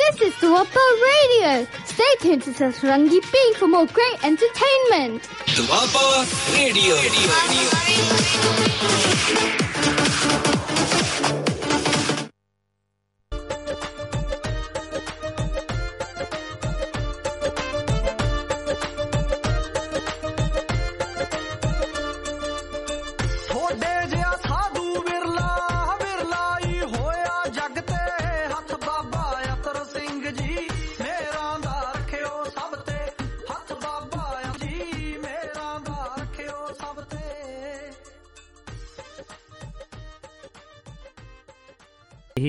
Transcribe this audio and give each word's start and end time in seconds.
This 0.00 0.20
is 0.22 0.34
Duaba 0.40 0.84
Radio. 1.10 1.66
Stay 1.84 2.12
tuned 2.20 2.42
to 2.44 2.50
Satrangi 2.50 3.20
Bing 3.32 3.54
for 3.58 3.68
more 3.68 3.86
great 3.86 4.24
entertainment. 4.24 5.28
Duapa 5.56 6.24
Radio. 6.56 6.96
ਥੋੜੇ 8.40 9.69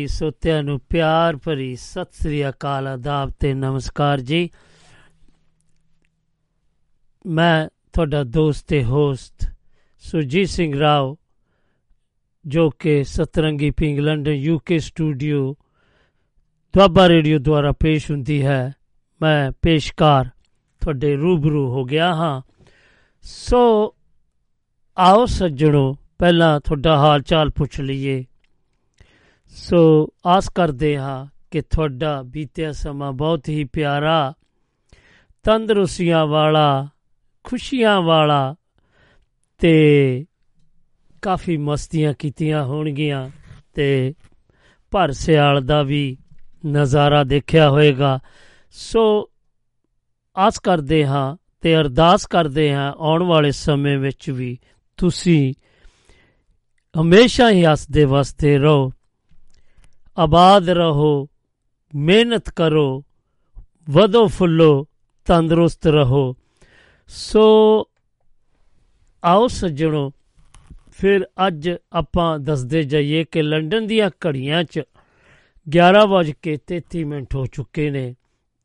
ਹੀ 0.01 0.07
ਸੋਤਿਆਂ 0.07 0.63
ਨੂੰ 0.63 0.79
ਪਿਆਰ 0.89 1.35
ਭਰੀ 1.35 1.75
ਸਤਿ 1.75 2.13
ਸ੍ਰੀ 2.13 2.49
ਅਕਾਲ, 2.49 2.87
ਆਦਾਬ 2.87 3.29
ਤੇ 3.39 3.53
ਨਮਸਕਾਰ 3.53 4.19
ਜੀ। 4.19 4.49
ਮੈਂ 7.25 7.69
ਤੁਹਾਡਾ 7.93 8.23
ਦੋਸਤ 8.23 8.67
ਤੇ 8.67 8.83
ਹੋਸਟ 8.83 9.53
ਸੁਰਜੀਤ 9.99 10.49
ਸਿੰਘ 10.49 10.79
ਰਾਓ, 10.79 11.17
ਜੋ 12.45 12.69
ਕਿ 12.69 13.03
Satrangi 13.03 13.71
Peeng 13.71 13.99
London 13.99 14.31
UK 14.31 14.79
studio 14.79 15.55
Doaba 16.73 17.09
radio 17.09 17.39
ਦੁਆਰਾ 17.39 17.71
ਪੇਸ਼ 17.71 18.11
ਹੁੰਦੀ 18.11 18.45
ਹੈ। 18.45 18.73
ਮੈਂ 19.21 19.51
ਪੇਸ਼ਕਾਰ 19.61 20.25
ਤੁਹਾਡੇ 20.81 21.15
ਰੂਬਰੂ 21.15 21.69
ਹੋ 21.69 21.83
ਗਿਆ 21.83 22.15
ਹਾਂ। 22.15 22.41
ਸੋ 23.21 23.95
ਆਓ 24.97 25.25
ਸੱਜਣੋ, 25.25 25.97
ਪਹਿਲਾਂ 26.17 26.59
ਤੁਹਾਡਾ 26.59 26.97
ਹਾਲ 26.97 27.21
ਚਾਲ 27.21 27.49
ਪੁੱਛ 27.49 27.81
ਲਈਏ। 27.81 28.25
ਸੋ 29.51 30.07
ਆਸ 30.25 30.49
ਕਰਦੇ 30.49 30.97
ਹਾਂ 30.97 31.27
ਕਿ 31.51 31.61
ਤੁਹਾਡਾ 31.61 32.21
ਬੀਤਿਆ 32.21 32.71
ਸਮਾਂ 32.71 33.11
ਬਹੁਤ 33.11 33.49
ਹੀ 33.49 33.63
ਪਿਆਰਾ, 33.63 34.33
ਤੰਦਰੁਸਤੀਆਂ 35.43 36.25
ਵਾਲਾ, 36.25 36.87
ਖੁਸ਼ੀਆਂ 37.43 38.01
ਵਾਲਾ 38.01 38.55
ਤੇ 39.59 40.25
ਕਾਫੀ 41.21 41.57
ਮਸਤੀਆਂ 41.57 42.13
ਕੀਤੀਆਂ 42.13 42.63
ਹੋਣਗੀਆਂ 42.63 43.29
ਤੇ 43.73 44.13
ਭਰ 44.91 45.11
ਸਿਆਲ 45.11 45.61
ਦਾ 45.65 45.83
ਵੀ 45.83 46.17
ਨਜ਼ਾਰਾ 46.65 47.23
ਦੇਖਿਆ 47.23 47.69
ਹੋਵੇਗਾ 47.69 48.19
ਸੋ 48.71 49.29
ਆਸ 50.37 50.59
ਕਰਦੇ 50.59 51.05
ਹਾਂ 51.05 51.37
ਤੇ 51.61 51.75
ਅਰਦਾਸ 51.75 52.25
ਕਰਦੇ 52.25 52.73
ਹਾਂ 52.73 52.93
ਆਉਣ 52.97 53.23
ਵਾਲੇ 53.23 53.51
ਸਮੇਂ 53.51 53.97
ਵਿੱਚ 53.97 54.29
ਵੀ 54.29 54.57
ਤੁਸੀਂ 54.97 55.53
ਹਮੇਸ਼ਾ 57.01 57.49
ਹੀ 57.51 57.65
ਹੱਸਦੇ 57.65 58.05
ਵਸਦੇ 58.05 58.57
ਰਹੋ। 58.57 58.91
ਆਬਾਦ 60.17 60.69
ਰਹੋ, 60.69 61.27
ਮਿਹਨਤ 61.95 62.49
ਕਰੋ, 62.49 63.03
ਵਧੋ 63.89 64.27
ਫੁੱਲੋ, 64.27 64.87
ਤੰਦਰੁਸਤ 65.25 65.87
ਰਹੋ। 65.87 66.35
ਸੋ 67.07 67.43
ਆਓ 69.23 69.47
ਸੱਜਣੋ, 69.47 70.11
ਫਿਰ 70.91 71.25
ਅੱਜ 71.47 71.69
ਆਪਾਂ 71.93 72.39
ਦੱਸਦੇ 72.39 72.83
ਜਾਈਏ 72.83 73.23
ਕਿ 73.23 73.41
ਲੰਡਨ 73.41 73.87
ਦੀਆਂ 73.87 74.09
ਘੜੀਆਂ 74.27 74.63
'ਚ 74.63 74.81
11:33 75.67 77.03
ਮਿੰਟ 77.03 77.35
ਹੋ 77.35 77.45
ਚੁੱਕੇ 77.45 77.89
ਨੇ 77.89 78.15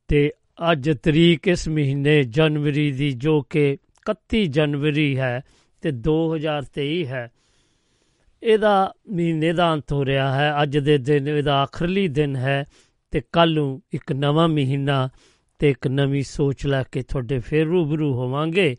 ਤੇ 0.09 0.31
ਅੱਜ 0.73 0.91
ਤਰੀਕ 1.03 1.49
ਇਸ 1.49 1.69
ਮਹੀਨੇ 1.69 2.23
ਜਨਵਰੀ 2.23 2.93
ਦੀ 2.93 3.11
ਜੋ 3.13 3.41
ਕਿ 3.43 3.79
31 4.07 4.47
ਜਨਵਰੀ 4.47 5.17
ਹੈ 5.19 5.43
ਤੇ 5.83 5.91
2023 5.91 7.05
ਹੈ। 7.05 7.31
ਇਹਦਾ 8.43 8.95
ਮਹੀਨੇ 9.13 9.53
ਦਾ 9.53 9.73
ਅੰਤ 9.73 9.93
ਹੋ 9.93 10.05
ਰਿਹਾ 10.05 10.35
ਹੈ, 10.35 10.63
ਅੱਜ 10.63 10.79
ਦੇ 10.79 10.99
ਦਿਨ, 10.99 11.29
ਇਹਦਾ 11.29 11.55
ਆਖਰਲੀ 11.63 12.09
ਦਿਨ 12.09 12.37
ਹੈ 12.37 12.65
ਤੇ 13.11 13.23
ਕੱਲ 13.33 13.55
ਨੂੰ 13.55 13.83
ਇੱਕ 13.93 14.13
ਨਵਾਂ 14.13 14.49
ਮਹੀਨਾ 14.49 15.09
ਤੇ 15.59 15.71
ਇੱਕ 15.71 15.87
ਨਵੀਂ 15.87 16.23
ਸੋਚ 16.23 16.67
ਲੈ 16.67 16.83
ਕੇ 16.93 17.03
ਤੁਹਾਡੇ 17.03 17.39
ਫੇਰ 17.39 17.67
ਰੂਬਰੂ 17.67 18.15
ਹੋਵਾਂਗੇ। 18.15 18.77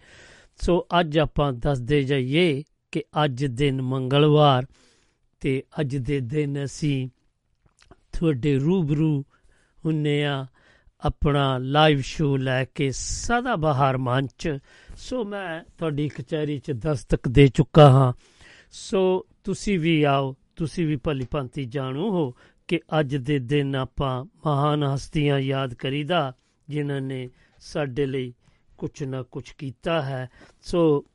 ਸੋ 0.55 0.87
ਅੱਜ 0.99 1.19
ਆਪਾਂ 1.19 1.53
ਦੱਸਦੇ 1.53 2.03
ਜਾਈਏ 2.03 2.63
ਕਿ 2.91 3.03
ਅੱਜ 3.23 3.45
ਦਿਨ 3.45 3.81
ਮੰਗਲਵਾਰ 3.81 4.65
ਤੇ 5.39 5.63
ਅੱਜ 5.79 5.97
ਦੇ 5.97 6.19
ਦਿਨ 6.19 6.63
ਅਸੀਂ 6.63 7.09
ਤੁਹਾਡੇ 8.13 8.59
ਰੂਬਰੂ 8.59 9.25
ਹੁੰਨੇ 9.85 10.25
ਆ 10.25 10.45
ਆਪਣਾ 11.05 11.57
ਲਾਈਵ 11.57 12.01
ਸ਼ੋ 12.01 12.37
ਲੈ 12.37 12.65
ਕੇ 12.65 12.91
ਸਦਾ 12.91 13.55
ਬਹਾਰ 13.55 13.97
ਮੰਚ। 13.97 14.57
ਸੋ 14.97 15.23
ਮੈਂ 15.23 15.63
ਤੁਹਾਡੀ 15.77 16.09
ਕਚਹਿਰੀ 16.09 16.59
'ਚ 16.59 16.71
ਦਸਤਕ 16.71 17.27
ਦੇ 17.27 17.47
ਚੁੱਕਾ 17.47 17.89
ਹਾਂ। 17.89 18.13
ਸੋ 18.71 19.25
ਤੁਸੀਂ 19.47 19.79
ਵੀ 19.79 20.03
ਆਓ, 20.03 20.35
ਤੁਸੀਂ 20.55 20.87
ਵੀ 20.87 20.95
ਭਲੀ 20.95 21.25
ਭਾਂਤੀ 21.31 21.65
ਜਾਣੂ 21.65 22.09
ਹੋ 22.09 22.33
ਕਿ 22.67 22.79
ਅੱਜ 22.99 23.15
ਦੇ 23.15 23.39
ਦਿਨ 23.39 23.75
ਆਪਾਂ 23.75 24.25
ਮਹਾਨ 24.45 24.83
ਹਸਤੀਆਂ 24.83 25.39
ਯਾਦ 25.39 25.73
ਕਰੀਦਾ, 25.73 26.33
ਜਿਨ੍ਹਾਂ 26.69 27.01
ਨੇ 27.01 27.29
ਸਾਡੇ 27.59 28.05
ਲਈ 28.05 28.33
ਕੁਝ 28.77 29.03
ਨਾ 29.03 29.21
ਕੁਝ 29.23 29.51
ਕੀਤਾ 29.51 30.01
ਹੈ। 30.01 30.29
ਸੋ 30.61 31.05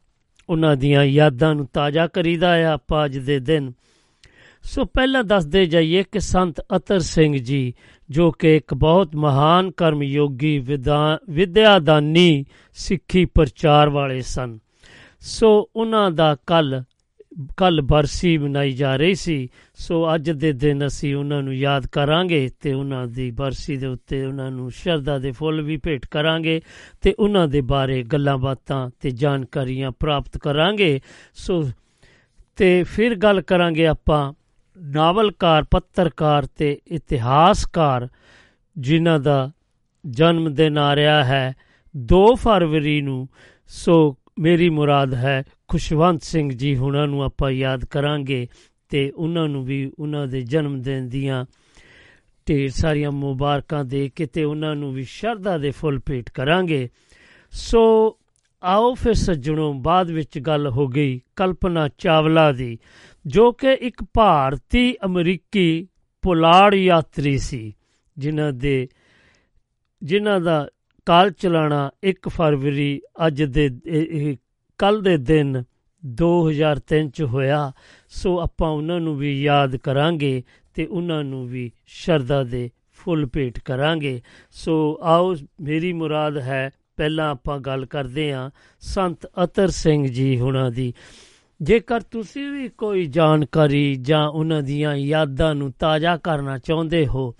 ਉਹਨਾਂ 0.49 0.77
ਦੀਆਂ 0.77 1.05
ਯਾਦਾਂ 1.05 1.55
ਨੂੰ 1.55 1.67
ਤਾਜ਼ਾ 1.67 2.07
ਕਰੀਦਾ 2.07 2.55
ਹੈ 2.55 2.65
ਆਪਾਂ 2.67 3.05
ਅੱਜ 3.05 3.19
ਦੇ 3.19 3.39
ਦਿਨ। 3.41 3.73
ਸੋ 4.63 4.85
ਪਹਿਲਾਂ 4.85 5.25
ਦੱਸਦੇ 5.25 5.67
ਜਾਈਏ 5.67 6.03
ਕਿ 6.03 6.21
ਸੰਤ 6.21 6.61
ਅਤਰ 6.77 7.01
ਸਿੰਘ 7.01 7.37
ਜੀ, 7.37 7.75
ਜੋ 8.11 8.31
ਕਿ 8.31 8.57
ਇੱਕ 8.57 8.75
ਬਹੁਤ 8.75 9.17
ਮਹਾਨ 9.17 9.71
ਕਰਮ 9.71 10.03
ਯੋਗੀ 10.03 10.59
ਵਿਦਿਆਦਾਨੀ 11.31 12.45
ਸਿੱਖੀ 12.73 13.25
ਪ੍ਰਚਾਰ 13.25 13.89
ਵਾਲੇ 13.89 14.21
ਸਨ। 14.21 14.59
ਸੋ 15.21 15.71
ਉਹਨਾਂ 15.77 16.11
ਦਾ 16.11 16.37
ਕੱਲ 16.47 16.83
ਕੱਲ 17.57 17.81
ਬਰਸੀ 17.81 18.39
ਮਨਾਈ 18.39 18.73
ਜਾ 18.73 18.97
ਰਹੀ 18.97 19.15
ਸੀ। 19.15 19.49
ਸੋ 19.75 20.15
ਅੱਜ 20.15 20.31
ਦੇ 20.31 20.53
ਦਿਨ 20.53 20.87
ਅਸੀਂ 20.87 21.15
ਉਹਨਾਂ 21.15 21.43
ਨੂੰ 21.43 21.57
ਯਾਦ 21.57 21.87
ਕਰਾਂਗੇ 21.87 22.51
ਤੇ 22.61 22.73
ਉਹਨਾਂ 22.73 23.07
ਦੀ 23.07 23.31
ਬਰਸੀ 23.31 23.77
ਦੇ 23.77 23.87
ਉੱਤੇ 23.87 24.25
ਉਹਨਾਂ 24.25 24.51
ਨੂੰ 24.51 24.71
ਸ਼ਰਧਾ 24.71 25.19
ਦੇ 25.19 25.31
ਫੁੱਲ 25.31 25.63
ਵੀ 25.63 25.77
ਭੇਟ 25.77 26.07
ਕਰਾਂਗੇ 26.07 26.61
ਤੇ 27.01 27.15
ਉਹਨਾਂ 27.19 27.49
ਦੇ 27.49 27.61
ਬਾਰੇ 27.61 28.03
ਗੱਲਾਂ 28.03 28.39
ਬਾਤਾਂ 28.39 28.91
ਤੇ 29.01 29.11
ਜਾਣਕਾਰੀਆਂ 29.11 29.91
ਪ੍ਰਾਪਤ 29.91 30.39
ਕਰਾਂਗੇ। 30.39 31.01
ਸੋ 31.35 31.71
ਤੇ 32.57 32.83
ਫਿਰ 32.83 33.15
ਗੱਲ 33.15 33.41
ਕਰਾਂਗੇ 33.41 33.87
ਆਪਾਂ 33.87 34.33
ਨਾਵਲਕਾਰ, 34.79 35.65
ਪੱਤਰਕਾਰ 35.71 36.47
ਤੇ 36.47 36.81
ਇਤਿਹਾਸਕਾਰ 36.87 38.09
ਜਿਨ੍ਹਾਂ 38.79 39.19
ਦਾ 39.19 39.51
ਜਨਮ 40.07 40.55
ਦਿਨ 40.55 40.79
ਆ 40.79 40.97
ਰਿਹਾ 40.97 41.25
ਹੈ 41.25 41.55
2 41.97 42.35
ਫਰਵਰੀ 42.35 43.01
ਨੂੰ। 43.01 43.29
ਸੋ 43.67 44.17
ਮੇਰੀ 44.39 44.71
ਮੁਰਾਦ 44.71 45.15
ਹੈ 45.15 45.43
ਖੁਸ਼ਵੰਤ 45.73 46.23
ਸਿੰਘ 46.23 46.53
ਜੀ 46.53 46.77
ਹੁਣਾਂ 46.77 47.07
ਨੂੰ 47.07 47.23
ਆਪਾਂ 47.23 47.51
ਯਾਦ 47.51 47.85
ਕਰਾਂਗੇ 47.85 48.49
ਤੇ 48.89 49.11
ਉਹਨਾਂ 49.11 49.49
ਨੂੰ 49.49 49.65
ਵੀ 49.65 49.93
ਉਹਨਾਂ 49.99 50.27
ਦੇ 50.27 50.43
ਜਨਮ 50.43 50.83
ਦਿਨ 50.83 51.09
ਦੀਆਂ 51.09 51.45
ਢੇਰ 52.49 52.71
ਸਾਰੀਆਂ 52.71 53.11
ਮੁਬਾਰਕਾਂ 53.11 53.85
ਦੇ 53.85 54.11
ਕੇ 54.17 54.27
ਤੇ 54.27 54.45
ਉਹਨਾਂ 54.45 54.77
ਨੂੰ 54.77 54.93
ਵੀ 54.93 55.05
ਸ਼ਰਧਾ 55.05 55.59
ਦੇ 55.59 55.71
ਫੁੱਲ 55.71 56.01
ਭੇਟ 56.07 56.31
ਕਰਾਂਗੇ। 56.31 56.89
ਸੋ 57.53 58.17
ਆਓ 58.63 58.95
ਫਿਰ 58.95 59.15
ਸੱਜਣੋ, 59.15 59.73
ਬਾਅਦ 59.73 60.11
ਵਿੱਚ 60.11 60.39
ਗੱਲ 60.39 60.67
ਹੋ 60.67 60.87
ਗਈ 60.87 61.21
ਕਲਪਨਾ 61.37 61.89
ਚਾਵਲਾ 61.99 62.53
ਦੀ, 62.53 62.79
ਜੋ 63.27 63.53
ਕਿ 63.53 63.73
ਇੱਕ 63.73 64.05
ਭਾਰਤੀ 64.15 64.97
ਅਮਰੀਕੀ 65.05 65.89
ਪੁਲਾੜ 66.23 66.75
ਯਾਤਰੀ 66.75 67.39
ਸੀ, 67.39 67.75
ਜਿਨ੍ਹਾਂ 68.19 68.53
ਦੇ, 68.53 68.89
ਜਿਨ੍ਹਾਂ 70.03 70.41
ਦਾ 70.41 70.69
ਕਾਲ 71.07 71.31
ਚਲਾਣਾ 71.31 71.91
1 72.05 72.29
ਫਰਵਰੀ 72.29 73.01
ਅੱਜ 73.27 73.43
ਦੇ 73.43 73.71
ਕੱਲ 74.83 75.03
ਦੇ 75.03 75.17
ਦਿਨ 75.17 75.65
2003 76.07 77.11
ਚ 77.11 77.23
ਹੋਇਆ, 77.23 77.73
ਸੋ 78.09 78.41
ਆਪਾਂ 78.41 78.71
ਉਹਨਾਂ 78.71 79.01
ਨੂੰ 79.01 79.17
ਵੀ 79.17 79.43
ਯਾਦ 79.43 79.77
ਕਰਾਂਗੇ 79.77 80.43
ਤੇ 80.75 80.87
ਉਹਨਾਂ 80.87 81.25
ਨੂੰ 81.25 81.49
ਵੀ 81.49 81.73
ਸ਼ਰਧਾ 81.87 82.43
ਦੇ 82.45 82.71
ਫੁੱਲ 82.93 83.27
ਭੇਟ 83.27 83.59
ਕਰਾਂਗੇ। 83.59 84.23
ਸੋ 84.51 85.01
ਆਓ, 85.03 85.35
ਮੇਰੀ 85.61 85.93
ਮੁਰਾਦ 85.93 86.39
ਹੈ, 86.39 86.71
ਪਹਿਲਾਂ 86.97 87.31
ਆਪਾਂ 87.31 87.59
ਗੱਲ 87.59 87.87
ਕਰਦੇ 87.87 88.33
ਹਾਂ 88.33 88.51
ਸੰਤ 88.81 89.27
ਅਤਰ 89.45 89.69
ਸਿੰਘ 89.69 90.07
ਜੀ 90.07 90.41
ਹੁਣਾਂ 90.41 90.71
ਦੀ। 90.71 90.95
ਜੇਕਰ 91.63 92.01
ਤੁਸੀਂ 92.01 92.51
ਵੀ 92.51 92.69
ਕੋਈ 92.69 93.07
ਜਾਣਕਾਰੀ 93.07 93.95
ਜਾਂ 93.95 94.29
ਉਹਨਾਂ 94.29 94.63
ਦੀਆਂ 94.63 94.95
ਯਾਦਾਂ 94.95 95.55
ਨੂੰ 95.55 95.73
ਤਾਜ਼ਾ 95.79 96.17
ਕਰਨਾ 96.17 96.59
ਚਾਹੁੰਦੇ 96.59 97.07
ਹੋ 97.07 97.35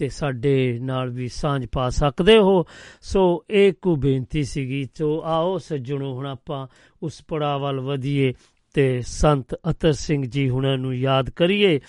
ਤੇ 0.00 0.08
ਸਾਡੇ 0.08 0.78
ਨਾਲ 0.82 1.10
ਵੀ 1.10 1.28
ਸਾਂਝ 1.28 1.66
ਪਾ 1.72 1.90
ਸਕਦੇ 1.90 2.38
ਹੋ। 2.38 2.64
ਸੋ 3.00 3.44
ਇਹ 3.50 3.72
ਕੋ 3.82 3.96
ਬੇਨਤੀ 3.96 4.44
ਸੀਗੀ, 4.44 4.88
ਸੋ 4.94 5.22
ਆਓ 5.24 5.58
ਸੱਜਣੋ, 5.58 6.14
ਹੁਣ 6.14 6.26
ਆਪਾਂ 6.26 6.66
ਉਸ 7.02 7.24
ਪੜਾਅ 7.28 7.58
ਵੱਲ 7.58 7.80
ਵਧੀਏ 7.80 8.34
ਤੇ 8.74 9.00
ਸੰਤ 9.00 9.54
ਅਤਰ 9.54 9.92
ਸਿੰਘ 9.92 10.26
ਜੀ 10.26 10.50
ਹੁਣਾਂ 10.50 10.78
ਨੂੰ 10.78 10.96
ਯਾਦ 10.96 11.30
ਕਰੀਏ। 11.30 11.80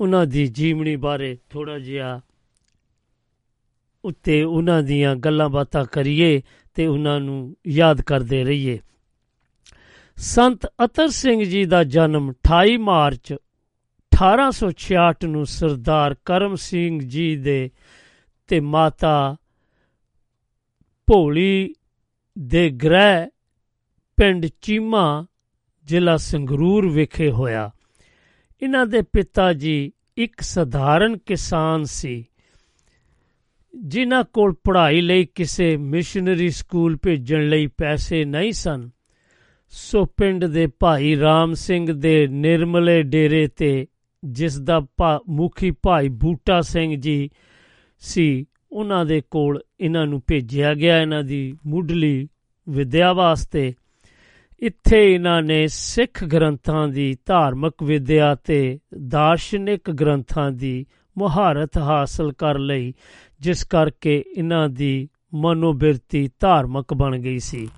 ਉਹਨਾਂ 0.00 0.26
ਦੀ 0.26 0.46
ਜੀਵਨੀ 0.46 0.96
ਬਾਰੇ 0.96 1.38
ਥੋੜਾ 1.50 1.78
ਜਿਹਾ 1.78 2.20
ਉੱਤੇ 4.04 4.42
ਉਹਨਾਂ 4.42 4.82
ਦੀਆਂ 4.82 5.16
ਗੱਲਾਂ 5.16 5.48
ਬਾਤਾਂ 5.48 5.84
ਕਰੀਏ 5.84 6.42
ਤੇ 6.74 6.86
ਉਹਨਾਂ 6.86 7.20
ਨੂੰ 7.20 7.56
ਯਾਦ 7.66 8.00
ਕਰਦੇ 8.00 8.44
ਰਹੀਏ। 8.44 8.78
ਸੰਤ 10.16 10.66
ਅਤਰ 10.66 11.08
ਸਿੰਘ 11.08 11.44
ਜੀ 11.44 11.64
ਦਾ 11.64 11.84
ਜਨਮ 11.84 12.32
28 12.32 12.76
ਮਾਰਚ 12.76 13.34
1866 14.20 15.28
ਨੂੰ 15.28 15.46
ਸਰਦਾਰ 15.46 16.14
ਕਰਮ 16.24 16.54
ਸਿੰਘ 16.54 17.00
ਜੀ 17.00 17.36
ਦੇ 17.36 17.70
ਤੇ 18.48 18.60
ਮਾਤਾ 18.60 19.36
ਭੋਲੀ 21.06 21.74
ਦੇ 22.38 22.70
ਗ੍ਰਹਿ 22.70 23.26
ਪਿੰਡ 24.16 24.46
ਚੀਮਾ 24.60 25.26
ਜ਼ਿਲ੍ਹਾ 25.84 26.16
ਸੰਗਰੂਰ 26.16 26.88
ਵਿਖੇ 26.88 27.30
ਹੋਇਆ। 27.30 27.70
ਇਹਨਾਂ 28.62 28.86
ਦੇ 28.86 29.02
ਪਿਤਾ 29.02 29.52
ਜੀ 29.52 29.92
ਇੱਕ 30.16 30.40
ਸਧਾਰਨ 30.40 31.16
ਕਿਸਾਨ 31.18 31.84
ਸੀ, 31.84 32.24
ਜਿਨ੍ਹਾਂ 33.74 34.24
ਕੋਲ 34.24 34.54
ਪੜ੍ਹਾਈ 34.64 35.00
ਲਈ 35.00 35.24
ਕਿਸੇ 35.24 35.76
ਮਿਸ਼ਨਰੀ 35.76 36.50
ਸਕੂਲ 36.50 36.98
ਭੇਜਣ 37.02 37.48
ਲਈ 37.48 37.66
ਪੈਸੇ 37.66 38.24
ਨਹੀਂ 38.24 38.52
ਸਨ। 38.52 38.90
ਸੋ 39.68 40.04
ਪਿੰਡ 40.04 40.44
ਦੇ 40.44 40.66
ਭਾਈ 40.66 41.18
ਰਾਮ 41.20 41.54
ਸਿੰਘ 41.54 41.92
ਦੇ 41.92 42.26
ਨਿਰਮਲੇ 42.26 43.02
ਡੇਰੇ 43.02 43.46
ਤੇ 43.46 43.86
ਜਿਸ 44.24 44.58
ਦਾ 44.58 44.80
ਮੁਖੀ 45.28 45.70
ਭਾਈ 45.70 46.08
ਬੂਟਾ 46.08 46.60
ਸਿੰਘ 46.60 46.94
ਜੀ 46.96 47.30
ਸੀ, 48.02 48.46
ਉਹਨਾਂ 48.72 49.04
ਦੇ 49.06 49.22
ਕੋਲ 49.30 49.60
ਇਹਨਾਂ 49.80 50.06
ਨੂੰ 50.06 50.22
ਭੇਜਿਆ 50.26 50.74
ਗਿਆ 50.74 51.00
ਇਹਨਾਂ 51.02 51.22
ਦੀ 51.22 51.56
ਮੁੱਢਲੀ 51.66 52.28
ਵਿਦਿਆ 52.68 53.12
ਵਾਸਤੇ। 53.12 53.72
ਇੱਥੇ 54.62 55.14
ਇਹਨਾਂ 55.14 55.42
ਨੇ 55.42 55.66
ਸਿੱਖ 55.68 56.24
ਗ੍ਰੰਥਾਂ 56.24 56.88
ਦੀ 56.88 57.16
ਧਾਰਮਿਕ 57.26 57.82
ਵਿਦਿਆ 57.82 58.34
ਤੇ 58.34 58.78
ਦਾਰਸ਼ਨਿਕ 59.08 59.90
ਗ੍ਰੰਥਾਂ 59.90 60.50
ਦੀ 60.50 60.86
ਮੁਹਾਰਤ 61.18 61.78
ਹਾਸਲ 61.78 62.32
ਕਰ 62.32 62.58
ਲਈ, 62.58 62.92
ਜਿਸ 63.40 63.64
ਕਰਕੇ 63.64 64.24
ਇਹਨਾਂ 64.36 64.68
ਦੀ 64.68 65.08
ਮਨੋਬਿਰਤੀ 65.34 66.28
ਧਾਰਮਿਕ 66.40 66.94
ਬਣ 66.94 67.18
ਗਈ 67.18 67.38
ਸੀ। 67.38 67.68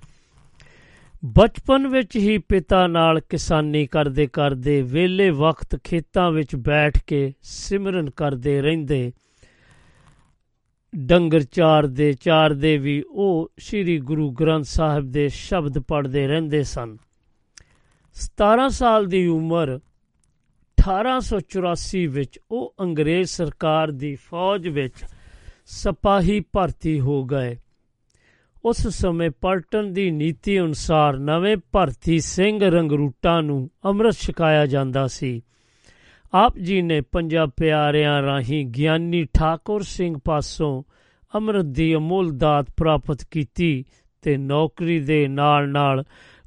ਬਚਪਨ 1.24 1.88
ਵਿੱਚ 1.88 2.16
ਹੀ 2.16 2.38
ਪਿਤਾ 2.38 2.86
ਨਾਲ 2.86 3.20
ਕਿਸਾਨੀ 3.20 3.86
ਕਰਦੇ 3.86 4.26
ਕਰਦੇ 4.26 4.82
ਵੇਲੇ 4.82 5.30
ਵਕਤ 5.30 5.76
ਖੇਤਾਂ 5.84 6.30
ਵਿੱਚ 6.30 6.56
ਬੈਠ 6.56 6.98
ਕੇ 7.06 7.32
ਸਿਮਰਨ 7.42 8.10
ਕਰਦੇ 8.10 8.62
ਰਹਿੰਦੇ। 8.62 9.12
ਡੰਗਰ 10.96 11.42
ਚਾਰ 11.42 11.86
ਦੇ 11.86 12.12
ਚਾਰ 12.12 12.54
ਦੇ 12.54 12.78
ਵੀ 12.78 13.02
ਉਹ 13.10 13.52
ਸ੍ਰੀ 13.58 13.98
ਗੁਰੂ 13.98 14.30
ਗ੍ਰੰਥ 14.30 14.64
ਸਾਹਿਬ 14.64 15.10
ਦੇ 15.10 15.28
ਸ਼ਬਦ 15.28 15.78
ਪੜ੍ਹਦੇ 15.78 16.26
ਰਹਿੰਦੇ 16.26 16.62
ਸਨ। 16.62 16.96
17 18.14 18.68
ਸਾਲ 18.68 19.06
ਦੀ 19.06 19.26
ਉਮਰ 19.26 19.80
1884 20.78 22.06
ਵਿੱਚ 22.06 22.40
ਉਹ 22.50 22.74
ਅੰਗਰੇਜ਼ 22.80 23.28
ਸਰਕਾਰ 23.28 23.90
ਦੀ 23.90 24.14
ਫੌਜ 24.14 24.68
ਵਿੱਚ 24.68 25.04
ਸਿਪਾਹੀ 25.66 26.40
ਭਰਤੀ 26.40 27.00
ਹੋ 27.00 27.24
ਗਏ। 27.24 27.56
ਉਸ 28.64 28.88
ਸਮੇਂ 28.88 29.30
ਪਲਟਨ 29.30 29.92
ਦੀ 29.92 30.10
ਨੀਤੀ 30.10 30.60
ਅਨੁਸਾਰ 30.60 31.18
ਨਵੇਂ 31.18 31.56
ਭਰਤੀ 31.72 32.20
ਸਿੰਘ 32.20 32.70
ਰੰਗਰੂਟਾਂ 32.70 33.42
ਨੂੰ 33.42 33.70
ਅੰਮ੍ਰਿਤ 33.84 34.14
ਛਕਾਇਆ 34.14 34.66
ਜਾਂਦਾ 34.66 35.06
ਸੀ। 35.06 35.42
ਆਪ 36.34 36.58
ਜੀ 36.58 36.82
ਨੇ 36.82 37.00
ਪੰਜਾਬ 37.00 37.50
ਪਿਆਰਿਆਂ 37.56 38.22
ਰਾਹੀਂ 38.22 38.66
ਗਿਆਨੀ 38.66 39.26
ਠਾਕੁਰ 39.34 39.82
ਸਿੰਘ 39.82 40.14
ਪਾਸੋਂ 40.24 40.82
ਅੰਮ੍ਰਿਤ 41.34 41.64
ਦੀ 41.64 41.94
ਅਮੁੱਲ 41.94 42.30
ਦਾਤ 42.30 42.66
ਪ੍ਰਾਪਤ 42.76 43.24
ਕੀਤੀ 43.30 43.84
ਤੇ 44.22 44.36
ਨੌਕਰੀ 44.36 45.00
ਦੇ 45.00 45.28
ਨਾਲ-ਨਾਲ 45.28 46.04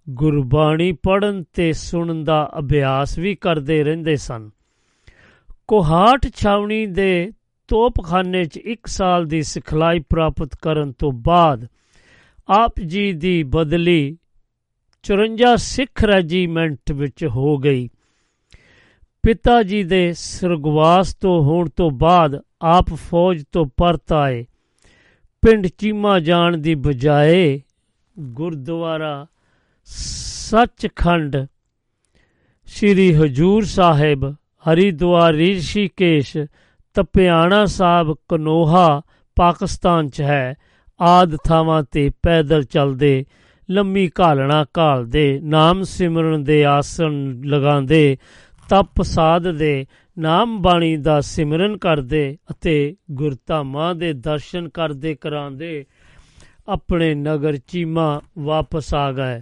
ਗੁਰਬਾਣੀ 0.10 0.92
ਪੜਨ 0.92 1.44
ਤੇ 1.54 1.74
ਸੁਣਨ 1.74 2.24
ਦਾ 2.24 2.52
ਅਭਿਆਸ 2.60 3.20
ਵੀ 3.20 3.36
ਕਰਦੇ 3.36 3.84
ਰਹਿੰਦੇ 3.84 4.16
ਸਨ। 4.16 4.50
ਕੋਹਾਟ 5.68 6.28
ਛਾਵਣੀ 6.36 6.86
ਦੇ 6.86 7.32
ਤੋਪਖਾਨੇ 7.68 8.46
'ਚ 8.46 8.58
1 8.58 8.80
ਸਾਲ 8.86 9.26
ਦੀ 9.26 9.42
ਸਿਖਲਾਈ 9.42 10.00
ਪ੍ਰਾਪਤ 10.00 10.56
ਕਰਨ 10.62 10.92
ਤੋਂ 10.92 11.12
ਬਾਅਦ 11.12 11.68
ਆਪ 12.50 12.80
ਜੀ 12.80 13.14
ਦੀ 13.14 13.44
ਬਦਲੀ 13.44 14.18
54 15.04 15.58
ਸਿੱਖ 15.58 16.04
ਰੈਜੀਮੈਂਟ 16.04 16.92
ਵਿੱਚ 16.92 17.26
ਹੋ 17.26 17.58
ਗਈ। 17.58 17.90
ਪਿਤਾ 19.24 19.64
ਜੀ 19.64 19.84
ਦੇ 19.84 20.14
ਸਰਗਵਾਸ 20.14 21.16
ਤੋਂ 21.16 21.44
ਹੋਣ 21.44 21.70
ਤੋਂ 21.70 21.92
ਬਾਅਦ 21.92 22.42
ਆਪ 22.62 22.86
ਫੌਜ 22.86 23.44
ਤੋਂ 23.52 23.66
ਪਰਤ 23.78 24.14
ਆਏ। 24.14 24.46
ਪਿੰਡ 25.42 25.68
ਚੀਮਾ 25.68 26.20
ਜਾਣ 26.20 26.58
ਦੀ 26.58 26.76
ਬਜਾਏ 26.76 27.62
ਗੁਰਦੁਆਰਾ 28.20 29.28
ਸੱਚਖੰਡ 29.84 31.38
ਸ੍ਰੀ 32.66 33.16
ਹਜੂਰ 33.16 33.64
ਸਾਹਿਬ, 33.64 34.36
ਹਰੀਦੁਆਰ 34.72 35.34
ਰਿਸ਼ੀਕੇਸ਼, 35.34 36.38
ਤਪਿਆਣਾ 36.94 37.66
ਸਾਹਿਬ, 37.66 38.16
ਕਨੋਹਾ, 38.30 39.02
ਪਾਕਿਸਤਾਨ 39.36 40.10
'ਚ 40.10 40.22
ਹੈ। 40.22 40.56
ਆਦ 41.02 41.36
ਥਾਵਾਂ 41.44 41.84
ਤੇ 41.84 42.12
ਪੈਦਲ 42.24 42.64
ਚੱਲਦੇ, 42.64 43.26
ਲੰਮੀ 43.72 44.10
ਘਾਲਣਾ 44.20 44.66
ਘਾਲਦੇ, 44.78 45.40
ਨਾਮ 45.44 45.84
ਸਿਮਰਨ 45.84 46.44
ਦੇ 46.44 46.66
ਆਸਣ 46.66 47.42
ਲਗਾਉਂਦੇ, 47.46 48.18
ਤਪ 48.70 49.02
ਸਾਧ 49.02 49.48
ਦੇ 49.48 49.86
ਨਾਮ 50.20 50.62
ਬਾਣੀ 50.62 50.98
ਦਾ 50.98 51.22
ਸਿਮਰਨ 51.22 51.78
ਕਰਦੇ 51.78 52.38
ਅਤੇ 52.52 52.96
ਗੁਰਧਾਮਾਂ 53.12 53.96
ਦੇ 53.96 54.14
ਦਰਸ਼ਨ 54.14 54.70
ਕਰਦੇ 54.70 55.16
ਕਰਾਂਦੇ 55.16 55.86
ਆਪਣੇ 56.68 57.16
ਨਗਰ 57.16 57.58
ਚੀਮਾ 57.58 58.22
ਵਾਪਸ 58.40 58.94
ਆ 58.94 59.12
ਗਏ। 59.12 59.42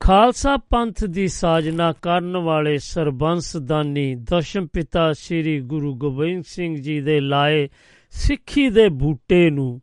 ਖਾਲਸਾ 0.00 0.56
ਪੰਥ 0.56 1.04
ਦੀ 1.04 1.28
ਸਾਜਨਾ 1.28 1.92
ਕਰਨ 1.92 2.36
ਵਾਲੇ 2.36 2.78
ਸਰਬੰਸ 2.78 3.56
ਦਾਨੀ 3.56 4.14
ਦਸ਼ਮ 4.14 4.66
ਪਿਤਾ 4.66 5.12
ਸ੍ਰੀ 5.12 5.60
ਗੁਰੂ 5.60 5.94
ਗੋਬਿੰਦ 5.94 6.44
ਸਿੰਘ 6.44 6.76
ਜੀ 6.76 7.00
ਦੇ 7.00 7.20
ਲਾਏ 7.20 7.68
ਸਿੱਖੀ 8.10 8.68
ਦੇ 8.68 8.88
ਬੂਟੇ 8.88 9.50
ਨੂੰ 9.50 9.80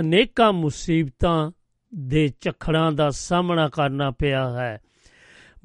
ਅਨੇਕਾਂ 0.00 0.52
ਮੁਸੀਬਤਾਂ 0.52 1.50
ਦੇ 1.94 2.32
ਝਖੜਾਂ 2.40 2.92
ਦਾ 2.92 3.10
ਸਾਹਮਣਾ 3.10 3.68
ਕਰਨਾ 3.68 4.10
ਪਿਆ 4.10 4.50
ਹੈ। 4.50 4.80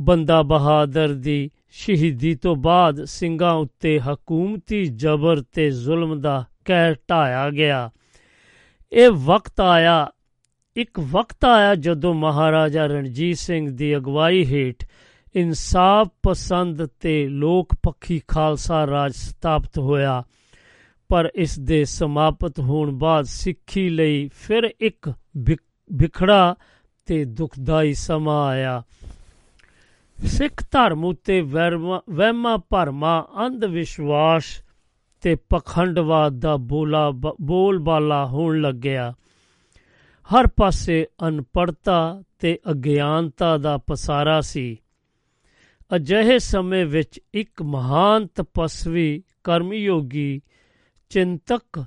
ਬੰਦਾ 0.01 0.41
ਬਹਾਦਰ 0.41 1.13
ਦੀ 1.13 1.51
ਸ਼ਹੀਦੀ 1.69 2.36
ਤੋਂ 2.36 2.55
ਬਾਅਦ 2.55 3.03
ਸਿੰਘਾਂ 3.03 3.53
ਉੱਤੇ 3.53 4.00
ਹਕੂਮਤੀ 4.00 4.86
ਜ਼ਬਰ 4.86 5.41
ਤੇ 5.41 5.72
ਜ਼ੁਲਮ 5.72 6.22
ਦਾ 6.22 6.46
ਕਹਿਰ 6.65 6.96
ਢਾਇਆ 7.10 7.50
ਗਿਆ। 7.50 7.89
ਇਹ 8.91 9.10
ਵਕਤ 9.10 9.62
ਆਇਆ, 9.62 10.12
ਇੱਕ 10.75 11.00
ਵਕਤ 11.00 11.46
ਆਇਆ 11.46 11.75
ਜਦੋਂ 11.75 12.13
ਮਹਾਰਾਜਾ 12.13 12.86
ਰਣਜੀਤ 12.86 13.38
ਸਿੰਘ 13.38 13.77
ਦੀ 13.77 13.98
ਅਗਵਾਈ 13.98 14.46
ਹੇਠ 14.46 14.88
ਇਨਸਾਫ 15.36 16.07
ਪਸੰਦ 16.24 16.86
ਤੇ 16.86 17.27
ਲੋਕ 17.27 17.75
ਪੱਖੀ 17.84 18.22
ਖਾਲਸਾ 18.27 18.88
ਰਾਜ 18.88 19.12
ਸਥਾਪਿਤ 19.12 19.79
ਹੋਇਆ। 19.79 20.24
ਪਰ 21.10 21.32
ਇਸ 21.36 21.60
ਦੇ 21.60 21.86
ਸਮਾਪਤ 21.86 22.60
ਹੋਣ 22.60 22.92
ਬਾਅਦ 22.92 23.26
ਸਿੱਖੀ 23.26 23.90
ਲਈ 23.90 24.30
ਫਿਰ 24.34 24.70
ਇੱਕ 24.80 25.14
ਵਿਖੜਾ 25.94 26.56
ਤੇ 27.06 27.26
ਦੁਖਦਾਈ 27.26 27.94
ਸਮਾਂ 27.94 28.48
ਆਇਆ। 28.48 28.84
ਸਿੱਖ 30.26 30.64
ਧਰਮ 30.72 31.06
ਉਤੇ 31.06 31.42
ਵਹਿਮਾ 32.10 32.58
ਭਰਮਾ 32.58 33.28
ਅੰਧ 33.46 33.64
ਵਿਸ਼ਵਾਸ 33.66 34.44
ਤੇ 35.22 35.36
ਪਖੰਡਵਾਦ 35.36 36.40
ਦਾ 36.40 36.58
ਬੋਲਾ 36.58 37.12
ਬੋਲਬਾਲਾ 37.42 38.26
ਹੋਣ 38.26 38.62
ਲੱਗਿਆ। 38.62 39.14
ਹਰ 40.28 40.48
ਪਾਸੇ 40.48 41.08
ਅਨਪੜਤਾ 41.28 42.24
ਤੇ 42.40 42.60
ਅਗਿਆਨਤਾ 42.72 43.58
ਦਾ 43.58 43.78
ਪਸਾਰਾ 43.78 44.42
ਸੀ। 44.42 44.78
ਅਜਿਹੇ 45.96 46.40
ਸਮੇਂ 46.40 46.86
ਵਿੱਚ 46.86 47.20
ਇੱਕ 47.34 47.62
ਮਹਾਨ 47.62 48.28
ਤਪਸਵੀ 48.28 49.24
ਕਰਮਯੋਗੀ 49.44 50.42
ਚਿੰਤਕ 51.10 51.86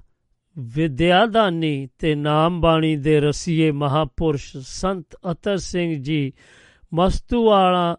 ਵਿਦਿਆਦਾਨੀ 0.58 1.88
ਤੇ 1.98 2.14
ਨਾਮ 2.14 2.60
ਬਾਣੀ 2.60 2.96
ਦੇ 2.96 3.20
ਰਸੀਏ 3.20 3.70
ਮਹਾਪੁਰਸ਼ 3.70 4.56
ਸੰਤ 4.56 5.16
ਅਤਰ 5.30 5.56
ਸਿੰਘ 5.56 6.02
ਜੀ 6.02 6.32
ਮਸਤੂਵਾਲਾ 6.94 7.96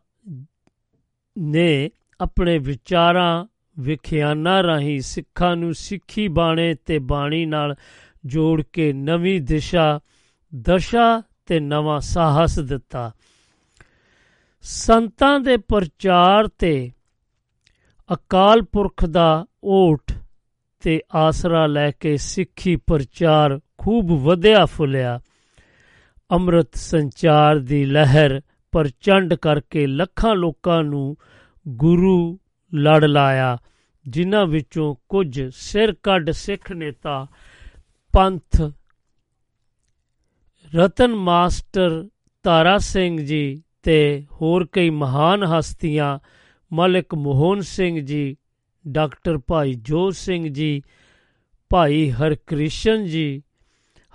ਨੇ 1.37 1.89
ਆਪਣੇ 2.21 2.57
ਵਿਚਾਰਾਂ, 2.57 3.45
ਵਿਖਿਆਨਾਂ 3.79 4.63
ਰਾਹੀਂ 4.63 5.01
ਸਿੱਖਾਂ 5.01 5.55
ਨੂੰ 5.55 5.73
ਸਿੱਖੀ 5.73 6.27
ਬਾਣੇ 6.27 6.73
ਤੇ 6.73 6.99
ਬਾਣੀ 6.99 7.45
ਨਾਲ 7.45 7.75
ਜੋੜ 8.25 8.63
ਕੇ 8.73 8.93
ਨਵੀਂ 8.93 9.41
ਦਿਸ਼ਾ, 9.41 9.99
ਦਸ਼ਾ 10.61 11.21
ਤੇ 11.45 11.59
ਨਵਾਂ 11.59 11.99
ਸਾਹਸ 11.99 12.59
ਦਿੱਤਾ। 12.59 13.11
ਸੰਤਾਂ 14.61 15.39
ਦੇ 15.39 15.57
ਪ੍ਰਚਾਰ 15.57 16.47
ਤੇ 16.47 16.91
ਅਕਾਲ 18.13 18.61
ਪੁਰਖ 18.61 19.05
ਦਾ 19.05 19.45
ਓਟ 19.63 20.11
ਤੇ 20.81 21.01
ਆਸਰਾ 21.15 21.65
ਲੈ 21.67 21.91
ਕੇ 21.91 22.17
ਸਿੱਖੀ 22.17 22.75
ਪ੍ਰਚਾਰ 22.75 23.59
ਖੂਬ 23.77 24.11
ਵਧਿਆ 24.11 24.65
ਫੁੱਲਿਆ। 24.65 25.19
ਅੰਮ੍ਰਿਤ 26.31 26.75
ਸੰਚਾਰ 26.75 27.59
ਦੀ 27.59 27.85
ਲਹਿਰ 27.85 28.41
ਪ੍ਰਚੰਡ 28.71 29.33
ਕਰਕੇ 29.33 29.87
ਲੱਖਾਂ 29.87 30.35
ਲੋਕਾਂ 30.35 30.83
ਨੂੰ 30.83 31.17
ਗੁਰੂ 31.67 32.39
ਲੜ 32.73 33.05
ਲਾਇਆ, 33.05 33.57
ਜਿਨ੍ਹਾਂ 34.07 34.45
ਵਿੱਚੋਂ 34.45 34.95
ਕੁਝ 35.09 35.41
ਸਿਰ 35.51 35.93
ਕੱਢ 36.03 36.31
ਸਿੱਖ 36.31 36.71
ਨੇਤਾ, 36.71 37.27
ਪੰਥ 38.13 38.61
ਰਤਨ 40.75 41.15
ਮਾਸਟਰ 41.15 42.09
ਤਾਰਾ 42.43 42.77
ਸਿੰਘ 42.77 43.21
ਜੀ 43.21 43.63
ਤੇ 43.83 44.25
ਹੋਰ 44.31 44.67
ਕਈ 44.71 44.89
ਮਹਾਨ 44.89 45.43
ਹਸਤੀਆਂ, 45.43 46.19
ਮਲਿਕ 46.73 47.15
ਮੋਹਨ 47.15 47.61
ਸਿੰਘ 47.61 47.99
ਜੀ 47.99 48.37
ਡਾਕਟਰ 48.87 49.37
ਭਾਈ 49.37 49.73
ਜੋਤ 49.73 50.13
ਸਿੰਘ 50.13 50.47
ਜੀ, 50.47 50.81
ਭਾਈ 51.69 52.11
ਹਰਕ੍ਰਿਸ਼ਨ 52.11 53.05
ਜੀ, 53.05 53.41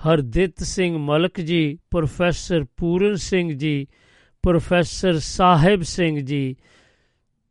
ਹਰਦਿੱਤ 0.08 0.62
ਸਿੰਘ 0.62 0.98
ਮਲਕ 0.98 1.40
ਜੀ, 1.40 1.78
ਪ੍ਰੋਫੈਸਰ 1.90 2.64
ਪੂਰਨ 2.76 3.14
ਸਿੰਘ 3.14 3.52
ਜੀ, 3.52 3.86
ਪ੍ਰੋਫੈਸਰ 4.42 5.18
ਸਾਹਿਬ 5.18 5.82
ਸਿੰਘ 5.82 6.20
ਜੀ, 6.20 6.56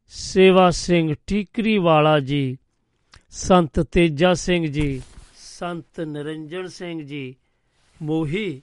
ਸੇਵਾ 0.08 0.70
ਸਿੰਘ 0.72 1.16
ਟੀਕਰੀ 1.28 1.78
ਵਾਲਾ 1.78 2.20
ਜੀ, 2.20 2.58
ਸੰਤ 3.30 3.80
ਤੇਜਾ 3.80 4.34
ਸਿੰਘ 4.34 4.68
ਜੀ, 4.68 5.02
ਸੰਤ 5.38 6.00
ਨਿਰੰਜਨ 6.00 6.68
ਸਿੰਘ 6.68 7.02
ਜੀ, 7.02 7.36
ਮੋਹੀ, 8.04 8.62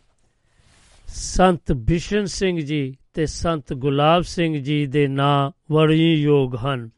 ਸੰਤ 1.08 1.72
ਬਿਸ਼ਨ 1.72 2.24
ਸਿੰਘ 2.24 2.60
ਜੀ 2.60 2.96
ਤੇ 3.14 3.26
ਸੰਤ 3.26 3.72
ਗੁਲਾਬ 3.72 4.22
ਸਿੰਘ 4.22 4.62
ਜੀ 4.62 4.86
ਦੇ 4.86 5.06
ਨਾਂ 5.08 5.50
ਵਰਣਯੋਗ 5.70 6.56
ਹਨ। 6.56 6.90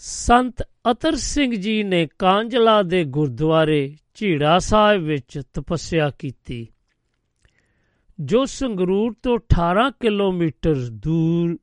ਸੰਤ 0.00 0.62
ਅਤਰ 0.90 1.14
ਸਿੰਘ 1.14 1.54
ਜੀ 1.54 1.82
ਨੇ 1.82 2.06
ਕਾਂਜਲਾ 2.18 2.82
ਦੇ 2.82 3.04
ਗੁਰਦੁਆਰੇ 3.04 3.96
ਝੀੜਾ 4.14 4.58
ਸਾਹਿਬ 4.58 5.02
ਵਿੱਚ 5.02 5.40
ਤਪੱਸਿਆ 5.54 6.10
ਕੀਤੀ, 6.18 6.66
ਜੋ 8.20 8.44
ਸੰਗਰੂਰ 8.44 9.14
ਤੋਂ 9.22 9.38
18 9.38 9.90
ਕਿਲੋਮੀਟਰ 10.00 10.74
ਦੂਰ 10.74 11.56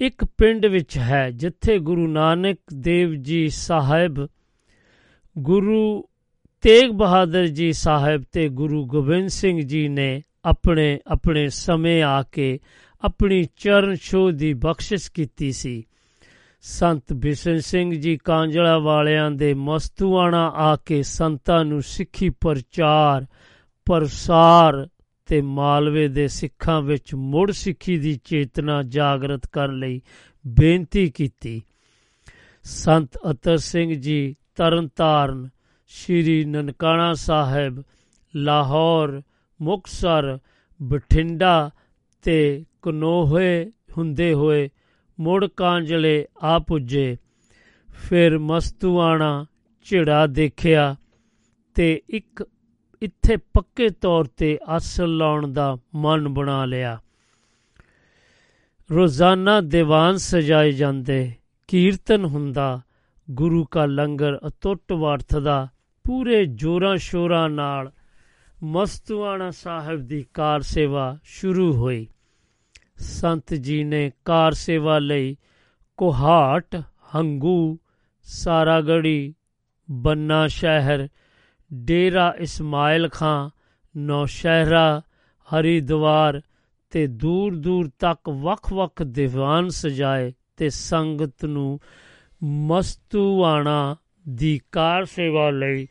ਇੱਕ 0.00 0.24
ਪਿੰਡ 0.24 0.66
ਵਿੱਚ 0.66 0.98
ਹੈ, 0.98 1.30
ਜਿੱਥੇ 1.30 1.78
ਗੁਰੂ 1.78 2.06
ਨਾਨਕ 2.06 2.58
ਦੇਵ 2.74 3.14
ਜੀ 3.14 3.48
ਸਾਹਿਬ, 3.48 4.26
ਗੁਰੂ 5.38 6.08
ਤੇਗ 6.60 6.90
ਬਹਾਦਰ 6.90 7.46
ਜੀ 7.46 7.72
ਸਾਹਿਬ 7.72 8.22
ਤੇ 8.32 8.48
ਗੁਰੂ 8.48 8.86
ਗੋਬਿੰਦ 8.86 9.28
ਸਿੰਘ 9.28 9.60
ਜੀ 9.60 9.88
ਨੇ 9.88 10.22
ਆਪਣੇ 10.44 10.98
ਆਪਣੇ 11.06 11.48
ਸਮੇਂ 11.48 12.02
ਆ 12.02 12.22
ਕੇ 12.22 12.58
ਆਪਣੀ 13.02 13.44
ਚਰਨ 13.56 13.94
ਛੋਹ 13.94 14.30
ਦੀ 14.32 14.54
ਬਖਸ਼ਿਸ਼ 14.54 15.10
ਕੀਤੀ 15.12 15.52
ਸੀ। 15.52 15.84
ਸੰਤ 16.68 17.12
ਬਿਸ਼ਨ 17.12 17.58
ਸਿੰਘ 17.58 17.94
ਜੀ 17.94 18.16
ਕਾਂਜਲਾ 18.16 18.78
ਵਾਲਿਆਂ 18.78 19.30
ਦੇ 19.30 19.54
ਮਸਤੂਆਣਾ 19.54 20.48
ਆ 20.48 20.76
ਕੇ 20.76 21.02
ਸੰਤਾਂ 21.02 21.64
ਨੂੰ 21.64 21.82
ਸਿੱਖੀ 21.82 22.28
ਪ੍ਰਚਾਰ, 22.28 23.26
ਪ੍ਰਸਾਰ 23.84 24.88
ਤੇ 25.26 25.40
ਮਾਲਵੇ 25.40 26.08
ਦੇ 26.08 26.28
ਸਿੱਖਾਂ 26.28 26.82
ਵਿੱਚ 26.82 27.14
ਮੁੜ 27.14 27.50
ਸਿੱਖੀ 27.50 27.98
ਦੀ 27.98 28.20
ਚੇਤਨਾ 28.24 28.82
ਜਾਗਰਤ 28.82 29.46
ਕਰਨ 29.46 29.78
ਲਈ 29.78 30.00
ਬੇਨਤੀ 30.46 31.10
ਕੀਤੀ। 31.10 31.62
ਸੰਤ 32.62 33.18
ਅਤਰ 33.30 33.56
ਸਿੰਘ 33.56 33.94
ਜੀ 33.94 34.36
ਤਰਨਤਾਰਨ, 34.56 35.48
ਸ਼੍ਰੀ 35.86 36.44
ਨਨਕਾਣਾ 36.44 37.14
ਸਾਹਿਬ, 37.14 37.82
ਲਾਹੌਰ 38.36 39.22
ਮੁਕਸਰ 39.62 40.38
ਬਠਿੰਡਾ 40.82 41.70
ਤੇ 42.22 42.64
ਕਨੋਹੇ 42.82 43.72
ਹੁੰਦੇ 43.98 44.34
ਹੋਏ 44.34 44.70
ਮੁੜ 45.20 45.46
ਕਾਂਜਲੇ 45.46 46.26
ਆ 46.42 46.58
ਪੁੱਜੇ। 46.58 47.16
ਫਿਰ 47.88 48.38
ਮਸਤੂਆਣਾ 48.38 49.46
ਝਿੜਾ 49.84 50.26
ਦੇਖਿਆ 50.26 50.96
ਤੇ 51.74 52.02
ਇੱਕ, 52.10 52.48
ਇੱਥੇ 53.02 53.36
ਪੱਕੇ 53.36 53.88
ਤੌਰ 53.88 54.24
ਤੇ 54.24 54.58
ਅਸਲ 54.76 55.16
ਲਾਉਣ 55.16 55.52
ਦਾ 55.52 55.76
ਮਨ 55.94 56.28
ਬਣਾ 56.28 56.64
ਲਿਆ। 56.64 56.98
ਰੋਜ਼ਾਨਾ 58.92 59.60
ਦੀਵਾਨ 59.60 60.16
ਸਜਾਏ 60.16 60.72
ਜਾਂਦੇ, 60.72 61.32
ਕੀਰਤਨ 61.68 62.24
ਹੁੰਦਾ, 62.24 62.80
ਗੁਰੂ 63.30 63.64
ਕਾ 63.64 63.86
ਲੰਗਰ 63.86 64.38
ਅਟੁੱਟ 64.46 64.92
ਵਰਤਦਾ 64.92 65.68
ਪੂਰੇ 66.04 66.46
ਜੋਰਾਂ 66.46 66.96
ਸ਼ੋਰਾਂ 66.96 67.50
ਨਾਲ 67.50 67.92
ਮਸਤੂਆਣਾ 68.62 69.50
ਸਾਹਿਬ 69.50 70.00
ਦੀ 70.00 70.24
ਕਾਰ 70.34 70.60
ਸੇਵਾ 70.60 71.18
ਸ਼ੁਰੂ 71.22 71.72
ਹੋਈ। 71.72 72.08
ਸੰਤ 72.98 73.54
ਜੀ 73.54 73.84
ਨੇ 73.84 74.12
ਕਾਰ 74.24 74.52
ਸੇਵਾ 74.52 74.98
ਲਈ 74.98 75.36
ਕੋਹਾਟ, 75.96 76.76
ਹੰਗੂ, 77.14 77.78
ਸਾਰਾਗੜੀ, 78.22 79.34
ਬੰਨਾ 79.90 80.48
ਸ਼ਹਿਰ, 80.48 81.08
ਡੇਰਾ 81.72 82.34
ਇਸਮਾਇਲ 82.38 83.08
ਖਾਂ, 83.08 83.50
ਨੌਸ਼ਹਿਰਾ, 83.96 85.02
ਹਰੀਦਵਾਰ 85.48 86.42
ਤੇ 86.90 87.06
ਦੂਰ 87.06 87.56
ਦੂਰ 87.56 87.90
ਤੱਕ 87.98 88.28
ਵੱਖ-ਵੱਖ 88.28 89.02
ਦੀਵਾਨ 89.02 89.68
ਸਜਾਏ 89.68 90.32
ਤੇ 90.56 90.68
ਸੰਗਤ 90.68 91.44
ਨੂੰ 91.44 91.80
ਮਸਤੂਆਣਾ 92.44 93.96
ਦੀ 94.28 94.60
ਕਾਰ 94.72 95.04
ਸੇਵਾ 95.04 95.50
ਲਈ 95.50 95.86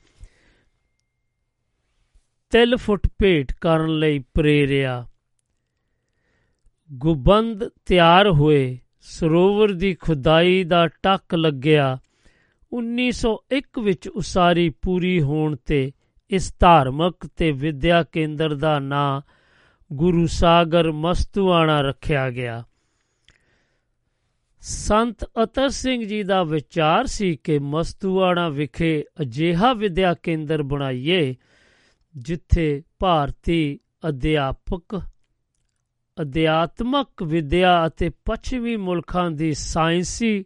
ਤਿਲ 2.50 2.78
ਫੁੱਟ 2.78 3.08
ਭੇਟ 3.20 3.52
ਕਰਨ 3.62 4.00
ਲਈ 4.00 4.20
ਪ੍ਰੇਰਿਆ। 4.20 5.06
ਗੁਬੰਦ 6.94 7.70
ਤਿਆਰ 7.86 8.30
ਹੋਏ, 8.30 8.80
ਸਰੋਵਰ 9.02 9.72
ਦੀ 9.72 9.94
ਖੁਦਾਈ 9.94 10.64
ਦਾ 10.64 10.88
ਟੱਕ 10.88 11.36
ਲੱਗਿਆ। 11.36 11.98
1901 12.72 13.80
ਵਿੱਚ 13.80 14.08
ਉਸਾਰੀ 14.08 14.70
ਪੂਰੀ 14.70 15.22
ਹੋਣ 15.22 15.56
ਤੇ 15.56 15.92
ਇਸ 16.30 16.56
ਧਾਰਮਿਕ 16.60 17.28
ਤੇ 17.36 17.52
ਵਿਦਿਆ 17.52 18.04
ਕੇਂਦਰ 18.04 18.56
ਦਾ 18.56 18.80
ਨਾਂ 18.80 19.22
ਗੁਰੂ 19.94 20.28
ਸਾਗਰ 20.28 20.92
ਮਸਤੂਆਣਾ 20.92 21.82
ਰੱਖਿਆ 21.82 22.30
ਗਿਆ। 22.30 22.64
ਸੰਤ 24.60 25.30
ਅਤਰ 25.44 25.70
ਸਿੰਘ 25.70 26.06
ਜੀ 26.06 26.24
ਦਾ 26.24 26.44
ਵਿਚਾਰ 26.44 27.06
ਸੀ 27.06 27.36
ਕਿ 27.36 27.60
ਮਸਤੂਆਣਾ 27.60 28.50
ਵਿਖੇ 28.50 29.04
ਅਜਿਹਾ 29.22 29.74
ਵਿਦਿਆ 29.74 30.14
ਕੇਂਦਰ 30.14 30.64
ਬਣਾਈਏ, 30.64 31.36
ਜਿੱਥੇ 32.18 32.84
ਭਾਰਤੀ 33.00 33.80
ਅਧਿਆਪਕ 34.08 35.02
ਅਧਿਆਤਮਕ 36.22 37.24
ਵਿਦਿਆ 37.24 37.88
ਅਤੇ 37.88 38.10
ਪੱਛਮੀ 38.26 38.76
ਮੁਲਕਾਂ 38.76 39.32
ਦੀ 39.32 39.54
ਸਾਇੰਸੀ 39.54 40.46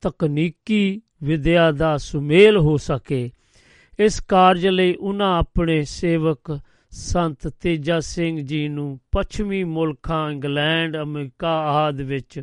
ਤਕਨੀਕੀ 0.00 1.00
ਵਿਦਿਆ 1.22 1.70
ਦਾ 1.70 1.96
ਸੁਮੇਲ 1.96 2.56
ਹੋ 2.56 2.76
ਸਕੇ। 2.76 3.30
ਇਸ 3.98 4.20
ਕਾਰਜ 4.20 4.66
ਲਈ 4.66 4.94
ਉਹਨਾਂ 4.94 5.38
ਆਪਣੇ 5.38 5.82
ਸੇਵਕ 5.82 6.58
ਸੰਤ 6.90 7.48
ਤੇਜਾ 7.48 8.00
ਸਿੰਘ 8.00 8.40
ਜੀ 8.40 8.68
ਨੂੰ 8.68 9.00
ਪੱਛਮੀ 9.12 9.64
ਮੁਲਕਾਂ, 9.64 10.30
ਇੰਗਲੈਂਡ, 10.30 10.96
ਅਮਰੀਕਾ 10.96 11.50
ਆਦਿ 11.50 12.04
ਵਿੱਚ 12.04 12.42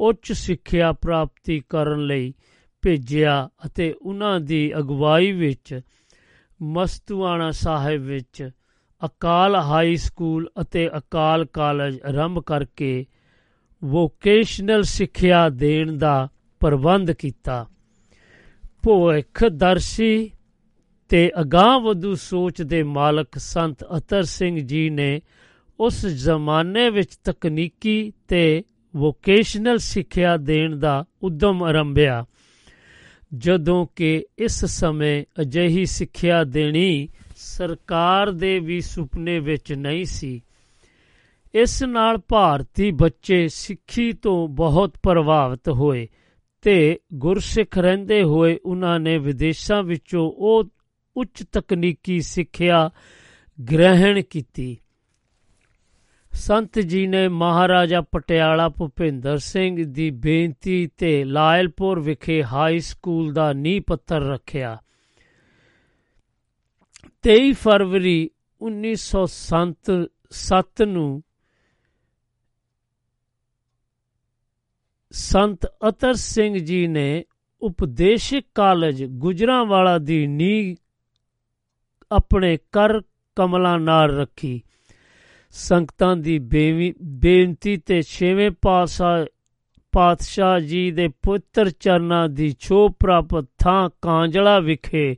ਉੱਚ 0.00 0.32
ਸਿੱਖਿਆ 0.32 0.92
ਪ੍ਰਾਪਤੀ 0.92 1.62
ਕਰਨ 1.68 2.06
ਲਈ 2.06 2.34
ਭੇਜਿਆ 2.82 3.48
ਅਤੇ 3.66 3.94
ਉਹਨਾਂ 4.02 4.40
ਦੀ 4.40 4.78
ਅਗਵਾਈ 4.78 5.32
ਵਿੱਚ 5.32 5.80
ਮਸਤੂਆਣਾ 6.62 7.50
ਸਾਹਿਬ 7.50 8.02
ਵਿੱਚ 8.02 8.50
ਅਕਾਲ 9.04 9.56
ਹਾਈ 9.56 9.96
ਸਕੂਲ 9.96 10.48
ਅਤੇ 10.60 10.88
ਅਕਾਲ 10.98 11.44
ਕਾਲਜ 11.44 11.98
ਆਰੰਭ 12.08 12.38
ਕਰਕੇ 12.38 13.04
ਵੋਕੇਸ਼ਨਲ 13.82 14.82
ਸਿੱਖਿਆ 14.82 15.48
ਦੇਣ 15.48 15.96
ਦਾ 15.98 16.28
ਪ੍ਰਬੰਧ 16.60 17.10
ਕੀਤਾ। 17.10 17.66
ਭਵਿੱਖ 18.82 19.44
ਦਰਸ਼ੀ 19.44 20.30
ਤੇ 21.08 21.30
ਅਗਾਹ 21.40 21.78
ਵਧੂ 21.80 22.14
ਸੋਚ 22.14 22.62
ਦੇ 22.62 22.82
ਮਾਲਕ 22.82 23.38
ਸੰਤ 23.38 23.84
ਅਤਰ 23.96 24.22
ਸਿੰਘ 24.22 24.58
ਜੀ 24.58 24.88
ਨੇ 24.90 25.20
ਉਸ 25.80 26.06
ਜ਼ਮਾਨੇ 26.06 26.88
ਵਿੱਚ 26.90 27.14
ਤਕਨੀਕੀ 27.24 28.12
ਤੇ 28.28 28.62
ਵੋਕੇਸ਼ਨਲ 28.94 29.78
ਸਿੱਖਿਆ 29.78 30.36
ਦੇਣ 30.36 30.76
ਦਾ 30.76 31.04
ਉਦਮ 31.22 31.62
ਆਰੰਭਿਆ, 31.62 32.24
ਜਦੋਂ 33.34 33.86
ਕਿ 33.96 34.24
ਇਸ 34.38 34.64
ਸਮੇਂ 34.64 35.24
ਅਜਿਹੀ 35.40 35.84
ਸਿੱਖਿਆ 35.86 36.44
ਦੇਣੀ 36.44 37.08
ਸਰਕਾਰ 37.40 38.30
ਦੇ 38.30 38.58
ਵੀ 38.58 38.80
ਸੁਪਨੇ 38.80 39.38
ਵਿੱਚ 39.38 39.72
ਨਹੀਂ 39.72 40.04
ਸੀ। 40.04 40.42
ਇਸ 41.54 41.84
ਨਾਲ 41.84 42.18
ਭਾਰਤੀ 42.28 42.90
ਬੱਚੇ 42.90 43.48
ਸਿੱਖੀ 43.48 44.12
ਤੋਂ 44.12 44.48
ਬਹੁਤ 44.48 44.98
ਪ੍ਰਭਾਵਿਤ 45.02 45.68
ਹੋਏ 45.68 46.08
ਤੇ 46.62 47.00
ਗੁਰਸਿੱਖ 47.14 47.78
ਰਹਿੰਦੇ 47.78 48.22
ਹੋਏ 48.22 48.58
ਉਹਨਾਂ 48.64 49.00
ਨੇ 49.00 49.18
ਵਿਦੇਸ਼ਾਂ 49.18 49.82
ਵਿੱਚੋਂ 49.82 50.32
ਉਹ 50.36 50.64
ਉੱਚ 51.16 51.44
ਤਕਨੀਕੀ 51.52 52.20
ਸਿੱਖਿਆ 52.20 52.90
ਗ੍ਰਹਿਣ 53.72 54.22
ਕੀਤੀ। 54.22 54.76
ਸੰਤ 56.32 56.78
ਜੀ 56.78 57.06
ਨੇ 57.06 57.28
ਮਹਾਰਾਜਾ 57.28 58.00
ਪਟਿਆਲਾ 58.00 58.68
ਭੁਪਿੰਦਰ 58.68 59.38
ਸਿੰਘ 59.38 59.84
ਦੀ 59.84 60.10
ਬੇਨਤੀ 60.10 60.86
ਤੇ 60.86 61.24
ਲਾਇਲਪੁਰ 61.24 62.00
ਵਿਖੇ 62.00 62.44
ਹਾਈ 62.44 62.78
ਸਕੂਲ 62.78 63.32
ਦਾ 63.32 63.52
ਨੀਂਹ 63.52 63.82
ਪੱਥਰ 63.86 64.20
ਰੱਖਿਆ। 64.20 64.78
23 67.22 67.52
ਫਰਵਰੀ 67.52 68.30
1907 68.60 70.86
ਨੂੰ 70.86 71.22
ਸੰਤ 75.10 75.66
ਅਤਰ 75.88 76.14
ਸਿੰਘ 76.14 76.58
ਜੀ 76.58 76.86
ਨੇ 76.86 77.24
ਉਪਦੇਸ਼ਿਕ 77.60 78.46
ਕਾਲਜ 78.54 79.04
ਗੁਜਰਾਂਵਾਲਾ 79.04 79.98
ਦੀ 79.98 80.26
ਨੀਂਹ 80.26 80.76
ਆਪਣੇ 82.12 82.56
ਕਰ 82.56 83.00
ਕਮਲਾਂ 83.36 83.78
ਨਾਲ 83.78 84.16
ਰੱਖੀ। 84.16 84.62
ਸੰਗਤਾਂ 85.50 86.16
ਦੀ 86.16 86.38
ਬੇਵੀ- 86.38 86.94
ਬੇਨਤੀ 87.02 87.76
ਤੇ 87.76 88.02
ਛੇਵੇਂ 88.02 88.50
ਪਾਤਸ਼ਾਹ 88.62 89.26
ਪਾਤਸ਼ਾਹ 89.92 90.60
ਜੀ 90.60 90.90
ਦੇ 90.90 91.08
ਪੁੱਤਰ 91.08 91.70
ਚਰਨਾਂ 91.70 92.28
ਦੀ 92.28 92.56
ਛੋਹ 92.60 92.96
ਪ੍ਰਾਪਤ 93.00 93.44
ਥਾਂ 93.58 93.90
ਕਾਂਜਲਾ 94.02 94.60
ਵਿਖੇ 94.60 95.16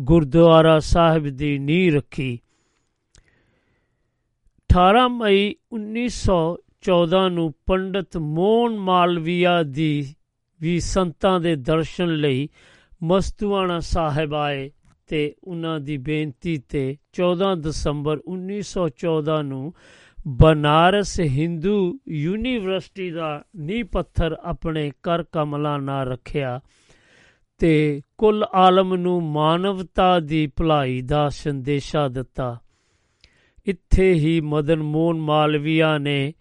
ਗੁਰਦੁਆਰਾ 0.00 0.78
ਸਾਹਿਬ 0.78 1.28
ਦੀ 1.28 1.58
ਨੀਂਹ 1.58 1.92
ਰੱਖੀ। 1.92 2.38
18 4.70 5.08
ਮਈ 5.08 5.54
1914 5.72 7.28
ਨੂੰ 7.28 7.54
ਪੰਡਤ 7.66 8.16
ਮੋਹਨ 8.16 8.76
ਮਾਲਵੀਆ 8.78 9.62
ਦੀ 9.62 10.14
ਵੀ 10.60 10.80
ਸੰਤਾਂ 10.80 11.40
ਦੇ 11.40 11.56
ਦਰਸ਼ਨ 11.56 12.08
ਲਈ 12.14 12.48
ਮਸਤੂਆਣਾ 13.02 13.80
ਸਾਹਿਬ 13.80 14.34
ਆਏ 14.34 14.70
ਤੇ 15.06 15.34
ਉਹਨਾਂ 15.44 15.80
ਦੀ 15.80 15.96
ਬੇਨਤੀ 15.96 16.58
ਤੇ 16.58 16.96
14 17.12 17.54
ਦਸੰਬਰ 17.54 18.20
1914 18.28 19.42
ਨੂੰ 19.42 19.72
ਬਨਾਰਸ 20.28 21.20
ਹਿੰਦੂ 21.20 21.98
ਯੂਨੀਵਰਸਿਟੀ 22.08 23.10
ਦਾ 23.10 23.44
ਨੀਂਹ 23.56 23.84
ਪੱਥਰ 23.84 24.36
ਆਪਣੇ 24.42 24.92
ਕਰ 25.02 25.22
ਕਮਲਾਂ 25.22 25.78
ਨਾਲ 25.78 26.08
ਰੱਖਿਆ। 26.08 26.60
ਤੇ 27.60 28.02
ਕੁੱਲ 28.18 28.44
ਆਲਮ 28.54 28.96
ਨੂੰ 28.96 29.22
ਮਾਨਵਤਾ 29.22 30.20
ਦੀ 30.20 30.46
ਭਲਾਈ 30.46 31.02
ਦਾ 31.02 31.28
ਸੰਦੇਸ਼ਾ 31.28 32.08
ਦਿੱਤਾ। 32.08 32.58
ਇੱਥੇ 33.66 34.12
ਹੀ 34.12 34.40
ਮਦਨ 34.40 34.82
ਮੋਹਨ 34.82 35.18
ਮਾਲਵੀਆ 35.18 35.98
ਨੇ 35.98 36.32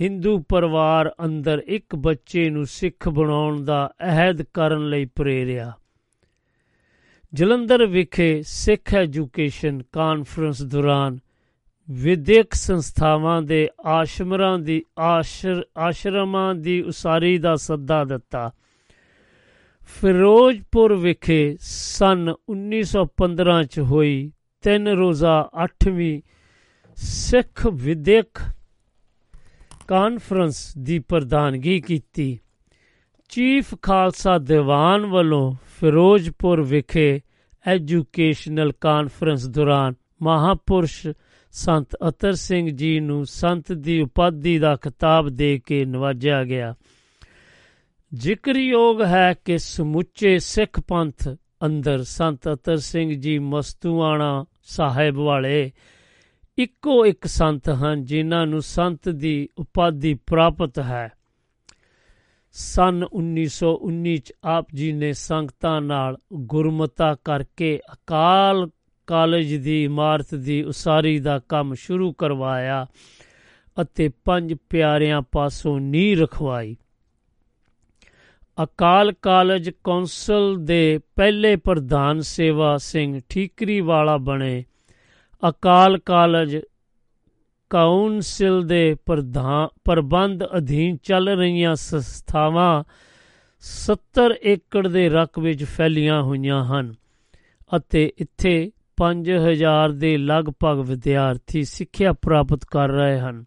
ਹਿੰਦੂ 0.00 0.38
ਪਰਿਵਾਰ 0.48 1.14
ਅੰਦਰ 1.24 1.62
ਇੱਕ 1.66 1.96
ਬੱਚੇ 1.96 2.50
ਨੂੰ 2.50 2.66
ਸਿੱਖ 2.66 3.08
ਬਣਾਉਣ 3.08 3.64
ਦਾ 3.64 3.92
ਅਹਿਦ 4.00 4.42
ਕਰਨ 4.42 4.88
ਲਈ 4.88 5.04
ਪ੍ਰੇਰਿਆ। 5.04 5.72
ਜਲੰਧਰ 7.34 7.86
ਵਿਖੇ 7.86 8.42
ਸਿੱਖ 8.46 8.94
ਐਜੂਕੇਸ਼ਨ 8.94 9.82
ਕਾਨਫਰੰਸ 9.92 10.62
ਦੌਰਾਨ 10.62 11.18
ਵਿਦਿਅਕ 11.90 12.54
ਸੰਸਥਾਵਾਂ 12.54 13.42
ਦੇ 13.42 13.68
ਆਸ਼ਰਮਾਂ 13.84 14.58
ਦੀ 14.58 14.84
ਆਸ਼ਰ, 14.98 15.62
ਆਸ਼ਰਮਾਂ 15.78 16.54
ਦੀ 16.54 16.80
ਉਸਾਰੀ 16.82 17.38
ਦਾ 17.38 17.56
ਸੱਦਾ 17.56 18.04
ਦਿੱਤਾ। 18.04 18.52
ਫਿਰੋਜ਼ਪੁਰ 19.86 20.94
ਵਿਖੇ 20.94 21.56
ਸਨ 21.60 22.34
1915 22.50 23.62
ਚ 23.62 23.80
ਹੋਈ 23.80 24.32
ਤਿੰਨ 24.62 24.88
ਰੋਜ਼ਾ 24.88 25.50
8ਵੀਂ 25.64 26.22
ਸਿੱਖ 26.96 27.66
ਵਿਦਿਅਕ 27.66 28.40
ਕਾਨਫਰੰਸ 29.88 30.76
ਦੀ 30.76 30.98
ਪ੍ਰਧਾਨਗੀ 30.98 31.80
ਕੀਤੀ। 31.80 32.38
ਚੀਫ 33.28 33.74
ਖਾਲਸਾ 33.82 34.38
ਦੀਵਾਨ 34.38 35.06
ਵੱਲੋਂ 35.06 35.52
ਫਿਰੋਜ਼ਪੁਰ 35.52 36.62
ਵਿਖੇ 36.62 37.20
ਐਜੂਕੇਸ਼ਨਲ 37.66 38.72
ਕਾਨਫਰੰਸ 38.72 39.46
ਦੌਰਾਨ 39.46 39.94
ਮਹਾਪੁਰਸ਼ 40.22 41.06
ਸੰਤ 41.50 41.96
ਅਤਰ 42.08 42.32
ਸਿੰਘ 42.32 42.70
ਜੀ 42.70 43.00
ਨੂੰ 43.00 43.26
ਸੰਤ 43.26 43.72
ਦੀ 43.72 44.00
ਉਪਾਧੀ 44.00 44.58
ਦਾ 44.58 44.76
ਖਿਤਾਬ 44.76 45.28
ਦੇ 45.28 45.60
ਕੇ 45.66 45.84
ਨਵਾਜਿਆ 45.84 46.44
ਗਿਆ। 46.44 46.74
ਜ਼ਿਕਰਯੋਗ 48.14 49.02
ਹੈ 49.02 49.34
ਕਿ 49.44 49.58
ਸਮੁੱਚੇ 49.58 50.38
ਸਿੱਖ 50.38 50.80
ਪੰਥ 50.80 51.28
ਅੰਦਰ 51.66 52.02
ਸੰਤ 52.02 52.48
ਅਤਰ 52.52 52.76
ਸਿੰਘ 52.76 53.14
ਜੀ 53.14 53.38
ਮਸਤੂਆਣਾ 53.38 54.44
ਸਾਹਿਬ 54.62 55.16
ਵਾਲੇ 55.16 55.72
ਇੱਕੋ 56.58 57.06
ਇੱਕ 57.06 57.26
ਸੰਤ 57.26 57.68
ਹਨ 57.68 58.04
ਜਿਨ੍ਹਾਂ 58.04 58.46
ਨੂੰ 58.46 58.62
ਸੰਤ 58.62 59.08
ਦੀ 59.08 59.48
ਉਪਾਧੀ 59.58 60.14
ਪ੍ਰਾਪਤ 60.14 60.78
ਹੈ। 60.78 61.12
ਸਨ 62.52 63.04
1919 63.12 64.16
ਚ 64.16 64.32
ਆਪ 64.44 64.66
ਜੀ 64.74 64.92
ਨੇ 64.92 65.12
ਸੰਗਤਾਂ 65.12 65.80
ਨਾਲ 65.80 66.16
ਗੁਰਮਤਾ 66.32 67.16
ਕਰਕੇ 67.24 67.80
ਅਕਾਲ 67.92 68.70
ਕਾਲਜ 69.06 69.54
ਦੀ 69.54 69.84
ਇਮਾਰਤ 69.84 70.34
ਦੀ 70.34 70.62
ਉਸਾਰੀ 70.62 71.18
ਦਾ 71.18 71.38
ਕੰਮ 71.38 71.74
ਸ਼ੁਰੂ 71.74 72.12
ਕਰਵਾਇਆ 72.12 72.86
ਅਤੇ 73.82 74.10
ਪੰਜ 74.24 74.54
ਪਿਆਰਿਆਂ 74.70 75.22
ਪਾਸੋਂ 75.32 75.80
ਨੀਂਹ 75.80 76.18
ਰਖਵਾਈ। 76.18 76.76
ਅਕਾਲ 78.62 79.12
ਕਾਲਜ 79.12 79.70
ਕੌਂਸਲ 79.84 80.56
ਦੇ 80.60 81.00
ਪਹਿਲੇ 81.16 81.56
ਪ੍ਰਧਾਨ 81.56 82.20
ਸੇਵਾ 82.20 82.76
ਸਿੰਘ 82.76 83.20
ਠੀਕਰੀ 83.28 83.80
ਵਾਲਾ 83.80 84.16
ਬਣੇ। 84.16 84.64
ਅਕਾਲ 85.48 85.98
ਕਾਲਜ 85.98 86.60
ਕਾਉਂਸਲ 87.70 88.62
ਦੇ 88.66 88.96
ਪ੍ਰਧਾਨ, 89.06 89.68
ਪ੍ਰਬੰਧ 89.84 90.44
ਅਧੀਨ 90.56 90.96
ਚੱਲ 90.96 91.28
ਰਹੀਆਂ 91.28 91.74
ਸੰਸਥਾਵਾਂ 91.74 92.84
70 93.60 94.34
ਏਕੜ 94.42 94.88
ਦੇ 94.88 95.08
ਰਕਬੇ 95.08 95.48
ਵਿੱਚ 95.48 95.64
ਫੈਲੀਆਂ 95.64 96.22
ਹੋਈਆਂ 96.22 96.64
ਹਨ 96.64 96.94
ਅਤੇ 97.76 98.12
ਇੱਥੇ 98.18 98.72
5000 98.96 99.92
ਦੇ 99.92 100.16
ਲਗਭਗ 100.16 100.78
ਵਿਦਿਆਰਥੀ 100.78 101.62
ਸਿੱਖਿਆ 101.62 102.12
ਪ੍ਰਾਪਤ 102.12 102.64
ਕਰ 102.64 102.88
ਰਹੇ 102.88 103.18
ਹਨ। 103.18 103.44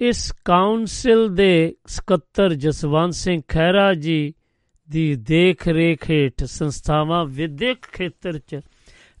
ਇਸ 0.00 0.32
ਕਾਉਂਸਲ 0.44 1.28
ਦੇ 1.28 1.76
ਸਕੱਤਰ 1.86 2.54
ਜਸਵੰਤ 2.54 3.14
ਸਿੰਘ 3.14 3.42
ਖਹਿਰਾ 3.48 3.94
ਜੀ 3.94 4.34
ਦੀ 4.90 5.14
ਦੇਖ 5.14 5.68
ਰੇਖ 5.68 6.10
ਹੇਠ 6.10 6.44
ਸੰਸਥਾਵਾਂ 6.44 7.24
ਵਿਦਿਅਕ 7.24 7.78
ਖੇਤਰ 7.92 8.38
'ਚ 8.38 8.60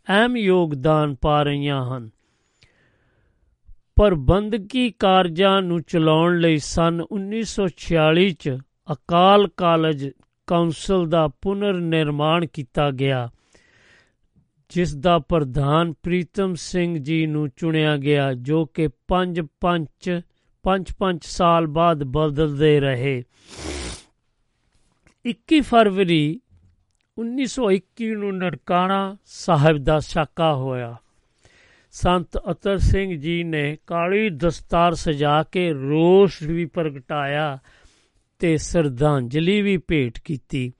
ਅਹਿਮ 0.08 0.36
ਯੋਗਦਾਨ 0.36 1.14
ਪਾ 1.14 1.42
ਰਹੀਆਂ 1.42 1.84
ਹਨ। 1.86 2.10
ਪ੍ਰਬੰਧਕੀ 3.96 4.90
ਕਾਰਜਾਂ 4.90 5.62
ਨੂੰ 5.62 5.82
ਚਲਾਉਣ 5.82 6.38
ਲਈ 6.38 6.58
ਸਨ 6.58 7.04
1946 7.12 8.30
'ਚ 8.30 8.56
ਅਕਾਲ 8.92 9.48
ਕਾਲਜ 9.56 10.10
ਕਾਉਂਸਲ 10.46 11.06
ਦਾ 11.06 11.28
ਪੁਨਰ 11.28 11.74
ਨਿਰਮਾਣ 11.74 12.46
ਕੀਤਾ 12.46 12.90
ਗਿਆ, 12.90 13.28
ਜਿਸ 14.70 14.96
ਦਾ 14.96 15.18
ਪ੍ਰਧਾਨ 15.18 15.92
ਪ੍ਰੀਤਮ 15.92 16.54
ਸਿੰਘ 16.54 16.98
ਜੀ 16.98 17.26
ਨੂੰ 17.26 17.48
ਚੁਣਿਆ 17.56 17.96
ਗਿਆ, 17.96 18.32
ਜੋ 18.34 18.64
ਕਿ 18.64 18.88
ਪੰਜ 19.08 19.40
ਪੰਚ 19.60 20.20
5-5 20.64 21.24
ਸਾਲ 21.24 21.66
ਬਾਅਦ 21.66 22.04
ਬਦਲਦੇ 22.04 22.80
ਰਹੇ। 22.80 23.22
21 25.24 25.60
ਫਰਵਰੀ 25.60 26.40
1921 27.18 28.14
ਨੂੰ 28.14 28.38
ਨਰਕਾਣਾ 28.38 29.16
ਸਾਹਿਬ 29.24 29.76
ਦਾ 29.76 29.98
ਸਾਕਾ 29.98 30.54
ਹੋਇਆ। 30.54 30.96
ਸੰਤ 31.90 32.38
ਅਤਰ 32.50 32.78
ਸਿੰਘ 32.78 33.20
ਜੀ 33.20 33.44
ਨੇ 33.44 33.78
ਕਾਲੀ 33.86 34.30
ਦਸਤਾਰ 34.30 34.94
ਸਜਾ 34.94 35.42
ਕੇ 35.42 35.72
ਰੋਸ 35.72 36.42
ਵੀ 36.42 36.64
ਪ੍ਰਗਟਾਇਆ 36.64 37.58
ਤੇ 38.38 38.56
ਸਰਦਾਂਜਲੀ 38.56 39.62
ਵੀ 39.62 39.76
ਭੇਟ 39.76 40.18
ਕੀਤੀ। 40.20 40.72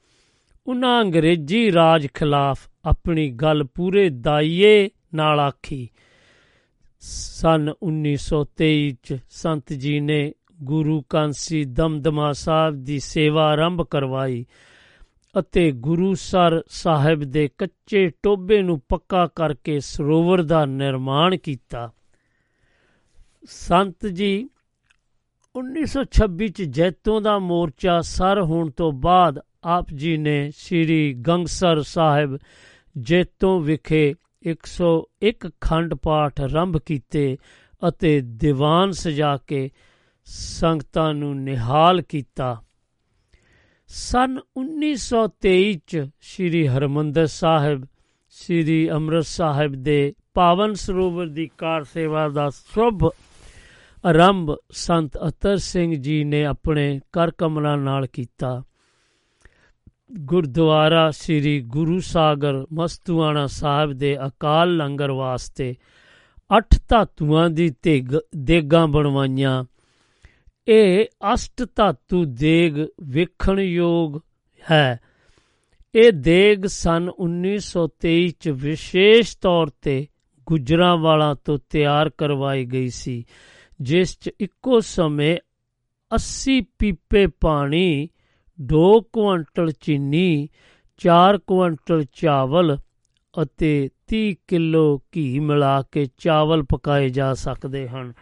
ਉਹਨਾਂ 0.67 1.03
ਅੰਗਰੇਜ਼ੀ 1.03 1.73
ਰਾਜ 1.73 2.07
ਖਿਲਾਫ 2.15 2.69
ਆਪਣੀ 2.85 3.31
ਗੱਲ 3.31 3.65
ਪੂਰੇ 3.65 4.09
ਦਾਈਏ 4.09 4.91
ਨਾਲ 5.15 5.41
ਆਖੀ। 5.41 5.89
ਸਨ 7.01 7.73
1923 7.83 8.91
ਚ 9.03 9.19
ਸੰਤ 9.31 9.73
ਜੀ 9.73 10.01
ਨੇ 10.01 10.33
ਗੁਰੂ 10.63 11.03
ਕਾਂਸੀ 11.03 11.65
ਦਮਦਮਾ 11.65 12.33
ਸਾਹਿਬ 12.33 12.85
ਦੀ 12.85 12.99
ਸੇਵਾ 12.99 13.45
ਆਰੰਭ 13.45 13.83
ਕਰਵਾਈ 13.83 14.47
ਅਤੇ 15.39 15.73
ਗੁਰੂ 15.73 16.15
ਸਰ 16.15 16.63
ਸਾਹਿਬ 16.69 17.25
ਦੇ 17.25 17.49
ਕੱਚੇ 17.59 18.11
ਟੋਬੇ 18.23 18.63
ਨੂੰ 18.63 18.81
ਪੱਕਾ 18.89 19.27
ਕਰਕੇ 19.27 19.81
ਸਰੋਵਰ 19.81 20.43
ਦਾ 20.43 20.65
ਨਿਰਮਾਣ 20.65 21.37
ਕੀਤਾ। 21.37 21.93
ਸੰਤ 23.45 24.07
ਜੀ 24.07 24.49
1926 25.55 26.49
ਚ 26.49 26.63
ਜੈਤੋਂ 26.63 27.21
ਦਾ 27.21 27.39
ਮੋਰਚਾ 27.39 28.01
ਸਰ 28.01 28.41
ਹੋਣ 28.43 28.71
ਤੋਂ 28.71 28.93
ਬਾਅਦ 28.93 29.41
ਆਪ 29.65 29.91
ਜੀ 29.91 30.17
ਨੇ 30.17 30.51
ਸ੍ਰੀ 30.51 31.15
ਗੰਗਸਰ 31.15 31.83
ਸਾਹਿਬ 31.83 32.39
ਜੈਤੋਂ 32.99 33.61
ਵਿਖੇ 33.61 34.15
101 34.47 35.51
ਖੰਡ 35.61 35.95
ਪਾਠ 35.95 36.41
ਆਰੰਭ 36.41 36.77
ਕੀਤੇ 36.79 37.39
ਅਤੇ 37.89 38.21
ਦੀਵਾਨ 38.21 38.91
ਸਜਾ 38.91 39.37
ਕੇ 39.37 39.71
ਸੰਗਤਾਂ 40.25 41.15
ਨੂੰ 41.15 41.43
ਨਿਹਾਲ 41.43 42.03
ਕੀਤਾ। 42.03 42.63
ਸਨ 43.87 44.39
1923 44.57 45.77
ਚ 45.87 46.09
ਸ੍ਰੀ 46.21 46.69
ਹਰਮੰਦਰ 46.69 47.27
ਸਾਹਿਬ, 47.27 47.87
ਸ੍ਰੀ 48.29 48.91
ਅੰਮ੍ਰਿਤ 48.91 49.25
ਸਾਹਿਬ 49.25 49.73
ਦੇ 49.73 50.15
ਪਾਵਨ 50.35 50.75
ਸਰੋਵਰ 50.75 51.27
ਦੀ 51.27 51.51
ਕਾਰ 51.59 51.85
ਸੇਵਾ 51.85 52.29
ਦਾ 52.29 52.51
ਸ਼ੁਭ 52.51 53.05
ਆਰੰਭ 54.07 54.57
ਸੰਤ 54.71 55.19
ਅਤਰ 55.29 55.57
ਸਿੰਘ 55.57 55.95
ਜੀ 55.95 56.25
ਨੇ 56.25 56.45
ਆਪਣੇ 56.45 57.01
ਕਰ 57.13 57.31
ਕਮਲਾਂ 57.31 57.77
ਨਾਲ 57.77 58.07
ਕੀਤਾ। 58.07 58.63
ਗੁਰਦੁਆਰਾ 60.19 61.11
ਸ੍ਰੀ 61.11 61.61
ਗੁਰੂ 61.61 62.01
ਸਾਗਰ 62.01 62.67
ਮਸਤੂਆਣਾ 62.73 63.47
ਸਾਹਿਬ 63.47 63.93
ਦੇ 63.93 64.27
ਅਕਾਲ 64.27 64.77
ਲੰਗਰ 64.77 65.11
ਵਾਸਤੇ 65.11 65.75
ਅੱਠ 66.57 66.79
ਧਾਤੂਆਂ 66.89 67.51
ਦੀ 67.51 67.71
ਤੇਗ 67.83 68.09
ਦੇਗਾਂ 68.37 68.89
ਬਣਵਾਈਆਂ। 68.89 69.65
ਇਹ 70.69 71.07
ਅਸ਼ਟ 71.35 71.67
ਧਾਤੂ 71.77 72.25
ਦੇਗ 72.25 72.79
ਵੇਖਣ 73.03 73.61
ਯੋਗ 73.61 74.19
ਹੈ। 74.71 75.01
ਇਹ 75.95 76.13
ਦੇਗ 76.13 76.67
ਸਨ 76.67 77.11
1923 77.19 78.29
ਚ 78.41 78.49
ਵਿਸ਼ੇਸ਼ 78.49 79.39
ਤੌਰ 79.39 79.67
ਤੇ 79.83 80.07
ਗੁਜਰਾਂਵਾਲਾ 80.47 81.35
ਤੋਂ 81.35 81.59
ਤਿਆਰ 81.71 82.09
ਕਰਵਾਈ 82.09 82.65
ਗਈ 82.65 82.89
ਸੀ, 82.89 83.25
ਜਿਸ 83.81 84.19
ਚ 84.19 84.31
ਇੱਕੋ 84.41 84.81
ਸਮੇਂ 84.81 85.37
80 86.15 86.61
ਪੀਪੇ 86.79 87.27
ਪਾਣੀ 87.27 88.09
2 88.63 89.01
ਕੁਇੰਟਲ 89.13 89.73
ਚੀਨੀ 89.81 90.49
4 91.01 91.39
ਕੁਇੰਟਲ 91.39 92.05
ਚਾਵਲ 92.13 92.79
ਅਤੇ 93.43 93.91
30 94.13 94.35
ਕਿਲੋ 94.49 95.03
ਘੀ 95.17 95.39
ਮਿਲਾ 95.39 95.83
ਕੇ 95.83 96.07
ਚਾਵਲ 96.19 96.63
ਪਕਾਏ 96.63 97.09
ਜਾ 97.09 97.35
ਸਕਦੇ 97.35 97.89
ਹਨ। 97.89 98.13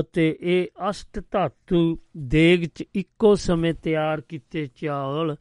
ਅਤੇ 0.00 0.38
ਇਹ 0.40 0.66
ਅਸ਼ਟ 0.90 1.22
ਧਾਤੂ 1.30 1.98
ਦੇਗ 2.16 2.64
ਚ 2.64 2.84
ਇੱਕੋ 2.94 3.34
ਸਮੇਂ 3.34 3.74
ਤਿਆਰ 3.74 4.20
ਕੀਤੇ 4.20 4.68
ਚਾਵਲ 4.74 5.36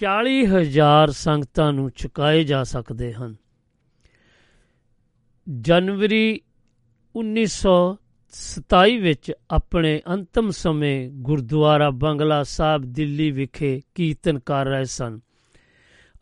40000 0.00 1.10
ਸੰਗਤਾਂ 1.10 1.72
ਨੂੰ 1.72 1.90
ਛਕਾਏ 1.96 2.44
ਜਾ 2.44 2.62
ਸਕਦੇ 2.64 3.12
ਹਨ। 3.12 3.34
ਜਨਵਰੀ 5.60 6.40
1927 8.34 8.96
ਵਿੱਚ 8.96 9.32
ਆਪਣੇ 9.50 10.00
ਅੰਤਮ 10.08 10.50
ਸਮੇਂ 10.50 11.10
ਗੁਰਦੁਆਰਾ 11.12 11.90
ਬੰਗਲਾ 11.90 12.42
ਸਾਹਿਬ 12.42 12.82
ਦਿੱਲੀ 12.82 13.30
ਵਿਖੇ 13.30 13.80
ਕੀਰਤਨ 13.94 14.38
ਕਰ 14.38 14.66
ਰਹੇ 14.66 14.84
ਸਨ। 14.84 15.20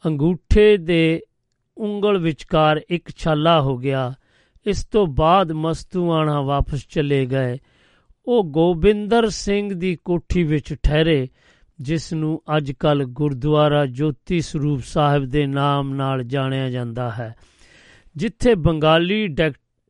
ਅੰਗੂਠੇ 0.07 0.77
ਦੇ 0.77 1.23
ਉਂਗਲ 1.79 2.19
ਵਿਚਕਾਰ 2.19 2.81
ਇੱਕ 2.89 3.11
ਛਾਲਾ 3.17 3.61
ਹੋ 3.61 3.77
ਗਿਆ। 3.77 4.15
ਇਸ 4.67 4.85
ਤੋਂ 4.85 5.07
ਬਾਅਦ 5.07 5.53
ਮਸਤੂਆਣਾ 5.53 6.41
ਵਾਪਸ 6.41 6.87
ਚਲੇ 6.89 7.27
ਗਏ। 7.27 7.59
ਉਹ 8.27 8.45
ਗੋਬਿੰਦਰ 8.45 9.29
ਸਿੰਘ 9.29 9.75
ਦੀ 9.75 9.99
ਕੋਠੀ 10.05 10.43
ਵਿੱਚ 10.43 10.75
ਠਹਿਰੇ, 10.83 11.29
ਜਿਸ 11.81 12.13
ਨੂੰ 12.13 12.43
ਅੱਜ 12.57 12.73
ਕੱਲ 12.73 13.05
ਗੁਰਦੁਆਰਾ 13.05 13.87
ਜੋਤੀ 13.87 14.41
ਸਰੂਪ 14.41 14.81
ਸਾਹਿਬ 14.81 15.25
ਦੇ 15.25 15.47
ਨਾਮ 15.47 15.95
ਨਾਲ 15.95 16.23
ਜਾਣਿਆ 16.23 16.71
ਜਾਂਦਾ 16.71 17.11
ਹੈ, 17.11 17.35
ਜਿੱਥੇ 18.17 18.55
ਬੰਗਾਲੀ 18.55 19.29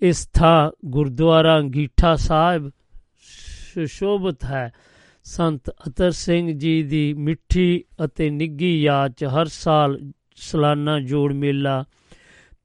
ਇਸ 0.00 0.26
ਥਾਂ 0.26 0.70
ਗੁਰਦੁਆਰਾ 0.84 1.58
ਅੰਗੀਠਾ 1.58 2.16
ਸਾਹਿਬ 2.16 2.70
ਸੁਸ਼ੋਭਿਤ 3.74 4.44
ਹੈ। 4.44 4.72
ਸੰਤ 5.28 5.70
ਅਤਰ 5.70 6.10
ਸਿੰਘ 6.10 6.52
ਜੀ 6.52 6.82
ਦੀ 6.82 7.14
ਮਿੱਠੀ 7.14 7.84
ਅਤੇ 8.04 8.30
ਨਿੱਗੀ 8.30 8.82
ਯਾਦ 8.82 9.12
ਚ 9.12 9.24
ਹਰ 9.24 9.46
ਸਾਲ 9.46 9.98
ਸਾਲਾਨਾ 10.36 11.00
ਜੋੜ 11.00 11.32
ਮੇਲਾ 11.32 11.84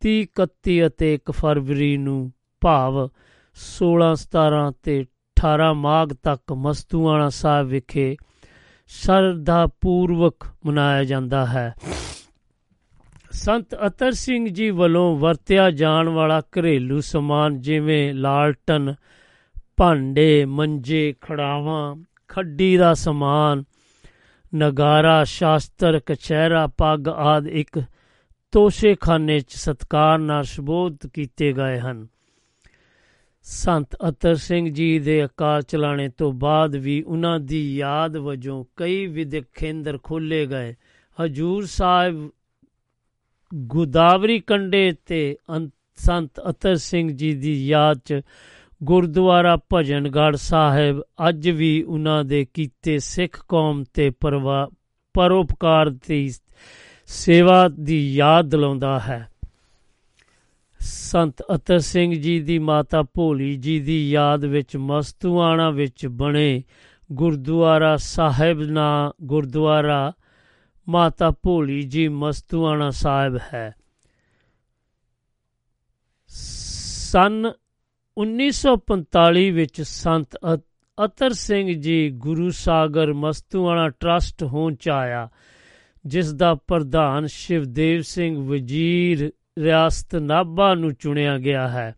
30 0.02 0.22
31 0.42 0.88
ਅਤੇ 0.88 1.16
1 1.16 1.32
ਫਰਵਰੀ 1.32 1.98
ਨੂੰ 1.98 2.32
ਭਾਵ 2.62 3.10
16 3.56 4.08
17 4.22 4.62
ਤੇ 4.84 4.96
18 5.38 5.74
ਮਾਘ 5.74 6.08
ਤੱਕ 6.24 6.54
ਮਸਤੂਆਣਾ 6.54 7.30
ਸਾਹਿਬ 7.30 7.68
ਵਿਖੇ 7.68 8.16
ਸ਼ਰਧਾ 8.88 9.68
ਪੂਰਵਕ 9.82 10.48
ਮਨਾਇਆ 10.66 11.04
ਜਾਂਦਾ 11.04 11.46
ਹੈ। 11.46 11.76
ਸੰਤ 13.32 13.76
ਅਤਰ 13.88 14.12
ਸਿੰਘ 14.12 14.48
ਜੀ 14.48 14.70
ਵੱਲੋਂ 14.70 15.18
ਵਰਤਿਆ 15.18 15.72
ਜਾਣ 15.72 16.10
ਵਾਲਾ 16.10 16.40
ਘਰੇਲੂ 16.40 17.02
ਸਮਾਨ 17.02 17.60
ਜਿਵੇਂ 17.60 18.14
ਲਾਲਟਨ, 18.14 18.94
ਭਾਂਡੇ, 19.78 20.46
ਮੰਜੇ, 20.46 21.14
ਖੜਾਵਾਂ 21.22 21.96
ਖੱਡੀ 22.34 22.78
ਦਾ 22.78 22.94
ਸਮਾਨ, 22.94 23.64
ਨਗਾਰਾ, 24.56 25.24
ਸ਼ਾਸਤਰ, 25.24 26.00
ਕਚਹਿਰਾ, 26.06 26.66
ਪੱਗ 26.68 27.08
ਆਦ 27.08 27.48
ਇੱਕ 27.48 27.84
ਤੋਸ਼ੇਖਾਨੇ 28.54 29.40
'ਚ 29.40 29.56
ਸਤਕਾਰ 29.56 30.20
ਨਾਲ 30.20 30.44
ਸ਼ਬੋਧ 30.44 30.98
ਕੀਤੇ 31.14 31.52
ਗਏ 31.54 31.80
ਹਨ। 31.80 32.08
ਸੰਤ 33.46 33.96
ਅਤਰ 34.10 34.36
ਸਿੰਘ 34.36 34.70
ਜੀ 34.70 35.00
ਦੇ 35.00 35.26
ਅਕਾਲ 35.26 35.62
ਚਲਾਣੇ 35.62 36.10
ਤੋਂ 36.10 36.32
ਬਾਅਦ 36.34 36.76
ਵੀ 36.76 37.02
ਉਹਨਾਂ 37.02 37.40
ਦੀ 37.40 37.76
ਯਾਦ 37.76 38.18
ਵਜੋਂ 38.18 38.64
ਕਈ 38.78 39.06
ਵਿਦਿਅਕ 39.08 39.46
ਕੇਂਦਰ 39.60 39.98
ਖੋਲੇ 40.04 40.46
ਗਏ। 40.46 40.74
ਹਜੂਰ 41.18 41.66
ਸਾਹਿਬ 41.66 42.30
ਗੁਦਾਵਰੀ 43.52 44.40
ਕੰਡੇ 44.40 44.94
ਤੇ 45.06 45.38
ਸੰਤ 45.96 46.42
ਅਤਰ 46.50 46.76
ਸਿੰਘ 46.76 47.10
ਜੀ 47.12 47.34
ਦੀ 47.34 47.68
ਯਾਦ 47.68 48.00
'ਚ 48.06 48.22
ਗੁਰਦੁਆਰਾ 48.84 49.58
ਭਜਨਗੜ 49.74 50.36
ਸਾਹਿਬ 50.36 51.02
ਅੱਜ 51.30 51.50
ਵੀ 51.50 51.84
ਉਹਨਾਂ 51.84 52.24
ਦੇ 52.24 52.46
ਕੀਤੇ 52.54 53.00
ਸਿੱਖ 53.00 53.46
ਕੌਮ 53.48 53.84
ਤੇ 53.94 54.10
ਪਰਉਪਕਾਰ 55.16 55.90
ਦੀ 56.08 56.34
ਸੇਵਾ 57.06 57.68
ਦੀ 57.68 58.16
ਯਾਦ 58.16 58.50
ਦਿਲਾਉਂਦਾ 58.50 59.00
ਹੈ। 59.00 59.30
ਸੰਤ 60.80 61.44
ਅਤਰ 61.56 61.80
ਸਿੰਘ 61.80 62.14
ਜੀ 62.14 62.40
ਦੀ 62.40 62.60
ਮਾਤਾ 62.60 63.04
ਭੋਲੀ 63.04 63.56
ਜੀ 63.56 63.80
ਦੀ 63.80 64.12
ਯਾਦ 64.12 64.46
ਵਿੱਚ 64.46 64.78
ਮਸਤੂਆਣਾ 64.78 65.70
ਵਿੱਚ 65.70 66.08
ਬਣੇ 66.08 66.64
ਗੁਰਦੁਆਰਾ 67.12 67.98
ਸਾਹਿਬ 67.98 68.62
ਨਾ 68.62 69.12
ਗੁਰਦੁਆਰਾ 69.24 70.14
ਮਾਤਾ 70.90 71.32
ਭੋਲੀ 71.32 71.82
ਜੀ 71.84 72.08
ਮਸਤੂਆਣਾ 72.08 72.90
ਸਾਹਿਬ 72.90 73.40
ਹੈ। 73.54 73.74
ਸਨ 76.30 77.52
1945 78.18 79.52
ਵਿੱਚ 79.52 79.82
ਸੰਤ 79.82 80.38
ਅਤਰ 81.06 81.34
ਸਿੰਘ 81.34 81.74
ਜੀ 81.74 82.10
ਗੁਰੂ 82.10 82.50
ਸਾਗਰ 82.50 83.14
ਮਸਤੂਆਣਾ 83.14 83.90
ਟਰਸਟ 83.90 84.44
ਹੋਂ 84.44 84.72
ਚ 84.72 84.90
ਆਇਆ, 84.90 85.30
ਜਿਸ 86.06 86.34
ਦਾ 86.34 86.56
ਪ੍ਰਧਾਨ 86.56 87.28
ਸ਼ਿਵਦੇਵ 87.28 88.02
ਸਿੰਘ 88.02 88.48
ਵਜ਼ੀਰ 88.48 89.32
ਰਿਆਸਤ 89.60 90.16
ਨਾਭਾ 90.16 90.74
ਨੂੰ 90.76 90.94
ਚੁਣਿਆ 90.94 91.38
ਗਿਆ 91.38 91.68
ਹੈ। 91.68 91.96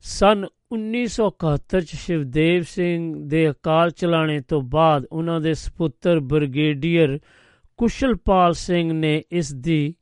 ਸਨ 0.00 0.46
1971 0.72 1.80
ਚ 1.80 1.94
ਸ਼ਿਵਦੇਵ 1.94 2.62
ਸਿੰਘ 2.62 3.14
ਦੇ 3.28 3.50
ਅਕਾਲ 3.50 3.90
ਚਲਾਣੇ 3.90 4.40
ਤੋਂ 4.40 4.62
ਬਾਅਦ 4.62 5.06
ਉਹਨਾਂ 5.12 5.40
ਦੇ 5.40 5.54
ਸੁਪੁੱਤਰ 5.54 6.20
ਬ੍ਰਿਗੇਡੀਅਰ 6.20 7.18
ਕੁਸ਼ਲਪਾਲ 7.76 8.54
ਸਿੰਘ 8.54 8.92
ਨੇ 8.92 9.22
ਇਸ 9.32 9.52
ਦੀ 9.54 9.94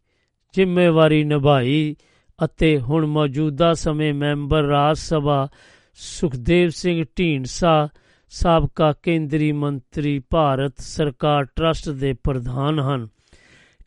ਜ਼ਿੰਮੇਵਾਰੀ 0.52 1.24
ਨਿਭਾਈ। 1.24 1.96
ਅਤੇ 2.44 2.80
ਹੁਣ 2.80 3.06
ਮੌਜੂਦਾ 3.06 3.74
ਸਮੇਂ 3.74 4.14
ਮੈਂਬਰ 4.14 4.62
ਰਾਜ 4.62 4.96
ਸਭਾ 4.96 5.48
ਸੁਖਦੇਵ 5.94 6.68
ਸਿੰਘ 6.68 7.04
ਢੀਂਡਸਾ, 7.18 7.88
ਸਾਬਕਾ 8.28 8.92
ਕੇਂਦਰੀ 8.92 9.52
ਮੰਤਰੀ 9.52 10.22
ਭਾਰਤ 10.30 10.74
ਸਰਕਾਰ 10.78 11.44
ਟਰਸਟ 11.44 11.90
ਦੇ 11.90 12.12
ਪ੍ਰਧਾਨ 12.12 12.80
ਹਨ। 12.80 13.08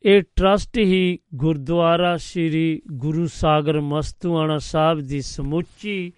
ਇਹ 0.03 0.23
ਟਰਸਟ 0.35 0.77
ਹੀ 0.77 1.19
ਗੁਰਦੁਆਰਾ 1.35 2.17
ਸ੍ਰੀ 2.17 2.81
ਗੁਰੂ 2.91 3.27
ਸਾਗਰ 3.27 3.81
ਮਸਤੂਆਣਾ 3.81 4.57
ਸਾਹਿਬ 4.57 4.99
ਦੀ 4.99 5.21
ਸਮੁੱਚੀ 5.21 6.13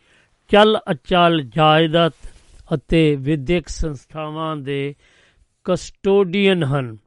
ਚੱਲ 0.50 0.80
ਅਚਲ 0.92 1.42
ਜਾਇਦਾਦ 1.42 2.12
ਅਤੇ 2.74 3.16
ਵਿਦਿਅਕ 3.16 3.68
ਸੰਸਥਾਵਾਂ 3.68 4.56
ਦੇ 4.56 4.96
ਕਸਟੋਡੀਅਨ 5.64 6.64
ਹਨ। 6.64 6.98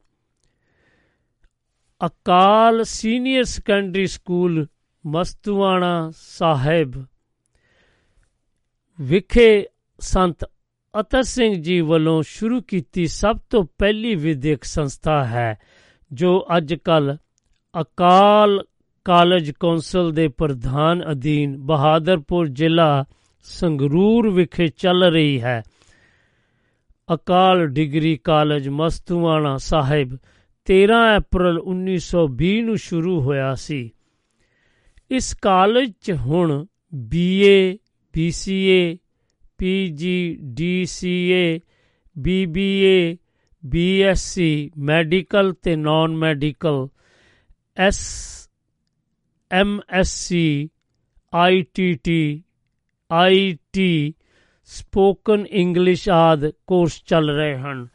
Akal 2.06 2.84
senior 2.84 3.44
secondary 3.44 4.06
school 4.06 4.66
Mastuana 5.06 6.12
Sahib. 6.16 7.06
ਵਿਖੇ 9.00 9.66
ਸੰਤ 10.00 10.44
ਅਤਰ 11.00 11.22
ਸਿੰਘ 11.22 11.54
ਜੀ 11.54 11.80
ਵੱਲੋਂ 11.80 12.22
ਸ਼ੁਰੂ 12.22 12.60
ਕੀਤੀ 12.60 13.06
ਸਭ 13.06 13.38
ਤੋਂ 13.50 13.64
ਪਹਿਲੀ 13.78 14.14
ਵਿਦਿਅਕ 14.14 14.64
ਸੰਸਥਾ 14.64 15.24
ਹੈ, 15.24 15.58
ਜੋ 16.12 16.46
ਅੱਜ 16.56 16.74
ਕੱਲ 16.74 17.16
ਅਕਾਲ 17.80 18.64
ਕਾਲਜ 19.04 19.50
ਕੌਂਸਲ 19.50 20.12
ਦੇ 20.12 20.28
ਪ੍ਰਧਾਨ 20.28 21.10
ਅਧੀਨ 21.10 21.56
ਬਹਾਦਰਪੁਰ 21.58 22.48
ਜ਼ਿਲ੍ਹਾ 22.48 23.04
ਸੰਗਰੂਰ 23.42 24.30
ਵਿਖੇ 24.30 24.68
ਚੱਲ 24.68 25.04
ਰਹੀ 25.04 25.42
ਹੈ। 25.42 25.62
Akal 27.14 27.66
degree 27.66 28.16
college 28.16 28.68
Mastuana 28.68 29.56
Sahib 29.56 30.18
13 30.64 31.16
April 31.16 31.58
1920 31.58 32.62
ਨੂੰ 32.62 32.76
ਸ਼ੁਰੂ 32.76 33.20
ਹੋਇਆ 33.20 33.54
ਸੀ। 33.54 33.90
ਇਸ 35.16 35.34
ਕਾਲਜ 35.34 35.92
'ਚ 36.00 36.12
ਹੁਣ 36.12 36.66
BA 36.94 37.78
BCA 38.14 38.98
PG 39.58 40.38
DCA 40.42 41.60
BBA 42.18 43.16
BSc 43.64 44.70
medical 44.78 45.52
ਤੇ 45.52 45.76
non 45.76 46.16
medical 46.16 46.88
S 47.76 48.00
MSc 49.50 50.70
ITT 51.34 52.42
IT 53.10 54.14
spoken 54.64 55.46
English 55.46 56.08
ਆਦ 56.08 56.50
ਕੋਰਸ 56.66 57.02
ਚੱਲ 57.06 57.30
ਰਹੇ 57.30 57.56
ਹਨ। 57.58 57.86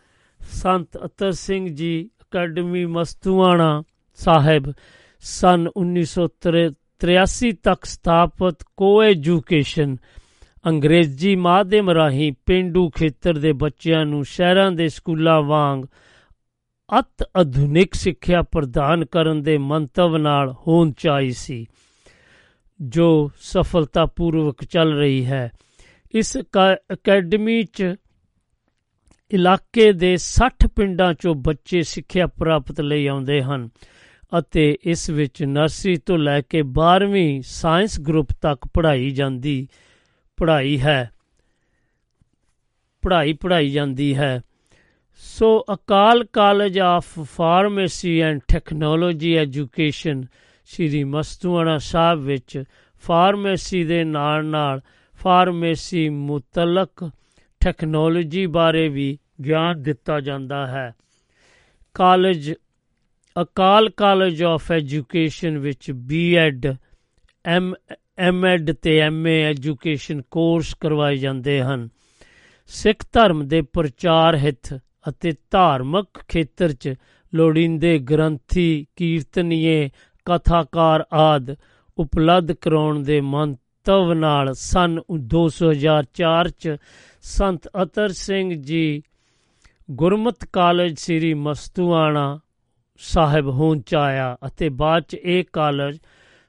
ਸੰਤ 0.42 1.06
ਅਤਰ 1.06 1.32
ਸਿੰਘ 1.32 1.68
ਜੀ 1.68 2.10
ਅਕੈਡਮੀ 2.22 2.86
ਮਸਤੂਆਣਾ 2.86 3.84
ਸਾਹਿਬ, 4.20 4.74
ਸਨ 5.20 5.68
1983 7.04 7.52
ਤੱਕ 7.52 7.86
ਸਥਾਪਿਤ 7.86 8.56
ਕੋ 8.78 9.04
ਐਜੂਕੇਸ਼ਨ 9.04 9.98
ਅੰਗਰੇਜ਼ੀ 10.66 11.36
ਮਾਧਿਅਮ 11.36 11.90
ਰਾਹੀਂ 11.90 12.34
ਪਿੰਡੂ 12.46 12.90
ਖੇਤਰ 12.90 13.38
ਦੇ 13.38 13.54
ਬੱਚਿਆਂ 13.54 14.06
ਨੂੰ 14.06 14.26
ਸ਼ਹਿਰਾਂ 14.26 14.72
ਦੇ 14.72 14.90
ਸਕੂਲਾਂ 14.90 15.42
ਵਾਂਗ 15.42 15.84
ਅਤ 17.00 17.30
ਆਧੁਨਿਕ 17.38 17.94
ਸਿੱਖਿਆ 17.94 18.42
ਪ੍ਰਦਾਨ 18.42 19.06
ਕਰਨ 19.06 19.42
ਦੇ 19.42 19.58
ਮੰਤਵ 19.58 20.18
ਨਾਲ 20.18 20.56
ਹੋਣ 20.68 20.92
ਚਾਹੀ 20.92 21.32
ਸੀ, 21.32 21.68
ਜੋ 22.82 23.32
ਸਫਲਤਾਪੂਰਵਕ 23.40 24.64
ਚੱਲ 24.64 24.94
ਰਹੀ 24.94 25.26
ਹੈ। 25.26 25.52
ਇਸ 26.16 26.38
ਅਕਾ- 26.38 26.96
ਅਕੈਡਮੀ 26.96 27.64
'ਚ 27.64 27.96
ਇਲਾਕੇ 29.32 29.92
ਦੇ 29.92 30.18
60 30.18 30.68
ਪਿੰਡਾਂ 30.68 31.14
'ਚੋਂ 31.14 31.36
ਬੱਚੇ 31.36 31.82
ਸਿੱਖਿਆ 31.82 32.28
ਪ੍ਰਾਪਤ 32.28 32.82
ਲਈ 32.82 33.08
ਆਉਂਦੇ 33.08 33.42
ਹਨ। 33.44 33.70
ਅਤੇ 34.40 34.78
ਇਸ 34.84 35.10
ਵਿੱਚ 35.10 35.44
ਨਰਸਰੀ 35.44 35.98
ਤੋਂ 35.98 36.18
ਲੈ 36.18 36.42
ਕੇ 36.42 36.62
12ਵੀਂ 36.62 37.42
ਸਾਇੰਸ 37.42 38.02
ਗਰੁੱਪ 38.02 38.28
ਤੱਕ 38.42 38.68
ਪੜ੍ਹਾਈ 38.74 39.10
ਜਾਂਦੀ 39.10 39.68
ਪੜ੍ਹਾਈ 40.38 40.80
ਹੈ। 40.80 41.12
ਪੜ੍ਹਾਈ 43.02 43.34
ਪੜ੍ਹਾਈ 43.34 43.70
ਜਾਂਦੀ 43.70 44.18
ਹੈ। 44.18 44.42
So 45.16 45.66
Akal 45.74 46.24
college 46.24 46.80
of 46.80 47.06
pharmacy 47.20 48.20
and 48.20 48.42
technology 48.48 49.36
education 49.36 50.26
Sri 50.66 51.04
Mastuana 51.04 51.78
Sahib 51.78 52.20
ਵਿੱਚ 52.20 52.64
ਫਾਰਮੇਸੀ 53.04 53.84
ਦੇ 53.84 54.04
ਨਾਲ 54.04 54.46
ਨਾਲ 54.46 54.82
ਫਾਰਮੇਸੀ 55.20 56.10
ਮੁਤਲਕ 56.10 57.12
ਟੈਕਨੋਲੋਜੀ 57.60 58.46
ਬਾਰੇ 58.46 58.90
ਵੀ 58.90 59.18
ਗਿਆਨ 59.46 59.84
ਦਿੱਤਾ 59.84 60.20
ਜਾਂਦਾ 60.20 60.68
ਹੈ। 60.68 60.96
College 61.94 62.54
Akal 63.42 63.90
college 63.90 64.44
of 64.44 64.72
education 64.72 65.58
ਵਿੱਚ 65.58 65.92
ਬੀਐਡ 65.92 66.66
ਐਮ 67.46 67.74
ਐਮਐਡ 68.20 68.72
ਤੇ 68.72 68.98
ਐਮਏ 69.00 69.42
ਐਜੂਕੇਸ਼ਨ 69.44 70.22
ਕੋਰਸ 70.32 70.74
ਕਰਵਾਏ 70.74 71.18
ਜਾਂਦੇ 71.18 71.62
ਹਨ। 71.62 71.90
ਸਿੱਖ 72.70 73.06
ਧਰਮ 73.14 73.48
ਦੇ 73.48 73.62
ਪ੍ਰਚਾਰ 73.62 74.36
ਹਿੱਤ 74.36 74.74
ਅਤੇ 75.10 75.34
ਧਾਰਮਿਕ 75.52 76.20
ਖੇਤਰ 76.28 76.74
'ਚ 76.74 76.94
ਲੋੜੀਂਦੇ 77.34 78.00
ਗ੍ਰੰਥੀ, 78.00 78.86
ਕੀਰਤਨੀਏ, 78.96 79.90
ਕਥਾਕਾਰ 80.26 81.06
ਆਦ 81.14 81.56
ਉਪਲਬਧ 81.98 82.52
ਕਰਾਉਣ 82.52 83.04
ਦੇ 83.04 83.22
ਮੰਤਵ 83.22 84.14
ਨਾਲ 84.14 84.54
ਸਨ 84.54 85.00
2004 85.34 86.50
ਚ 86.60 86.76
ਸੰਤ 87.22 87.70
ਅਤਰ 87.84 88.10
ਸਿੰਘ 88.10 88.54
ਜੀ 88.54 89.02
ਗੁਰਮਤ 89.92 90.46
ਕਾਲਜ 90.54 90.98
ਸ੍ਰੀ 90.98 91.34
ਮਸਤੂਆਣਾ 91.34 92.40
ਸਾਹਿਬ 92.98 93.48
ਹੋਂਦ 93.48 93.82
ਚ 93.82 93.96
ਆਇਆ 93.96 94.38
ਅਤੇ 94.48 94.70
ਬਾਅਦ 94.70 95.04
ਚ 95.04 95.18
ਇਹ 95.24 95.44
ਕਾਲਜ 95.54 96.00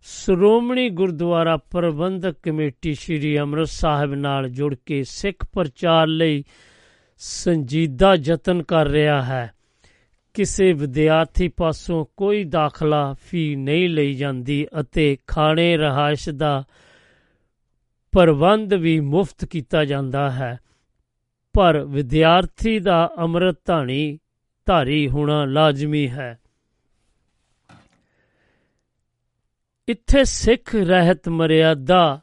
ਸ਼੍ਰੋਮਣੀ 0.02 0.88
ਗੁਰਦੁਆਰਾ 0.88 1.56
ਪ੍ਰਬੰਧਕ 1.56 2.36
ਕਮੇਟੀ 2.42 2.94
ਸ੍ਰੀ 2.94 3.38
ਅੰਮ੍ਰਿਤ 3.38 3.68
ਸਾਹਿਬ 3.68 4.14
ਨਾਲ 4.14 4.48
ਜੁੜ 4.48 4.74
ਕੇ 4.86 5.04
ਸਿੱਖ 5.04 5.46
ਪ੍ਰਚਾਰ 5.52 6.06
ਲਈ 6.06 6.44
ਸੰਜੀਦਾ 7.18 8.16
ਯਤਨ 8.24 8.62
ਕਰ 8.62 8.86
ਰਿਹਾ 8.86 9.22
ਹੈ। 9.22 9.52
ਕਿਸੇ 10.34 10.72
ਵਿਦਿਆਰਥੀ 10.72 11.48
ਪਾਸੋਂ 11.48 12.06
ਕੋਈ 12.16 12.44
ਦਾਖਲਾ 12.44 13.14
ਫੀ 13.14 13.56
ਨਹੀਂ 13.56 13.88
ਲਈ 13.88 14.14
ਜਾਂਦੀ 14.14 14.66
ਅਤੇ 14.80 15.16
ਖਾਣੇ 15.26 15.76
ਰਹਾਇਸ਼ 15.76 16.30
ਦਾ 16.30 16.64
ਪ੍ਰਬੰਧ 18.12 18.74
ਵੀ 18.74 19.00
ਮੁਫਤ 19.00 19.44
ਕੀਤਾ 19.44 19.84
ਜਾਂਦਾ 19.84 20.30
ਹੈ। 20.30 20.58
ਪਰ 21.52 21.84
ਵਿਦਿਆਰਥੀ 21.84 22.78
ਦਾ 22.78 23.10
ਅੰਮ੍ਰਿਤ 23.18 23.56
ਧਾਣੀ 23.64 24.18
ਧਾਰੀ 24.68 25.08
ਹੋਣਾ 25.08 25.44
ਲਾਜ਼ਮੀ 25.44 26.08
ਹੈ। 26.08 26.38
ਇੱਥੇ 29.88 30.24
ਸਿੱਖ 30.24 30.74
ਰਹਿਤ 30.74 31.28
ਮਰਿਆਦਾ। 31.28 32.20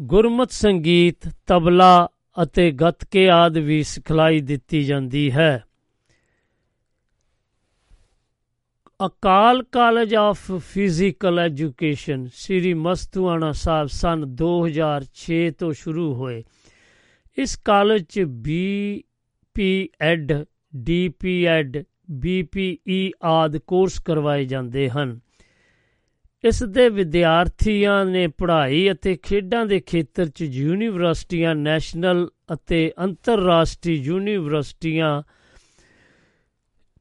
ਗੁਰਮਤ 0.00 0.50
ਸੰਗੀਤ, 0.50 1.28
ਤਬਲਾ 1.46 2.08
ਅਤੇ 2.42 2.70
ਗੱਤਕੇ 2.70 3.30
ਆਦ 3.30 3.58
ਵੀ 3.58 3.82
ਸਿਖਲਾਈ 3.82 4.40
ਦਿੱਤੀ 4.40 4.84
ਜਾਂਦੀ 4.84 5.32
ਹੈ। 5.32 5.64
Akal 9.06 9.62
college 9.62 10.14
of 10.14 10.52
physical 10.52 11.38
education, 11.38 12.28
Sri 12.34 12.74
Mastuana 12.74 13.52
Sahib 13.52 13.88
ਸਨ 13.88 14.24
2006 14.26 15.50
ਤੋਂ 15.50 15.72
ਸ਼ੁਰੂ 15.72 16.14
ਹੋਏ। 16.14 16.44
ਇਸ 17.38 17.56
ਕਾਲਜ 17.56 18.02
ਚ 18.02 18.20
B 18.20 19.04
P 19.54 19.88
Ed 20.00 20.32
D 20.76 21.08
P 21.08 21.44
Ed 21.44 21.84
B 22.10 22.42
P 22.42 22.78
E 22.88 23.12
ਆਦ 23.22 23.56
ਕੋਰਸ 23.56 23.98
ਕਰਵਾਏ 23.98 24.44
ਜਾਂਦੇ 24.44 24.90
ਹਨ। 24.90 25.20
ਇਸ 26.44 26.62
ਦੇ 26.62 26.88
ਵਿਦਿਆਰਥੀਆਂ 26.88 28.04
ਨੇ 28.04 28.26
ਪੜ੍ਹਾਈ 28.26 28.92
ਅਤੇ 28.92 29.16
ਖੇਡਾਂ 29.16 29.66
ਦੇ 29.66 29.80
ਖੇਤਰ 29.80 30.28
'ਚ 30.28 30.42
ਯੂਨੀਵਰਸਿਟੀਆਂ, 30.42 31.54
ਨੈਸ਼ਨਲ 31.54 32.28
ਅਤੇ 32.52 32.92
ਅੰਤਰਰਾਸ਼ਟਰੀ 33.04 33.94
ਯੂਨੀਵਰਸਿਟੀਆਂ 33.94 35.22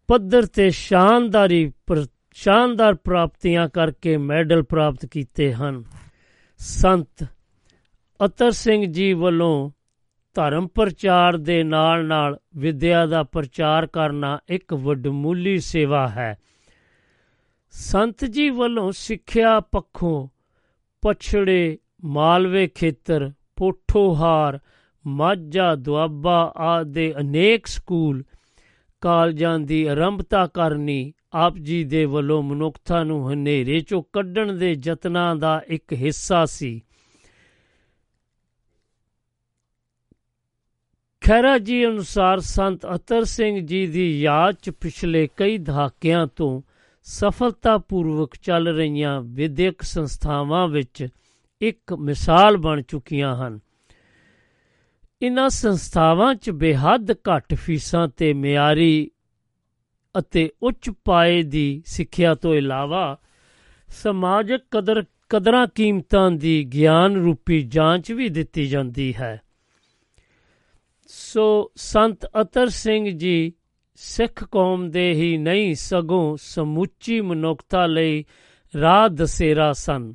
ਪੱਧਰ 0.08 0.46
ਤੇ 0.46 0.70
ਸ਼ਾਨਦਾਰੀ 0.70 1.74
ਪ੍ਰ- 1.88 2.08
ਸ਼ਾਨਦਾਰ 2.34 2.94
ਪ੍ਰਾਪਤੀਆਂ 2.94 3.70
ਕਰਕੇ 3.70 4.18
ਮੈਡਲ 4.18 4.64
ਪ੍ਰਾਪਤ 4.64 5.06
ਕੀਤੇ 5.06 5.54
ਹਨ। 5.54 5.84
ਸੰਤ 6.58 7.26
ਅਤਰ 8.26 8.52
ਸਿੰਘ 8.52 8.86
ਜੀ 8.86 9.14
ਵੱਲੋਂ 9.14 9.72
ਧਰਮ 10.34 10.68
ਪ੍ਰਚਾਰ 10.68 11.38
ਦੇ 11.38 11.64
ਨਾਲ-ਨਾਲ 11.64 12.40
ਵਿਦਿਆ 12.58 13.06
ਦਾ 13.06 13.24
ਪ੍ਰਚਾਰ 13.24 13.88
ਕਰਨਾ 13.88 14.40
ਇੱਕ 14.48 14.74
ਵੱਡਮੁੱਲੀ 14.74 15.60
ਸੇਵਾ 15.60 16.08
ਹੈ। 16.08 16.38
ਸੰਤ 17.70 18.26
ਜੀ 18.26 18.50
ਵੱਲੋਂ 18.50 18.92
ਸਿੱਖਿਆ 18.92 19.60
ਪੱਖੋਂ 19.60 20.28
ਪਛੜੇ 21.02 21.78
ਮਾਲਵੇ 22.06 22.68
ਖੇਤਰ, 22.68 23.32
ਪੋਠੋਹਾਰ, 23.56 24.60
ਮਾਝਾ, 25.08 25.76
ਦੁਆਬਾ 25.76 26.54
ਆਦਿ 26.58 26.92
ਦੇ 26.92 27.14
ਅਨੇਕ 27.20 27.68
ਸਕੂਲ, 27.68 28.24
ਕਾਲਜਾਂ 29.02 29.60
ਦੀ 29.60 29.86
ਆਰੰਭਤਾ 29.86 30.48
ਕਰਨੀ 30.48 31.14
ਆਪ 31.34 31.58
ਜੀ 31.58 31.84
ਦੇ 31.84 32.06
ਵੱਲੋਂ 32.06 32.44
ਮਨੁੱਖਤਾ 32.44 33.04
ਨੂੰ 33.04 33.34
ਹਨੇਰੇ 33.34 33.80
ਚੋਂ 33.80 34.04
ਕੱਢਣ 34.14 34.54
ਦੇ 34.54 34.76
ਯਤਨਾਂ 34.84 35.36
ਦਾ 35.36 35.62
ਇੱਕ 35.68 35.94
ਹਿੱਸਾ 35.94 36.46
ਸੀ। 36.46 36.82
ਖੈਰਾ 41.26 41.58
ਜੀ 41.58 41.86
ਅਨੁਸਾਰ 41.86 42.40
ਸੰਤ 42.40 42.86
ਅਤਰ 42.96 43.24
ਸਿੰਘ 43.24 43.60
ਜੀ 43.60 43.88
ਦੀ 43.88 44.22
ਯਾਦ 44.22 44.56
ਚ 44.56 44.70
ਪਿਛਲੇ 44.70 45.30
ਕਈ 45.38 45.58
ਦਹਾਕਿਆਂ 45.58 46.28
ਤੋਂ 46.28 46.62
ਸਫਲਤਾਪੂਰਵਕ 47.04 48.36
ਚੱਲ 48.42 48.68
ਰਹੀਆਂ 48.68 49.22
ਵਿਦਿਅਕ 49.22 49.82
ਸੰਸਥਾਵਾਂ 49.82 50.68
ਵਿੱਚ 50.68 51.08
ਇੱਕ 51.62 51.94
ਮਿਸਾਲ 51.94 52.58
ਬਣ 52.58 52.82
ਚੁੱਕੀਆਂ 52.82 53.36
ਹਨ। 53.36 53.60
ਇਨ੍ਹਾਂ 55.22 55.50
ਸੰਸਥਾਵਾਂ 55.50 56.36
'ਚ 56.36 56.50
ਬੇਹੱਦ 56.50 57.12
ਘੱਟ 57.12 57.54
ਫੀਸਾਂ 57.54 58.08
ਤੇ 58.08 58.34
ਮਿਆਰੀ 58.34 59.12
ਅਤੇ 60.20 60.52
ਉੱਚ 60.64 60.92
ਪਾਏ 61.06 61.44
ਦੀ 61.44 61.84
ਸਿੱਖਿਆ 61.86 62.36
ਤੋਂ 62.36 62.56
ਇਲਾਵਾ 62.56 63.18
ਸਮਾਜਿਕ 63.88 64.62
ਕਦਰ, 64.72 65.04
ਕਦਰਾਂ 65.30 65.68
ਕੀਮਤਾਂ 65.76 66.32
ਦੀ 66.32 66.64
ਗਿਆਨ 66.64 67.16
ਰੂਪੀ 67.16 67.62
ਜਾਂਚ 67.62 68.12
ਵੀ 68.12 68.30
ਦਿੱਤੀ 68.30 68.68
ਜਾਂਦੀ 68.68 69.14
ਹੈ। 69.16 69.42
ਸੋ 71.34 71.72
ਸੰਤ 71.76 72.26
ਅਤਰ 72.42 72.70
ਸਿੰਘ 72.70 73.10
ਜੀ 73.10 73.54
ਸਿੱਖ 73.96 74.44
ਕੌਮ 74.44 74.90
ਦੇ 74.90 75.14
ਹੀ 75.14 75.38
ਨਹੀਂ, 75.38 75.76
ਸਗੋਂ 75.76 76.38
ਸਮੁੱਚੀ 76.42 77.22
ਮਨੁੱਖਤਾ 77.22 77.86
ਲਈ 77.86 78.26
ਰਾਹ 78.82 79.10
ਦਸੇਰਾ 79.10 79.74
ਸਨ। 79.74 80.14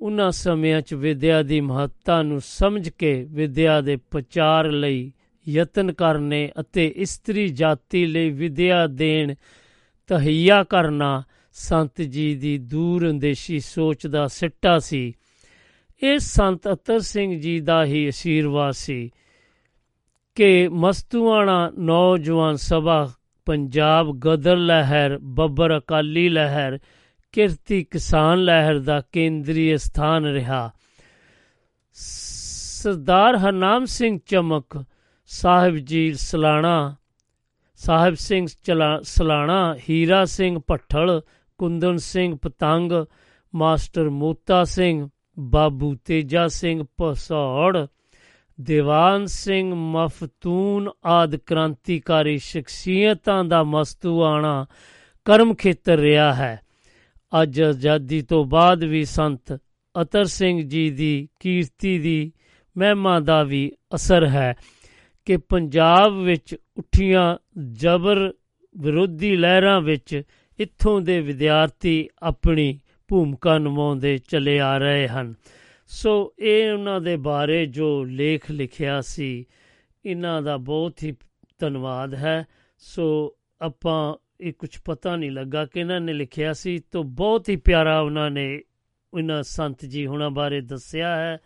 ਉਹਨਾਂ 0.00 0.30
ਸਮਿਆਂ 0.30 0.80
'ਚ 0.80 0.94
ਵਿਦਿਆ 0.94 1.42
ਦੀ 1.42 1.60
ਮਹੱਤਤਾ 1.60 2.22
ਨੂੰ 2.22 2.40
ਸਮਝ 2.40 2.88
ਕੇ 2.88 3.26
ਵਿਦਿਆ 3.30 3.80
ਦੇ 3.80 3.96
ਪ੍ਰਚਾਰ 3.96 4.70
ਲਈ 4.70 5.12
ਯਤਨ 5.48 5.92
ਕਰਨੇ 5.92 6.50
ਅਤੇ 6.60 6.92
ਇਸਤਰੀ 6.96 7.48
ਜਾਤੀ 7.48 8.06
ਲਈ 8.06 8.30
ਵਿਦਿਆ 8.30 8.86
ਦੇਣ, 8.86 9.34
ਤਹਈਆ 10.06 10.64
ਕਰਨਾ 10.64 11.22
ਸੰਤ 11.52 12.02
ਜੀ 12.02 12.34
ਦੀ 12.34 12.58
ਦੂਰ 12.58 13.10
ਅੰਦੇਸ਼ੀ 13.10 13.60
ਸੋਚ 13.60 14.06
ਦਾ 14.06 14.26
ਸਿੱਟਾ 14.26 14.78
ਸੀ। 14.78 15.12
ਇਹ 16.02 16.18
ਸੰਤ 16.18 16.72
ਅਤਰ 16.72 17.00
ਸਿੰਘ 17.00 17.40
ਜੀ 17.40 17.60
ਦਾ 17.60 17.84
ਹੀ 17.84 18.08
ਅਸ਼ੀਰਵਾਦ 18.08 18.72
ਸੀ। 18.72 19.10
ਕਿ 20.34 20.68
ਮਸਤੂਆਣਾ 20.68 21.72
ਨੌਜਵਾਨ 21.78 22.56
ਸਭਾ 22.56 23.10
ਪੰਜਾਬ 23.46 24.18
ਗਦਰ 24.18 24.56
ਲਹਿਰ, 24.56 25.18
ਬੱਬਰ 25.22 25.78
ਅਕਾਲੀ 25.78 26.28
ਲਹਿਰ, 26.28 26.78
ਕਿਰਤੀ 27.32 27.84
ਕਿਸਾਨ 27.84 28.44
ਲਹਿਰ 28.44 28.78
ਦਾ 28.78 29.00
ਕੇਂਦਰੀ 29.12 29.76
ਸਥਾਨ 29.76 30.24
ਰਿਹਾ। 30.24 30.70
ਸਰਦਾਰ 31.92 33.36
ਹਰਨਾਮ 33.36 33.84
ਸਿੰਘ 33.84 34.18
ਚਮਕ, 34.26 34.84
ਸਾਹਿਬ 35.26 35.76
ਜੀ 35.76 36.12
ਸਲਾਣਾ, 36.14 36.96
ਸਾਹਿਬ 37.76 38.14
ਸਿੰਘ 38.14 38.46
ਚਲਾ, 38.64 39.00
ਸਲਾਣਾ, 39.02 39.76
ਹੀਰਾ 39.90 40.24
ਸਿੰਘ 40.24 40.60
ਭੱਠਲ, 40.66 41.22
ਕੁੰਦਨ 41.58 41.96
ਸਿੰਘ 41.96 42.38
ਪਤੰਗ, 42.42 42.92
ਮਾਸਟਰ 43.54 44.10
ਮੋਤਾ 44.10 44.64
ਸਿੰਘ, 44.64 45.08
ਬਾਬੂ 45.38 45.96
ਤੇਜਾ 46.04 46.48
ਸਿੰਘ 46.48 46.84
ਪਸੌੜ 46.96 47.86
ਦੀਵਾਨ 48.60 49.26
ਸਿੰਘ 49.26 49.74
ਮਫਤੂਨ 49.74 50.90
ਆਦ 51.04 51.36
ਕ੍ਰਾਂਤੀਕਾਰੀ 51.36 52.38
ਸ਼ਖਸੀਅਤਾਂ 52.38 53.44
ਦਾ 53.44 53.62
ਮਸਤੂਆਣਾ 53.62 54.66
ਕਰਮ 55.24 55.54
ਖੇਤਰ 55.54 55.98
ਰਿਹਾ 55.98 56.34
ਹੈ। 56.34 56.60
ਅੱਜ 57.42 57.62
ਆਜ਼ਾਦੀ 57.62 58.20
ਤੋਂ 58.22 58.44
ਬਾਅਦ 58.44 58.84
ਵੀ 58.84 59.04
ਸੰਤ 59.04 59.58
ਅਤਰ 60.02 60.24
ਸਿੰਘ 60.24 60.62
ਜੀ 60.62 60.90
ਦੀ 60.90 61.28
ਕੀਰਤੀ 61.40 61.98
ਦੀ 61.98 62.32
ਮਹਿਮਾ 62.78 63.20
ਦਾ 63.20 63.42
ਵੀ 63.42 63.72
ਅਸਰ 63.94 64.26
ਹੈ 64.26 64.54
ਕਿ 65.24 65.36
ਪੰਜਾਬ 65.36 66.12
ਵਿੱਚ 66.12 66.56
ਉੱਠੀਆਂ 66.76 67.36
ਜ਼ਬਰ 67.72 68.32
ਵਿਰੋਧੀ 68.76 69.36
ਲਹਿਰਾਂ 69.36 69.80
ਵਿੱਚ 69.80 70.22
ਇੱਥੋਂ 70.58 71.00
ਦੇ 71.00 71.20
ਵਿਦਿਆਰਥੀ 71.20 72.08
ਆਪਣੀ 72.22 72.80
ਭੂਮਿਕਾ 73.08 73.58
ਨਿਭਾਉਂਦੇ 73.58 74.18
ਚਲੇ 74.18 74.60
ਆ 74.60 74.78
ਰਹੇ 74.78 75.08
ਹਨ। 75.08 75.34
ਸੋ 75.92 76.32
ਇਹ 76.38 76.72
ਉਹਨਾਂ 76.72 77.00
ਦੇ 77.00 77.16
ਬਾਰੇ 77.16 77.66
ਜੋ 77.66 78.04
ਲੇਖ 78.04 78.50
ਲਿਖਿਆ 78.50 79.00
ਸੀ, 79.00 79.46
ਇਹਨਾਂ 80.04 80.42
ਦਾ 80.42 80.56
ਬਹੁਤ 80.56 81.02
ਹੀ 81.02 81.12
ਧੰਨਵਾਦ 81.58 82.14
ਹੈ। 82.14 82.46
ਸੋ 82.78 83.36
ਆਪਾਂ 83.60 84.14
ਇਹ 84.40 84.52
ਕੁਝ 84.52 84.78
ਪਤਾ 84.84 85.16
ਨਹੀਂ 85.16 85.30
ਲੱਗਾ 85.30 85.64
ਕਿ 85.64 85.80
ਇਹਨਾਂ 85.80 86.00
ਨੇ 86.00 86.12
ਲਿਖਿਆ 86.12 86.52
ਸੀ, 86.52 86.78
ਤਾਂ 86.78 87.02
ਬਹੁਤ 87.02 87.48
ਹੀ 87.48 87.56
ਪਿਆਰਾ 87.56 88.00
ਉਹਨਾਂ 88.00 88.30
ਨੇ 88.30 88.62
ਇਹਨਾਂ 89.18 89.42
ਸੰਤ 89.42 89.84
ਜੀ 89.84 90.06
ਹੁਣਾਂ 90.06 90.30
ਬਾਰੇ 90.30 90.60
ਦੱਸਿਆ 90.60 91.16
ਹੈ। 91.16 91.38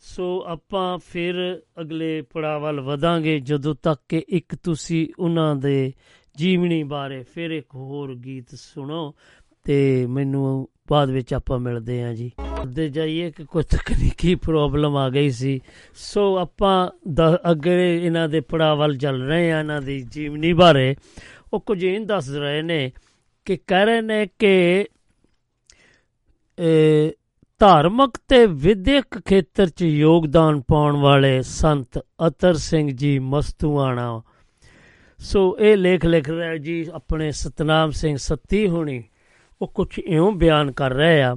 ਸੋ 0.00 0.44
ਆਪਾਂ 0.46 0.98
ਫਿਰ 0.98 1.62
ਅਗਲੇ 1.80 2.22
ਪੜਾਅ 2.22 2.58
ਵੱਲ 2.58 2.80
ਵਧਾਂਗੇ, 2.80 3.40
ਜਦੋਂ 3.40 3.74
ਤੱਕ 3.82 4.00
ਕਿ 4.08 4.24
ਇੱਕ 4.28 4.54
ਤੁਸੀਂ 4.54 5.08
ਉਹਨਾਂ 5.18 5.56
ਦੇ 5.56 5.92
ਜੀਵਨੀ 6.36 6.82
ਬਾਰੇ 6.82 7.22
ਫਿਰ 7.22 7.50
ਇੱਕ 7.50 7.74
ਹੋਰ 7.74 8.14
ਗੀਤ 8.14 8.54
ਸੁਣੋ, 8.54 9.14
ਤੇ 9.64 10.06
ਮੈਨੂੰ 10.06 10.68
ਬਾਅਦ 10.90 11.10
ਵਿੱਚ 11.10 11.34
ਆਪਾਂ 11.34 11.58
ਮਿਲਦੇ 11.58 12.02
ਹਾਂ 12.02 12.14
ਜੀ। 12.14 12.32
ਦੇ 12.66 12.88
ਜਾਈਏ 12.88 13.30
ਕਿ 13.30 13.44
ਕੋਈ 13.44 13.62
ਤਕਨੀਕੀ 13.62 14.34
ਪ੍ਰੋਬਲਮ 14.34 14.96
ਆ 14.96 15.10
ਗਈ 15.10 15.30
ਸੀ। 15.30 15.60
ਸੋ 15.94 16.38
ਆਪਾਂ 16.38 16.90
ਦ- 17.08 17.40
ਅੱਗੇ 17.50 18.06
ਇਹਨਾਂ 18.06 18.28
ਦੇ 18.28 18.40
ਪੜਾਅ 18.40 18.74
ਵੱਲ 18.74 18.96
ਚੱਲ 18.96 19.22
ਰਹੇ 19.22 19.52
ਹਾਂ, 19.52 19.60
ਇਹਨਾਂ 19.60 19.82
ਦੀ 19.82 20.00
ਜੀਵਨੀ 20.00 20.52
ਬਾਰੇ। 20.52 20.96
ਉਹ 21.52 21.60
ਕੁਝ 21.60 21.84
ਇਹ 21.84 22.00
ਦੱਸ 22.00 22.30
ਰਹੇ 22.30 22.62
ਨੇ 22.62 22.92
ਕਿ 23.44 23.58
ਕਹਿ 23.66 23.86
ਰਹੇ 23.86 24.00
ਨੇ 24.00 24.28
ਕਿ 24.38 24.86
ਇਹ 26.58 27.10
ਧਾਰਮਿਕ 27.58 28.20
ਤੇ 28.28 28.46
ਵਿਦਿਅਕ 28.46 29.20
ਖੇਤਰ 29.26 29.68
'ਚ 29.68 29.82
ਯੋਗਦਾਨ 29.82 30.60
ਪਾਉਣ 30.60 30.96
ਵਾਲੇ 30.96 31.42
ਸੰਤ 31.42 31.98
ਅਤਰ 32.26 32.54
ਸਿੰਘ 32.54 32.90
ਜੀ 32.90 33.18
ਮਸਤੂਆਣਾ। 33.18 34.22
ਸੋ 35.18 35.56
ਇਹ 35.60 35.76
ਲੇਖ 35.76 36.06
ਲਿਖ 36.06 36.30
ਰਿਹਾ 36.30 36.56
ਜੀ, 36.56 36.86
ਆਪਣੇ 36.92 37.32
ਸਤਨਾਮ 37.32 37.90
ਸਿੰਘ 37.90 38.16
ਸੱਤੀ 38.16 38.68
ਹੋਣੀ। 38.68 39.02
ਉਹ 39.62 39.68
ਕੁਝ 39.68 39.98
ਇਉਂ 39.98 40.32
ਬਿਆਨ 40.32 40.72
ਕਰ 40.72 40.92
ਰਹੇ 40.92 41.22
ਆ 41.22 41.36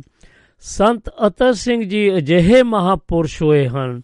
ਸੰਤ 0.61 1.09
ਅਤਰ 1.27 1.53
ਸਿੰਘ 1.53 1.83
ਜੀ 1.83 2.17
ਅਜਿਹੇ 2.17 2.63
ਮਹਾਪੁਰਸ਼ 2.63 3.41
ਹੋਏ 3.43 3.67
ਹਨ, 3.67 4.01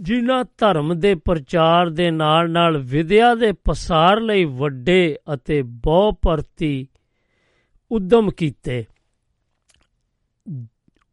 ਜਿਨ੍ਹਾਂ 0.00 0.44
ਧਰਮ 0.58 0.98
ਦੇ 1.00 1.14
ਪ੍ਰਚਾਰ 1.14 1.90
ਦੇ 1.90 2.10
ਨਾਲ 2.10 2.50
ਨਾਲ 2.50 2.78
ਵਿਦਿਆ 2.78 3.34
ਦੇ 3.34 3.52
ਪਸਾਰ 3.52 4.20
ਲਈ 4.20 4.44
ਵੱਡੇ 4.44 5.16
ਅਤੇ 5.34 5.62
ਬਹੁ 5.62 6.12
ਪਰਤੀ 6.12 6.88
ਉਦਮ 7.90 8.30
ਕੀਤੇ। 8.30 8.84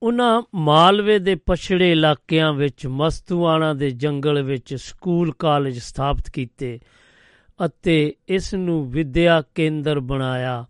ਉਹਨਾਂ 0.04 0.42
ਮਾਲਵੇ 0.56 1.20
ਦੇ 1.20 1.36
ਪਛੜੇ 1.36 1.92
ਇਲਾਕਿਆਂ 1.92 2.54
ਵਿੱਚ, 2.54 2.88
ਮਸਤੂਆਣਾ 2.88 3.74
ਦੇ 3.74 3.90
ਜੰਗਲ 3.92 4.42
ਵਿੱਚ 4.44 4.76
ਸਕੂਲ 4.76 5.34
ਕਾਲਜ 5.40 5.80
ਸਥਾਪਿਤ 5.80 6.30
ਕੀਤੇ 6.30 6.80
ਅਤੇ 7.66 8.14
ਇਸ 8.28 8.54
ਨੂੰ 8.54 8.92
ਵਿਦਿਆ 8.92 9.42
ਕੇਂਦਰ 9.56 10.00
ਬਣਾਇਆ। 10.00 10.66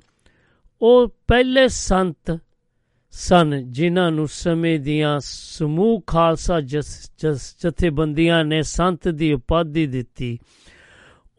ਉਹ 0.82 1.08
ਪਹਿਲੇ 1.28 1.68
ਸੰਤ 1.68 2.40
ਸਨ, 3.20 3.72
ਜਿਨ੍ਹਾਂ 3.72 4.12
ਨੂੰ 4.12 4.28
ਸਮੇਂ 4.28 4.80
ਦੀਆਂ 4.80 5.20
ਸਮੂਹ 5.24 6.04
ਖਾਲਸਾ 6.08 6.62
ਜਸ- 6.62 7.12
ਜਸ- 7.18 7.56
ਜਥੇਬੰਦੀਆਂ 7.64 8.46
ਨੇ 8.46 8.62
ਸੰਤ 8.62 9.08
ਦੀ 9.08 9.34
ਉਪਾਧੀ 9.34 9.88
ਦਿੱਤੀ। 9.88 10.40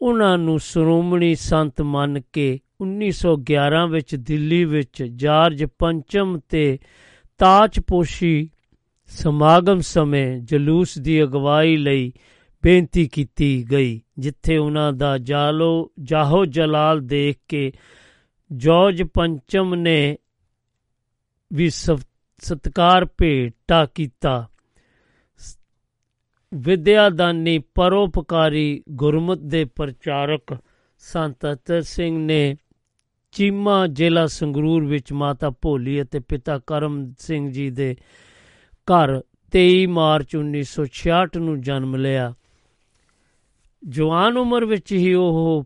ਉਹਨਾਂ 0.01 0.37
ਨੂੰ 0.37 0.59
ਸ਼੍ਰੋਮਣੀ 0.59 1.35
ਸੰਤ 1.35 1.81
ਮੰਨ 1.81 2.21
ਕੇ 2.33 2.59
1911 2.81 3.87
ਵਿੱਚ 3.87 4.15
ਦਿੱਲੀ 4.15 4.65
ਵਿੱਚ 4.65 5.03
ਜਾਰਜ 5.03 5.65
ਪੰਚਮ 5.79 6.39
ਤੇ 6.49 6.79
ਤਾਜਪੋਸ਼ੀ 7.37 8.49
ਸਮਾਗਮ 9.07 9.79
ਸਮੇਂ 9.79 10.39
ਜਲੂਸ 10.39 10.97
ਦੀ 10.97 11.23
ਅਗਵਾਈ 11.23 11.77
ਲਈ 11.77 12.13
ਬੇਨਤੀ 12.63 13.07
ਕੀਤੀ 13.07 13.65
ਗਈ, 13.71 14.01
ਜਿੱਥੇ 14.19 14.57
ਉਹਨਾਂ 14.57 14.93
ਦਾ 14.93 15.17
ਜਾਲੋ 15.17 15.91
ਜਾਹੋ 16.03 16.45
ਜਲਾਲ 16.45 16.99
ਦੇਖ 16.99 17.37
ਕੇ 17.47 17.71
ਜਾਰਜ 18.57 19.03
ਪੰਚਮ 19.03 19.75
ਨੇ 19.75 20.17
ਵੀ 21.53 21.69
ਸਵ- 21.69 22.07
ਸਤਕਾਰ 22.37 23.07
ਭੇਟਾ 23.17 23.85
ਕੀਤਾ। 23.85 24.47
ਵਿਦਿਆਦਾਨੀ 26.53 27.59
ਪਰੋਪਕਾਰੀ 27.59 28.83
ਗੁਰਮਤ 28.89 29.37
ਦੇ 29.37 29.65
ਪ੍ਰਚਾਰਕ 29.65 30.57
ਸੰਤ 30.99 31.45
ਅਤਰ 31.53 31.81
ਸਿੰਘ 31.81 32.17
ਨੇ 32.17 32.57
ਚੀਮਾ 33.31 33.87
ਜ਼ਿਲ੍ਹਾ 33.87 34.27
ਸੰਗਰੂਰ 34.27 34.85
ਵਿੱਚ 34.85 35.13
ਮਾਤਾ 35.13 35.49
ਭੋਲੀ 35.49 36.01
ਅਤੇ 36.01 36.19
ਪਿਤਾ 36.19 36.59
ਕਰਮ 36.67 37.13
ਸਿੰਘ 37.19 37.51
ਜੀ 37.51 37.69
ਦੇ 37.69 37.95
ਘਰ 38.67 39.21
23 39.51 39.87
ਮਾਰਚ 39.87 40.35
1966 40.35 41.37
ਨੂੰ 41.37 41.61
ਜਨਮ 41.61 41.95
ਲਿਆ। 41.95 42.33
ਜਵਾਨ 43.89 44.37
ਉਮਰ 44.37 44.65
ਵਿੱਚ 44.65 44.93
ਹੀ 44.93 45.13
ਉਹ 45.13 45.65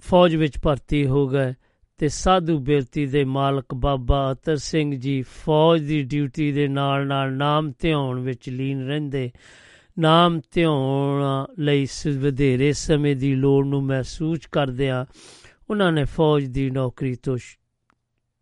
ਫੌਜ 0.00 0.36
ਵਿੱਚ 0.36 0.58
ਭਰਤੀ 0.62 1.06
ਹੋ 1.06 1.28
ਗਏ। 1.28 1.54
ਤੇ 1.98 2.08
ਸਾਧੂ 2.08 2.58
ਬਿਰਤੀ 2.58 3.06
ਦੇ 3.06 3.24
ਮਾਲਕ 3.24 3.74
ਬਾਬਾ 3.74 4.32
ਅਤਰ 4.32 4.56
ਸਿੰਘ 4.56 4.94
ਜੀ 4.94 5.22
ਫੌਜ 5.22 5.82
ਦੀ 5.82 6.02
ਡਿਊਟੀ 6.02 6.52
ਦੇ 6.52 6.68
ਨਾਲ 6.68 7.06
ਨਾਲ 7.06 7.32
ਨਾਮ 7.32 7.72
ਧਿਆਉਣ 7.78 8.20
ਵਿੱਚ 8.20 8.48
ਲੀਨ 8.48 8.86
ਰਹਿੰਦੇ। 8.86 9.30
ਨਾਮ 9.98 10.40
ਧਿਆਉਣ 10.50 11.22
ਲਈ 11.58 11.86
ਸ- 11.86 12.06
ਵਧੇਰੇ 12.06 12.72
ਸਮੇਂ 12.72 13.16
ਦੀ 13.16 13.34
ਲੋੜ 13.34 13.66
ਨੂੰ 13.66 13.82
ਮਹਿਸੂਸ 13.82 14.38
ਕਰਦਿਆਂ 14.52 15.04
ਉਹਨਾਂ 15.70 15.92
ਨੇ 15.92 16.04
ਫੌਜ 16.04 16.44
ਦੀ 16.44 16.70
ਨੌਕਰੀ 16.70 17.14
ਤੋਂ 17.14 17.36
ਛ- 17.36 17.58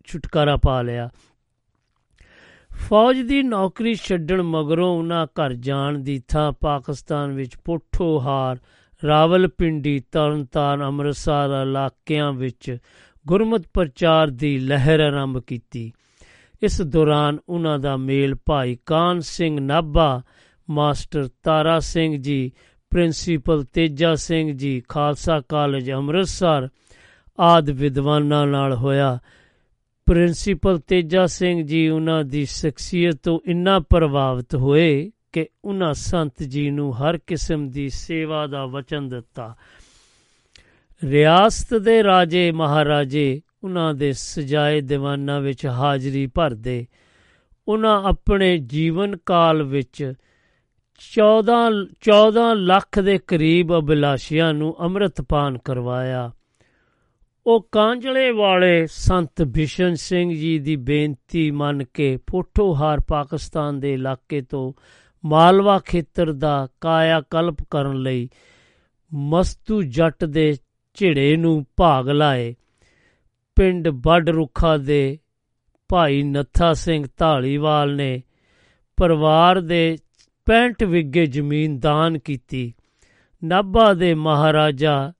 ਛੁਟਕਾਰਾ 0.05 0.57
ਪਾ 0.57 0.81
ਲਿਆ। 0.81 1.09
ਫੌਜ 2.89 3.19
ਦੀ 3.19 3.43
ਨੌਕਰੀ 3.43 3.95
ਛੱਡਣ 3.95 4.41
ਮਗਰੋਂ 4.41 4.97
ਉਹਨਾਂ 4.97 5.25
ਘਰ 5.25 5.53
ਜਾਣ 5.53 5.99
ਦੀ 5.99 6.23
ਥਾਂ 6.27 6.51
ਪਾਕਿਸਤਾਨ 6.51 7.31
ਵਿੱਚ 7.31 7.57
ਪੋਠੋਹਾਰ, 7.65 8.57
ਰਾਵਲਪਿੰਡੀ, 9.05 10.03
ਤਰਨਤਾਰਨ, 10.11 10.83
ਅੰਮ੍ਰਿਤਸਰ 10.83 11.63
ਇਲਾਕਿਆਂ 11.63 12.33
ਵਿੱਚ 12.33 12.77
ਗੁਰਮਤ 13.27 13.65
ਪ੍ਰਚਾਰ 13.73 14.27
ਦੀ 14.27 14.57
ਲਹਿਰ 14.57 14.99
ਆਰੰਭ 14.99 15.39
ਕੀਤੀ। 15.39 15.91
ਇਸ 16.63 16.81
ਦੌਰਾਨ 16.81 17.37
ਉਹਨਾਂ 17.49 17.79
ਦਾ 17.79 17.97
ਮੇਲ 17.97 18.35
Bhai 18.45 18.77
Kahn 18.85 19.19
Singh 19.19 19.59
Nabha, 19.59 20.21
master 20.69 21.29
Tara 21.43 21.79
Singh 21.79 22.21
ji, 22.21 22.51
principal 22.89 23.63
Teja 23.63 24.15
Singh 24.15 24.51
ji, 24.51 24.83
Khalsa 24.89 25.41
college 25.49 25.91
Amritsar 25.91 26.69
ਆਦ 27.39 27.69
ਵਿਦਵਾਨਾਂ 27.69 28.47
ਨਾਲ 28.47 28.73
ਹੋਇਆ। 28.73 29.19
ਪ੍ਰਿੰਸੀਪਲ 30.05 30.79
ਤੇਜਾ 30.79 31.25
ਸਿੰਘ 31.25 31.63
ਜੀ 31.63 31.89
ਉਹਨਾਂ 31.89 32.23
ਦੀ 32.23 32.45
ਸ਼ਖਸੀਅਤ 32.45 33.15
ਤੋਂ 33.23 33.39
ਇੰਨਾ 33.45 33.79
ਪ੍ਰਭਾਵਿਤ 33.79 34.55
ਹੋਏ 34.55 35.11
ਕਿ 35.31 35.47
ਉਹਨਾਂ 35.65 35.93
ਸੰਤ 35.93 36.43
ਜੀ 36.43 36.69
ਨੂੰ 36.69 37.01
ਹਰ 37.01 37.17
ਕਿਸਮ 37.27 37.69
ਦੀ 37.69 37.89
ਸੇਵਾ 37.89 38.47
ਦਾ 38.47 38.65
ਵਚਨ 38.65 39.09
ਦਿੱਤਾ। 39.09 39.55
ਰਿਆਸਤ 41.03 41.73
ਦੇ 41.73 42.03
ਰਾਜੇ 42.03 42.51
ਮਹਾਰਾਜੇ 42.51 43.41
ਉਹਨਾਂ 43.63 43.93
ਦੇ 43.93 44.13
ਸਜਾਏ 44.13 44.81
ਦੀਵਾਨਾਂ 44.81 45.41
ਵਿੱਚ 45.41 45.65
ਹਾਜ਼ਰੀ 45.65 46.27
ਭਰਦੇ, 46.27 46.85
ਉਹਨਾਂ 47.67 48.03
ਆਪਣੇ 48.03 48.57
ਜੀਵਨ 48.57 49.17
ਕਾਲ 49.17 49.63
ਵਿੱਚ 49.63 50.13
14 50.99 51.85
14 52.01 52.53
ਲੱਖ 52.53 52.99
ਦੇ 52.99 53.17
ਕਰੀਬ 53.17 53.79
ਅਭਿਲਾਸ਼ੀਆਂ 53.79 54.53
ਨੂੰ 54.53 54.75
ਅੰਮ੍ਰਿਤਪਾਨ 54.79 55.57
ਕਰਵਾਇਆ। 55.57 56.31
ਉਹ 57.47 57.69
ਕਾਂਜਲੇ 57.71 58.31
ਵਾਲੇ 58.31 58.87
ਸੰਤ 58.87 59.41
ਬਿਸ਼ਨ 59.41 59.95
ਸਿੰਘ 59.95 60.33
ਜੀ 60.33 60.59
ਦੀ 60.59 60.75
ਬੇਨਤੀ 60.75 61.51
ਮੰਨ 61.51 61.83
ਕੇ 61.83 62.17
ਪੋਠੋਹਾਰ 62.17 62.99
ਪਾਕਿਸਤਾਨ 63.07 63.79
ਦੇ 63.79 63.93
ਇਲਾਕੇ 63.93 64.41
ਤੋਂ 64.41 64.73
ਮਾਲਵਾ 65.25 65.79
ਖੇਤਰ 65.79 66.31
ਦਾ 66.31 66.67
ਕਾਇਆ 66.81 67.21
ਕਲਪ 67.21 67.57
ਕਰਨ 67.69 67.97
ਲਈ 67.97 68.29
ਮਸਤੂ 69.13 69.81
ਜੱਟ 69.81 70.25
ਦੇ 70.25 70.55
ਝਿੜੇ 70.93 71.35
ਨੂੰ 71.37 71.65
ਭਾਗ 71.77 72.09
ਲਾਏ। 72.09 72.55
ਪਿੰਡ 73.55 73.87
ਵੱਡ 73.87 74.29
ਰੁੱਖਾ 74.29 74.77
ਦੇ 74.77 75.19
ਭਾਈ 75.89 76.23
ਨੱਥਾ 76.23 76.73
ਸਿੰਘ 76.73 77.07
ਢਾਲੀਵਾਲ 77.21 77.95
ਨੇ 77.95 78.23
ਪਰਿਵਾਰ 78.97 79.61
ਦੇ 79.61 79.97
65 80.47 80.85
ਵਿਗੇ 80.85 81.25
ਜ਼ਮੀਨ 81.25 81.79
ਦਾਨ 81.79 82.17
ਕੀਤੀ। 82.17 82.73
ਨਾਭਾ 83.43 83.93
ਦੇ 83.93 84.13
ਮਹਾਰਾਜਾ 84.13 85.13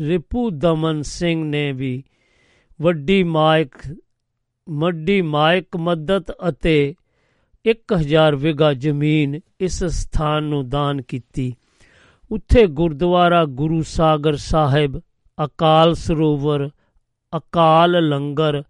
ਰਿਪੂ 0.00 0.50
ਦਮਨ 0.50 1.02
ਸਿੰਘ 1.02 1.44
ਨੇ 1.44 1.72
ਵੀ 1.72 2.04
ਵੱਡੀ 2.82 3.22
ਮਾਇਕ, 3.22 3.74
ਮੱਡੀ 4.68 5.22
ਮਾਇਕ 5.22 5.76
ਮਦਦ 5.76 6.24
ਅਤੇ 6.48 6.94
1000 7.64 8.36
ਵਿਗਾ 8.36 8.72
ਜ਼ਮੀਨ 8.72 9.40
ਇਸ 9.60 9.84
ਸਥਾਨ 9.84 10.44
ਨੂੰ 10.44 10.68
ਦਾਨ 10.68 11.02
ਕੀਤੀ। 11.02 11.54
ਉੱਥੇ 12.30 12.66
ਗੁਰਦੁਆਰਾ 12.66 13.44
ਗੁਰੂ 13.44 13.82
ਸਾਗਰ 13.82 14.36
ਸਾਹਿਬ, 14.36 15.00
ਅਕਾਲ 15.44 15.94
ਸਰੋਵਰ, 15.94 16.70
ਅਕਾਲ 17.36 18.08
ਲੰਗਰ, 18.08 18.62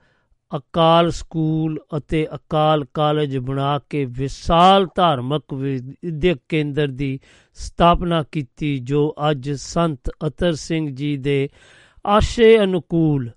ਅਕਾਲ 0.56 1.10
ਸਕੂਲ 1.10 1.80
ਅਤੇ 1.96 2.26
ਅਕਾਲ 2.34 2.84
ਕਾਲਜ 2.94 3.38
ਬਣਾ 3.38 3.78
ਕੇ 3.90 4.04
ਵਿਸ਼ਾਲ 4.04 4.86
ਧਾਰਮਿਕ 4.94 5.54
ਵਿਦਿਅਕ 5.54 6.38
ਕੇਂਦਰ 6.48 6.86
ਦੀ 6.86 7.20
ਸਥਾਪਨਾ 7.54 8.22
ਕੀਤੀ, 8.32 8.78
ਜੋ 8.78 9.14
ਅੱਜ 9.30 9.50
ਸੰਤ 9.50 10.10
ਅਤਰ 10.26 10.52
ਸਿੰਘ 10.52 10.94
ਜੀ 10.94 11.16
ਦੇ 11.16 11.48
ਆਸ਼ੇ 12.06 12.58
ਅਨੁਕੂਲ 12.58 13.30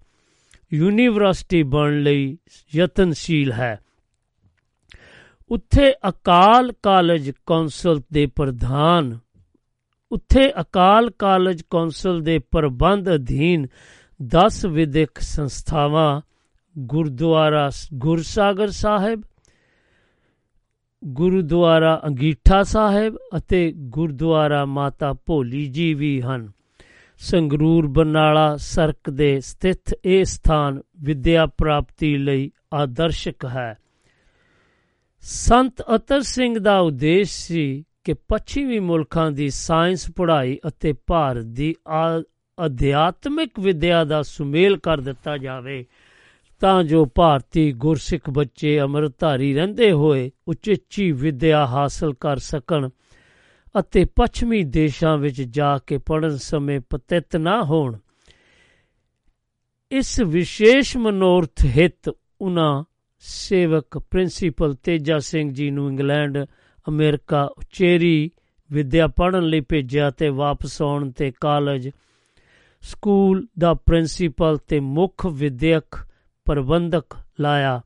ਯੂਨੀਵਰਸਿਟੀ 0.74 1.64
ਬਣਨ 1.64 2.02
ਲਈ 2.02 2.38
ਯਤਨਸ਼ੀਲ 2.76 3.52
ਹੈ। 3.52 3.80
ਉੱਥੇ 5.52 5.94
ਅਕਾਲ 6.10 6.72
ਕਾਲਜ 6.84 7.32
ਕੌਂਸਲ 7.46 8.02
ਦੇ 8.14 8.26
ਪ੍ਰਧਾਨ 8.26 9.20
ਉੱਥੇ 10.12 10.52
ਅਕਾਲ 10.62 11.10
ਕਾਲਜ 11.10 11.62
ਕੌਂਸਲ 11.70 12.22
ਦੇ 12.22 12.40
ਪ੍ਰਬੰਧ 12.40 13.16
ਅਧੀਨ 13.16 13.68
10 14.22 14.66
ਵਿਦਿਅਕ 14.66 15.20
ਸੰਸਥਾਵਾਂ, 15.20 16.22
ਗੁਰਦੁਆਰਾ 16.78 17.70
ਗੁਰਸਾਗਰ 17.94 18.68
ਸਾਹਿਬ, 18.68 19.22
ਗੁਰਦੁਆਰਾ 21.06 22.02
ਅੰਗੀਠਾ 22.06 22.64
ਸਾਹਿਬ 22.64 23.18
ਅਤੇ 23.38 23.74
ਗੁਰਦੁਆਰਾ 23.76 24.66
ਮਾਤਾ 24.66 25.14
ਭੋਲੀ 25.14 25.66
ਜੀ 25.66 25.94
ਵੀ 25.94 26.22
ਹਨ। 26.22 26.52
ਸੰਗਰੂਰ, 27.18 27.88
ਬਰਨਾਲਾ 27.88 28.58
ਸਰਕ 28.58 29.10
ਦੇ 29.10 29.40
ਸਥਿਤ 29.40 30.00
ਇਹ 30.06 30.26
ਸਥਾਨ 30.26 30.82
ਵਿਦਿਆ 31.02 31.46
ਪ੍ਰਾਪਤੀ 31.46 32.18
ਲਈ 32.18 32.52
ਆਦਰਸ਼ਕ 32.74 33.46
ਹੈ। 33.46 33.78
ਸੰਤ 35.20 35.84
ਅਤਰ 35.96 36.22
ਸਿੰਘ 36.22 36.60
ਦਾ 36.60 36.80
ਉਦੇਸ਼ 36.80 37.32
ਸੀ 37.32 37.86
ਕਿ 38.10 38.14
ਪੱਛਮੀ 38.14 38.80
ਮੁਲਕਾਂ 38.80 39.32
ਦੀ 39.32 39.50
ਸਾਇੰਸ 39.50 40.12
ਪੜ੍ਹਾਈ 40.16 40.58
ਅਤੇ 40.68 40.94
ਭਾਰਤ 41.08 41.46
ਦੀ 41.46 41.76
ਅਧਿਆਤਮਿਕ 42.66 43.60
ਵਿਦਿਆ 43.60 44.04
ਦਾ 44.04 44.22
ਸੁਮੇਲ 44.24 44.78
ਕਰ 44.78 44.98
ਦਿੱਤਾ 44.98 45.38
ਜਾਵੇ, 45.38 45.86
ਤਾਂ 46.60 46.84
ਜੋ 46.84 47.06
ਭਾਰਤੀ 47.16 47.72
ਗੁਰਸਿੱਖ 47.72 48.30
ਬੱਚੇ 48.30 48.80
ਅਮਰਧਾਰੀ 48.82 49.54
ਰਹਿੰਦੇ 49.54 49.92
ਹੋਏ 49.92 50.32
ਉਚੇਚੀ 50.48 51.12
ਵਿਦਿਆ 51.12 51.66
ਹਾਸਲ 51.66 52.14
ਕਰ 52.14 52.38
ਸਕਣ 52.38 52.90
ਅਤੇ 53.80 54.06
ਪੱਛਮੀ 54.06 54.64
ਦੇਸ਼ਾਂ 54.64 55.18
ਵਿੱਚ 55.18 55.42
ਜਾ 55.42 55.78
ਕੇ 55.78 55.98
ਪੜਨ 55.98 56.38
ਸਮੇਂ 56.38 56.80
ਪਤਿਤ 56.90 57.36
ਨਾ 57.36 57.64
ਹੋਣ। 57.64 57.98
ਇਸ 59.92 60.20
ਵਿਸ਼ੇਸ਼ 60.20 60.98
ਮਨੋਰਥ 60.98 61.66
ਹਿਤ 61.66 62.10
ਉਹਨਾਂ 62.42 62.84
ਸੇਵਕ 63.20 63.98
ਪ੍ਰਿੰਸੀਪਲ 63.98 64.74
ਤੇਜਾ 64.74 65.20
ਸਿੰਘ 65.20 65.52
ਜੀ 65.54 65.72
ਨੂੰ 65.72 65.90
ਇੰਗਲੈਂਡ 65.90 66.46
ਅਮਰੀਕਾ 66.90 67.44
ਉਚੇਰੀ 67.44 68.32
ਵਿਦਿਆ 68.72 69.08
ਪੜਨ 69.08 69.44
ਲਈ 69.44 69.60
ਭੇਜਿਆ 69.60 70.10
ਤੇ 70.10 70.30
ਵਾਪਸ 70.30 70.82
ਆਉਣ 70.82 71.12
ਤੇ 71.12 71.32
ਕਾਲਜ 71.42 71.90
ਸਕੂਲ 72.82 73.48
ਦਾ 73.60 73.74
ਪ੍ਰਿੰਸੀਪਲ 73.74 74.58
ਤੇ 74.58 74.80
ਮੁੱਖ 74.80 75.26
ਵਿਦਿਅਕ 75.26 76.08
ਪ੍ਰਬੰਧਕ 76.46 77.18
ਲਾਇਆ। 77.40 77.82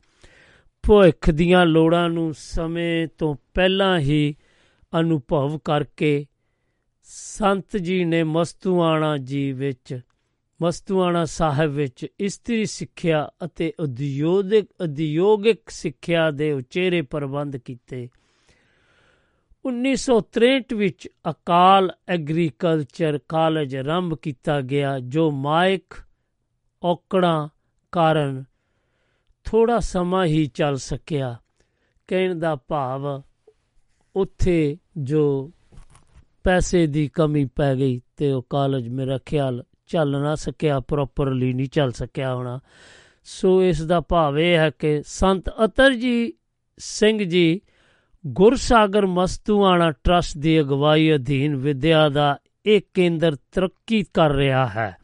ਭਵਿੱਖ 0.88 1.30
ਦੀਆਂ 1.30 1.66
ਲੋੜਾਂ 1.66 2.10
ਨੂੰ 2.10 2.34
ਸਮੇਂ 2.34 3.08
ਤੋਂ 3.18 3.36
ਪਹਿਲਾਂ 3.54 4.00
ਹੀ 4.00 4.36
ਅਨੁਭਵ 5.00 5.58
ਕਰਕੇ 5.58 6.26
ਸੰਤ 7.04 7.78
ਜੀ 7.78 8.06
ਨੇ 8.06 8.24
ਮਸਤੂਆਣਾ 8.24 9.18
ਜੀ 9.18 9.52
ਵਿੱਚ, 9.52 10.00
ਮਸਤੂਆਣਾ 10.62 11.26
ਸਾਹਿਬ 11.26 11.72
ਵਿੱਚ 11.72 12.08
ਇਸਤਰੀ 12.20 12.66
ਸਿੱਖਿਆ 12.66 13.30
ਅਤੇ 13.46 13.74
ਉਦਯੋਗਿਕ 13.80 14.66
ਉਦਯੋਗਿਕ 14.82 15.70
ਸਿੱਖਿਆ 15.70 16.32
ਦੇ 16.32 16.52
ਉਚੇਰੇ 16.52 17.02
ਪ੍ਰਬੰਧ 17.02 17.58
ਕੀਤੇ। 17.58 18.10
1963 19.66 20.76
ਵਿੱਚ 20.76 21.10
ਅਕਾਲ 21.30 21.92
ਐਗਰੀਕਲਚਰ 22.08 23.20
ਕਾਲਜ 23.30 23.76
ਆਰੰਭ 23.76 24.16
ਕੀਤਾ 24.16 24.62
ਗਿਆ, 24.62 25.00
ਜੋ 25.00 25.32
ਮਾਇਕ 25.32 25.94
ਔਕੜਾਂ 26.84 27.50
ਕਾਰਨ 27.92 28.44
ਥੋੜਾ 29.44 29.80
ਸਮਾਂ 29.80 30.26
ਹੀ 30.26 30.46
ਚੱਲ 30.46 30.78
ਸਕਿਆ। 30.78 31.38
ਕਹਿਣ 32.08 32.40
ਦਾ 32.40 32.56
ਭਾਵ 32.56 33.22
ਉੱਥੇ 34.16 34.78
ਜੋ 34.98 35.52
ਪੈਸੇ 36.44 36.88
ਦੀ 36.88 37.08
ਕਮੀ 37.08 37.46
ਪੈ 37.46 37.76
ਗਈ 37.76 38.02
ਤੇ 38.18 38.32
ਉਹ 38.32 38.46
ਕਾਲਜ 38.50 38.88
ਮੇਰਾ 38.88 39.18
ਖਿਆਲ 39.18 39.64
ਚੱਲ 39.88 40.22
ਨਾ 40.22 40.36
ਸਕਿਆ 40.36 40.80
ਪ੍ਰੋਪਰਲੀ 40.80 41.54
ਨਹੀਂ 41.54 41.68
ਚੱਲ 41.68 41.92
ਸਕਿਆ 41.92 42.36
ਹੋਣਾ। 42.36 42.60
ਸੋ 43.24 43.64
ਇਸ 43.64 43.82
ਦਾ 43.82 44.02
ਭਾਵ 44.02 44.40
ਇਹ 44.40 44.58
ਹੈ 44.58 44.70
ਕਿ 44.70 45.02
ਸੰਤ 45.06 45.50
ਅਤਰ 45.50 45.94
ਜੀ 45.94 46.34
ਸਿੰਘ 46.78 47.24
ਜੀ 47.24 47.62
ਗੁਰਸਾਗਰ 48.28 49.06
ਮਸਤੂਆਣਾ 49.06 49.92
ਟਰਸਟ 49.92 50.38
ਦੀ 50.38 50.60
ਅਗਵਾਈ 50.62 51.16
ਅਧੀਨ 51.16 51.56
ਵਿਦਿਆ 51.56 52.10
ਦਾ 52.10 52.40
ਇਹ 52.66 52.82
ਕੇਂਦਰ 52.94 53.36
ਤਰੱਕੀ 53.36 54.04
ਕਰ 54.14 54.32
ਰਿਹਾ 54.32 54.68
ਹੈ। 54.68 54.98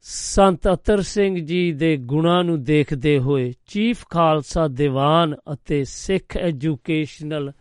ਸੰਤ 0.00 0.68
ਅਤਰ 0.72 1.00
ਸਿੰਘ 1.00 1.38
ਜੀ 1.38 1.72
ਦੇ 1.72 1.96
ਗੁਣਾਂ 1.96 2.44
ਨੂੰ 2.44 2.62
ਦੇਖਦੇ 2.62 3.18
ਹੋਏ 3.18 3.52
ਚੀਫ 3.66 4.04
ਖਾਲਸਾ 4.10 4.68
ਦੀਵਾਨ 4.68 5.36
ਅਤੇ 5.52 5.84
ਸਿੱਖ 5.84 6.36
ਐਜੂਕੇਸ਼ਨਲ 6.36 7.52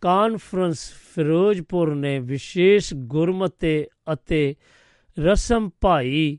ਕਾਨਫਰੰਸ 0.00 0.90
ਫਿਰੋਜ਼ਪੁਰ 1.14 1.94
ਨੇ 1.94 2.18
ਵਿਸ਼ੇਸ਼ 2.18 2.94
ਗੁਰਮਤੇ 2.94 3.88
ਅਤੇ 4.12 4.54
ਰਸਮ 5.18 5.70
ਭਾਈ 5.80 6.38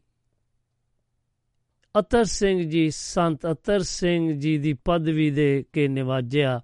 ਅਤਰ 1.99 2.23
ਸਿੰਘ 2.23 2.69
ਜੀ, 2.69 2.89
ਸੰਤ 2.89 3.51
ਅਤਰ 3.51 3.79
ਸਿੰਘ 3.79 4.39
ਜੀ 4.39 4.57
ਦੀ 4.57 4.73
ਪਦਵੀ 4.73 5.29
ਦੇ 5.29 5.65
ਕੇ 5.73 5.87
ਨਿਵਾਜਿਆ। 5.87 6.61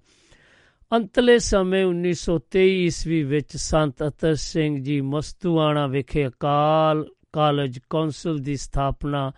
ਅੰਤਲੇ 0.94 1.38
ਸਮੇਂ 1.38 1.84
1923 1.86 2.60
ਈਸਵੀ 2.84 3.22
ਵਿੱਚ 3.22 3.56
ਸੰਤ 3.56 4.02
ਅਤਰ 4.08 4.34
ਸਿੰਘ 4.34 4.76
ਜੀ 4.82 5.00
ਮਸਤੂਆਣਾ 5.00 5.86
ਵਿਖੇ 5.86 6.26
ਅਕਾਲ 6.26 7.04
ਕਾਲਜ 7.32 7.78
ਕੌਂਸਲ 7.90 8.38
ਦੀ 8.38 8.56
ਸਥਾਪਨਾ 8.56 9.32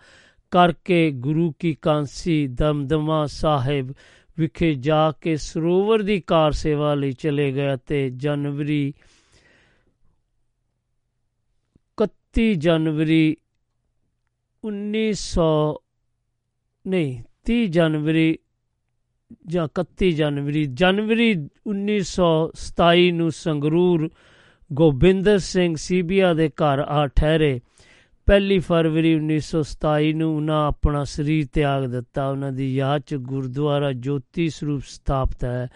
ਕਰਕੇ 0.51 0.99
ਗੁਰੂ 1.11 1.51
ਕੀ 1.51 1.73
ਕਾਂਸੀ 1.81 2.47
ਦਮਦਮਾ 2.47 3.25
ਸਾਹਿਬ 3.25 3.93
ਵਿਖੇ 4.37 4.73
ਜਾ 4.73 5.11
ਕੇ 5.21 5.35
ਸਰੋਵਰ 5.35 6.01
ਦੀ 6.01 6.19
ਕਾਰ 6.27 6.51
ਸੇਵਾ 6.51 6.93
ਲਈ 6.93 7.11
ਚਲੇ 7.11 7.51
ਗਏ 7.51 7.77
ਤੇ 7.87 8.09
ਜਨਵਰੀ 8.09 8.93
31 11.97 12.53
ਜਨਵਰੀ 12.57 13.35
1900 14.63 15.47
ਨਹੀਂ 16.85 17.21
30 17.51 17.65
ਜਨਵਰੀ 17.69 18.37
ਜਾਂ 19.47 19.67
31 19.67 20.11
ਜਨਵਰੀ 20.11 20.65
ਜਨਵਰੀ 20.65 21.47
1927 21.67 23.11
ਨੂੰ 23.11 23.31
ਸੰਗਰੂਰ 23.31 24.09
ਗੋਬਿੰਦਰ 24.73 25.37
ਸਿੰਘ 25.37 25.75
ਸੀਬੀਆ 25.77 26.33
ਦੇ 26.33 26.49
ਘਰ 26.49 26.79
ਆ 26.79 27.07
ਠਹਿਰੇ। 27.07 27.59
ਪਹਿਲੀ 28.25 28.59
ਫਰਵਰੀ 28.59 29.15
1927 29.15 30.13
ਨੂੰ 30.13 30.35
ਉਹਨਾਂ 30.35 30.67
ਆਪਣਾ 30.67 31.03
ਸਰੀਰ 31.03 31.47
ਤਿਆਗ 31.53 31.85
ਦਿੱਤਾ। 31.85 32.29
ਉਹਨਾਂ 32.29 32.51
ਦੀ 32.51 32.75
ਯਾਦ 32.75 33.01
'ਚ 33.01 33.15
ਗੁਰਦੁਆਰਾ 33.15 33.91
ਜੋਤੀ 33.91 34.49
ਸਰੂਪ 34.49 34.81
ਸਥਾਪਿਤ 34.81 35.45
ਹੈ। 35.45 35.67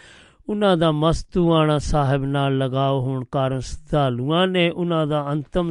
ਉਹਨਾਂ 0.49 0.77
ਦਾ 0.77 0.91
ਮਸਤੂਆਣਾ 0.91 1.77
ਸਾਹਿਬ 1.77 2.25
ਨਾਲ 2.25 2.57
ਲਗਾਓ 2.57 3.01
ਹੋਣ 3.01 3.23
ਕਾਰਨ 3.31 3.59
ਸ਼ਰਧਾਲੂਆਂ 3.59 4.47
ਨੇ 4.47 4.69
ਉਹਨਾਂ 4.69 5.07
ਦਾ 5.07 5.31
ਅੰਤਮ 5.31 5.69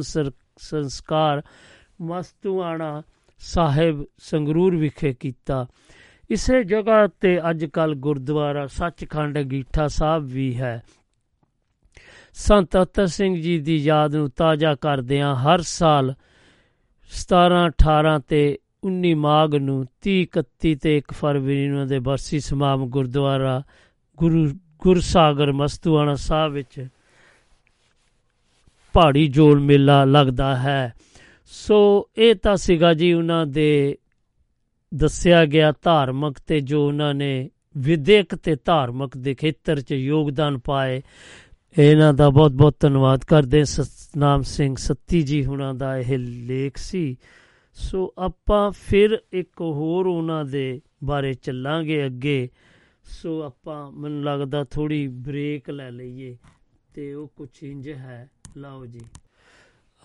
ਸੰਸਕਾਰ 0.57 1.41
ਮਸਤੂਆਣਾ 2.01 3.03
ਸਾਹਿਬ 3.39 4.05
ਸੰਗਰੂਰ 4.17 4.75
ਵਿਖੇ 4.75 5.13
ਕੀਤਾ। 5.13 5.67
ਇਸੇ 6.31 6.63
ਜਗ੍ਹਾ 6.63 7.07
ਤੇ 7.07 7.49
ਅੱਜ 7.49 7.65
ਕੱਲ 7.65 7.95
ਗੁਰਦੁਆਰਾ 7.95 8.67
ਸੱਚਖੰਡ 8.67 9.39
ਗੀਠਾ 9.39 9.87
ਸਾਹਿਬ 9.87 10.23
ਵੀ 10.23 10.57
ਹੈ। 10.57 10.83
ਸੰਤ 12.33 12.77
ਅਤਰ 12.81 13.07
ਸਿੰਘ 13.07 13.41
ਜੀ 13.41 13.59
ਦੀ 13.59 13.77
ਯਾਦ 13.77 14.15
ਨੂੰ 14.15 14.29
ਤਾਜ਼ਾ 14.29 14.75
ਕਰਦਿਆਂ 14.75 15.35
ਹਰ 15.35 15.61
ਸਾਲ 15.61 16.15
17 17.11 17.67
18 17.67 18.21
ਤੇ 18.27 18.59
19 18.87 19.13
ਮਾਘ 19.13 19.47
ਨੂੰ 19.47 19.85
30 20.09 20.25
31 20.37 20.75
ਤੇ 20.75 20.97
1 20.97 21.13
ਫਰਵਰੀ 21.13 21.67
ਨੂੰ 21.67 21.87
ਦੇ 21.87 21.99
ਬਰਸੀ 21.99 22.39
ਸਮਾਗਮ 22.39 22.85
ਗੁਰਦੁਆਰਾ 22.85 23.63
ਗੁਰੂ 24.17 24.49
ਗੁਰਸਾਗਰ 24.79 25.51
ਮਸਤੂਆਣਾ 25.51 26.15
ਸਾਹਿਬ 26.15 26.53
ਵਿੱਚ 26.53 26.87
ਪਹਾੜੀ 28.93 29.27
ਜੋਲ 29.27 29.59
ਮੇਲਾ 29.59 30.05
ਲੱਗਦਾ 30.05 30.55
ਹੈ। 30.55 30.93
ਸੋ 31.45 32.09
ਇਹ 32.17 32.35
ਤਾਂ 32.35 32.57
ਸੀਗਾ 32.57 32.93
ਜੀ 32.93 33.13
ਉਹਨਾਂ 33.13 33.45
ਦੇ 33.45 33.97
ਦੱਸਿਆ 34.93 35.45
ਗਿਆ 35.45 35.73
ਧਾਰਮਿਕ 35.81 36.39
ਤੇ 36.47 36.59
ਜੋ 36.59 36.87
ਉਹਨਾਂ 36.87 37.13
ਨੇ 37.13 37.49
ਵਿਦਿਅਕ 37.77 38.35
ਤੇ 38.35 38.55
ਧਾਰਮਿਕ 38.65 39.17
ਦੇ 39.17 39.33
ਖੇਤਰ 39.33 39.81
'ਚ 39.81 39.91
ਯੋਗਦਾਨ 39.91 40.57
ਪਾਏ, 40.57 41.01
ਇਹਨਾਂ 41.79 42.13
ਦਾ 42.13 42.29
ਬਹੁਤ 42.29 42.51
ਬਹੁਤ 42.51 42.75
ਧੰਨਵਾਦ 42.79 43.25
ਕਰਦੇ 43.25 43.63
ਸਤਨਾਮ 43.63 44.41
ਸਿੰਘ 44.41 44.75
ਸੱਤੀ 44.75 45.21
ਜੀ 45.21 45.45
ਹੁਣਾਂ 45.45 45.73
ਦਾ 45.73 45.97
ਇਹ 45.97 46.17
ਲੇਖ 46.17 46.77
ਸੀ। 46.77 47.17
ਸੋ 47.73 48.13
ਆਪਾਂ 48.17 48.71
ਫਿਰ 48.71 49.19
ਇੱਕ 49.33 49.61
ਹੋਰ 49.61 50.05
ਉਹਨਾਂ 50.05 50.45
ਦੇ 50.45 50.81
ਬਾਰੇ 51.03 51.33
ਚੱਲਾਂਗੇ 51.33 52.05
ਅੱਗੇ। 52.05 52.49
ਸੋ 53.03 53.41
ਆਪਾਂ, 53.41 53.91
ਮੈਨੂੰ 53.91 54.23
ਲੱਗਦਾ 54.23 54.63
ਥੋੜੀ 54.63 55.07
ਬ੍ਰੇਕ 55.07 55.69
ਲੈ 55.69 55.91
ਲਈਏ 55.91 56.37
ਤੇ 56.93 57.13
ਉਹ 57.13 57.31
ਕੁਝ 57.35 57.63
ਇੰਜ 57.63 57.89
ਹੈ। 57.89 58.29
ਲਓ 58.57 58.85
ਜੀ। 58.85 59.01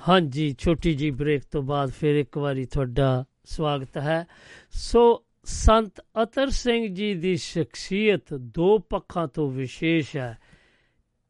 ਹਾਂਜੀ, 0.09 0.55
ਛੋਟੀ 0.59 0.95
ਜੀ 0.95 1.11
ਬ੍ਰੇਕ 1.11 1.43
ਤੋਂ 1.51 1.63
ਬਾਅਦ 1.63 1.91
ਫਿਰ 1.91 2.17
ਇੱਕ 2.17 2.39
ਵਾਰੀ 2.39 2.65
ਤੁਹਾਡਾ 2.65 3.25
ਸਵਾਗਤ 3.47 3.99
ਹੈ। 3.99 4.27
ਸੋ 4.71 5.25
ਸੰਤ 5.45 6.05
ਅਤਰ 6.23 6.51
ਸਿੰਘ 6.51 6.95
ਜੀ 6.95 7.15
ਦੀ 7.15 7.37
ਸ਼ਖਸੀਅਤ 7.37 8.35
ਦੋ 8.35 8.79
ਪੱਖਾਂ 8.79 9.29
ਤੋਂ 9.29 9.51
ਵਿਸ਼ੇਸ਼ 9.51 10.17
ਹੈ। 10.17 10.39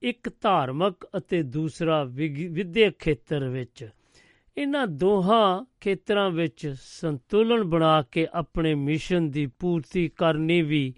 ਇੱਕ 0.03 0.31
ਧਾਰਮਿਕ 0.41 1.09
ਅਤੇ 1.17 1.43
ਦੂਸਰਾ 1.43 2.05
ਵਿਦਿਅਕ 2.05 2.95
ਖੇਤਰ 2.99 3.49
ਵਿੱਚ। 3.49 3.89
ਇਹਨਾਂ 4.57 4.87
ਦੋਹਾਂ 4.87 5.65
ਖੇਤਰਾਂ 5.81 6.31
ਵਿੱਚ 6.31 6.75
ਸੰਤੁਲਨ 6.83 7.65
ਬਣਾ 7.65 8.03
ਕੇ 8.03 8.27
ਆਪਣੇ 8.35 8.75
ਮਿਸ਼ਨ 8.75 9.31
ਦੀ 9.31 9.47
ਪੂਰਤੀ 9.47 10.09
ਕਰਨੀ 10.09 10.63
ਵੀ 10.63 10.95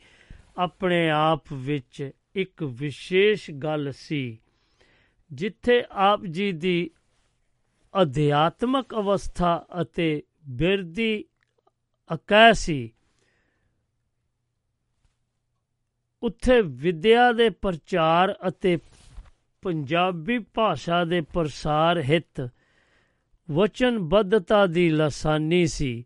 ਆਪਣੇ 0.57 1.11
ਆਪ 1.11 1.45
ਵਿੱਚ 1.53 2.11
ਇੱਕ 2.35 2.63
ਵਿਸ਼ੇਸ਼ 2.63 3.51
ਗੱਲ 3.51 3.93
ਸੀ। 3.97 4.39
ਜਿੱਥੇ 5.33 5.85
ਆਪ 5.91 6.25
ਜੀ 6.25 6.53
ਦੀ 6.53 6.91
ਅਧਿਆਤਮਕ 8.03 8.95
ਅਵਸਥਾ 8.95 9.67
ਅਤੇ 9.83 10.23
ਬਿਰਦੀ 10.51 11.25
ਅਕੈ 12.15 12.53
ਸੀ 12.53 12.93
ਉੱਥੇ 16.23 16.61
ਵਿਦਿਆ 16.61 17.33
ਦੇ 17.33 17.51
ਪ੍ਰਚਾਰ 17.51 18.39
ਅਤੇ 18.49 18.79
ਪੰਜਾਬੀ 19.63 20.39
ਭਾਸ਼ਾ 20.39 21.05
ਦੇ 21.05 21.21
ਪ੍ਰਸਾਰ 21.21 21.99
ਹਿੱਤ, 22.01 22.51
ਵਚਨਬੱਧਤਾ 23.51 24.67
ਦੀ 24.67 24.91
ਲਸਾਨੀ 24.91 25.67
ਸੀ। 25.67 26.05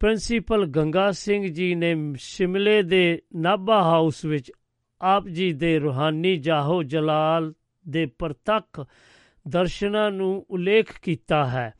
ਪ੍ਰਿੰਸੀਪਲ 0.00 0.66
ਗੰਗਾ 0.66 1.10
ਸਿੰਘ 1.12 1.46
ਜੀ 1.46 1.74
ਨੇ 1.74 2.14
ਸ਼ਿਮਲੇ 2.16 2.82
ਦੇ 2.82 3.22
ਨਾਭਾ 3.36 3.82
ਹਾਊਸ 3.82 4.24
ਵਿੱਚ 4.24 4.52
ਆਪ 5.02 5.28
ਜੀ 5.28 5.52
ਦੇ 5.52 5.78
ਰੂਹਾਨੀ 5.78 6.36
ਜਾਹੋ 6.36 6.82
ਜਲਾਲ 6.82 7.54
ਦੇ 7.88 8.06
ਪ੍ਰਤੱਖ 8.06 8.86
ਦਰਸ਼ਨਾਂ 9.48 10.10
ਨੂੰ 10.10 10.46
ਉਲੇਖ 10.50 11.00
ਕੀਤਾ 11.00 11.46
ਹੈ। 11.46 11.74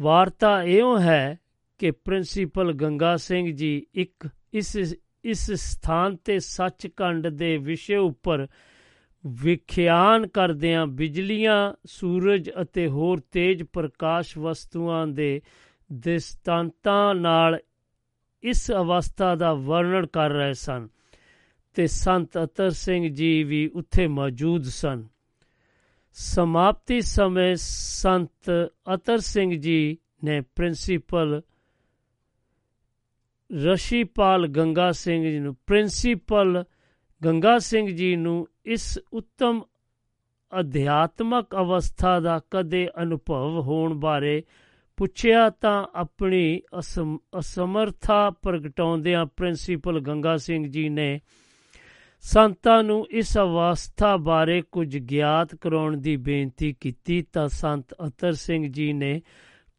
ਵਾਰਤਾ 0.00 0.62
ਇਉਂ 0.62 1.00
ਹੈ 1.00 1.38
ਕਿ 1.78 1.90
ਪ੍ਰਿੰਸੀਪਲ 1.90 2.72
ਗੰਗਾ 2.72 3.16
ਸਿੰਘ 3.16 3.52
ਜੀ 3.52 3.86
ਇੱਕ 3.94 4.28
ਇਸ 4.52 4.76
ਇਸ 5.24 5.52
ਸਥਾਨ 5.52 6.16
ਤੇ 6.16 6.38
ਸੱਚਖੰਡ 6.38 7.26
ਦੇ 7.26 7.56
ਵਿਸ਼ੇ 7.56 7.96
ਉੱਪਰ 7.96 8.46
ਵਿਖਿਆਨ 9.26 10.26
ਕਰਦਿਆਂ 10.26 10.86
ਬਿਜਲੀਆਂ, 10.86 11.74
ਸੂਰਜ 11.86 12.50
ਅਤੇ 12.62 12.88
ਹੋਰ 12.88 13.20
ਤੇਜ 13.32 13.62
ਪ੍ਰਕਾਸ਼ 13.62 14.38
ਵਸਤੂਆਂ 14.38 15.06
ਦੇ 15.06 15.42
ਦਿਸਤਾਂਤਾਂ 15.92 17.14
ਨਾਲ 17.14 17.58
ਇਸ 18.42 18.72
ਅਵਸਥਾ 18.72 19.34
ਦਾ 19.34 19.54
ਵਰਣਨ 19.54 20.06
ਕਰ 20.06 20.30
ਰਹੇ 20.30 20.52
ਸਨ 20.52 20.88
ਤੇ 21.74 21.86
ਸੰਤ 21.86 22.38
ਅਤਰ 22.44 22.70
ਸਿੰਘ 22.70 23.08
ਜੀ 23.08 23.44
ਵੀ 23.44 23.66
ਉੱਥੇ 23.66 24.06
ਮੌਜੂਦ 24.06 24.62
ਸਨ। 24.62 25.06
ਸਮਾਪਤੀ 26.16 27.00
ਸਮੇਂ 27.00 27.54
ਸੰਤ 27.58 28.50
ਅਤਰ 28.94 29.18
ਸਿੰਘ 29.18 29.50
ਜੀ 29.60 29.98
ਨੇ 30.24 30.40
ਪ੍ਰਿੰਸੀਪਲ 30.40 31.40
ਰਸ਼ੀਪਾਲ 33.50 34.46
ਗੰਗਾ 34.46 34.90
ਸਿੰਘ 34.92 35.22
ਜੀ 35.22 35.38
ਨੂੰ, 35.38 35.54
ਪ੍ਰਿੰਸੀਪਲ 35.66 36.64
ਗੰਗਾ 37.24 37.58
ਸਿੰਘ 37.58 37.88
ਜੀ 37.90 38.16
ਨੂੰ 38.16 38.46
ਇਸ 38.64 38.98
ਉੱਤਮ 39.12 39.62
ਅਧਿਆਤਮਕ 40.52 41.54
ਅਵਸਥਾ 41.54 42.18
ਦਾ 42.20 42.40
ਕਦੇ 42.50 42.88
ਅਨੁਭਵ 43.02 43.60
ਹੋਣ 43.60 43.94
ਬਾਰੇ 43.94 44.42
ਪੁੱਛਿਆ 44.96 45.48
ਤਾਂ 45.50 45.86
ਆਪਣੀ 45.94 46.60
ਅਸਮਰਥਾ 47.38 48.30
ਪ੍ਰਗਟਾਉਂਦਿਆਂ 48.30 49.26
ਪ੍ਰਿੰਸੀਪਲ 49.26 50.00
ਗੰਗਾ 50.00 50.36
ਸਿੰਘ 50.36 50.66
ਜੀ 50.66 50.88
ਨੇ 50.88 51.20
ਸੰਤਾਂ 52.24 52.82
ਨੂੰ 52.82 53.06
ਇਸ 53.10 53.38
ਅਵਸਥਾ 53.38 54.16
ਬਾਰੇ 54.16 54.62
ਕੁਝ 54.72 54.98
ਗਿਆਤ 54.98 55.54
ਕਰਾਉਣ 55.54 55.96
ਦੀ 55.96 56.16
ਬੇਨਤੀ 56.16 56.72
ਕੀਤੀ 56.72 57.22
ਤਾਂ 57.22 57.48
ਸੰਤ 57.48 57.94
ਅਤਰ 58.06 58.32
ਸਿੰਘ 58.32 58.72
ਜੀ 58.72 58.92
ਨੇ 58.92 59.22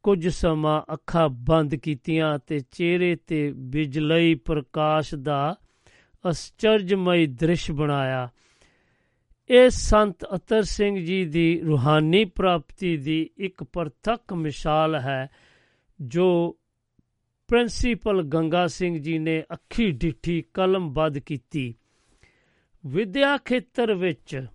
ਕੁਝ 0.03 0.27
ਸਮਾਂ 0.27 0.81
ਅੱਖਾਂ 0.93 1.29
ਬੰਦ 1.29 1.75
ਕੀਤੀਆਂ 1.75 2.39
ਤੇ 2.39 2.59
ਚਿਹਰੇ 2.71 3.15
ਤੇ 3.15 3.51
ਬਿਜਲਈ 3.51 4.35
ਪ੍ਰਕਾਸ਼ 4.35 5.15
ਦਾ 5.15 5.55
ਅਸਚਰਜਮਈ 6.29 7.25
ਦ੍ਰਿਸ਼ 7.25 7.71
ਬਣਾਇਆ। 7.71 8.29
ਇਹ 9.49 9.69
ਸੰਤ 9.69 10.25
ਅਤਰ 10.35 10.63
ਸਿੰਘ 10.63 11.05
ਜੀ 11.05 11.25
ਦੀ 11.25 11.61
ਰੂਹਾਨੀ 11.61 12.25
ਪ੍ਰਾਪਤੀ 12.25 12.97
ਦੀ 12.97 13.29
ਇੱਕ 13.37 13.63
ਪ੍ਰਤੱਖ 13.63 14.33
ਮਿਸਾਲ 14.33 14.95
ਹੈ, 14.95 15.29
ਜੋ 16.01 16.57
ਪ੍ਰਿੰਸੀਪਲ 17.47 18.23
ਗੰਗਾ 18.23 18.67
ਸਿੰਘ 18.67 18.97
ਜੀ 18.97 19.17
ਨੇ 19.19 19.43
ਅੱਖੀ 19.53 19.91
ਡਿੱਠੀ 19.91 20.43
ਕਲਮਬੱਧ 20.53 21.19
ਕੀਤੀ। 21.19 21.73
ਵਿਦਿਆ 22.87 23.37
ਖੇਤਰ 23.37 23.93
ਵਿੱਚ 23.93 24.45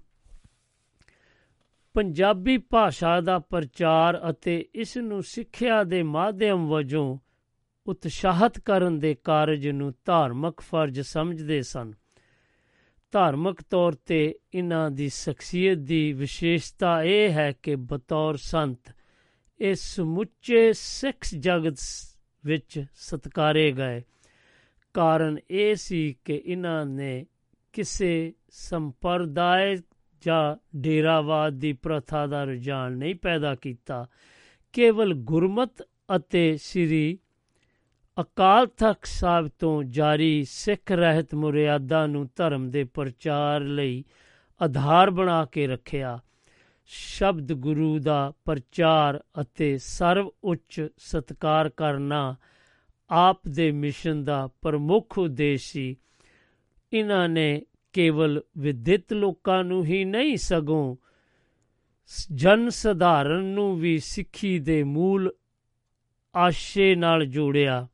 ਪੰਜਾਬੀ 1.94 2.58
ਭਾਸ਼ਾ 2.58 3.20
ਦਾ 3.20 3.38
ਪ੍ਰਚਾਰ 3.38 4.30
ਅਤੇ 4.30 4.68
ਇਸ 4.74 4.96
ਨੂੰ 4.96 5.22
ਸਿੱਖਿਆ 5.22 5.84
ਦੇ 5.84 6.02
ਮਾਧਿਅਮ 6.02 6.68
ਵਜੋਂ 6.68 7.18
ਉਤਸ਼ਾਹਤ 7.86 8.60
ਕਰਨ 8.60 8.98
ਦੇ 8.98 9.14
ਕਾਰਜ 9.14 9.68
ਨੂੰ 9.68 9.94
ਧਾਰਮਿਕ 10.04 10.60
ਫਰਜ਼ 10.60 11.00
ਸਮਝਦੇ 11.00 11.62
ਸਨ। 11.62 11.92
ਧਾਰਮਿਕ 13.12 13.62
ਤੌਰ 13.70 13.92
ਤੇ 13.92 14.38
ਇਹਨਾਂ 14.54 14.90
ਦੀ 14.90 15.08
ਸ਼ਖਸੀਅਤ 15.08 15.78
ਦੀ 15.78 16.12
ਵਿਸ਼ੇਸ਼ਤਾ 16.12 17.02
ਇਹ 17.02 17.30
ਹੈ 17.30 17.52
ਕਿ 17.52 17.76
ਬਤੌਰ 17.76 18.36
ਸੰਤ 18.36 18.94
ਇਹ 19.60 19.74
ਸਮੁੱਚੇ 19.74 20.72
ਸਿੱਖ 20.72 21.34
ਜਗਤ 21.38 21.76
ਵਿੱਚ 22.44 22.84
ਸਤਕਾਰੇ 22.94 23.72
ਗਏ। 23.72 24.02
ਕਾਰਨ 24.94 25.38
ਇਹ 25.50 25.74
ਸੀ 25.74 26.16
ਕਿ 26.24 26.42
ਇਹਨਾਂ 26.44 26.86
ਨੇ 26.86 27.26
ਕਿਸੇ 27.72 28.32
ਸੰਪਰਦਾਇ 28.50 29.76
ਜਾਂ 30.22 30.56
ਡੇਰਾਵਾਦ 30.76 31.52
ਦੀ 31.52 31.72
ਪ੍ਰਥਾ 31.72 32.26
ਦਾ 32.26 32.44
ਰੁਝਾਨ 32.44 32.92
ਨਹੀਂ 32.92 33.14
ਪੈਦਾ 33.14 33.54
ਕੀਤਾ। 33.54 34.06
ਕੇਵਲ 34.72 35.14
ਗੁਰਮਤ 35.14 35.82
ਅਤੇ 36.16 36.56
ਸ੍ਰੀ 36.56 37.18
ਅਕਾਲ 38.20 38.66
ਤਖਤ 38.66 39.04
ਸਾਹਿਬ 39.04 39.48
ਤੋਂ 39.58 39.84
ਜਾਰੀ 39.84 40.44
ਸਿੱਖ 40.44 40.92
ਰਹਿਤ 40.92 41.34
ਮਰਿਆਦਾ 41.34 42.06
ਨੂੰ 42.06 42.28
ਧਰਮ 42.36 42.70
ਦੇ 42.70 42.84
ਪ੍ਰਚਾਰ 42.84 43.60
ਲਈ 43.60 44.04
ਆਧਾਰ 44.62 45.10
ਬਣਾ 45.10 45.44
ਕੇ 45.44 45.66
ਰੱਖਿਆ। 45.66 46.18
ਸ਼ਬਦ 46.86 47.52
ਗੁਰੂ 47.52 47.98
ਦਾ 47.98 48.32
ਪ੍ਰਚਾਰ 48.44 49.24
ਅਤੇ 49.40 49.78
ਸਰਵ 49.78 50.30
ਉੱਚ 50.44 50.88
ਸਤਕਾਰ 50.96 51.68
ਕਰਨਾ 51.68 52.36
ਆਪ 53.10 53.48
ਦੇ 53.48 53.70
ਮਿਸ਼ਨ 53.70 54.24
ਦਾ 54.24 54.48
ਪ੍ਰਮੁੱਖ 54.62 55.18
ਉਦੇਸ਼ 55.18 55.72
ਸੀ। 55.72 55.96
ਇਹਨਾਂ 56.92 57.28
ਨੇ 57.28 57.62
ਕੇਵਲ 57.92 58.42
ਵਿਦਿਤ 58.58 59.12
ਲੋਕਾਂ 59.12 59.62
ਨੂੰ 59.64 59.84
ਹੀ 59.84 60.04
ਨਹੀਂ, 60.04 60.36
ਸਗੋਂ 60.36 60.96
ਜਨ 62.34 62.68
ਸਧਾਰਨ 62.68 63.44
ਨੂੰ 63.44 63.78
ਵੀ 63.80 63.98
ਸਿੱਖੀ 63.98 64.58
ਦੇ 64.58 64.82
ਮੂਲ 64.82 65.30
ਆਸ਼ੇ 66.34 66.94
ਨਾਲ 66.94 67.24
ਜੋੜਿਆ। 67.24 67.86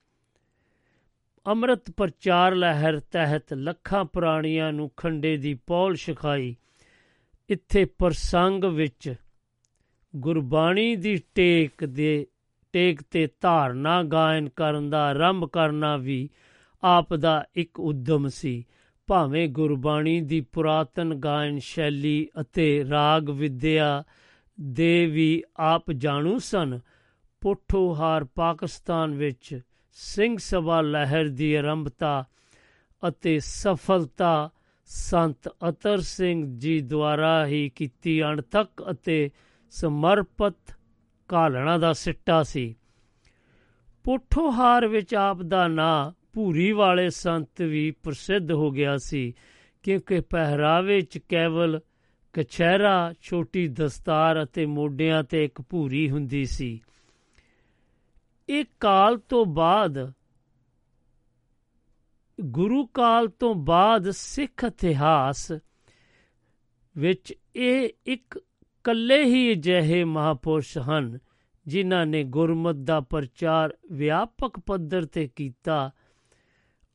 ਅੰਮ੍ਰਿਤ 1.46 1.90
ਪ੍ਰਚਾਰ 1.90 2.54
ਲਹਿਰ 2.54 3.00
ਤਹਿਤ 3.00 3.54
ਲੱਖਾਂ 3.54 4.04
ਪ੍ਰਾਣੀਆਂ 4.04 4.72
ਨੂੰ 4.72 4.90
ਖੰਡੇ 4.96 5.36
ਦੀ 5.36 5.54
ਪੌਲ 5.66 5.94
ਸਿਖਾਈ 5.94 6.54
ਇੱਥੇ 7.48 7.84
ਪ੍ਰਸੰਗ 7.84 8.64
ਵਿੱਚ 8.64 9.14
ਗੁਰਬਾਣੀ 10.16 10.96
ਦੀ 10.96 11.16
ਟੇਕ 11.34 11.84
ਦੇ, 11.84 12.26
ਟੇਕ 12.72 13.02
ਤੇ 13.02 13.28
ਧਾਰਨਾ 13.40 14.02
ਗਾਇਨ 14.02 14.48
ਕਰਨ 14.48 14.90
ਦਾ 14.90 15.04
ਆਰੰਭ 15.06 15.44
ਕਰਨਾ 15.44 15.96
ਵੀ 15.96 16.28
ਆਪ 16.82 17.14
ਦਾ 17.14 17.44
ਇੱਕ 17.54 17.80
ਉਦਮ 17.80 18.28
ਸੀ। 18.28 18.64
ਭਾਵੇਂ 19.06 19.48
ਗੁਰਬਾਣੀ 19.48 20.20
ਦੀ 20.20 20.40
ਪੁਰਾਤਨ 20.40 21.14
ਗਾਇਨ 21.14 21.58
ਸ਼ੈਲੀ 21.58 22.28
ਅਤੇ 22.40 22.84
ਰਾਗ 22.90 23.30
ਵਿਦਿਆ 23.30 24.04
ਦੇ 24.60 25.06
ਵੀ 25.06 25.42
ਆਪ 25.56 25.92
ਜਾਣੂ 25.92 26.38
ਸਨ, 26.38 26.80
ਪੋਠੋਹਾਰ 27.40 28.24
ਪਾਕਿਸਤਾਨ 28.24 29.14
ਵਿੱਚ 29.14 29.60
ਸਿੰਘ 29.92 30.36
ਸਭਾ 30.38 30.80
ਲਹਿਰ 30.80 31.28
ਦੀ 31.28 31.54
ਆਰੰਭਤਾ 31.54 32.24
ਅਤੇ 33.08 33.38
ਸਫਲਤਾ 33.38 34.50
ਸੰਤ 34.84 35.48
ਅਤਰ 35.68 36.00
ਸਿੰਘ 36.00 36.58
ਜੀ 36.58 36.80
ਦੁਆਰਾ 36.80 37.46
ਹੀ 37.46 37.68
ਕੀਤੀ 37.68 38.22
ਅਣਥਕ 38.22 38.68
ਅਤੇ 38.90 39.30
ਸਮਰਪਿਤ 39.70 40.76
ਕਾਲਣਾ 41.28 41.78
ਦਾ 41.78 41.92
ਸਿੱਟਾ 41.92 42.42
ਸੀ। 42.42 42.76
ਪੋਠੋਹਾਰ 44.04 44.86
ਵਿੱਚ 44.86 45.14
ਆਪ 45.14 45.42
ਦਾ 45.42 45.68
ਨਾਂ 45.68 46.12
ਭੂਰੀ 46.36 46.72
ਵਾਲੇ 46.72 47.10
ਸੰਤ 47.10 47.62
ਵੀ 47.62 47.90
ਪ੍ਰਸਿੱਧ 47.90 48.52
ਹੋ 48.52 48.70
ਗਿਆ 48.70 48.96
ਸੀ, 48.96 49.34
ਕਿਉਂਕਿ 49.82 50.20
ਪਹਿਰਾਵੇ 50.20 51.00
'ਚ 51.00 51.18
ਕੇਵਲ 51.18 51.80
ਕਛਹਿਰਾ, 52.32 53.14
ਛੋਟੀ 53.20 53.68
ਦਸਤਾਰ 53.68 54.42
ਅਤੇ 54.42 54.66
ਮੋਢਿਆਂ 54.66 55.24
ਤੇ 55.24 55.44
ਇੱਕ 55.44 55.60
ਭੂਰੀ 55.60 56.10
ਹੁੰਦੀ 56.10 56.44
ਸੀ। 56.44 56.80
ਇਹ 58.48 58.64
ਕਾਲ 58.80 59.18
ਤੋਂ 59.18 59.46
ਬਾਅਦ, 59.46 60.12
ਗੁਰੂ 62.40 62.86
ਕਾਲ 62.86 63.28
ਤੋਂ 63.28 63.54
ਬਾਅਦ 63.54 64.10
ਸਿੱਖ 64.10 64.64
ਇਤਿਹਾਸ 64.64 65.52
ਵਿੱਚ 66.96 67.34
ਇਹ 67.56 67.88
ਇੱਕ 68.06 68.38
ਕੱਲੇ 68.84 69.24
ਹੀ 69.24 69.52
ਅਜਿਹੇ 69.52 70.04
ਮਹਾਪੁਰਸ਼ 70.04 70.78
ਹਨ, 70.78 71.18
ਜਿਨ੍ਹਾਂ 71.66 72.06
ਨੇ 72.06 72.24
ਗੁਰਮਤ 72.24 72.76
ਦਾ 72.76 73.00
ਪ੍ਰਚਾਰ 73.00 73.76
ਵਿਆਪਕ 73.92 74.58
ਪੱਧਰ 74.58 75.04
ਤੇ 75.04 75.28
ਕੀਤਾ 75.36 75.90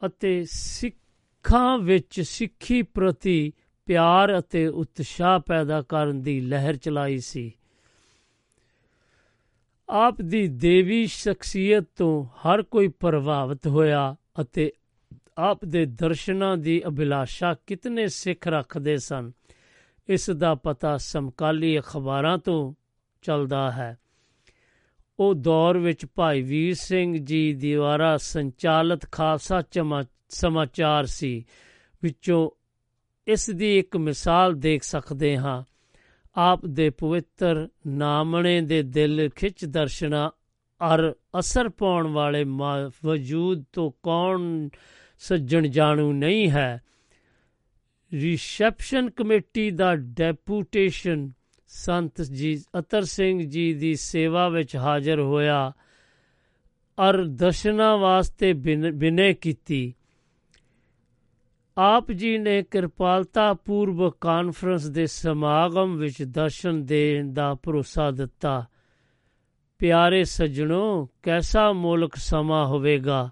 ਅਤੇ 0.05 0.45
ਸਿੱਖਾਂ 0.51 1.77
ਵਿੱਚ 1.77 2.21
ਸਿੱਖੀ 2.21 2.81
ਪ੍ਰਤੀ 2.81 3.53
ਪਿਆਰ 3.85 4.39
ਅਤੇ 4.39 4.67
ਉਤਸ਼ਾਹ 4.67 5.39
ਪੈਦਾ 5.39 5.81
ਕਰਨ 5.81 6.21
ਦੀ 6.21 6.39
ਲਹਿਰ 6.41 6.77
ਚਲਾਈ 6.77 7.17
ਸੀ। 7.19 7.51
ਆਪ 9.89 10.21
ਦੀ 10.21 10.47
ਦੇਵੀ 10.47 11.05
ਸ਼ਖਸੀਅਤ 11.05 11.85
ਤੋਂ 11.95 12.25
ਹਰ 12.25 12.61
ਕੋਈ 12.61 12.87
ਪ੍ਰਭਾਵਿਤ 12.87 13.67
ਹੋਇਆ 13.67 14.15
ਅਤੇ 14.41 14.71
ਆਪ 15.37 15.65
ਦੇ 15.65 15.85
ਦਰਸ਼ਨਾਂ 15.85 16.57
ਦੀ 16.57 16.81
ਅਭਿਲਾਸ਼ਾ 16.87 17.55
ਕਿਤਨੇ 17.67 18.07
ਸਿੱਖ 18.07 18.47
ਰੱਖਦੇ 18.47 18.97
ਸਨ, 18.97 19.31
ਇਸ 20.09 20.29
ਦਾ 20.29 20.55
ਪਤਾ 20.55 20.97
ਸਮਕਾਲੀ 20.97 21.79
ਅਖਬਾਰਾਂ 21.79 22.37
ਤੋਂ 22.37 22.73
ਚੱਲਦਾ 23.21 23.71
ਹੈ। 23.71 23.97
ਉਹ 25.19 25.35
ਦੌਰ 25.35 25.77
ਵਿੱਚ 25.77 26.05
ਭਾਈ 26.05 26.41
ਵੀਰ 26.41 26.75
ਸਿੰਘ 26.75 27.17
ਜੀ 27.17 27.53
ਦੀਵਾਰਾ 27.53 28.17
ਸੰਚਾਲਿਤ 28.17 29.11
ਖਾਲਸਾ 29.11 29.63
ਸਮਾਚਾਰ 30.29 31.05
ਸੀ, 31.05 31.45
ਵਿੱਚੋਂ 32.03 32.49
ਇਸ 33.27 33.49
ਦੀ 33.49 33.79
ਇੱਕ 33.79 33.97
ਮਿਸਾਲ 33.97 34.53
ਦੇਖ 34.53 34.83
ਸਕਦੇ 34.83 35.37
ਹਾਂ। 35.37 35.63
ਆਪ 36.35 36.65
ਦੇ 36.65 36.89
ਪਵਿੱਤਰ 36.89 37.69
ਨਾਮਣੇ 37.87 38.61
ਦੇ 38.61 38.83
ਦਿਲ 38.83 39.29
ਖਿੱਚ 39.35 39.65
ਦਰਸ਼ਨਾ, 39.65 40.31
ਅਰ 40.95 41.13
ਅਸਰ 41.39 41.69
ਪਾਉਣ 41.69 42.07
ਵਾਲੇ 42.07 42.43
ਮਾ- 42.43 42.91
ਵਜੂਦ 43.05 43.65
ਤੋਂ 43.73 43.91
ਕੌਣ 44.03 44.69
ਸੱਜਣ 45.19 45.67
ਜਾਣੂ 45.67 46.13
ਨਹੀਂ 46.13 46.51
ਹੈ। 46.51 46.81
ਰਿਸੈਪਸ਼ਨ 48.13 49.09
ਕਮੇਟੀ 49.09 49.71
ਦਾ 49.71 49.95
ਡੈਪੂਟੇਸ਼ਨ 49.95 51.31
ਸੰਤ 51.73 52.21
ਜੀ, 52.21 52.63
ਅਤਰ 52.79 53.01
ਸਿੰਘ 53.01 53.49
ਜੀ 53.49 53.73
ਦੀ 53.73 53.95
ਸੇਵਾ 53.95 54.49
ਵਿੱਚ 54.49 54.75
ਹਾਜ਼ਰ 54.75 55.19
ਹੋਇਆ 55.19 55.71
ਅਰ 57.09 57.23
ਦਰਸ਼ਨਾਂ 57.23 57.97
ਵਾਸਤੇ 57.97 58.53
ਬਿਨ- 58.53 58.93
ਬਿਨੈ 58.93 59.33
ਕੀਤੀ। 59.33 59.93
ਆਪ 61.77 62.11
ਜੀ 62.11 62.37
ਨੇ 62.37 62.63
ਕਿਰਪਾਲਤਾ 62.63 63.53
ਪੂਰਵਕ 63.53 64.17
ਕਾਨਫਰੰਸ 64.21 64.87
ਦੇ 64.87 65.07
ਸਮਾਗਮ 65.07 65.97
ਵਿੱਚ 65.97 66.23
ਦਰਸ਼ਨ 66.23 66.85
ਦੇਣ 66.85 67.33
ਦਾ 67.33 67.55
ਭਰੋਸਾ 67.55 68.11
ਦਿੱਤਾ। 68.11 68.65
ਪਿਆਰੇ 69.79 70.23
ਸੱਜਣੋ, 70.23 71.09
ਕੈਸਾ 71.23 71.71
ਮੁਲਕ 71.71 72.15
ਸਮਾਂ 72.15 72.67
ਹੋਵੇਗਾ 72.67 73.29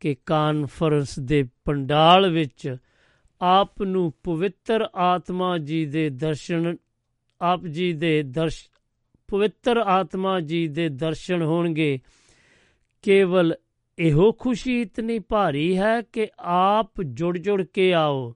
ਕਿ 0.00 0.16
ਕਾਨਫਰੰਸ 0.26 1.18
ਦੇ 1.18 1.48
ਪੰਡਾਲ 1.64 2.30
ਵਿੱਚ 2.30 2.76
ਆਪ 3.40 3.82
ਨੂੰ 3.82 4.12
ਪਵਿੱਤਰ 4.22 4.88
ਆਤਮਾ 4.94 5.58
ਜੀ 5.58 5.86
ਦੇ 5.86 6.10
ਦਰਸ਼ਨ 6.10 6.76
ਆਪ 7.40 7.66
ਜੀ 7.66 7.92
ਦੇ 7.92 8.22
ਦਰਸ਼, 8.22 8.64
ਪਵਿੱਤਰ 9.28 9.76
ਆਤਮਾ 9.76 10.40
ਜੀ 10.40 10.68
ਦੇ 10.68 10.88
ਦਰਸ਼ਨ 10.88 11.42
ਹੋਣਗੇ। 11.42 11.98
ਕੇਵਲ 13.02 13.54
ਇਹੋ 13.98 14.32
ਖੁਸ਼ੀ 14.32 14.80
ਇਤਨੀ 14.80 15.18
ਭਾਰੀ 15.18 15.78
ਹੈ 15.78 16.02
ਕਿ 16.02 16.28
ਆਪ 16.38 17.02
ਜੁੜ 17.02 17.38
ਜੁੜ 17.38 17.62
ਕੇ 17.62 17.94
ਆਓ। 17.94 18.34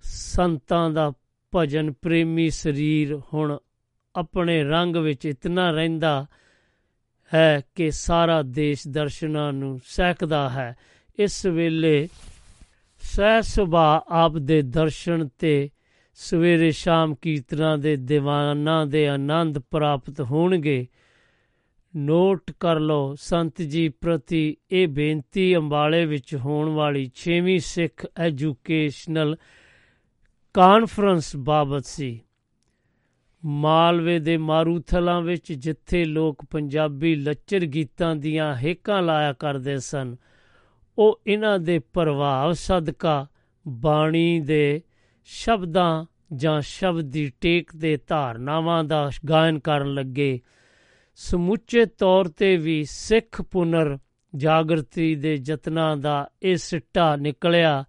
ਸੰਤਾਂ 0.00 0.90
ਦਾ 0.90 1.12
ਭਜਨ 1.54 1.92
ਪ੍ਰੇਮੀ 1.92 2.50
ਸਰੀਰ 2.50 3.20
ਹੁਣ 3.34 3.58
ਆਪਣੇ 4.16 4.64
ਰੰਗ 4.64 4.96
ਵਿੱਚ 4.96 5.26
ਇਤਨਾ 5.26 5.70
ਰਹਿੰਦਾ 5.70 6.26
ਹੈ 7.34 7.62
ਕਿ 7.74 7.90
ਸਾਰਾ 7.90 8.42
ਦੇਸ਼ 8.42 8.88
ਦਰਸ਼ਨਾਂ 8.88 9.52
ਨੂੰ 9.52 9.80
ਸਹਿਕਦਾ 9.84 10.48
ਹੈ। 10.48 10.76
ਇਸ 11.18 11.46
ਵੇਲੇ 11.46 12.08
ਸਹਿ 12.98 13.42
ਸੁਭਾ 13.42 14.04
ਆਪ 14.08 14.38
ਦੇ 14.38 14.62
ਦਰਸ਼ਨ 14.62 15.28
ਤੇ 15.38 15.70
ਸਵੇਰੇ 16.20 16.70
ਸ਼ਾਮ 16.70 17.14
ਕੀਰਤਨਾਂ 17.14 17.78
ਦੇ 17.78 17.96
ਦੀਵਾਨਾਂ 17.96 18.86
ਦੇ 18.86 19.08
ਆਨੰਦ 19.08 19.58
ਪ੍ਰਾਪਤ 19.58 20.20
ਹੋਣਗੇ। 20.20 20.86
ਨੋਟ 21.96 22.50
ਕਰ 22.60 22.80
ਲਓ, 22.80 23.14
ਸੰਤ 23.14 23.62
ਜੀ 23.62 23.88
ਪ੍ਰਤੀ 23.88 24.56
ਇਹ 24.70 24.88
ਬੇਨਤੀ 24.88 25.56
ਅੰਬਾਲੇ 25.56 26.06
ਵਿੱਚ 26.06 26.34
ਹੋਣ 26.34 26.68
ਵਾਲੀ 26.68 27.10
6ਵੀਂ 27.14 27.60
ਸਿੱਖ 27.60 28.06
ਐਜੂਕੇਸ਼ਨਲ 28.16 29.36
ਕਾਨਫਰੰਸ 30.54 31.36
ਬਾਬਤ 31.36 31.84
ਸੀ। 31.84 32.20
ਮਾਲਵੇ 33.44 34.18
ਦੇ 34.18 34.36
ਮਾਰੂਥਲਾਂ 34.36 35.22
ਵਿੱਚ 35.22 35.52
ਜਿੱਥੇ 35.52 36.04
ਲੋਕ 36.04 36.44
ਪੰਜਾਬੀ 36.50 37.14
ਲੱਚਰ 37.14 37.58
ਗੀਤਾਂ 37.58 38.16
ਦੀਆਂ 38.16 38.56
ਹੇਕਾਂ 38.56 39.02
ਲਾਇਆ 39.02 39.32
ਕਰਦੇ 39.32 39.78
ਸਨ, 39.78 40.16
ਉਹ 40.98 41.20
ਇਹਨਾਂ 41.26 41.58
ਦੇ 41.58 41.78
ਪ੍ਰਭਾਵ 41.78 42.52
ਸਦਕਾ 42.52 43.26
ਬਾਣੀ 43.68 44.40
ਦੇ 44.40 44.82
ਸ਼ਬਦਾਂ 45.30 46.04
ਜਾਂ 46.34 46.60
ਸ਼ਬਦ 46.60 47.04
ਦੀ 47.04 47.32
ਟੇਕ 47.40 47.76
ਦੇ 47.76 47.98
ਧਾਰਨਾਵਾਂ 48.06 48.84
ਦਾ 48.84 49.10
ਗਾਇਨ 49.28 49.58
ਕਰਨ 49.58 49.94
ਲੱਗੇ। 49.94 50.40
ਸਮੁੱਚੇ 51.16 51.84
ਤੌਰ 51.84 52.28
ਤੇ 52.28 52.56
ਵੀ 52.56 52.84
ਸਿੱਖ 52.84 53.42
ਪੁਨਰ 53.42 53.98
ਜਾਗਰਤੀ 54.36 55.14
ਦੇ 55.14 55.38
ਯਤਨਾਂ 55.46 55.96
ਦਾ 55.96 56.30
ਇਹ 56.42 56.56
ਸਿੱਟਾ 56.56 57.16
ਨਿਕਲਿਆ 57.16 57.84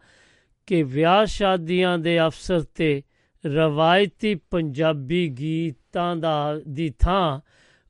ਕਿ 0.65 0.83
ਵਿਆਹ 0.83 1.25
ਸ਼ਾਦੀਆਂ 1.25 1.97
ਦੇ 1.97 2.19
ਅਵਸਰ 2.19 2.61
ਤੇ 2.61 3.03
ਰਵਾਇਤੀ 3.45 4.35
ਪੰਜਾਬੀ 4.35 5.29
ਗੀਤਾਂ 5.29 6.15
ਦਾ 6.15 6.61
ਦੀ 6.67 6.89
ਥਾਂ 6.89 7.39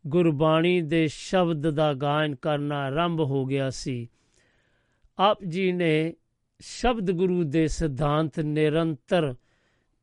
ਗੁਰਬਾਣੀ 0.08 0.82
ਦੇ 0.82 1.08
ਸ਼ਬਦ 1.08 1.70
ਦਾ 1.70 1.94
ਗਾਇਨ 1.94 2.36
ਕਰਨਾ 2.36 2.76
ਆਰੰਭ 2.76 3.20
ਹੋ 3.20 3.46
ਗਿਆ 3.46 3.70
ਸੀ। 3.70 4.08
ਆਪ 5.20 5.44
ਜੀ 5.44 5.72
ਨੇ 5.72 6.14
ਸ਼ਬਦ 6.60 7.12
ਗੁਰੂ 7.12 7.44
ਦੇ 7.44 7.68
ਸਿਧਾਂਤ 7.68 8.40
ਨਿਰੰਤਰ 8.40 9.36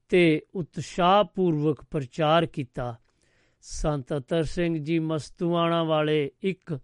ਤੇ 0.08 0.42
ਉਤਸ਼ਾਹਪੂਰਵਕ 0.54 1.84
ਪ੍ਰਚਾਰ 1.90 2.46
ਕੀਤਾ। 2.46 2.94
ਸੰਤ 3.60 4.16
ਅਤਰ 4.16 4.44
ਸਿੰਘ 4.44 4.78
ਜੀ 4.78 4.98
ਮਸਤੂਆਣਾ 4.98 5.82
ਵਾਲੇ 5.84 6.30
ਇੱਕ 6.42 6.78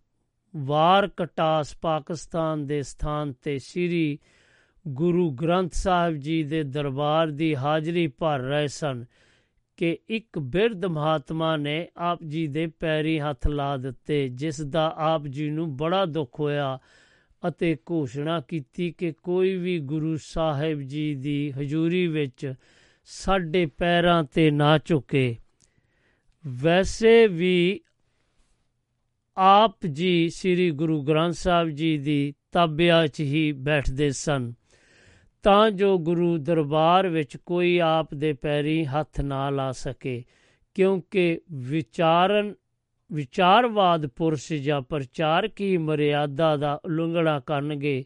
ਵਾਰ 0.56 1.08
ਕਟਾਸ 1.16 1.76
ਪਾਕਿਸਤਾਨ 1.76 2.66
ਦੇ 2.66 2.82
ਸਥਾਨ 2.82 3.32
ਤੇ 3.32 3.58
ਸ੍ਰੀ 3.58 4.18
ਗੁਰੂ 4.88 5.30
ਗ੍ਰੰਥ 5.30 5.72
ਸਾਹਿਬ 5.72 6.16
ਜੀ 6.16 6.42
ਦੇ 6.42 6.62
ਦਰਬਾਰ 6.62 7.26
ਦੀ 7.26 7.56
ਹਾਜ਼ਰੀ 7.56 8.06
ਭਰ 8.06 8.40
ਰਹੇ 8.40 8.68
ਸਨ 8.68 9.04
ਕਿ 9.76 9.98
ਇੱਕ 10.08 10.38
ਬਿਰਧ 10.38 10.84
ਮਹਾਤਮਾ 10.84 11.56
ਨੇ 11.56 11.88
ਆਪ 11.96 12.22
ਜੀ 12.22 12.46
ਦੇ 12.46 12.66
ਪੈਰੀ 12.66 13.20
ਹੱਥ 13.20 13.46
ਲਾ 13.46 13.76
ਦਿੱਤੇ, 13.76 14.28
ਜਿਸ 14.28 14.60
ਦਾ 14.60 14.94
ਆਪ 14.96 15.26
ਜੀ 15.26 15.50
ਨੂੰ 15.50 15.76
ਬੜਾ 15.76 16.04
ਦੁੱਖ 16.04 16.40
ਹੋਇਆ। 16.40 16.78
ਅਤੇ 17.48 17.76
ਘੋਸ਼ਣਾ 17.90 18.40
ਕੀਤੀ 18.40 18.90
ਕਿ 18.90 19.12
ਕੋਈ 19.12 19.56
ਵੀ 19.56 19.78
ਗੁਰੂ 19.78 20.16
ਸਾਹਿਬ 20.16 20.80
ਜੀ 20.80 21.14
ਦੀ 21.14 21.52
ਹਜ਼ੂਰੀ 21.52 22.06
ਵਿੱਚ 22.06 22.54
ਸਾਡੇ 23.04 23.66
ਪੈਰਾਂ 23.66 24.24
ਤੇ 24.24 24.50
ਨਾ 24.50 24.78
ਝੁਕੇ। 24.78 25.36
ਵੈਸੇ 26.46 27.26
ਵੀ 27.26 27.80
ਆਪ 29.36 29.86
ਜੀ 29.86 30.28
ਸ੍ਰੀ 30.28 30.70
ਗੁਰੂ 30.70 31.02
ਗ੍ਰੰਥ 31.02 31.34
ਸਾਹਿਬ 31.34 31.68
ਜੀ 31.68 31.98
ਦੀ 31.98 32.34
ਤਾਬਿਆ 32.52 33.06
'ਚ 33.06 33.20
ਹੀ 33.20 33.52
ਬੈਠਦੇ 33.52 34.10
ਸਨ। 34.10 34.52
ਤਾਂ 35.42 35.70
ਜੋ 35.70 35.98
ਗੁਰੂ 35.98 36.38
ਦਰਬਾਰ 36.38 37.08
ਵਿੱਚ 37.08 37.36
ਕੋਈ 37.36 37.78
ਆਪ 37.78 38.14
ਦੇ 38.14 38.32
ਪੈਰੀ 38.32 38.84
ਹੱਥ 38.84 39.20
ਨਾ 39.20 39.50
ਲਾ 39.50 39.72
ਸਕੇ, 39.72 40.24
ਕਿਉਂਕਿ 40.74 41.40
ਵਿਚਾਰਨ 41.52 42.54
ਵਿਚਾਰਵਾਦ 43.12 44.06
ਪੁਰਸ਼ 44.06 44.52
ਜਾਂ 44.52 44.82
ਪ੍ਰਚਾਰਕੀ 44.82 45.76
ਮਰਿਆਦਾ 45.76 46.56
ਦਾ 46.56 46.80
ਉਲੰਘਣਾ 46.84 47.40
ਕਰਨਗੇ, 47.40 48.04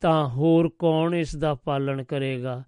ਤਾਂ 0.00 0.28
ਹੋਰ 0.28 0.70
ਕੌਣ 0.78 1.14
ਇਸ 1.14 1.36
ਦਾ 1.36 1.54
ਪਾਲਣ 1.54 2.04
ਕਰੇਗਾ? 2.04 2.64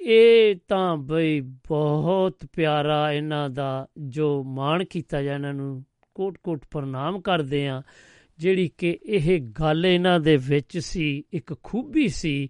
ਇਹ 0.00 0.56
ਤਾਂ 0.68 0.96
ਬਈ 0.96 1.40
ਬਹੁਤ 1.40 2.46
ਪਿਆਰਾ 2.52 3.12
ਇਹਨਾਂ 3.12 3.50
ਦਾ 3.50 3.86
ਜੋ 3.98 4.42
ਮਾਣ 4.42 4.84
ਕੀਤਾ 4.84 5.22
ਜਾ 5.22 5.34
ਇਹਨਾਂ 5.34 5.54
ਨੂੰ, 5.54 5.84
ਕੋਟ-ਕੋਟ 6.14 6.64
ਪ੍ਰਣਾਮ 6.70 7.20
ਕਰਦੇ 7.20 7.68
ਆ 7.68 7.82
ਜਿਹੜੀ 8.38 8.70
ਕਿ 8.78 8.98
ਇਹ 9.06 9.40
ਗੱਲ 9.40 9.86
ਇਹਨਾਂ 9.86 10.20
ਦੇ 10.20 10.36
ਵਿੱਚ 10.36 10.78
ਸੀ, 10.78 11.24
ਇੱਕ 11.32 11.54
ਖੂਬੀ 11.62 12.08
ਸੀ 12.08 12.48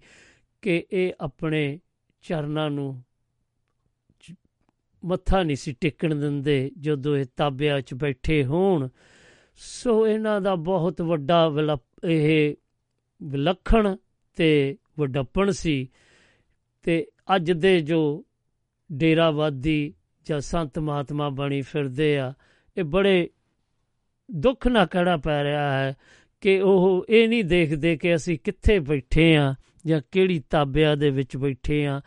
ਕਿ 0.61 0.85
ਇਹ 0.91 1.13
ਆਪਣੇ 1.21 1.79
ਚਰਨਾਂ 2.21 2.69
ਨੂੰ 2.69 2.93
ਚ- 2.93 3.03
ਮੱਥਾ 5.05 5.43
ਨਹੀਂ 5.43 5.55
ਸੀ 5.55 5.71
ਟੇਕਣ 5.81 6.15
ਦਿੰਦੇ 6.15 6.71
ਜਦੋਂ 6.79 7.17
ਇਹ 7.17 7.25
ਤਾਬਿਆ 7.37 7.81
'ਚ 7.81 7.93
ਬੈਠੇ 7.93 8.45
ਹੋਣ। 8.45 8.87
ਸੋ 9.55 10.07
ਇਹਨਾਂ 10.07 10.41
ਦਾ 10.41 10.55
ਬਹੁਤ 10.55 11.01
ਵੱਡਾ 11.01 11.49
ਵਿਲਪ- 11.49 12.09
ਇਹ 12.09 12.55
ਵਿਲੱਖਣ 13.23 13.95
ਤੇ 14.35 14.77
ਵਡੱਪਣ 14.99 15.51
ਸੀ। 15.51 15.91
ਤੇ 16.83 17.07
ਅੱਜ 17.35 17.51
ਦੇ 17.51 17.79
ਜੋ 17.79 18.25
ਡੇਰਾਵਾਦੀ 18.91 19.93
ਜਾਂ 20.25 20.39
ਸੰਤ 20.39 20.79
ਮਹਾਤਮਾ 20.79 21.29
ਬਣੀ 21.29 21.61
ਫਿਰਦੇ 21.61 22.17
ਆ, 22.17 22.33
ਇਹ 22.77 22.83
ਬੜੇ 22.83 23.29
ਦੁੱਖ 24.31 24.67
ਨਾ 24.67 24.85
ਕਹਿਣਾ 24.85 25.17
ਪੈ 25.17 25.43
ਰਿਹਾ 25.43 25.79
ਹੈ 25.79 25.95
ਕਿ 26.41 26.61
ਉਹ 26.61 27.05
ਇਹ 27.09 27.29
ਨਹੀਂ 27.29 27.43
ਦੇਖਦੇ 27.43 27.97
ਕਿ 27.97 28.15
ਅਸੀਂ 28.15 28.39
ਕਿੱਥੇ 28.43 28.79
ਬੈਠੇ 28.79 29.37
ਆ 29.37 29.55
ਜਾਂ 29.85 30.01
ਕਿਹੜੀ 30.11 30.43
ਤਾਬਿਆ 30.49 30.95
ਦੇ 30.95 31.09
ਵਿੱਚ 31.09 31.37
ਬੈਠੇ 31.37 31.87
ਆ। 31.87 32.01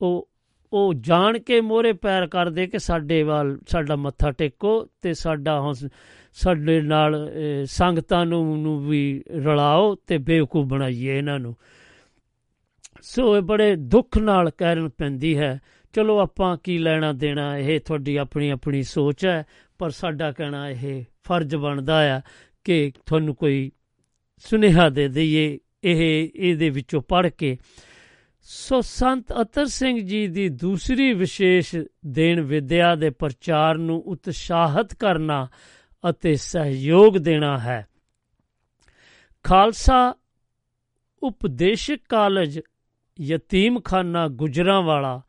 ਉਹ 0.00 0.29
ਉਹ 0.72 0.94
ਜਾਣ 0.94 1.38
ਕੇ 1.38 1.60
ਮੋਰੇ 1.60 1.92
ਪੈਰ 1.92 2.26
ਕਰਦੇ 2.26 2.66
ਕਿ 2.66 2.78
ਸਾਡੇ 2.78 3.22
ਵੱਲ 3.22 3.58
ਸਾਡਾ 3.68 3.96
ਮੱਥਾ 3.96 4.30
ਟੇਕੋ 4.30 4.88
ਤੇ 5.02 5.14
ਸਾਡਾ 5.14 5.60
ਹੌਸ- 5.60 5.88
ਸਾਡੇ 6.32 6.80
ਨਾਲ 6.80 7.28
ਅਹ, 7.28 7.64
ਸੰਗਤਾਂ 7.64 8.26
ਨੂੰ 8.26 8.62
ਨੂੰ 8.62 8.88
ਵੀ 8.88 9.24
ਰਲਾਓ 9.36 9.94
ਤੇ 9.94 10.18
ਬੇਵਕੂਫ 10.18 10.66
ਬਣਾਈਏ 10.66 11.18
ਇਹਨਾਂ 11.18 11.38
ਨੂੰ। 11.38 11.56
ਸੋ 13.02 13.36
ਇਹ 13.36 13.42
ਬੜੇ 13.42 13.76
ਦੁੱਖ 13.76 14.18
ਨਾਲ 14.18 14.50
ਕਹਿਣ 14.50 14.88
ਪੈਂਦੀ 14.88 15.38
ਹੈ 15.38 15.60
ਚਲੋ 15.92 16.18
ਆਪਾਂ 16.18 16.56
ਕੀ 16.64 16.78
ਲੈਣਾ 16.78 17.12
ਦੇਣਾ 17.12 17.58
ਇਹ 17.58 17.80
ਤੁਹਾਡੀ 17.80 18.16
ਆਪਣੀ 18.16 18.50
ਆਪਣੀ 18.50 18.82
ਸੋਚ 18.82 19.26
ਹੈ 19.26 19.46
ਪਰ 19.78 19.90
ਸਾਡਾ 19.90 20.32
ਕਹਿਣਾ 20.32 20.68
ਇਹ 20.70 21.04
ਫਰਜ਼ 21.24 21.56
ਬਣਦਾ 21.56 22.16
ਆ 22.16 22.20
ਕਿ 22.64 22.92
ਤੁਹਾਨੂੰ 23.06 23.34
ਕੋਈ 23.34 23.70
ਸੁਨੇਹਾ 24.38 24.88
ਦੇ 24.88 25.08
ਦਈਏ 25.08 25.58
ਇਹ 25.84 26.28
ਇਹਦੇ 26.36 26.70
ਵਿੱਚੋਂ 26.70 27.02
ਪੜ੍ਹ 27.02 27.28
ਕੇ। 27.38 27.58
ਸੋ 28.52 28.80
ਸੰਤ 28.80 29.32
ਅਤਰ 29.40 29.66
ਸਿੰਘ 29.66 30.00
ਜੀ 30.00 30.26
ਦੀ 30.26 30.48
ਦੂਸਰੀ 30.48 31.12
ਵਿਸ਼ੇਸ਼ 31.12 31.76
ਦੇਣ 32.06 32.40
ਵਿਦਿਆ 32.40 32.94
ਦੇ 32.94 33.10
ਪ੍ਰਚਾਰ 33.10 33.78
ਨੂੰ 33.78 34.02
ਉਤਸ਼ਾਹਤ 34.06 34.94
ਕਰਨਾ 34.94 35.48
ਅਤੇ 36.10 36.34
ਸਹਿਯੋਗ 36.36 37.18
ਦੇਣਾ 37.18 37.58
ਹੈ। 37.58 37.88
ਖਾਲਸਾ 39.42 40.14
ਉਪਦੇਸ਼ਕ 41.22 41.98
ਕਾਲਜ 42.08 42.60
ਯਤੀਮਖਾਨਾ 43.20 44.28
ਗੁਜਰਾਂਵਾਲਾ, 44.28 45.22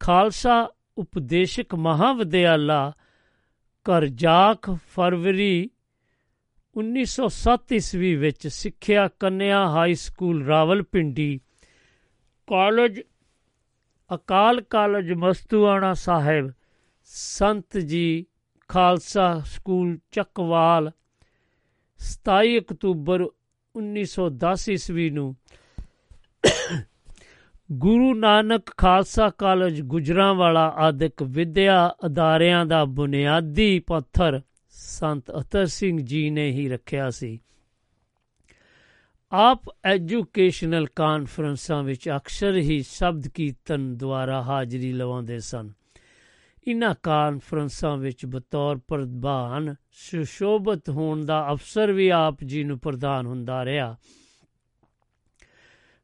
ਖਾਲਸਾ 0.00 0.70
ਉਪਦੇਸ਼ਕ 0.98 1.74
ਮਹਾਵਿਦਿਆਲਾ 1.74 2.92
ਕਰਜਾਕ 3.84 4.70
ਫਰਵਰੀ 4.70 5.70
1907 6.76 7.72
ਈਸਵੀ 7.72 8.14
ਵਿੱਚ 8.14 8.48
ਸਿੱਖਿਆ 8.48 9.08
Kanya 9.08 9.68
high 9.68 9.94
school 9.94 10.46
Rawalpindi 10.46 11.40
college, 12.52 13.00
Akal 14.14 14.60
college 14.60 15.12
Mastuana 15.12 15.94
Sahib, 15.94 16.52
Sant 17.04 17.78
ji 17.78 18.26
Khalsa 18.68 19.42
school 19.46 19.98
Chakwal 20.10 20.90
27 22.00 22.58
October 22.58 23.26
1910 23.74 24.68
ਈਸਵੀ 24.68 25.10
ਨੂੰ 25.10 25.36
ਗੁਰੂ 27.72 28.14
ਨਾਨਕ 28.14 28.62
ਖਾਲਸਾ 28.76 29.30
ਕਾਲਜ 29.30 29.80
ਗੁਜਰਾਂਵਾਲਾ 29.82 30.68
ਆਦਿਕ 30.68 31.22
ਵਿਦਿਆ 31.22 31.94
ਅਦਾਰਿਆਂ 32.06 32.66
ਦਾ 32.66 32.84
ਬੁਨਿਆਦੀ 32.84 33.78
ਪੱਥਰ 33.78 34.40
ਸੰਤ 34.68 35.30
ਅਤਰ 35.40 35.66
ਸਿੰਘ 35.66 36.00
ਜੀ 36.00 36.30
ਨੇ 36.30 36.50
ਹੀ 36.50 36.68
ਰੱਖਿਆ 36.68 37.10
ਸੀ। 37.10 37.40
ਆਪ 39.34 39.62
ਐਜੂਕੇਸ਼ਨਲ 39.84 40.86
ਕਾਨਫਰੰਸਾਂ 40.86 41.82
ਵਿੱਚ 41.82 42.08
ਅਕਸਰ 42.08 42.56
ਹੀ 42.56 42.82
ਸ਼ਬਦ 42.82 43.28
ਕੀਰਤਨ 43.28 43.96
ਦੁਆਰਾ 43.96 44.42
ਹਾਜ਼ਰੀ 44.42 44.92
ਲਵਾਉਂਦੇ 44.92 45.38
ਸਨ। 45.40 45.72
ਇਨ੍ਹਾਂ 46.66 46.94
ਕਾਨਫਰੰਸਾਂ 47.02 47.96
ਵਿੱਚ 47.96 48.26
ਬਤੌਰ 48.26 48.80
ਪ੍ਰਧਾਨ 48.88 49.74
ਸੁਸ਼ੋਭਤ 49.92 50.90
ਹੋਣ 50.90 51.24
ਦਾ 51.24 51.48
ਅਵਸਰ 51.50 51.92
ਵੀ 51.92 52.08
ਆਪ 52.08 52.44
ਜੀ 52.44 52.64
ਨੂੰ 52.64 52.78
ਪ੍ਰਦਾਨ 52.78 53.26
ਹੁੰਦਾ 53.26 53.64
ਰਿਹਾ। 53.64 53.96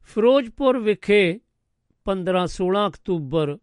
ਫਿਰੋਜ਼ਪੁਰ 0.01 0.79
ਵਿਖੇ 0.79 1.39
15-16 2.05 2.87
ਅਕਤੂਬਰ 2.87 3.57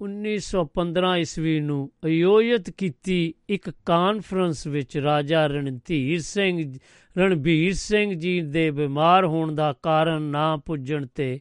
1915 0.00 1.16
ਈਸਵੀ 1.16 1.60
ਨੂੰ 1.60 1.92
ਆਯੋਜਿਤ 2.04 2.70
ਕੀਤੀ 2.70 3.34
ਇੱਕ 3.48 3.70
ਕਾਨਫਰੰਸ 3.70 4.66
ਵਿੱਚ 4.66 4.98
ਰਾਜਾ 4.98 5.46
ਰਣਧੀਰ 5.46 6.20
ਸਿੰਘ, 6.20 6.78
ਰਣਬੀਰ 7.18 7.72
ਸਿੰਘ 7.72 8.14
ਜੀ 8.14 8.40
ਦੇ 8.40 8.70
ਬਿਮਾਰ 8.70 9.24
ਹੋਣ 9.24 9.54
ਦਾ 9.54 9.72
ਕਾਰਨ 9.72 10.22
ਨਾ 10.22 10.56
ਪੁੱਜਣ 10.56 11.06
ਤੇ 11.06 11.40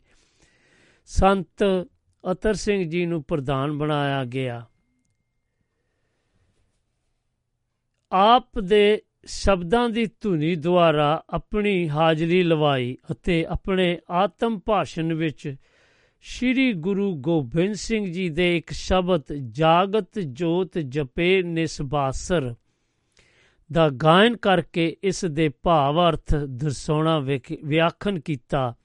ਸੰਤ 1.06 1.64
ਅਤਰ 2.32 2.53
ਸਿੰਘ 2.53 2.89
ਜੀ 2.89 3.06
ਨੂੰ 3.06 3.24
ਪ੍ਰਧਾਨ 3.24 3.78
ਬਣਾਇਆ 3.78 4.24
ਗਿਆ। 4.26 4.66
ਆਪ 8.12 8.60
ਦੇ 8.60 9.01
ਸ਼ਬਦਾਂ 9.26 9.89
ਦੀ 9.89 10.06
ਧੁਨੀ 10.22 10.56
ਦੁਆਰਾ 10.56 11.24
ਆਪਣੀ 11.30 11.89
ਹਾਜ਼ਰੀ 11.89 12.43
ਲਵਾਈ 12.43 12.97
ਅਤੇ 13.12 13.45
ਆਪਣੇ 13.45 13.99
ਆਤਮ 14.10 14.60
ਭਾਸ਼ਣ 14.60 15.14
ਵਿੱਚ 15.14 15.56
ਸ਼੍ਰੀ 16.28 16.73
ਗੁਰੂ 16.73 17.15
ਗੋਬਿੰਦ 17.15 17.73
ਸਿੰਘ 17.73 18.05
ਜੀ 18.11 18.30
ਦੇ 18.30 18.57
ਇੱਕ 18.57 18.71
ਸ਼ਬਦ, 18.71 19.23
ਜਾਗਤ 19.34 20.19
ਜੋਤ 20.19 20.78
ਜਪੇ 20.78 21.43
ਨਿਸਬਾਸਰ, 21.43 22.55
ਦਾ 23.71 23.89
ਗਾਇਨ 23.89 24.38
ਕਰਕੇ 24.38 24.97
ਇਸ 25.03 25.26
ਦੇ 25.26 25.49
ਭਾਵ 25.49 26.09
ਅਰਥ 26.09 26.36
ਦਰਸਾਉਣਾ 26.36 27.19
ਵਿਆਖਣ 27.63 28.19
ਕੀਤਾ। 28.19 28.76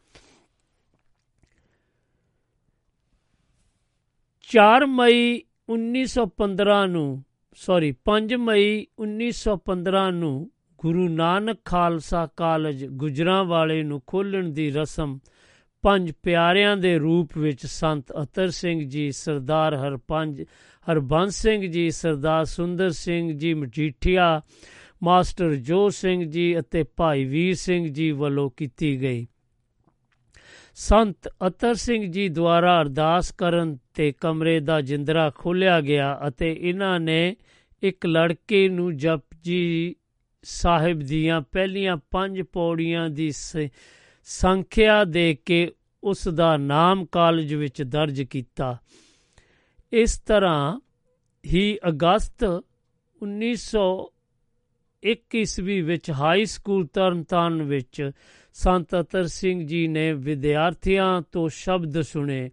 4 4.51 4.87
ਮਈ 4.87 5.43
1915 5.69 6.87
ਨੂੰ 6.87 7.25
ਸੌਰੀ 7.57 7.95
5 8.07 8.39
ਮਈ 8.39 8.87
1915 8.99 10.11
ਨੂੰ 10.11 10.51
ਗੁਰੂ 10.79 11.09
ਨਾਨਕ 11.09 11.59
ਖਾਲਸਾ 11.65 12.27
ਕਾਲਜ 12.27 12.87
ਗੁਜਰਾਂ 12.87 13.45
ਵਾਲੇ 13.45 13.83
ਨੂੰ 13.83 14.03
ਖੋਲਣ 14.07 14.49
ਦੀ 14.49 14.71
ਰਸਮ 14.71 15.19
ਪੰਜ 15.83 16.13
ਪਿਆਰਿਆਂ 16.23 16.77
ਦੇ 16.77 16.99
ਰੂਪ 16.99 17.39
ਵਿੱਚ 17.39 17.67
ਸੰਤ 17.67 18.13
ਅਤਰ 18.23 18.51
ਸਿੰਘ 18.51 18.89
ਜੀ, 18.89 19.11
ਸਰਦਾਰ 19.13 19.75
ਹਰਪੰਜ, 19.75 20.43
ਹਰਬੰਸ 20.87 21.43
ਸਿੰਘ 21.43 21.67
ਜੀ, 21.67 21.91
ਸਰਦਾਰ 21.91 22.45
ਸੁੰਦਰ 22.45 22.91
ਸਿੰਘ 22.91 23.33
ਜੀ, 23.33 23.55
ਮਜੀਠੀਆ, 23.55 24.43
ਮਾਸਟਰ 25.03 25.55
ਜੋ 25.55 25.89
ਸਿੰਘ 25.89 26.25
ਜੀ 26.25 26.59
ਅਤੇ 26.59 26.83
ਭਾਈ 26.97 27.25
ਵੀਰ 27.25 27.55
ਸਿੰਘ 27.55 27.89
ਜੀ 27.89 28.11
ਵੱਲੋਂ 28.11 28.51
ਕੀਤੀ 28.57 29.01
ਗਈ। 29.03 29.27
ਸੰਤ 30.75 31.29
ਅਤਰ 31.47 31.75
ਸਿੰਘ 31.75 32.13
ਜੀ 32.13 32.29
ਦੁਆਰਾ 32.29 32.81
ਅਰਦਾਸ 32.81 33.33
ਕਰਨ 33.33 33.79
ਤੇ 33.95 34.13
ਕਮਰੇ 34.13 34.61
ਦਾ 34.61 34.81
ਜਿੰਦਰਾ 34.81 35.31
ਖੋਲਿਆ 35.31 35.81
ਗਿਆ 35.81 36.21
ਅਤੇ 36.29 36.57
ਇਹਨਾਂ 36.61 37.01
ਨੇ 37.01 37.37
ਇੱਕ 37.83 38.07
ਲੜਕੇ 38.07 38.69
ਨੂੰ 38.69 38.97
ਜਪਜੀ 38.97 39.95
ਸਾਹਿਬ 40.43 40.99
ਦੀਆਂ 40.99 41.41
ਪਹਿਲੀਆਂ 41.41 41.97
ਪੰਜ 42.11 42.43
ਪੌੜੀਆਂ 42.43 43.11
ਦੀ 43.11 43.31
ਸੰਖਿਆ 44.33 45.05
ਦੇ 45.05 45.35
ਕੇ 45.35 45.73
ਉਸ 46.05 46.29
ਦਾ 46.29 46.57
ਨਾਮ 46.57 47.07
ਕਾਲਜ 47.07 47.55
ਵਿੱਚ 47.55 47.83
ਦਰਜ 47.83 48.23
ਕੀਤਾ। 48.23 48.79
ਇਸ 49.93 50.19
ਤਰ੍ਹਾਂ 50.19 50.81
ਹੀ 51.47 51.79
ਅਗਸਤ 51.89 52.63
1901 53.23 55.37
ਈਸਵੀ 55.37 55.81
ਵਿੱਚ 55.81 56.11
ਹਾਈ 56.11 56.45
ਸਕੂਲ 56.45 56.87
ਤਰਨਤਾਰਨ 56.87 57.63
ਵਿੱਚ 57.63 58.11
ਸੰਤ 58.53 59.01
ਅਤਰ 59.01 59.27
ਸਿੰਘ 59.27 59.67
ਜੀ 59.67 59.89
ਨੇ 59.89 60.13
ਵਿਦਿਆਰਥੀਆਂ 60.13 61.23
ਤੋਂ 61.33 61.49
ਸ਼ਬਦ 61.49 62.01
ਸੁਣੇ। 62.01 62.51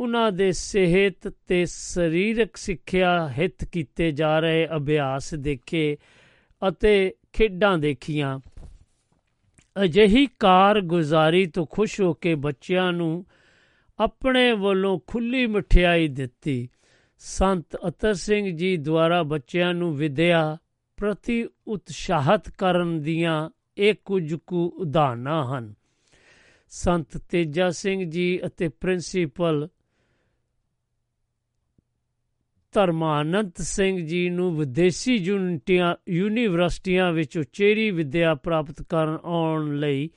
ਉਹਨਾਂ 0.00 0.32
ਦੇ 0.32 0.52
ਸਿਹਤ 0.52 1.28
ਤੇ 1.28 1.64
ਸਰੀਰਕ 1.64 2.56
ਸਿੱਖਿਆ 2.56 3.28
ਹਿੱਤ 3.28 3.64
ਕੀਤੇ 3.64 4.10
ਜਾ 4.10 4.38
ਰਹੇ 4.38 4.68
ਅਭਿਆਸ 4.76 5.34
ਦੇਖੇ 5.34 5.96
ਅਤੇ 6.68 7.14
ਖੇਡਾਂ 7.32 7.78
ਦੇਖੀਆਂ। 7.78 8.40
ਅਜਿਹੀ 9.84 10.26
ਕਾਰਗੁਜ਼ਾਰੀ 10.38 11.46
ਤੋਂ 11.46 11.66
ਖੁਸ਼ 11.66 12.00
ਹੋ 12.00 12.12
ਕੇ 12.12 12.34
ਬੱਚਿਆਂ 12.34 12.92
ਨੂੰ 12.92 13.26
ਆਪਣੇ 13.98 14.52
ਵੱਲੋਂ 14.52 15.00
ਖੁੱਲੀ 15.06 15.46
ਮਠਿਆਈ 15.46 16.08
ਦਿੱਤੀ। 16.08 16.68
ਸੰਤ 17.18 17.76
ਅਤਰ 17.88 18.14
ਸਿੰਘ 18.14 18.56
ਜੀ 18.56 18.76
ਦੁਆਰਾ 18.76 19.22
ਬੱਚਿਆਂ 19.22 19.74
ਨੂੰ 19.74 19.96
ਵਿਦਿਆ 19.96 20.56
ਪ੍ਰਤੀ 20.96 21.48
ਉਤਸ਼ਾਹਤ 21.66 22.48
ਕਰਨ 22.48 23.00
ਦੀਆਂ 23.00 23.50
ਇਹ 23.78 23.94
ਕੁਝ 24.04 24.34
ਕੁ 24.34 24.72
ਉਦਾਹਰਨਾਂ 24.76 25.44
ਹਨ। 25.44 25.74
ਸੰਤ 26.68 27.16
ਤੇਜਾ 27.16 27.70
ਸਿੰਘ 27.70 28.10
ਜੀ 28.10 28.40
ਅਤੇ 28.46 28.68
ਪ੍ਰਿੰਸੀਪਲ 28.68 29.68
ਧਰਮਾਨੰਦ 32.76 33.52
ਸਿੰਘ 33.58 34.06
ਜੀ 34.06 34.28
ਨੂੰ 34.30 34.56
ਵਿਦੇਸ਼ੀ 34.56 35.16
ਯੂਨੀਵਰਸਿਟੀਆਂ 36.08 37.12
ਵਿੱਚ 37.12 37.38
ਉਚੇਰੀ 37.38 37.90
ਵਿੱਦਿਆ 37.90 38.34
ਪ੍ਰਾਪਤ 38.34 38.82
ਕਰਨ 38.82 39.18
ਆਉਣ 39.24 39.76
ਲਈ 39.76 40.10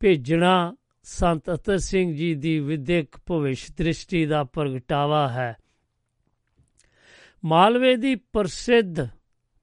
ਭੇਜਣਾ 0.00 0.76
ਸੰਤ 1.02 1.54
ਅਤਰ 1.54 1.78
ਸਿੰਘ 1.78 2.14
ਜੀ 2.14 2.34
ਦੀ 2.34 2.58
ਵਿਦਿਅਕ 2.58 3.06
ਭਵਿੱਖ 3.26 3.58
ਦ੍ਰਿਸ਼ਟੀ 3.78 4.26
ਦਾ 4.26 4.44
ਪ੍ਰਗਟਾਵਾ 4.44 5.28
ਹੈ। 5.28 5.56
ਮਾਲਵੇ 7.44 7.96
ਦੀ 7.96 8.14
ਪ੍ਰਸਿੱਧ 8.14 9.08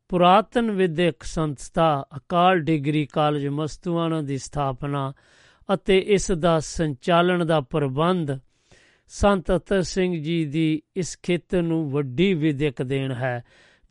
ਪੁਰਾਤਨ 0.10 0.72
ਵਿਦਿਅਕ 0.72 1.24
ਸੰਸਥਾ 1.24 2.06
ਅਕਾਲ 2.18 2.60
ਡਿਗਰੀ 2.60 3.06
ਕਾਲਜ 3.06 3.48
ਮਸਤੂਆਣਾ 3.48 4.22
ਦੀ 4.22 4.38
ਸਥਾਪਨਾ 4.38 5.14
ਅਤੇ 5.74 6.00
ਇਸ 6.00 6.32
ਦਾ 6.32 6.60
ਸੰਚਾਲਨ 6.60 7.48
ਦਾ 7.48 7.62
ਪ੍ਰਬੰਧ 7.62 8.32
ਸੰਤ 9.08 9.56
ਅਤਰ 9.56 9.82
ਸਿੰਘ 9.82 10.24
ਜੀ 10.24 10.46
ਦੀ 10.46 10.82
ਇਸ 10.96 11.20
ਖੇਤਰ 11.24 11.62
ਨੂੰ 11.62 11.92
ਵੱਡੀ 11.92 12.34
ਵਿਦਿਅਕ 12.34 12.84
ਦੇਣ 12.84 13.12
ਹੈ। 13.12 13.44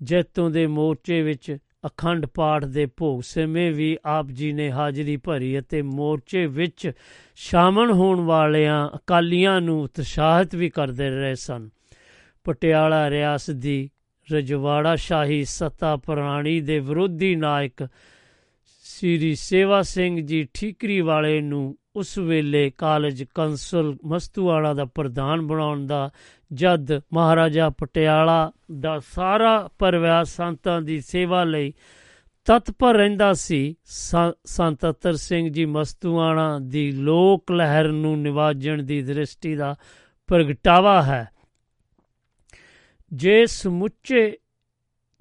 ਜੈਤੋਂ 0.02 0.50
ਦੇ 0.50 0.66
ਮੋਰਚੇ 0.66 1.22
ਵਿੱਚ 1.22 1.56
ਅਖੰਡ 1.86 2.26
ਪਾਠ 2.26 2.64
ਦੇ 2.64 2.86
ਭੋਗ 2.86 3.22
ਸਮੇਂ 3.22 3.72
ਵੀ 3.72 3.98
ਆਪ 4.04 4.26
ਜੀ 4.26 4.52
ਨੇ 4.52 4.70
ਹਾਜ਼ਰੀ 4.70 5.16
ਭਰੀ 5.16 5.58
ਅਤੇ 5.58 5.82
ਮੋਰਚੇ 5.82 6.46
ਵਿੱਚ 6.46 6.92
ਸ਼ਾਮਲ 7.36 7.92
ਹੋਣ 7.92 8.20
ਵਾਲਿਆਂ 8.20 8.88
ਅਕਾਲੀਆਂ 8.96 9.60
ਨੂੰ 9.60 9.82
ਉਤਸ਼ਾਹਿਤ 9.82 10.54
ਵੀ 10.54 10.68
ਕਰਦੇ 10.68 11.10
ਰਹੇ 11.10 11.34
ਸਨ। 11.34 11.70
ਪਟਿਆਲਾ 12.44 13.10
ਰਿਆਸਤ 13.10 13.50
ਦੀ 13.50 13.90
ਰਜਵਾੜਾ 14.32 14.96
ਸ਼ਾਹੀ 14.96 15.44
ਸੱਤਾ 15.44 15.96
ਪ੍ਰਾਣੀ 15.96 16.60
ਦੇ 16.60 16.78
ਵਿਰੋਧੀ 16.78 17.36
ਨਾਇਕ 17.36 17.88
ਸ੍ਰੀ 18.82 19.34
ਸੇਵਾ 19.34 19.82
ਸਿੰਘ 19.82 20.20
ਜੀ 20.20 20.48
ਠੀਕਰੀ 20.54 21.00
ਵਾਲੇ 21.00 21.40
ਨੂੰ 21.40 21.78
ਉਸ 21.96 22.18
ਵੇਲੇ 22.18 22.70
ਕਾਲਜ 22.78 23.24
ਕੰਸਲ 23.24 23.96
ਮਸਤੂਆਲਾ 24.04 24.74
ਦਾ 24.74 24.84
ਪ੍ਰਧਾਨ 24.84 25.40
ਬਣਾਉਣ 25.40 25.86
ਦਾ 25.86 26.10
ਜਦ 26.52 27.00
ਮਹਾਰਾਜਾ 27.12 27.70
ਪਟਿਆਲਾ 27.70 28.52
ਦਾ 28.80 28.98
ਸਾਰਾ 28.98 29.70
ਪਰਿਵਾਰ 29.78 30.24
ਸੰਤਾਂ 30.24 30.82
ਦੀ 30.82 31.00
ਸੇਵਾ 31.00 31.44
ਲਈ 31.44 31.72
ਤਤਪਰ 32.44 32.94
ਰਹਿੰਦਾ 32.94 33.32
ਸੀ 33.32 33.76
ਸੰਤ 34.44 34.90
ਅਤਰ 34.90 35.16
ਸਿੰਘ 35.16 35.48
ਜੀ 35.48 35.64
ਮਸਤੂਆਣਾ 35.64 36.58
ਦੀ 36.58 36.92
ਲੋਕ 36.92 37.52
ਲਹਿਰ 37.52 37.88
ਨੂੰ 37.88 38.22
ਨਿਵਾਜਣ 38.22 38.82
ਦੀ 38.82 39.02
ਦ੍ਰਿਸ਼ਟੀ 39.02 39.54
ਦਾ 39.54 39.74
ਪ੍ਰਗਟਾਵਾ 40.26 41.02
ਹੈ। 41.02 41.28
ਜੇ 43.12 43.46
ਸਮੁੱਚੇ 43.46 44.38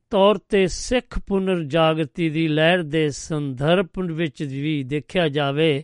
ਤੌਰ 0.10 0.38
ਤੇ 0.38 0.68
ਸਿੱਖ 0.68 1.20
ਪੁਨਰ 1.20 1.64
ਜਾਗਰਤੀ 1.64 2.30
ਦੀ 2.30 2.48
ਲਹਿਰ 2.48 2.84
ਦੇ 2.84 3.10
ਸੰਦਰਭ 3.10 3.88
ਵਿੱਚ 4.00 4.44
ਵੀ 4.44 4.84
ਦੇਖਿਆ 4.84 5.28
ਜਾਵੇ 5.28 5.84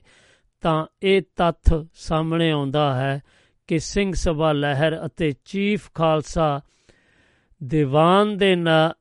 ਤਾਂ 0.62 0.86
ਇਹ 1.04 1.22
ਤੱਥ 1.36 1.86
ਸਾਹਮਣੇ 1.94 2.52
ਆਉਂਦਾ 2.52 2.96
ਹੈ 2.96 3.22
ਕਿ 3.68 3.80
ਸਿੰਘ 3.80 4.14
ਸਭਾ 4.14 4.52
ਲਹਿਰ 4.52 5.06
ਅਤੇ 5.06 5.34
ਚੀਫ 5.46 5.90
ਖਾਲਸਾ 5.94 6.62
ਦੀਵਾਨ 7.64 8.38
ਦੇ 8.38 8.56
ਨਾ, 8.56 8.94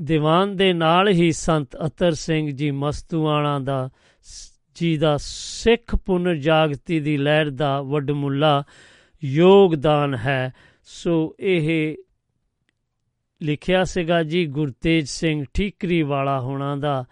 ਦੀਵਾਨ 0.00 0.56
ਦੇ 0.56 0.72
ਨਾਲ 0.72 1.08
ਹੀ 1.08 1.32
ਸੰਤ 1.32 1.76
ਅਤਰ 1.86 2.12
ਸਿੰਘ 2.12 2.50
ਜੀ 2.50 2.70
ਮਸਤੂਆਣਾ 2.70 3.58
ਦਾ 3.58 3.90
ਜੀ 4.74 4.96
ਦਾ 4.96 5.16
ਸਿੱਖ 5.20 5.96
ਪੁਨਰ 5.96 6.34
ਜਾਗਤੀ 6.34 7.00
ਦੀ 7.00 7.16
ਲਹਿਰ 7.16 7.50
ਦਾ 7.50 7.82
ਵੱਡਮੁੱਲਾ 7.82 8.64
ਯੋਗਦਾਨ 9.24 10.14
ਹੈ। 10.14 10.52
ਸੋ 10.84 11.36
ਇਹ 11.40 11.96
ਲਿਖਿਆ 13.42 13.84
ਸੀਗਾ 13.84 14.22
ਜੀ 14.22 14.46
ਗੁਰਤੇਜ 14.46 15.06
ਸਿੰਘ 15.06 15.44
ਠੀਕਰੀ 15.54 16.02
ਵਾਲਾ 16.02 16.40
ਹੋਣਾ 16.40 16.76
ਦਾ 16.76 17.04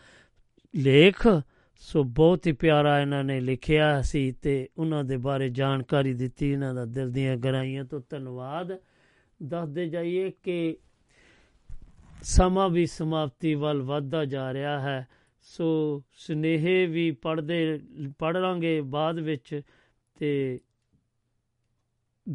ਲੇਖ। 0.77 1.43
ਸੋ 1.85 2.05
ਬਹੁਤ 2.05 2.47
ਹੀ 2.47 2.53
ਪਿਆਰਾ 2.53 3.01
ਇਹਨਾਂ 3.01 3.25
ਨੇ 3.25 3.41
ਲਿਖਿਆ 3.41 4.03
ਸੀ 4.03 4.33
ਤੇ 4.33 4.69
ਉਹਨਾਂ 4.79 5.05
ਦੇ 5.05 5.17
ਬਾਰੇ 5.17 5.49
ਜਾਣਕਾਰੀ 5.49 6.15
ਦਿੱਤੀ 6.15 6.53
ਇਹਨਾਂ 6.53 6.75
ਦਾ 6.75 6.85
ਦਿਲ 6.85 7.11
ਦੀਆਂ 7.11 7.37
ਗਹਿਰਾਈਆਂ 7.37 7.85
ਤੋਂ 7.85 8.01
ਧੰਨਵਾਦ। 8.11 8.79
ਦੱਸਦੇ 9.43 9.89
ਜਾਈਏ 9.89 10.31
ਕਿ 10.43 10.77
ਸਮਾਂ 12.23 12.69
ਵੀ 12.69 12.87
ਸਮਾਪਤੀ 12.87 13.55
ਵੱਲ 13.55 13.83
ਵੱਧਦਾ 13.83 14.25
ਜਾ 14.25 14.53
ਰਿਹਾ 14.53 14.81
ਹੈ। 14.81 15.07
ਸੋ 15.43 16.03
ਸਨੇਹੇ 16.13 16.87
ਵੀ 16.87 17.11
ਪੜਦੇ 17.11 17.81
ਪੜ 18.19 18.37
ਲਾਂਗੇ 18.37 18.81
ਬਾਅਦ 18.81 19.19
ਵਿੱਚ 19.19 19.63
ਤੇ 20.19 20.61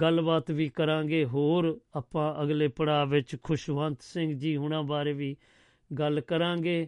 ਗੱਲਬਾਤ 0.01 0.51
ਵੀ 0.51 0.69
ਕਰਾਂਗੇ। 0.69 1.25
ਹੋਰ 1.25 1.79
ਆਪਾਂ 1.95 2.43
ਅਗਲੇ 2.43 2.67
ਪੜਾਅ 2.67 3.05
ਵਿੱਚ 3.05 3.35
ਖੁਸ਼ਵੰਤ 3.43 4.01
ਸਿੰਘ 4.01 4.37
ਜੀ 4.37 4.57
ਹੁਣਾਂ 4.57 4.83
ਬਾਰੇ 4.83 5.13
ਵੀ 5.13 5.35
ਗੱਲ 5.99 6.21
ਕਰਾਂਗੇ 6.21 6.87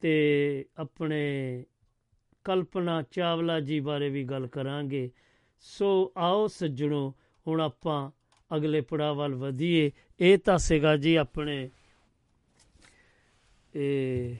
ਤੇ 0.00 0.64
ਆਪਣੇ 0.76 1.22
ਕਲਪਨਾ 2.44 3.02
ਚਾਵਲਾ 3.10 3.60
ਜੀ 3.60 3.80
ਬਾਰੇ 3.80 4.08
ਵੀ 4.08 4.24
ਗੱਲ 4.24 4.46
ਕਰਾਂਗੇ। 4.46 5.10
ਸੋ 5.60 6.12
ਆਓ 6.16 6.46
ਸੱਜਣੋ, 6.46 7.14
ਹੁਣ 7.46 7.60
ਆਪਾਂ 7.60 8.10
ਅਗਲੇ 8.50 8.80
ਪੜਾਅ 8.80 9.12
ਵੱਲ 9.12 9.34
ਵਧੀਏ। 9.34 9.90
ਇਹ 10.20 10.38
ਤਾਂ 10.38 10.58
ਸੀਗਾ 10.58 10.96
ਜੀ 10.96 11.14
ਆਪਣੇ, 11.14 11.68
ਇਹ 13.74 14.36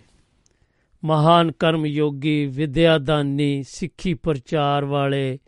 ਮਹਾਨ 1.02 1.52
ਕਰਮ 1.52 1.86
ਯੋਗੀ 1.86 2.44
ਵਿਦਿਆਦਾਨੀ, 2.46 3.62
ਸਿੱਖੀ 3.62 4.14
ਪ੍ਰਚਾਰ 4.14 4.84
ਵਾਲੇ 4.84 5.38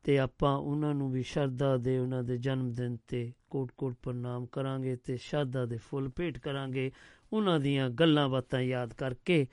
ਤੇ 0.02 0.18
ਆਪਾਂ 0.18 0.56
ਉਹਨਾਂ 0.56 0.94
ਨੂੰ 0.94 1.12
ਵੀ 1.12 1.22
ਸ਼ਰਧਾ 1.22 1.76
ਦੇ 1.76 1.98
ਉਹਨਾਂ 1.98 2.22
ਦੇ 2.22 2.38
ਜਨਮ 2.38 2.72
ਦਿਨ 2.72 2.98
ਤੇ 3.08 3.32
ਕੋਟ-ਕੋਟ 3.50 3.96
ਪ੍ਰਣਾਮ 4.02 4.46
ਕਰਾਂਗੇ 4.46 4.96
ਤੇ 4.96 5.16
ਸ਼ਰਧਾ 5.16 5.66
ਦੇ 5.66 5.76
ਫੁੱਲ 5.76 6.10
ਭੇਟ 6.16 6.38
ਕਰਾਂਗੇ, 6.38 6.92
ਉਹਨਾਂ 7.32 7.60
ਦੀਆਂ 7.60 7.90
ਗੱਲਾਂ 7.90 8.28
ਬਾਤਾਂ 8.28 8.60
ਯਾਦ 8.60 8.94
ਕਰਕੇ। 8.94 9.46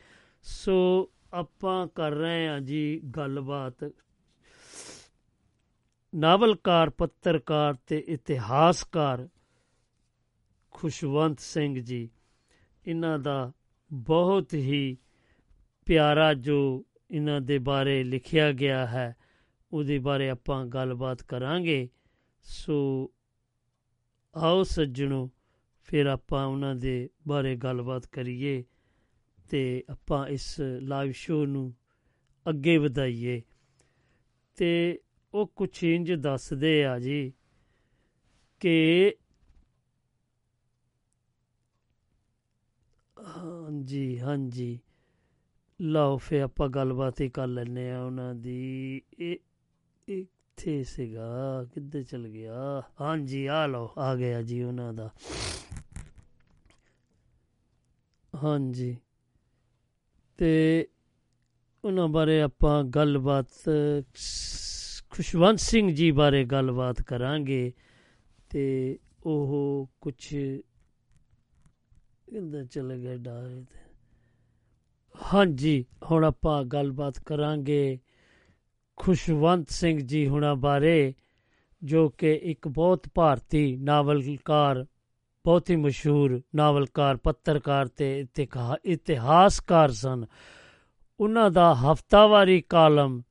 ਸੋ 0.44 1.10
ਆਪਾਂ 1.34 1.88
ਕਰ 1.88 2.12
ਰਹੇ 2.12 2.48
ਹਾਂ 2.48 2.60
ਜੀ 2.60 3.02
ਗੱਲਬਾਤ। 3.18 3.92
ਨਾਵਲਕਾਰ, 6.16 6.90
ਪੱਤਰਕਾਰ 6.90 7.74
ਤੇ 7.88 8.04
ਇਤਿਹਾਸਕਾਰ 8.08 9.30
ਖੁਸ਼ਵੰਤ 10.72 11.40
ਸਿੰਘ 11.40 11.80
ਜੀ, 11.80 12.10
ਇਹਨਾਂ 12.88 13.20
ਦਾ 13.20 13.52
ਬਹੁਤ 13.94 14.54
ਹੀ 14.54 14.98
ਪਿਆਰਾ 15.90 16.34
ਜੋ 16.34 16.86
ਇਹਨਾਂ 17.12 17.42
ਦੇ 17.42 17.58
ਬਾਰੇ 17.60 18.04
ਲਿਖਿਆ 18.04 18.52
ਗਿਆ 18.52 18.88
ਹੈ, 18.88 19.16
ਉਹਦੇ 19.72 20.00
ਬਾਰੇ 20.00 20.30
ਆਪਾਂ 20.30 20.66
ਗੱਲਬਾਤ 20.66 21.22
ਕਰਾਂਗੇ। 21.22 21.90
ਸੋ 22.42 23.12
ਆਓ 24.36 24.64
ਸੱਜਣੋ, 24.64 25.30
ਫਿਰ 25.84 26.06
ਆਪਾਂ 26.06 26.46
ਉਹਨਾਂ 26.46 26.76
ਦੇ 26.76 27.10
ਬਾਰੇ 27.28 27.56
ਗੱਲਬਾਤ 27.56 28.06
ਕਰੀਏ 28.06 28.64
ਤੇ 29.50 29.84
ਆਪਾਂ 29.90 30.28
ਇਸ 30.28 30.62
ਲਾਈਵ 30.62 31.12
ਸ਼ੋਅ 31.12 31.46
ਨੂੰ 31.46 31.74
ਅੱਗੇ 32.50 32.78
ਵਧਾਈਏ। 32.78 33.42
ਤੇ 34.58 35.00
ਉਹ 35.34 35.48
ਕੁਛ 35.48 35.84
ਇੰਜ 35.84 36.14
ਦੱਸਦੇ 36.14 36.86
ਆ 36.86 37.00
ਜੀ 37.00 37.34
ਕਿ 38.60 39.16
ਹਾਂਜੀ 43.18 44.20
ਹਾਂਜੀ। 44.20 44.80
ਲਓ 45.82 46.18
ਫੇ 46.18 46.42
ਆਪਾਂ 46.42 46.70
ਗੱਲਬਾਤ 46.70 47.22
ਹੀ 47.22 47.30
ਕਰ 47.30 47.48
ਲੈਨੇ 47.48 47.92
ਆ 47.92 48.02
ਉਹਨਾਂ 48.02 48.36
ਦੀ। 48.36 49.02
ਇਹ 49.20 49.36
ਇੱਥੇ 50.08 50.84
ਸੀਗਾ? 50.84 51.64
ਕਿੱਧਰ 51.74 52.04
ਚਲ 52.04 52.28
ਗਿਆ? 52.28 52.84
ਹਾਂਜੀ 53.02 53.46
ਆ 53.46 53.68
ਲਓ, 53.68 53.94
ਆ 53.98 54.16
ਗਿਆ 54.16 54.42
ਜੀ 54.42 54.64
ਉਹਨਾਂ 54.64 54.94
ਦਾ। 54.94 55.12
ਹਾਂਜੀ। 58.44 58.98
ਤੇ 60.38 60.88
ਉਹਨਾਂ 61.86 62.08
ਬਾਰੇ 62.08 62.42
ਆਪਾਂ 62.42 62.84
ਗੱਲਬਾਤ, 62.84 63.48
ਖੁਸ਼ਵੰਤ 65.10 65.60
ਸਿੰਘ 65.60 65.96
ਜੀ 65.96 66.12
ਬਾਰੇ 66.12 66.46
ਗੱਲਬਾਤ 66.46 67.02
ਕਰਾਂਗੇ। 67.02 67.74
ਤੇ 68.50 68.98
ਉਹ 69.24 69.90
ਕੁਝ 70.02 70.36
ਕਿੰਦਾ 72.28 72.64
ਚਲੇ 72.64 73.00
ਗਏ 73.00 73.18
ਡਾਰੇ 73.18 73.56
ਤੇ? 73.56 73.89
ਹਾਂਜੀ, 75.34 75.86
ਹੁਣ 76.12 76.24
ਆਪਾਂ 76.24 76.64
ਗੱਲਬਾਤ 76.64 77.20
ਕਰਾਂਗੇ 77.20 78.00
ਖੁਸ਼ਵੰਤ 78.96 79.70
ਸਿੰਘ 79.70 80.00
ਜੀ 80.00 80.28
ਹੁਣਾਂ 80.28 80.56
ਬਾਰੇ, 80.56 81.14
ਜੋ 81.84 82.10
ਕਿ 82.10 82.34
ਇੱਕ 82.34 82.68
ਬਹੁਤ 82.68 83.08
ਭਾਰਤੀ 83.16 83.78
ਨਾਵਲਕਾਰ, 83.78 84.86
ਬਹੁਤ 85.46 85.70
ਹੀ 85.70 85.76
ਮਸ਼ਹੂਰ 85.76 86.42
ਨਾਵਲਕਾਰ, 86.56 87.18
ਪੱਤਰਕਾਰ 87.18 87.88
ਤੇ 87.88 88.28
ਇਤਿਹਾਸਕਾਰ 88.86 89.92
ਸਨ। 89.92 90.26
ਉਹਨਾਂ 91.20 91.52
ਦਾ 91.52 91.76
ਹਫਤਾਵਾਰੀ 91.76 92.62
column, 92.62 93.22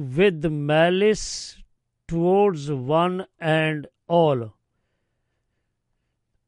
with 0.00 0.46
malice 0.48 1.62
towards 2.08 2.62
one 2.74 3.18
and 3.20 3.82
all 4.10 4.48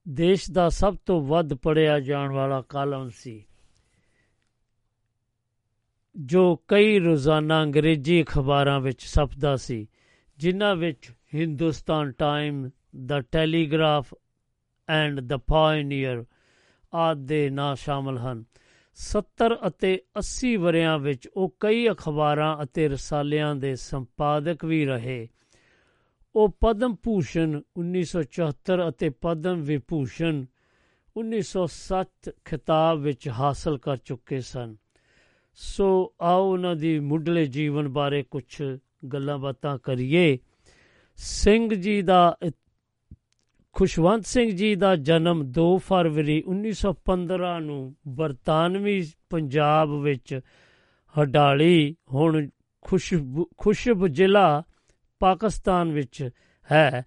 ਦੇਸ਼ 0.09 0.51
ਦਾ 0.51 0.69
ਸਭ 0.69 0.97
ਤੋਂ 1.07 1.21
ਵੱਧ 1.21 1.55
ਪੜਿਆ 1.55 2.01
ਜਾਣ 2.01 2.33
ਵਾਲਾ 2.33 2.61
ਕਾਲਮ 2.63 3.09
ਸੀ, 3.09 3.45
ਜੋ 6.17 6.57
ਕਈ 6.69 6.99
ਰੋਜ਼ਾਨਾ 6.99 7.63
ਅੰਗਰੇਜ਼ੀ 7.63 8.23
ਅਖਬਾਰਾਂ 8.23 8.81
ਵਿੱਚ 8.81 9.03
ਛਪਦਾ 9.03 9.57
ਸੀ, 9.57 9.89
ਜਿਨ੍ਹਾਂ 10.39 10.77
ਵਿੱਚ 10.77 11.13
Hindustan 11.35 12.13
Time, 12.13 12.71
the 13.07 13.21
Telegraph 13.21 14.15
and 14.89 15.21
the 15.21 15.37
Pioneer 15.37 16.25
ਆਦਿ 16.95 17.27
ਦੇ 17.27 17.51
ਨਾਂ 17.51 17.75
ਸ਼ਾਮਲ 17.75 18.19
ਹਨ। 18.19 18.45
70 18.95 19.57
ਅਤੇ 19.69 20.03
80 20.19 20.57
ਵਰਿਆਂ 20.57 20.99
ਵਿੱਚ 20.99 21.29
ਉਹ 21.29 21.57
ਕਈ 21.61 21.89
ਅਖਬਾਰਾਂ 21.89 22.63
ਅਤੇ 22.63 22.89
ਰਸਾਲਿਆਂ 22.89 23.55
ਦੇ 23.55 23.75
ਸੰਪਾਦਕ 23.77 24.65
ਵੀ 24.65 24.85
ਰਹੇ। 24.87 25.29
ਉਹ 26.37 26.57
ਪਦਮ 26.61 26.97
ਭੂਸ਼ਣ 27.03 27.61
1974 27.79 28.89
ਅਤੇ 28.89 29.09
ਪਦਮ 29.09 29.61
ਵਿਭੂਸ਼ਣ 29.61 30.45
1907 31.17 32.33
ਖਿਤਾਬ 32.45 32.99
ਵਿੱਚ 32.99 33.29
ਹਾਸਲ 33.29 33.79
ਕਰ 33.79 33.97
ਚੁੱਕੇ 33.97 34.41
ਸਨ। 34.41 34.77
ਸੋ 35.55 36.15
ਆਓ 36.21 36.53
ਉਹਨਾਂ 36.53 36.77
ਦੀ 36.77 36.99
ਮੁੱਢਲੇ 36.99 37.47
ਜੀਵਨ 37.47 37.89
ਬਾਰੇ 37.89 38.23
ਕੁਝ 38.23 38.63
ਗੱਲਾਂ 39.13 39.39
ਬਾਤਾਂ 39.39 39.79
ਕਰੀਏ। 39.79 40.39
ਸਿੰਘ 41.17 41.75
ਜੀ 41.75 42.03
ਦਾ 42.03 42.37
ਖੁਸ਼ਵੰਤ 43.73 44.27
ਸਿੰਘ 44.27 44.51
ਜੀ 44.51 44.75
ਦਾ 44.75 44.97
ਜਨਮ 44.97 45.53
2 45.61 45.77
ਫਰਵਰੀ 45.77 46.45
1915 46.47 47.61
ਨੂੰ 47.61 47.97
ਬਰਤਾਨਵੀ 48.09 49.07
ਪੰਜਾਬ 49.31 49.91
ਵਿੱਚ 49.91 50.41
ਹਡਾਲੀ, 51.23 51.97
ਹੁਣ 52.13 52.49
ਖੁਸ਼ਬ 52.81 53.45
ਖੁਸ਼ਬ 53.57 54.07
ਜ਼ਿਲ੍ਹਾ 54.07 54.63
ਪਾਕਿਸਤਾਨ 55.25 55.93
ਵਿੱਚ 55.93 56.29
ਹੈ, 56.73 57.05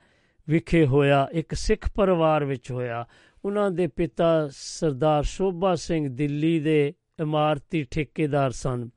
ਵਿਖੇ 0.48 0.86
ਹੋਇਆ, 0.86 1.28
ਇੱਕ 1.32 1.54
ਸਿੱਖ 1.54 1.90
ਪਰਿਵਾਰ 1.96 2.46
ਵਿੱਚ 2.46 2.72
ਹੋਇਆ। 2.72 3.06
ਉਹਨਾਂ 3.46 3.70
ਦੇ 3.72 3.88
ਪਿਤਾ 3.88 4.50
ਸਰਦਾਰ 4.52 5.24
ਸ਼ੋਭਾ 5.24 5.74
ਸਿੰਘ 5.76 6.08
ਦਿੱਲੀ 6.10 6.60
ਦੇ 6.60 6.94
ਇਮਾਰਤੀ 7.20 7.84
ਠੇਕੇਦਾਰ 7.84 8.52
ਸਨ 8.52 8.90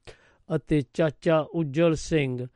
ਅਤੇ 0.49 0.83
ਚਾਚਾ 0.95 1.39
ਉਜਲ 1.55 1.95
ਸਿੰਘ 1.95 2.47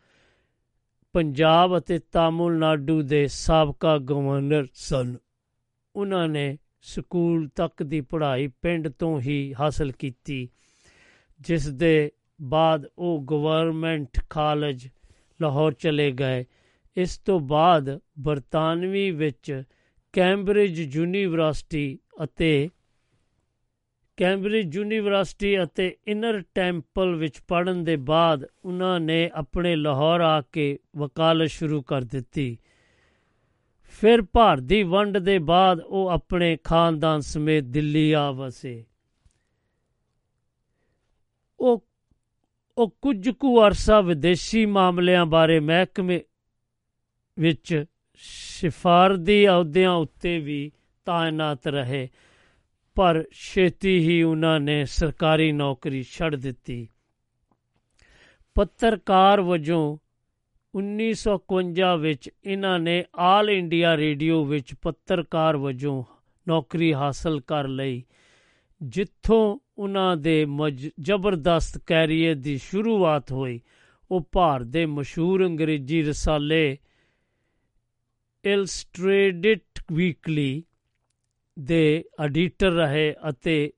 ਪੰਜਾਬ 1.14 1.78
ਅਤੇ 1.78 1.98
ਤਾਮਿਲਨਾਡੂ 2.12 3.00
ਦੇ 3.02 3.26
ਸਾਬਕਾ 3.26 3.98
ਗਵਰਨਰ 3.98 4.66
ਸਨ। 4.74 5.16
ਉਹਨਾਂ 5.96 6.28
ਨੇ 6.28 6.58
ਸਕੂਲ 6.82 7.48
ਤੱਕ 7.48 7.82
ਦੀ 7.82 8.00
ਪੜ੍ਹਾਈ 8.00 8.46
ਪਿੰਡ 8.62 8.88
ਤੋਂ 8.88 9.20
ਹੀ 9.20 9.54
ਹਾਸਲ 9.60 9.92
ਕੀਤੀ, 9.92 10.48
ਜਿਸ 11.40 11.68
ਦੇ 11.68 12.12
ਬਾਅਦ 12.42 12.86
ਉਹ 12.98 13.24
ਗਵਰਨਮੈਂਟ 13.30 14.20
ਕਾਲਜ 14.30 14.88
ਲਾਹੌਰ 15.42 15.72
ਚਲੇ 15.72 16.10
ਗਏ। 16.12 16.44
ਇਸ 16.96 17.18
ਤੋਂ 17.18 17.40
ਬਾਅਦ 17.40 17.98
ਬਰਤਾਨਵੀ 18.18 19.10
ਵਿੱਚ 19.10 19.62
ਕੈਂਬਰਿਜ 20.12 20.96
ਯੂਨੀਵਰਸਿਟੀ 20.96 21.98
ਅਤੇ 22.24 22.70
ਕੈਂਬਰਿਜ 24.16 24.76
ਯੂਨੀਵਰਸਿਟੀ 24.76 25.62
ਅਤੇ 25.62 25.96
ਇਨਰ 26.06 26.42
ਟੈਂਪਲ 26.54 27.14
ਵਿੱਚ 27.14 27.40
ਪੜ੍ਹਨ 27.48 27.82
ਦੇ 27.84 27.96
ਬਾਅਦ 27.96 28.44
ਉਹਨਾਂ 28.64 29.00
ਨੇ 29.00 29.30
ਆਪਣੇ 29.34 29.74
ਲਾਹੌਰ 29.76 30.20
ਆ 30.20 30.40
ਕੇ 30.40 30.78
ਵਕਾਲਤ 30.96 31.50
ਸ਼ੁਰੂ 31.50 31.82
ਕਰ 31.82 32.02
ਦਿੱਤੀ। 32.02 32.56
ਫਿਰ 34.00 34.22
ਭਾਰਤ 34.22 34.60
ਦੀ 34.60 34.82
ਵੰਡ 34.82 35.18
ਦੇ 35.18 35.38
ਬਾਅਦ 35.38 35.80
ਉਹ 35.80 36.08
ਆਪਣੇ 36.08 36.56
ਖਾਨਦਾਨ 36.64 37.20
ਸਮੇਤ 37.20 37.64
ਦਿੱਲੀ 37.64 38.12
ਆ 38.12 38.30
ਵਸੇ 38.30 38.84
ਉਹ 41.60 41.84
ਉਹ 42.78 42.96
ਕੁਝ 43.02 43.30
ਕੁ 43.30 43.66
ਅਰਸਾ 43.66 44.00
ਵਿਦੇਸ਼ੀ 44.00 44.66
ਮਾਮਲਿਆਂ 44.66 45.26
ਬਾਰੇ 45.26 45.58
ਮਹਿਕਮੇ 45.60 46.20
ਵਿੱਚ 47.36 47.84
ਸਿਫਾਰਦੀ 48.22 49.46
ਅਹੁਦਿਆਂ 49.48 49.92
ਉੱਤੇ 49.92 50.38
ਵੀ 50.38 50.72
ਤਾਇਨਾਤ 51.06 51.66
ਰਹੇ, 51.66 52.08
ਪਰ 52.96 53.24
ਛੇਤੀ 53.32 53.98
ਹੀ 53.98 54.22
ਉਹਨਾਂ 54.22 54.60
ਨੇ 54.60 54.84
ਸਰਕਾਰੀ 54.84 55.52
ਨੌਕਰੀ 55.52 56.02
ਛੱਡ 56.02 56.34
ਦਿੱਤੀ। 56.34 56.88
ਪੱਤਰਕਾਰ 58.56 59.40
ਵਜੋਂ 59.40 59.96
1951 60.74 61.96
ਵਿੱਚ 61.96 62.30
ਇਹਨਾਂ 62.44 62.78
ਨੇ 62.78 63.04
ਆਲ 63.14 63.50
ਇੰਡੀਆ 63.50 63.96
ਰੇਡੀਓ 63.96 64.44
ਵਿੱਚ 64.44 64.74
ਪੱਤਰਕਾਰ 64.74 65.56
ਵਜੋਂ 65.56 66.02
ਨੌਕਰੀ 66.46 66.92
ਹਾਸਲ 66.94 67.40
ਕਰ 67.40 67.68
ਲਈ, 67.68 68.02
ਜਿੱਥੋਂ 68.80 69.58
ਉਹਨਾਂ 69.78 70.16
ਦੇ 70.16 70.46
ਜ਼ਬਰਦਸਤ 71.00 71.78
ਕੈਰੀਅਰ 71.86 72.34
ਦੀ 72.34 72.56
ਸ਼ੁਰੂਆਤ 72.58 73.32
ਹੋਈ। 73.32 73.60
ਉਹ 74.10 74.28
ਭਾਰਤ 74.32 74.66
ਦੇ 74.66 74.84
ਮਸ਼ਹੂਰ 74.86 75.46
ਅੰਗਰੇਜ਼ੀ 75.46 76.02
ਰਸਾਲੇ 76.02 76.76
ਇਲਸਟ੍ਰੇਟਡ 78.44 79.58
ਵੀਕਲੀ 79.92 80.62
ਦੇ 81.56 82.04
ਐਡੀਟਰ 82.24 82.72
ਰਹੇ 82.72 83.14
ਅਤੇ 83.28 83.72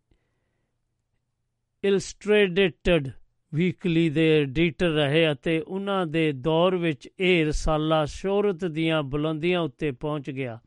ਇਲਸਟ੍ਰੇਟਡ 1.85 3.09
ਵੀਕਲੀ 3.53 4.09
ਦੇ 4.11 4.29
ਐਡੀਟਰ 4.41 4.91
ਰਹੇ 4.91 5.31
ਅਤੇ 5.33 5.59
ਉਹਨਾਂ 5.61 6.07
ਦੇ 6.07 6.31
ਦੌਰ 6.33 6.77
ਵਿੱਚ 6.77 7.09
ਇਹ 7.21 7.45
ਰਸਾਲਾ 7.47 8.05
ਸ਼ੋਹਰਤ 8.05 8.65
ਦੀਆਂ 8.65 9.03
ਬੁਲੰਦੀਆਂ 9.03 9.61
ਉੱਤੇ 9.61 9.91
ਪਹੁੰਚ 9.91 10.31
ਗਿਆ। 10.31 10.59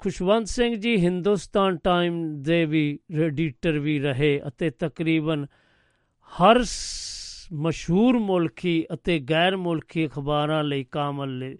ਖੁਸ਼ਵੰਤ 0.00 0.46
ਸਿੰਘ 0.48 0.74
ਜੀ 0.74 0.96
ਹਿੰਦੁਸਤਾਨ 0.96 1.76
ਟਾਈਮ 1.76 2.42
ਦੇ 2.42 2.64
ਵੀ 2.64 2.98
ਐਡੀਟਰ 3.22 3.78
ਵੀ 3.78 3.98
ਰਹੇ 3.98 4.42
ਅਤੇ 4.48 4.70
ਤਕਰੀਬਨ 4.70 5.46
ਹਰ 6.30 6.64
ਮਸ਼ਹੂਰ 7.52 8.18
ਮੁਲਕੀ 8.18 8.86
ਅਤੇ 8.94 9.18
ਗੈਰ 9.18 9.56
ਮੁਲਕੀ 9.56 10.06
ਅਖਬਾਰਾਂ 10.06 10.64
ਲਈ 10.64 10.84
ਕਾਮਲ 10.84 11.56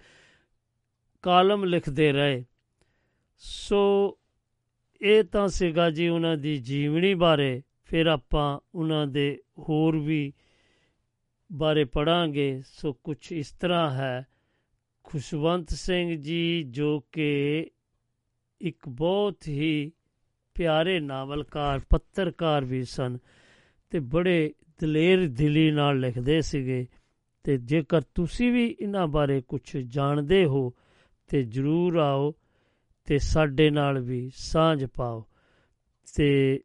ਕਾਲਮ 1.23 1.65
ਲਿਖਦੇ 1.65 2.13
ਰਹੇ। 2.13 2.45
ਸੋ 3.37 4.19
ਇਹ 5.03 5.25
ਤਾਂ 5.25 5.49
ਸੀਗਾ 5.49 5.91
ਜੀ 5.91 6.09
ਉਹਨਾਂ 6.09 6.37
ਦੀ 6.37 6.57
ਜੀਵਨੀ 6.57 7.15
ਬਾਰੇ, 7.15 7.63
ਫਿਰ 7.85 8.07
ਆਪਾਂ 8.07 8.61
ਉਹਨਾਂ 8.75 9.07
ਦੇ 9.07 9.41
ਹੋਰ 9.59 9.99
ਵੀ 9.99 10.33
ਬਾਰੇ 11.53 11.85
ਪੜਾਂਗੇ 11.85 12.63
ਸੋ 12.67 12.93
ਕੁਝ 12.93 13.33
ਇਸ 13.33 13.51
ਤਰ੍ਹਾਂ 13.53 13.91
ਹੈ। 13.91 14.27
ਖੁਸ਼ਵੰਤ 15.05 15.71
ਸਿੰਘ 15.71 16.21
ਜੀ 16.21 16.63
ਜੋ 16.63 17.01
ਕਿ 17.13 17.71
ਇੱਕ 18.61 18.89
ਬਹੁਤ 18.89 19.49
ਹੀ 19.49 19.93
ਪਿਆਰੇ 20.55 21.01
ਨਾਵਲਕਾਰ, 21.01 21.81
ਪੱਤਰਕਾਰ 21.91 22.65
ਵੀ 22.65 22.85
ਸਨ 22.85 23.19
ਤੇ 23.91 24.01
ਬੜੇ 24.01 24.55
ਦਲੇਰ 24.81 25.29
ਦਿਲੀ 25.29 25.71
ਨਾਲ 25.71 26.01
ਲਿਖਦੇ 26.01 26.41
ਸੀਗੇ 26.41 26.87
ਤੇ 27.43 27.57
ਜੇਕਰ 27.57 28.01
ਤੁਸੀਂ 28.15 28.53
ਵੀ 28.53 28.77
ਇਹਨਾਂ 28.81 29.07
ਬਾਰੇ 29.07 29.43
ਕੁਝ 29.49 29.77
ਜਾਣਦੇ 29.77 30.45
ਹੋ 30.45 30.75
ਤੇ 31.29 31.43
ਜਰੂਰ 31.43 31.97
ਆਓ 31.97 32.35
ਤੇ 33.05 33.19
ਸਾਡੇ 33.19 33.71
ਨਾਲ 33.71 33.99
ਵੀ 33.99 34.31
ਸਾਂਝ 34.35 34.85
ਪਾਓ। 34.85 35.27
ਤੇ 36.17 36.61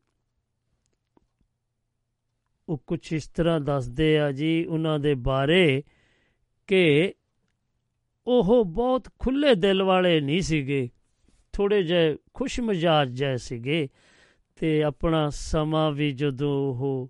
ਉਹ 2.70 2.84
ਕੁਝ 2.88 3.14
ਇਸ 3.14 3.28
ਤਰ੍ਹਾਂ 3.28 3.60
ਦੱਸਦੇ 3.60 4.20
ਆ 4.20 4.32
ਜੀ 4.32 4.66
ਉਹਨਾਂ 4.66 5.00
ਦੇ 5.00 5.14
ਬਾਰੇ 5.14 5.84
ਕਿ 6.68 7.14
ਉਹ 8.28 8.66
ਬਹੁਤ 8.66 9.08
ਖੁੱਲੇ 9.20 9.56
ਦਿਲ 9.56 9.84
ਵਾਲੇ 9.84 10.22
ਨਹੀਂ 10.22 10.41
ਸੀਗੇ। 10.41 10.89
ਥੋੜੇ 11.56 11.84
ਜਿਹੇ 11.84 12.18
ਖੁਸ਼ 12.34 12.60
ਮਜਾਜ 12.60 13.10
ਜੈ 13.10 13.36
ਸੀਗੇ 13.38 13.88
ਤੇ 14.56 14.84
ਆਪਣਾ 14.84 15.30
ਸਮਾਂ 15.30 15.91
ਵੀ 15.91 16.12
ਜਦੋਂ 16.12 16.51
ਉਹ 16.51 17.10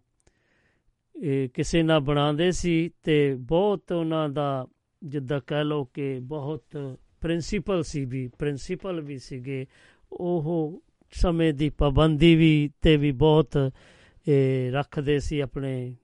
ਕਿਸੇ 1.54 1.84
ਨਾਲ 1.84 2.00
ਬਣਾਉਂਦੇ 2.00 2.52
ਸੀ 2.52 2.92
ਤੇ 3.04 3.36
ਬਹੁਤ 3.36 3.92
ਉਹਨਾਂ 3.92 4.30
ਦਾ, 4.30 4.68
ਜਿੱਦਾਂ 5.04 5.40
ਕਹਿ 5.48 5.64
ਲੋ 5.64 5.84
ਕਿ 5.84 6.20
ਬਹੁਤ 6.20 6.78
ਪ੍ਰਿੰਸੀਪਲ 7.22 7.84
ਸੀ 7.84 8.06
ਵੀ, 8.06 8.28
ਪ੍ਰਿੰਸੀਪਲ 8.28 9.02
ਵੀ 9.02 9.18
ਸੀਗੇ, 9.18 9.66
ਉਹ 10.12 10.82
ਸਮੇਂ 11.14 11.54
ਦੀ 11.54 11.70
ਪਾਬੰਦੀ 11.70 12.36
ਵੀ 12.36 12.70
ਤੇ 12.82 12.98
ਵੀ 12.98 13.12
ਬਹੁਤ 13.12 13.58
ਰੱਖਦੇ 14.72 15.20
ਸੀ 15.20 15.40
ਆਪਣੇ 15.40 15.96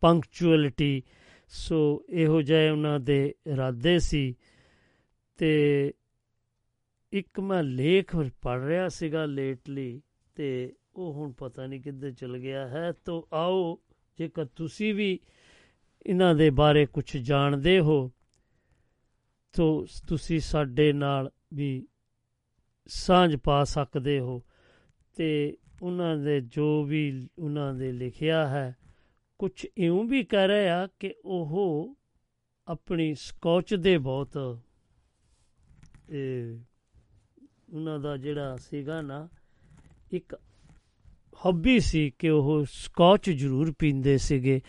ਪੰਕਚੁਅਲਿਟੀ 0.00 1.02
ਸੋ 1.48 2.04
ਇਹੋ 2.08 2.42
ਜਿਹੇ 2.42 2.70
ਉਹਨਾਂ 2.70 3.00
ਦੇ 3.00 3.34
ਇਰਾਦੇ 3.46 3.98
ਸੀ 3.98 4.34
ਤੇ 5.36 5.92
ਇੱਕ 7.12 7.40
ਮੈਂ 7.40 7.62
ਲੇਖ 7.62 8.16
ਪੜ 8.42 8.60
ਰਿਹਾ 8.62 8.88
ਸੀਗਾ 8.88 9.24
ਲੇਟਲੀ 9.26 10.02
ਤੇ 10.34 10.74
ਉਹ 10.96 11.12
ਹੁਣ 11.12 11.32
ਪਤਾ 11.32 11.66
ਨਹੀਂ 11.66 11.80
ਕਿੱਧਰ 11.80 12.12
ਚਲ 12.12 12.38
ਗਿਆ 12.38 12.68
ਹੈ। 12.68 12.92
ਤੋ 13.04 13.28
ਆਓ, 13.32 13.78
ਜੇਕਰ 14.18 14.44
ਤੁਸੀਂ 14.46 14.94
ਵੀ 14.94 15.20
ਇਹਨਾਂ 16.06 16.34
ਦੇ 16.34 16.50
ਬਾਰੇ 16.50 16.86
ਕੁਝ 16.86 17.16
ਜਾਣਦੇ 17.16 17.78
ਹੋ, 17.80 18.10
ਤੋ 19.52 19.86
ਤੁਸੀਂ 20.08 20.40
ਸਾਡੇ 20.40 20.92
ਨਾਲ 20.92 21.30
ਵੀ 21.54 21.86
ਸਾਂਝ 22.86 23.36
ਪਾ 23.36 23.64
ਸਕਦੇ 23.64 24.18
ਹੋ। 24.20 24.42
ਤੇ 25.16 25.56
ਉਹਨਾਂ 25.82 26.16
ਦੇ 26.16 26.40
ਜੋ 26.40 26.84
ਵੀ 26.84 27.28
ਉਹਨਾਂ 27.38 27.74
ਦੇ 27.74 27.92
ਲਿਖਿਆ 27.92 28.46
ਹੈ 28.48 28.76
ਕੁਝ 29.38 29.66
ਇਉਂ 29.76 30.04
ਵੀ 30.04 30.24
ਕਹਿ 30.24 30.48
ਰਹੇ 30.48 30.68
ਆ 30.68 30.86
ਕਿ 31.00 31.14
ਉਹ 31.24 31.96
ਆਪਣੀ 32.68 33.14
ਸਕੌਚ 33.14 33.74
ਦੇ 33.74 33.98
ਬਹੁਤ, 33.98 34.60
ਇਹ 36.10 36.58
ਉਹਨਾਂ 37.72 37.98
ਦਾ 37.98 38.16
ਜਿਹੜਾ 38.16 38.56
ਸੀਗਾ 38.56 39.00
ਨਾ, 39.02 39.28
ਇੱਕ 40.12 40.34
ਹੌਬੀ 41.44 41.80
ਸੀ 41.80 42.10
ਕਿ 42.18 42.30
ਉਹ 42.30 42.64
ਸਕੌਚ 42.70 43.30
ਜ਼ਰੂਰ 43.30 43.72
ਪੀਂਦੇ 43.78 44.18
ਸੀਗੇ। 44.18 44.60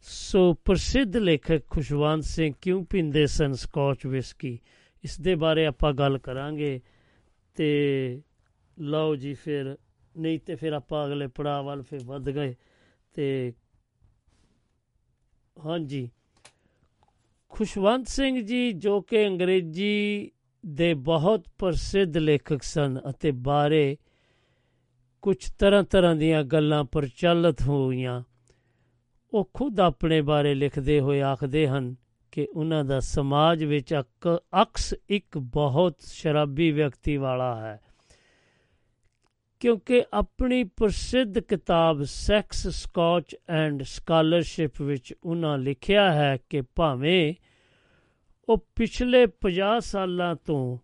ਸੋ 0.00 0.54
ਪ੍ਰਸਿੱਧ 0.54 1.16
ਲੇਖਕ 1.16 1.62
ਖੁਸ਼ਵੰਤ 1.70 2.24
ਸਿੰਘ 2.24 2.52
ਕਿਉਂ 2.60 2.84
ਪੀਂਦੇ 2.84 3.26
ਸਨ 3.26 3.52
ਸਕੌਚ 3.52 4.06
ਵਿਸਕੀ 4.06 4.58
ਇਸ 5.04 5.20
ਦੇ 5.20 5.34
ਬਾਰੇ 5.34 5.66
ਆਪਾਂ 5.66 5.92
ਗੱਲ 5.92 6.18
ਕਰਾਂਗੇ 6.18 6.80
ਤੇ 7.56 8.22
ਲਓ 8.78 9.16
ਜੀ 9.16 9.34
ਫਿਰ, 9.34 9.76
ਨਹੀਂ 10.14 10.38
ਤੇ 10.38 10.54
ਫਿਰ 10.54 10.72
ਆਪਾਂ 10.72 11.06
ਅਗਲੇ 11.06 11.26
ਪੜਾਅ 11.26 11.62
ਵੱਲ 11.62 11.82
ਫਿਰ 11.82 12.04
ਵੱਧ 12.04 12.30
ਗਏ 12.30 12.54
ਤੇ 13.14 13.52
ਹਾਂਜੀ। 15.56 16.08
ਖੁਸ਼ਵੰਤ 17.48 18.08
ਸਿੰਘ 18.08 18.40
ਜੀ 18.40 18.72
ਜੋ 18.72 19.00
ਕਿ 19.00 19.26
ਅੰਗਰੇਜ਼ੀ 19.26 20.30
ਦੇ 20.66 20.94
ਬਹੁਤ 20.94 21.48
ਪ੍ਰਸਿੱਧ 21.58 22.16
ਲੇਖਕ 22.16 22.62
ਸਨ 22.62 22.98
ਅਤੇ 23.10 23.30
ਬਾਰੇ 23.30 23.96
ਕੁਝ 25.22 25.50
ਤਰ੍ਹਾਂ 25.50 25.82
ਤਰ੍ਹਾਂ 25.82 26.16
ਦੀਆਂ 26.16 26.42
ਗੱਲਾਂ 26.42 26.84
ਪ੍ਰਚਲਿਤ 26.84 27.62
ਹੋਈਆਂ। 27.62 28.22
ਉਹ 29.34 29.50
ਖੁਦ 29.54 29.80
ਆਪਣੇ 29.80 30.20
ਬਾਰੇ 30.20 30.54
ਲਿਖਦੇ 30.54 31.00
ਹੋਏ 31.00 31.20
ਆਖਦੇ 31.20 31.68
ਹਨ 31.68 31.96
ਕਿ 32.32 32.48
ਉਹਨਾਂ 32.54 32.84
ਦਾ 32.84 33.00
ਸਮਾਜ 33.00 33.64
ਵਿੱਚ 33.64 33.94
ਅਕਸ 34.62 34.94
ਇੱਕ 35.08 35.38
ਬਹੁਤ 35.38 35.96
ਸ਼ਰਾਬੀ 36.00 36.70
ਵਿਅਕਤੀ 36.70 37.16
ਵਾਲਾ 37.16 37.60
ਹੈ। 37.60 37.80
ਕਿਉਂਕਿ 39.60 40.04
ਆਪਣੀ 40.14 40.64
ਪ੍ਰਸਿੱਧ 40.64 41.38
ਕਿਤਾਬ 41.38 42.02
ਸੈਕਸ, 42.02 42.68
ਸਕਾਚ 42.68 43.36
ਐਂਡ 43.48 43.82
ਸਕਾਲਰਸ਼ਿਪ 43.82 44.82
ਵਿੱਚ 44.82 45.14
ਉਹਨਾਂ 45.24 45.58
ਲਿਖਿਆ 45.58 46.12
ਹੈ 46.12 46.38
ਕਿ 46.48 46.62
ਭਾਵੇਂ 46.74 47.34
ਉਹ 48.50 48.66
ਪਿਛਲੇ 48.76 49.26
50 49.26 49.80
ਸਾਲਾਂ 49.80 50.36
ਤੋਂ 50.36 50.78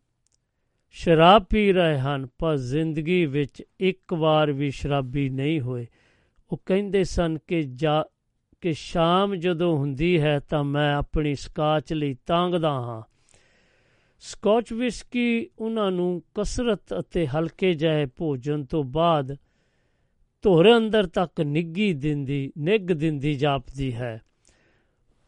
ਸ਼ਰਾਬ 0.91 1.45
ਪੀ 1.45 1.73
ਰਹੇ 1.73 1.99
ਹਨ, 1.99 2.29
ਪਰ 2.39 2.57
ਜ਼ਿੰਦਗੀ 2.57 3.27
ਵਿੱਚ 3.27 3.63
ਇੱਕ 3.81 4.13
ਵਾਰ 4.13 4.53
ਵੀ 4.53 4.71
ਸ਼ਰਾਬੀ 4.71 5.29
ਨਹੀਂ 5.29 5.61
ਹੋਏ। 5.61 5.87
ਉਹ 6.53 6.63
ਕਹਿੰਦੇ 6.67 7.05
ਸਨ 7.05 7.39
ਕਿ 7.47 7.77
ਕਿ 8.61 8.73
ਸ਼ਾਮ 8.73 9.35
ਜਦੋਂ 9.35 9.77
ਹੁੰਦੀ 9.77 10.21
ਹੈ 10.21 10.39
ਤਾਂ 10.39 10.65
ਮੈਂ 10.65 10.95
ਆਪਣੀ 10.95 11.35
ਸਕਾਚ 11.35 11.93
ਲਈ 11.93 12.17
ਤਾਂਗਦਾ 12.27 12.71
ਹਾਂ। 12.71 13.03
ਸਕਾਚ 14.19 14.73
ਵਿਸਕੀ 14.73 15.51
ਉਹਨਾਂ 15.59 15.91
ਨੂੰ 15.91 16.23
ਕਸਰਤ 16.35 17.01
ਅਤੇ 17.01 17.27
ਹਲਕੇ 17.27 17.75
ਜਿਹੇ 17.75 18.07
ਭੋਜਨ 18.07 18.65
ਤੋਂ 18.65 18.85
ਬਾਅਦ 18.85 19.37
ਧੋਰੇ 20.43 20.77
ਅੰਦਰ 20.77 21.07
ਤੱਕ 21.07 21.41
ਨਿੱਗੀ 21.41 21.93
ਦਿੰਦੀ 21.93 22.53
ਨਿੱਗ 22.59 22.83
ਦਿੰਦੀ 22.83 23.35
ਜਾਪਦੀ 23.35 23.95
ਹੈ। 23.95 24.21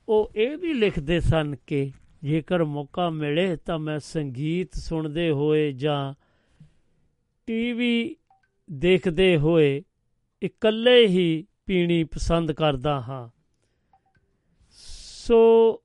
ਉਹ 0.09 0.33
ਇਹ 0.37 0.57
ਵੀ 0.57 0.75
ਲਿਖਦੇ 0.75 1.21
ਸਨ 1.21 1.57
ਕਿ 1.67 1.93
ਜੇਕਰ 2.25 2.65
ਮੌਕਾ 2.65 3.11
ਮਿਲੇ 3.11 3.57
ਤਾਂ 3.57 3.79
ਮੈਂ 3.79 3.99
ਸੰਗੀਤ 3.99 4.75
ਸੁਣਦੇ 4.75 5.31
ਹੋਏ 5.31 5.73
ਜਾਂ 5.73 6.15
ਟੀਵੀ 7.47 8.17
ਦੇਖਦੇ 8.73 9.37
ਹੋਏ 9.39 9.83
ਇਕੱਲੇ 10.43 11.07
ਹੀ 11.07 11.47
ਪੀਣੀ 11.67 12.05
ਪਸੰਦ 12.05 12.53
ਕਰਦਾ 12.53 13.01
ਹਾਂ। 13.01 13.29
ਸੋ 14.71 15.83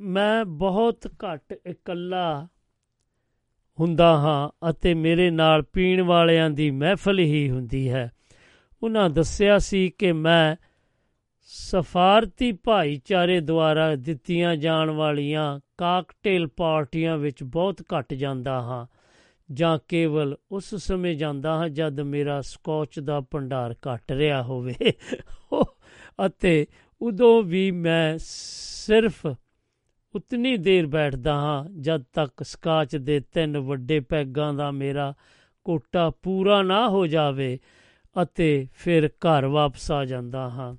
ਮੈਂ 0.00 0.44
ਬਹੁਤ 0.44 1.06
ਘੱਟ 1.06 1.58
ਇਕੱਲਾ 1.66 2.48
ਹੁੰਦਾ 3.80 4.16
ਹਾਂ 4.16 4.70
ਅਤੇ 4.70 4.94
ਮੇਰੇ 4.94 5.30
ਨਾਲ 5.30 5.62
ਪੀਣ 5.62 6.02
ਵਾਲਿਆਂ 6.02 6.50
ਦੀ 6.50 6.70
ਮਹਿਫਲ 6.70 7.18
ਹੀ 7.18 7.50
ਹੁੰਦੀ 7.50 7.90
ਹੈ। 7.90 8.12
ਉਹਨਾਂ 8.82 9.10
ਦੱਸਿਆ 9.10 9.58
ਸੀ 9.58 9.90
ਕਿ 9.90 10.12
ਮੈਂ 10.12 10.56
ਸਫਾਰਤੀ 11.54 12.52
ਭਾਈਚਾਰੇ 12.52 13.40
ਦੁਆਰਾ 13.40 13.94
ਦਿੱਤੀਆਂ 13.96 14.56
ਜਾਣ 14.56 14.90
ਵਾਲੀਆਂ 14.90 15.60
ਕਾਕਟੇਲ 15.78 16.46
ਪਾਰਟੀਆਂ 16.46 17.16
ਵਿੱਚ 17.18 17.42
ਬਹੁਤ 17.42 17.82
ਘੱਟ 17.94 18.14
ਜਾਂਦਾ 18.14 18.60
ਹਾਂ, 18.60 18.86
ਜਾਂ 19.52 19.78
ਕੇਵਲ 19.88 20.36
ਉਸ 20.50 20.74
ਸਮੇਂ 20.74 21.14
ਜਾਂਦਾ 21.14 21.54
ਹਾਂ 21.54 21.68
ਜਦ 21.68 22.00
ਮੇਰਾ 22.00 22.40
ਸਕੌਚ 22.40 22.98
ਦਾ 23.00 23.20
ਭੰਡਾਰ 23.20 23.74
ਘਟ 23.86 24.12
ਰਿਹਾ 24.12 24.42
ਹੋਵੇ। 24.42 24.74
ਅਤੇ 26.26 26.66
ਉਦੋਂ 27.00 27.42
ਵੀ 27.42 27.70
ਮੈਂ 27.70 28.18
ਸਿਰਫ 28.18 29.26
ਉਤਨੀ 30.14 30.56
ਦੇਰ 30.56 30.86
ਬੈਠਦਾ 30.86 31.34
ਹਾਂ 31.34 31.64
ਜਦ 31.80 32.02
ਤੱਕ 32.12 32.42
ਸਕਾਚ 32.42 32.96
ਦੇ 32.96 33.20
ਤਿੰਨ 33.20 33.58
ਵੱਡੇ 33.58 34.00
ਪੈਗਾਂ 34.00 34.54
ਦਾ 34.54 34.70
ਮੇਰਾ 34.70 35.14
ਕੋਟਾ 35.64 36.10
ਪੂਰਾ 36.10 36.62
ਨਾ 36.62 36.88
ਹੋ 36.88 37.06
ਜਾਵੇ 37.06 37.58
ਅਤੇ 38.22 38.68
ਫਿਰ 38.74 39.08
ਘਰ 39.08 39.46
ਵਾਪਸ 39.46 39.90
ਆ 39.90 40.04
ਜਾਂਦਾ 40.04 40.48
ਹਾਂ। 40.50 40.74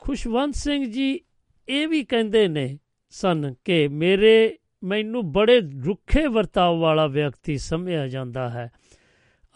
ਖੁਸ਼ਵੰਤ 0.00 0.54
ਸਿੰਘ 0.54 0.84
ਜੀ 0.84 1.20
ਇਹ 1.68 1.88
ਵੀ 1.88 2.04
ਕਹਿੰਦੇ 2.04 2.48
ਨੇ 2.48 2.78
ਸਨ 3.08 3.54
ਕਿ 3.64 3.88
ਮੇਰੇ, 3.88 4.58
ਮੈਨੂੰ 4.84 5.32
ਬੜੇ 5.32 5.60
ਰੁੱਖੇ 5.60 6.26
ਵਰਤਾਵ 6.26 6.78
ਵਾਲਾ 6.78 7.06
ਵਿਅਕਤੀ 7.06 7.58
ਸਮਝਿਆ 7.58 8.08
ਜਾਂਦਾ 8.08 8.50
ਹੈ 8.50 8.72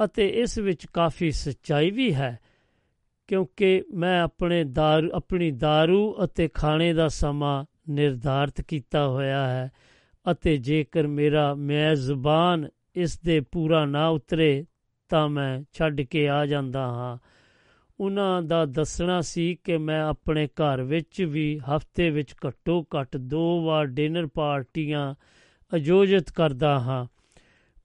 ਅਤੇ 0.04 0.28
ਇਸ 0.28 0.58
ਵਿੱਚ 0.58 0.86
ਕਾਫੀ 0.86 1.30
ਸੱਚਾਈ 1.30 1.90
ਵੀ 1.90 2.14
ਹੈ 2.14 2.38
ਕਿਉਂਕਿ 3.26 3.84
ਮੈਂ 3.94 4.22
ਆਪਣੇ 4.22 4.64
ਦਾਰੂ, 4.64 5.10
ਆਪਣੀ 5.14 5.50
दारू 5.50 6.24
ਅਤੇ 6.24 6.48
ਖਾਣੇ 6.48 6.92
ਦਾ 6.92 7.08
ਸਮਾਂ 7.08 7.64
ਨਿਰਧਾਰਤ 7.90 8.60
ਕੀਤਾ 8.60 9.08
ਹੋਇਆ 9.08 9.46
ਹੈ 9.46 9.72
ਅਤੇ 10.30 10.56
ਜੇਕਰ 10.56 11.06
ਮੇਰਾ 11.06 11.54
ਮੈਂ 11.54 11.94
ਜ਼ੁਬਾਨ 11.94 12.68
ਇਸ 12.94 13.20
ਦੇ 13.20 13.40
ਪੂਰਾ 13.40 13.84
ਨਾ 13.84 14.08
ਉਤਰੇ 14.08 14.66
ਤਾਂ 15.08 15.28
ਮੈਂ 15.28 15.62
ਛੱਡ 15.72 16.00
ਕੇ 16.00 16.28
ਆ 16.28 16.46
ਜਾਂਦਾ 16.46 16.80
ਹਾਂ। 16.80 17.18
ਉਹਨਾਂ 18.00 18.42
ਦਾ 18.42 18.64
ਦੱਸਣਾ 18.64 19.20
ਸੀ 19.20 19.54
ਕਿ 19.64 19.78
ਮੈਂ 19.78 20.02
ਆਪਣੇ 20.02 20.46
ਘਰ 20.46 20.82
ਵਿੱਚ 20.82 21.22
ਵੀ 21.22 21.58
ਹਫ਼ਤੇ 21.58 22.10
ਵਿੱਚ 22.10 22.34
ਘੱਟੋ 22.46 22.82
ਘੱਟ 22.82 23.16
ਦੋ 23.16 23.64
ਵਾਰ 23.64 23.86
ਡਿਨਰ 23.86 24.26
ਪਾਰਟੀਆਂ 24.26 25.14
ਆਯੋਜਿਤ 25.74 26.30
ਕਰਦਾ 26.30 26.80
ਹਾਂ। 26.80 27.06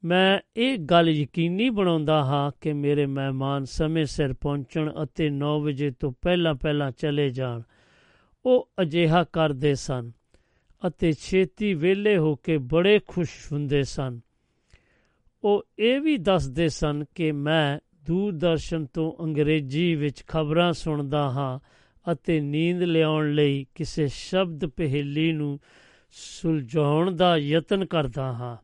ਮੈਂ 0.05 0.39
ਇਹ 0.57 0.77
ਗੱਲ 0.77 1.09
ਯਕੀਨੀ 1.09 1.69
ਬਣਾਉਂਦਾ 1.69 2.23
ਹਾਂ 2.23 2.51
ਕਿ 2.61 2.73
ਮੇਰੇ 2.73 3.05
ਮਹਿਮਾਨ 3.05 3.65
ਸਮੇਂ 3.65 4.05
ਸਿਰ 4.05 4.33
ਪਹੁੰਚਣ 4.33 4.91
ਅਤੇ 5.03 5.29
9 5.29 5.59
ਵਜੇ 5.61 5.91
ਤੋਂ 5.91 6.13
ਪਹਿਲਾਂ 6.21 6.55
ਪਹਿਲਾਂ 6.55 6.91
ਚਲੇ 6.91 7.29
ਜਾਣ। 7.29 7.61
ਉਹ 8.45 8.69
ਅਜਿਹਾ 8.81 9.23
ਕਰਦੇ 9.23 9.75
ਸਨ 9.75 10.11
ਅਤੇ 10.87 11.11
ਛੇਤੀ 11.11 11.73
ਵਿਹਲੇ 11.73 12.17
ਹੋ 12.17 12.35
ਕੇ 12.35 12.57
ਬੜੇ 12.57 12.99
ਖੁਸ਼ 13.07 13.51
ਹੁੰਦੇ 13.51 13.83
ਸਨ। 13.83 14.19
ਉਹ 15.43 15.63
ਇਹ 15.79 16.01
ਵੀ 16.01 16.17
ਦੱਸਦੇ 16.17 16.69
ਸਨ 16.69 17.05
ਕਿ 17.15 17.31
ਮੈਂ 17.31 17.79
ਦੂਰਦਰਸ਼ਨ 18.09 18.85
ਤੋਂ 18.85 19.23
ਅੰਗਰੇਜ਼ੀ 19.23 19.95
ਵਿੱਚ 19.95 20.23
ਖਬਰਾਂ 20.27 20.73
ਸੁਣਦਾ 20.73 21.29
ਹਾਂ 21.29 21.59
ਅਤੇ 22.11 22.39
ਨੀਂਦ 22.39 22.83
ਲਿਆਉਣ 22.83 23.33
ਲਈ 23.33 23.65
ਕਿਸੇ 23.75 24.07
ਸ਼ਬਦ 24.07 24.65
ਪਹੇਲੀ 24.65 25.31
ਨੂੰ 25.31 25.59
ਸੁਲਝਾਉਣ 26.11 27.11
ਦਾ 27.11 27.37
ਯਤਨ 27.37 27.85
ਕਰਦਾ 27.85 28.23
ਹਾਂ। 28.23 28.57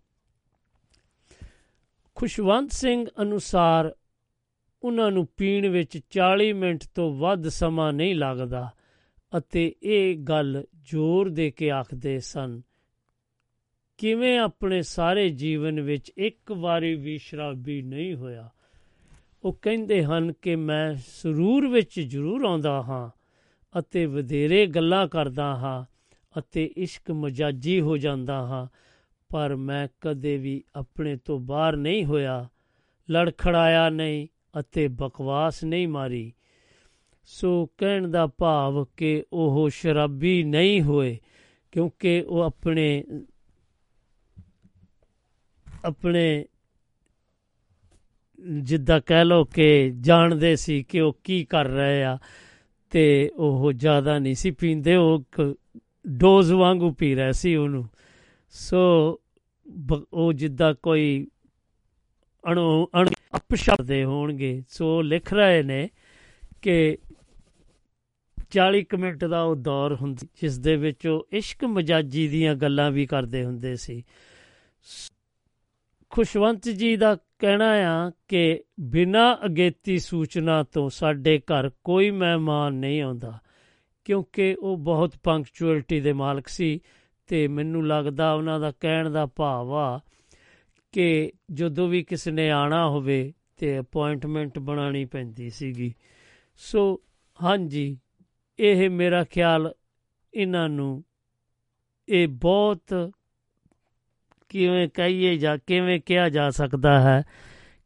ਖੁਸ਼ਵੰਤ 2.15 2.71
ਸਿੰਘ 2.71 3.05
ਅਨੁਸਾਰ 3.21 3.95
ਉਹਨਾਂ 4.83 5.11
ਨੂੰ 5.11 5.27
ਪੀਣ 5.37 5.69
ਵਿੱਚ 5.69 5.99
40 6.09 6.53
ਮਿੰਟ 6.53 6.83
ਤੋਂ 6.95 7.15
ਵੱਧ 7.15 7.47
ਸਮਾਂ 7.47 7.93
ਨਹੀਂ 7.93 8.15
ਲੱਗਦਾ 8.15 8.69
ਅਤੇ 9.37 9.75
ਇਹ 9.83 10.17
ਗੱਲ 10.17 10.63
ਜ਼ੋਰ 10.81 11.29
ਦੇ 11.29 11.51
ਕੇ 11.51 11.71
ਆਖਦੇ 11.71 12.19
ਸਨ, 12.19 12.61
ਕਿਵੇਂ 13.97 14.39
ਆਪਣੇ 14.39 14.81
ਸਾਰੇ 14.81 15.29
ਜੀਵਨ 15.29 15.81
ਵਿੱਚ 15.81 16.11
ਇੱਕ 16.17 16.51
ਵਾਰੀ 16.51 16.95
ਵੀ 16.95 17.17
ਸ਼ਰਾਬੀ 17.17 17.81
ਨਹੀਂ 17.81 18.15
ਹੋਇਆ? 18.15 18.49
ਉਹ 19.45 19.59
ਕਹਿੰਦੇ 19.61 20.03
ਹਨ 20.03 20.33
ਕਿ 20.33 20.55
ਮੈਂ 20.55 20.95
ਸਰੂਰ 21.07 21.67
ਵਿੱਚ 21.67 21.99
ਜ਼ਰੂਰ 21.99 22.45
ਆਉਂਦਾ 22.45 22.81
ਹਾਂ 22.81 23.09
ਅਤੇ 23.79 24.05
ਵਧੇਰੇ 24.05 24.65
ਗੱਲਾਂ 24.65 25.07
ਕਰਦਾ 25.07 25.55
ਹਾਂ 25.55 25.85
ਅਤੇ 26.39 26.73
ਇਸ਼ਕ 26.77 27.11
ਮਜਾਜੀ 27.11 27.81
ਹੋ 27.81 27.97
ਜਾਂਦਾ 27.97 28.35
ਹਾਂ, 28.35 28.67
ਪਰ 29.29 29.55
ਮੈਂ 29.55 29.87
ਕਦੇ 30.01 30.37
ਵੀ 30.37 30.63
ਆਪਣੇ 30.75 31.15
ਤੋਂ 31.15 31.39
ਬਾਹਰ 31.39 31.75
ਨਹੀਂ 31.75 32.05
ਹੋਇਆ, 32.05 32.49
ਲੜਖੜਾਇਆ 33.11 33.89
ਨਹੀਂ 33.89 34.27
ਅਤੇ 34.59 34.87
ਬਕਵਾਸ 34.87 35.63
ਨਹੀਂ 35.63 35.87
ਮਾਰੀ। 35.87 36.33
ਸੋ 37.23 37.69
ਕਹਿਣ 37.77 38.07
ਦਾ 38.07 38.27
ਭਾਵ 38.27 38.85
ਕਿ 38.97 39.23
ਉਹ 39.33 39.69
ਸ਼ਰਾਬੀ 39.69 40.43
ਨਹੀਂ 40.43 40.81
ਹੋਏ, 40.81 41.17
ਕਿਉਂਕਿ 41.71 42.21
ਉਹ 42.21 42.41
ਆਪਣੇ 42.41 43.03
ਆਪਣੇ 45.85 46.45
ਜਿੱਦਾਂ 48.61 49.01
ਕਹਿ 49.05 49.25
ਲੋ 49.25 49.45
ਕਿ 49.45 49.93
ਜਾਣਦੇ 50.01 50.55
ਸੀ 50.55 50.83
ਕਿ 50.83 51.01
ਉਹ 51.01 51.17
ਕੀ 51.23 51.45
ਕਰ 51.45 51.65
ਰਹੇ 51.65 52.03
ਆ, 52.03 52.17
ਤੇ 52.89 53.31
ਉਹ 53.35 53.71
ਜ਼ਿਆਦਾ 53.71 54.19
ਨਹੀਂ 54.19 54.35
ਸੀ 54.35 54.51
ਪੀਂਦੇ, 54.51 54.95
ਉਹ 54.95 55.23
ਡੋਜ਼ 56.07 56.53
ਵਾਂਗੂ 56.53 56.91
ਪੀ 56.91 57.15
ਰਹੇ 57.15 57.31
ਸੀ 57.31 57.55
ਉਹਨੂੰ। 57.55 57.89
ਸੋ 58.49 58.79
ਉਹ 60.13 60.33
ਜਿੱਦਾਂ 60.33 60.73
ਕੋਈ 60.83 61.27
ਅਣੂ, 62.51 62.85
ਅਣ 62.85 63.07
ਅਪਸ਼ਬਦੇ 63.35 64.03
ਹੋਣਗੇ। 64.03 64.63
ਸੋ 64.69 65.01
ਲਿਖ 65.01 65.33
ਰਹੇ 65.33 65.63
ਨੇ 65.63 65.89
ਕਿ 66.61 66.97
40 68.49 68.95
ਮਿੰਟ 68.99 69.25
ਦਾ 69.25 69.41
ਉਹ 69.41 69.55
ਦੌਰ 69.55 69.95
ਹੁੰਦੀ, 69.95 70.27
ਜਿਸ 70.41 70.57
ਦੇ 70.57 70.75
ਵਿੱਚ 70.75 71.07
ਉਹ 71.07 71.27
ਇਸ਼ਕ 71.31 71.65
ਮਜਾਜੀ 71.65 72.27
ਦੀਆਂ 72.27 72.55
ਗੱਲਾਂ 72.55 72.91
ਵੀ 72.91 73.05
ਕਰਦੇ 73.05 73.45
ਹੁੰਦੇ 73.45 73.75
ਸੀ। 73.75 74.03
ਖੁਸ਼ਵੰਤ 76.15 76.67
ਜੀ 76.69 76.95
ਦਾ 76.95 77.15
ਕਹਿਣਾ 77.39 77.69
ਆ 77.85 78.11
ਕਿ 78.27 78.63
ਬਿਨਾ 78.79 79.37
ਅਗੇਤੀ 79.45 79.97
ਸੂਚਨਾ 79.99 80.61
ਤੋਂ 80.63 80.89
ਸਾਡੇ 80.89 81.37
ਘਰ 81.39 81.69
ਕੋਈ 81.83 82.11
ਮਹਿਮਾਨ 82.11 82.73
ਨਹੀਂ 82.73 83.01
ਆਉਂਦਾ, 83.01 83.39
ਕਿਉਂਕਿ 84.05 84.55
ਉਹ 84.59 84.77
ਬਹੁਤ 84.77 85.15
ਪੰਕਚੁਅਲਿਟੀ 85.23 85.99
ਦੇ 86.01 86.13
ਮਾਲਕ 86.13 86.47
ਸੀ 86.47 86.79
ਤੇ 87.27 87.47
ਮੈਨੂੰ 87.47 87.87
ਲੱਗਦਾ 87.87 88.31
ਉਹਨਾਂ 88.33 88.59
ਦਾ 88.59 88.71
ਕਹਿਣ 88.71 89.09
ਦਾ 89.09 89.25
ਭਾਵ 89.25 89.73
ਆ 89.73 89.99
ਕਿ 90.91 91.31
ਜਦੋਂ 91.51 91.87
ਵੀ 91.87 92.03
ਕਿਸ 92.03 92.27
ਨੇ 92.27 92.49
ਆਣਾ 92.49 92.87
ਹੋਵੇ 92.89 93.33
ਤੇ 93.57 93.79
ਅਪਾਇੰਟਮੈਂਟ 93.79 94.59
ਬਣਾਣੀ 94.59 95.05
ਪੈਂਦੀ 95.05 95.49
ਸੀਗੀ। 95.49 95.93
ਸੋ 96.55 97.01
ਹਾਂਜੀ, 97.39 97.97
ਇਹ 98.59 98.89
ਮੇਰਾ 98.89 99.23
ਖਿਆਲ 99.23 99.73
ਇਹਨਾਂ 100.33 100.69
ਨੂੰ, 100.69 101.03
ਇਹ 102.09 102.27
ਬਹੁਤ 102.27 103.11
ਕਿਵੇਂ 104.49 104.89
ਕਹੀਏ 104.89 105.37
ਜਾਂ 105.37 105.57
ਕਿਵੇਂ 105.67 105.99
ਕਿਹਾ 106.05 106.29
ਜਾ 106.29 106.49
ਸਕਦਾ 106.49 106.99
ਹੈ। 106.99 107.23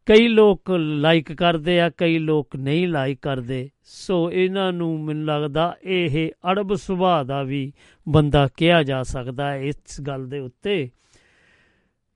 ਕਈ 0.06 0.27
ਲੋਕ 0.27 0.72
ਲਾਈਕ 0.72 1.34
ਕਰਦੇ 1.34 1.81
ਆ, 1.81 1.90
ਕਈ 1.90 2.18
ਲੋਕ 2.18 2.56
ਨਹੀਂ 2.56 2.88
ਲਾਈਕ 2.88 3.19
ਕਰਦੇ। 3.22 3.69
ਸੋ 3.84 4.31
ਇਹਨਾਂ 4.31 4.73
ਨੂੰ 4.73 5.03
ਮੈਨੂੰ 5.03 5.26
ਲੱਗਦਾ 5.26 5.77
ਇਹ 5.84 6.31
ਅੜਬ 6.52 6.76
ਸੁਭਾਅ 6.76 7.23
ਦਾ 7.23 7.44
ਵੀ 7.44 7.73
ਬੰਦਾ 8.10 8.49
ਕਿਹਾ 8.57 8.84
ਜਾ 8.84 9.03
ਸਕਦਾ 9.03 9.52
ਹੈ 9.52 9.57
ਇਸ 9.57 10.02
ਗੱਲ 10.02 10.30
ਦੇ 10.30 10.40
ਉੱਤੇ। 10.40 10.90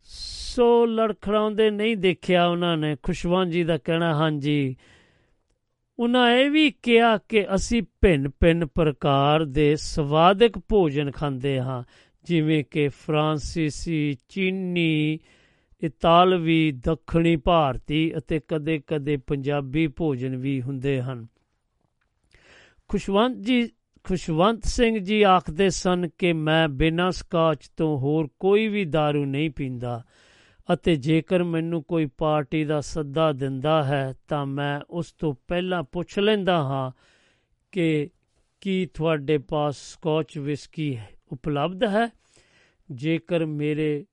ਸੋ 0.03 0.85
ਲੜਖੜਾਉਂਦੇ 0.85 1.71
ਨਹੀਂ 1.71 1.97
ਦੇਖਿਆ 1.97 2.45
ਉਹਨਾਂ 2.45 2.77
ਨੇ 2.77 2.95
ਖੁਸ਼ਵੰਤ 3.03 3.51
ਜੀ 3.51 3.63
ਦਾ 3.63 3.77
ਕਹਿਣਾ, 3.77 4.15
ਹਾਂਜੀ। 4.15 4.75
ਉਹਨਾਂ 5.99 6.31
ਇਹ 6.31 6.51
ਵੀ 6.51 6.73
ਕਿਹਾ 6.83 7.17
ਕਿ 7.17 7.55
ਅਸੀਂ 7.55 7.83
ਭਿੰਨ 8.01 8.29
ਭਿੰਨ 8.39 8.65
ਪ੍ਰਕਾਰ 8.65 9.45
ਦੇ 9.45 9.75
ਸਵਾਦਿਕ 9.75 10.57
ਭੋਜਨ 10.57 11.11
ਖਾਂਦੇ 11.11 11.59
ਹਾਂ। 11.59 11.83
ਜਿਵੇਂ 12.23 12.63
ਕਿ 12.71 12.87
ਫਰਾਂਸੀਸੀ, 12.87 14.17
ਚੀਨੀ, 14.29 15.19
ਇਤਾਲਵੀ, 15.83 16.71
ਦੱਖਣੀ 16.71 17.35
ਭਾਰਤੀ 17.35 18.17
ਅਤੇ 18.17 18.41
ਕਦੇ-ਕਦੇ 18.47 19.17
ਪੰਜਾਬੀ 19.17 19.87
ਭੋਜਨ 19.87 20.35
ਵੀ 20.35 20.61
ਹੁੰਦੇ 20.61 21.01
ਹਨ। 21.01 21.27
ਖੁਸ਼ਵੰਤ 22.87 23.37
ਜੀ, 23.37 23.69
ਖੁਸ਼ਵੰਤ 24.03 24.65
ਸਿੰਘ 24.65 24.99
ਜੀ 24.99 25.21
ਆਖਦੇ 25.21 25.69
ਸਨ 25.69 26.09
ਕਿ 26.17 26.33
ਮੈਂ 26.33 26.69
ਬਿਨਾਂ 26.69 27.11
ਸਕਾਚ 27.11 27.69
ਤੋਂ 27.77 27.97
ਹੋਰ 27.97 28.27
ਕੋਈ 28.39 28.67
ਵੀ 28.67 28.83
दारू 28.83 29.25
ਨਹੀਂ 29.25 29.49
ਪੀਂਦਾ 29.49 30.03
ਅਤੇ 30.73 30.95
ਜੇਕਰ 30.95 31.43
ਮੈਨੂੰ 31.43 31.83
ਕੋਈ 31.83 32.05
ਪਾਰਟੀ 32.05 32.63
ਦਾ 32.63 32.81
ਸੱਦਾ 32.81 33.31
ਦਿੰਦਾ 33.31 33.83
ਹੈ 33.83 34.13
ਤਾਂ 34.27 34.45
ਮੈਂ 34.45 34.81
ਉਸ 34.89 35.11
ਤੋਂ 35.11 35.35
ਪਹਿਲਾਂ 35.47 35.83
ਪੁੱਛ 35.83 36.19
ਲੈਂਦਾ 36.19 36.57
ਹਾਂ 36.57 36.91
ਕਿ 37.71 38.09
ਕੀ 38.61 38.85
ਤੁਹਾਡੇ 38.85 39.37
ਪਾਸ 39.37 39.77
ਸਕਾਚ 39.77 40.37
ਵਿਸਕੀ 40.37 40.97
ਹੈ? 40.97 41.12
ਉਪਲਬਧ 41.33 41.83
ਹੈ। 41.83 42.09
ਜੇਕਰ 42.91 43.45
ਮੇਰੇ 43.45 44.05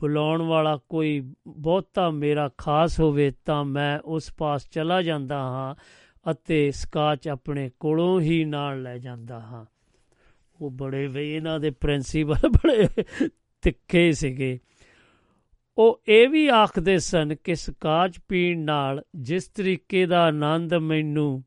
ਬੁਲਾਉਣ 0.00 0.42
ਵਾਲਾ 0.42 0.78
ਕੋਈ 0.88 1.34
ਬਹੁਤਾ 1.46 2.10
ਮੇਰਾ 2.10 2.50
ਖਾਸ 2.58 3.00
ਹੋਵੇ 3.00 3.32
ਤਾਂ 3.44 3.64
ਮੈਂ 3.64 3.98
ਉਸ 4.04 4.32
ਪਾਸ 4.36 4.70
ਚਲਾ 4.70 5.02
ਜਾਂਦਾ 5.02 5.38
ਹਾਂ 5.38 5.74
ਅਤੇ 6.30 6.70
ਸਕਾਚ 6.70 7.28
ਆਪਣੇ 7.28 7.70
ਕੋਲੋਂ 7.80 8.20
ਹੀ 8.20 8.44
ਨਾਲ 8.44 8.82
ਲੈ 8.82 8.98
ਜਾਂਦਾ 8.98 9.40
ਹਾਂ। 9.40 9.64
ਉਹ 10.60 10.70
ਬੜੇ 10.70 11.06
ਵੇ 11.06 11.36
ਇਹਨਾਂ 11.36 11.60
ਦੇ 11.60 11.70
ਪ੍ਰਿੰਸੀਪਲ 11.70 12.48
ਬੜੇ 12.48 12.88
ਤਿੱਖੇ 13.62 14.12
ਸੀਗੇ। 14.12 14.58
ਉਹ 15.78 16.02
ਇਹ 16.08 16.28
ਵੀ 16.28 16.48
ਆਖਦੇ 16.48 16.98
ਸਨ 16.98 17.34
ਕਿ 17.34 17.54
ਸਕਾਚ 17.54 18.20
ਪੀਣ 18.28 18.60
ਨਾਲ 18.60 19.02
ਜਿਸ 19.14 19.44
ਤਰੀਕੇ 19.44 20.06
ਦਾ 20.06 20.22
ਆਨੰਦ 20.22 20.74
ਮੈਨੂੰ 20.74 21.44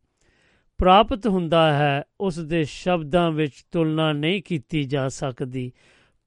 ਪ੍ਰਾਪਤ 0.78 1.28
ਹੁੰਦਾ 1.28 1.74
ਹੈ, 1.74 2.04
ਉਸ 2.22 2.40
ਦੇ 2.40 2.64
ਸ਼ਬਦਾਂ 2.64 3.32
ਵਿੱਚ 3.32 3.66
ਤੁਲਨਾ 3.72 4.14
ਨਹੀਂ 4.14 4.42
ਕੀਤੀ 4.44 4.84
ਜਾ 4.84 5.08
ਸਕਦੀ। 5.08 5.72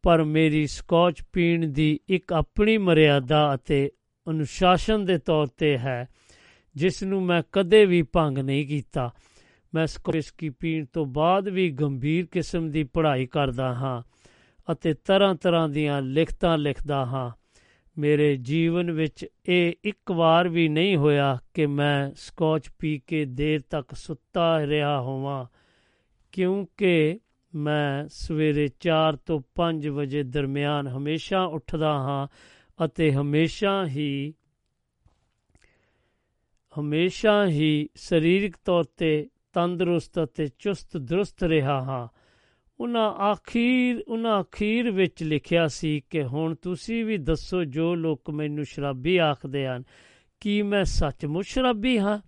ਪਰ 0.03 0.25
ਮੇਰੀ 0.25 0.67
ਸਕਾਚ 0.67 1.23
ਪੀਣ 1.33 1.73
ਦੀ 1.73 2.01
ਇੱਕ 2.09 2.33
ਆਪਣੀ 2.33 2.79
ਮਰਿਆਦਾ 2.79 3.55
ਅਤੇ 3.55 3.91
ਅਨੁਸ਼ਾਸਨ 4.31 5.05
ਦੇ 5.05 5.19
ਤੌਰ 5.19 5.47
ਤੇ 5.47 5.79
ਹੈ, 5.79 6.09
ਜਿਸ 6.77 7.03
ਨੂੰ 7.03 7.23
ਮੈਂ 7.23 7.43
ਕਦੇ 7.53 7.85
ਵੀ 7.85 8.03
ਭੰਗ 8.03 8.39
ਨਹੀਂ 8.39 8.67
ਕੀਤਾ। 8.67 9.15
ਮੈਂ 9.75 9.87
ਵਿਸਕੀ 10.13 10.49
ਪੀਣ 10.49 10.85
ਤੋਂ 10.85 11.07
ਬਾਅਦ 11.07 11.49
ਵੀ 11.49 11.71
ਗੰਭੀਰ 11.71 12.27
ਕਿਸਮ 12.27 12.71
ਦੀ 12.71 12.85
ਪੜ੍ਹਾਈ 12.85 13.27
ਕਰਦਾ 13.27 13.75
ਹਾਂ 13.75 14.03
ਅਤੇ 14.73 14.95
ਤਰ੍ਹਾਂ 14.95 15.35
ਤਰ੍ਹਾਂ 15.35 15.69
ਦੀਆਂ 15.69 16.03
ਲਿਖਤਾਂ 16.03 16.59
ਲਿਖਦਾ 16.59 17.07
ਹਾਂ। 17.07 17.40
ਮੇਰੇ 18.01 18.37
ਜੀਵਨ 18.37 18.91
ਵਿੱਚ 18.91 19.27
ਇਹ 19.49 19.73
ਇੱਕ 19.85 20.13
ਵਾਰ 20.13 20.49
ਵੀ 20.49 20.69
ਨਹੀਂ 20.69 20.97
ਹੋਇਆ 20.97 21.39
ਕਿ 21.55 21.67
ਮੈਂ 21.67 22.11
ਸਕਾਚ 22.17 22.69
ਪੀ 22.79 22.99
ਕੇ 23.07 23.25
ਦੇਰ 23.25 23.61
ਤੱਕ 23.61 23.95
ਸੁੱਤਾ 23.95 24.67
ਰਿਹਾ 24.67 25.01
ਹੋਵਾਂ, 25.01 25.47
ਕਿਉਂਕਿ 26.33 27.21
ਮੈਂ 27.55 28.09
ਸਵੇਰੇ 28.09 28.69
4 28.81 29.17
ਤੋਂ 29.27 29.41
5 29.57 29.89
ਵਜੇ 29.89 30.23
ਦਰਮਿਆਨ 30.23 30.89
ਹਮੇਸ਼ਾ 30.89 31.43
ਉੱਠਦਾ 31.43 31.93
ਹਾਂ 31.93 32.27
ਅਤੇ 32.85 33.13
ਹਮੇਸ਼ਾ 33.13 33.87
ਹੀ 33.87 34.35
ਹਮੇਸ਼ਾ 36.73 37.47
ਹੀ 37.47 37.89
ਸਰੀਰਕ 37.95 38.57
ਤੌਰ 38.65 38.85
ਤੇ 38.85 39.29
ਤੰਦਰੁਸਤ 39.53 40.23
ਅਤੇ 40.23 40.47
ਚੁਸਤ 40.59 40.97
ਦਰੁਸਤ 40.97 41.43
ਰਿਹਾ 41.43 41.81
ਹਾਂ। 41.81 42.20
ਉਹਨਾਂ 42.81 43.13
ਆਖੀਰ, 43.13 44.05
ਉਹਨਾਂ 44.09 44.43
ਅਖੀਰ 44.43 44.91
ਵਿੱਚ 44.91 45.23
ਲਿਖਿਆ 45.23 45.67
ਸੀ 45.67 46.03
ਕਿ 46.11 46.23
ਹੁਣ 46.25 46.55
ਤੁਸੀਂ 46.55 47.05
ਵੀ 47.05 47.19
ਦੱਸੋ 47.19 47.65
ਜੋ 47.65 47.95
ਲੋਕ 47.95 48.31
ਮੈਨੂੰ 48.31 48.65
ਸ਼ਰਾਬੀ 48.65 49.17
ਆਖਦੇ 49.17 49.67
ਹਨ, 49.67 49.83
ਕੀ 50.41 50.63
ਮੈਂ 50.63 50.85
ਸੱਚਮੁੱਚ 50.85 51.47
ਸ਼ਰਾਬੀ 51.47 51.99
ਹਾਂ? 51.99 52.19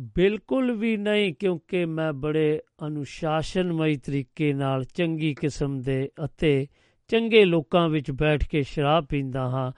ਬਿਲਕੁਲ 0.00 0.72
ਵੀ 0.72 0.96
ਨਹੀਂ, 0.96 1.34
ਕਿਉਂਕਿ 1.34 1.84
ਮੈਂ 1.84 2.12
ਬੜੇ 2.12 2.60
ਅਨੁਸ਼ਾਸਨਮਈ 2.86 3.96
ਤਰੀਕੇ 3.96 4.52
ਨਾਲ 4.52 4.84
ਚੰਗੀ 4.84 5.34
ਕਿਸਮ 5.34 5.80
ਦੇ 5.80 6.10
ਅਤੇ 6.24 6.66
ਚੰਗੇ 7.08 7.44
ਲੋਕਾਂ 7.44 7.88
ਵਿੱਚ 7.88 8.10
ਬੈਠ 8.10 8.48
ਕੇ 8.48 8.62
ਸ਼ਰਾਬ 8.62 9.06
ਪੀਂਦਾ 9.06 9.48
ਹਾਂ 9.48 9.72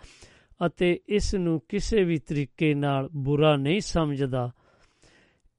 ਅਤੇ 0.67 1.01
ਇਸ 1.09 1.35
ਨੂੰ 1.35 1.63
ਕਿਸੇ 1.69 2.05
ਵੀ 2.05 2.19
ਤਰੀਕੇ 2.19 2.75
ਨਾਲ 2.75 3.09
ਬੁਰਾ 3.17 3.57
ਨਹੀਂ 3.57 3.81
ਸਮਝਦਾ। 3.81 4.51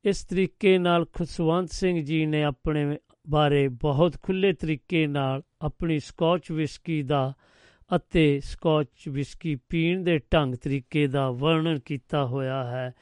ਇਸ 0.05 0.25
ਤਰੀਕੇ 0.25 0.77
ਨਾਲ 0.77 1.05
ਖੁਸ਼ਵੰਤ 1.05 1.69
ਸਿੰਘ 1.71 2.01
ਜੀ 2.03 2.25
ਨੇ 2.25 2.43
ਆਪਣੇ 2.43 2.97
ਬਾਰੇ 3.29 3.67
ਬਹੁਤ 3.67 4.21
ਖੁੱਲੇ 4.21 4.53
ਤਰੀਕੇ 4.53 5.07
ਨਾਲ 5.07 5.41
ਆਪਣੀ 5.61 5.99
ਸਕਾਚ 5.99 6.51
ਵਿਸਕੀ 6.51 7.03
ਦਾ 7.03 7.33
ਅਤੇ 7.95 8.39
ਸਕਾਚ 8.39 8.87
ਵਿਸਕੀ 9.09 9.55
ਪੀਣ 9.55 10.03
ਦੇ 10.03 10.19
ਢੰਗ 10.33 10.55
ਤਰੀਕੇ 10.55 11.07
ਦਾ 11.07 11.31
ਵਰਣਨ 11.31 11.79
ਕੀਤਾ 11.79 12.25
ਹੋਇਆ 12.25 12.63
ਹੈ। 12.63 12.93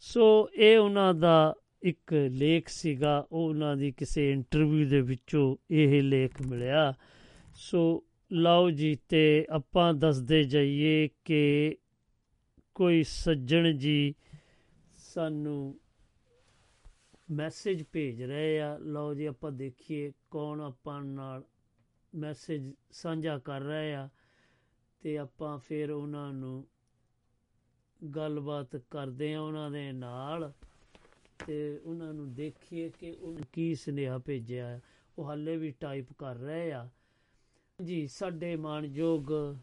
ਸੋ 0.00 0.50
ਇਹ 0.54 0.78
ਉਹਨਾਂ 0.78 1.14
ਦਾ 1.14 1.54
ਇੱਕ 1.82 2.14
ਲੇਖ 2.30 2.68
ਸੀਗਾ, 2.68 3.26
ਉਹ 3.32 3.48
ਉਹਨਾਂ 3.48 3.76
ਦੀ 3.76 3.92
ਕਿਸੇ 3.92 4.32
ਇੰਟਰਵਿਊ 4.32 4.88
ਦੇ 4.88 5.00
ਵਿੱਚੋਂ 5.00 5.56
ਇਹ 5.70 6.02
ਲੇਖ 6.02 6.42
ਮਿਲਿਆ। 6.46 6.94
ਸੋ 7.54 8.04
ਲਓ 8.32 8.70
ਜੀ, 8.70 8.98
ਤੇ 9.08 9.46
ਆਪਾਂ 9.50 9.94
ਦੱਸਦੇ 9.94 10.44
ਜਾਈਏ 10.44 11.08
ਕਿ 11.24 11.76
ਕੋਈ 12.74 13.02
ਸੱਜਣ 13.02 13.76
ਜੀ 13.76 14.14
ਸਾਨੂੰ 14.98 15.80
ਮੈਸੇਜ 17.30 17.84
ਭੇਜ 17.92 18.22
ਰਹੇ 18.22 18.60
ਆ। 18.60 18.78
ਲਓ 18.78 19.14
ਜੀ, 19.14 19.26
ਆਪਾਂ 19.26 19.52
ਦੇਖੀਏ 19.52 20.12
ਕੌਣ 20.30 20.60
ਆਪਾਂ 20.60 21.02
ਨਾਲ 21.02 21.42
ਮੈਸੇਜ 22.14 22.72
ਸਾਂਝਾ 22.90 23.38
ਕਰ 23.38 23.60
ਰਹੇ 23.60 23.94
ਆ 23.94 24.08
ਤੇ 25.00 25.18
ਆਪਾਂ 25.18 25.58
ਫਿਰ 25.58 25.90
ਉਹਨਾਂ 25.90 26.32
ਨੂੰ 26.32 26.66
ਗੱਲਬਾਤ 28.16 28.76
ਕਰਦੇ 28.76 29.34
ਆ 29.34 29.40
ਉਹਨਾਂ 29.40 29.70
ਦੇ 29.70 29.92
ਨਾਲ 29.92 30.52
ਤੇ 31.46 31.78
ਉਹਨਾਂ 31.84 32.14
ਨੂੰ 32.14 32.34
ਦੇਖੀਏ 32.34 32.88
ਕਿ 32.88 33.10
ਉਹ 33.10 33.38
ਕੀ 33.52 33.74
ਸੁਨੇਹਾ 33.74 34.18
ਭੇਜਿਆ 34.18 34.80
ਉਹ 35.18 35.24
ਹਾਲੇ 35.24 35.56
ਵੀ 35.56 35.70
ਟਾਈਪ 35.70 36.12
ਕਰ 36.18 36.34
ਰਹੇ 36.34 36.72
ਆ। 36.72 36.88
ਜੀ, 37.84 38.06
ਸਾਡੇ 38.06 38.56
ਮਾਨਯੋਗ 38.56 39.56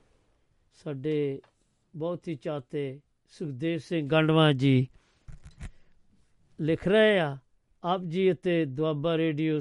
ਸਾਡੇ 0.84 1.42
ਬਹੁਤ 1.96 2.28
ਹੀ 2.28 2.36
ਚਾਹਤੇ 2.36 3.00
ਸੁਖਦੇਵ 3.28 3.80
ਸਿੰਘ 3.80 4.10
ਗੰਡਵਾ 4.10 4.52
ਜੀ 4.52 4.88
ਲਿਖ 6.62 6.88
ਰਹੇ 6.88 7.20
ਆ। 7.20 7.38
ਆਪ 7.86 8.02
ਜੀ 8.02 8.32
ਅਤੇ 8.32 8.66
ਦੁਆਬਾ 8.66 9.18
ਰੇਡੀਓ 9.18 9.60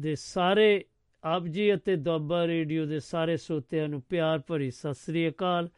ਦੇ 0.00 0.14
ਸਾਰੇ, 0.14 0.84
ਆਪ 1.24 1.46
ਜੀ 1.46 1.74
ਅਤੇ 1.74 1.96
ਦੁਆਬਾ 1.96 2.46
ਰੇਡੀਓ 2.46 2.86
ਦੇ 2.86 3.00
ਸਾਰੇ 3.00 3.36
ਸੋਤਿਆਂ 3.36 3.88
ਨੂੰ 3.88 4.02
ਪਿਆਰ 4.02 4.42
ਭਰੀ 4.46 4.70
ਸਤਿ 4.70 4.94
ਸ੍ਰੀ 4.94 5.28
ਅਕਾਲ। 5.28 5.68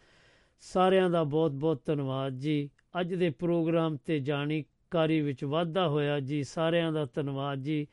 ਸਾਰਿਆਂ 0.61 1.11
ਦਾ 1.11 1.24
ਬਹੁਤ-ਬਹੁਤ 1.24 1.82
ਧੰਨਵਾਦ 1.85 2.32
ਜੀ। 2.32 2.70
ਅੱਜ 3.01 3.15
ਦੇ 3.15 3.31
ਪ੍ਰੋਗਰਾਮ 3.31 3.97
ਤੇ 3.97 4.19
ਜਾਣਕਾਰੀ 4.19 5.20
ਵਿੱਚ 5.20 5.45
ਵਾਧਾ 5.45 5.89
ਹੋਇਆ 5.89 6.20
ਜੀ, 6.20 6.43
ਸਾਰਿਆਂ 6.43 6.93
ਦਾ 6.93 7.07
ਧੰਨਵਾਦ 7.15 7.59
ਜੀ। 7.59 7.86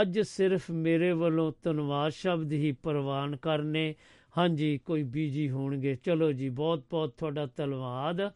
ਅੱਜ 0.00 0.20
ਸਿਰਫ 0.20 0.70
ਮੇਰੇ 0.70 1.12
ਵੱਲੋਂ 1.12 1.52
ਧੰਨਵਾਦ 1.62 2.12
ਸ਼ਬਦ 2.12 2.52
ਹੀ 2.52 2.72
ਪ੍ਰਵਾਨ 2.72 3.36
ਕਰਨੇ। 3.36 3.94
ਹਾਂਜੀ 4.38 4.78
ਕੋਈ 4.78 5.02
ਬੀਜੀ 5.02 5.50
ਹੋਣਗੇ। 5.50 5.94
ਚਲੋ 5.94 6.32
ਜੀ 6.32 6.48
ਬਹੁਤ-ਬਹੁਤ 6.48 7.14
ਤੁਹਾਡਾ 7.16 7.46
ਧੰਨਵਾਦ। 7.46 8.30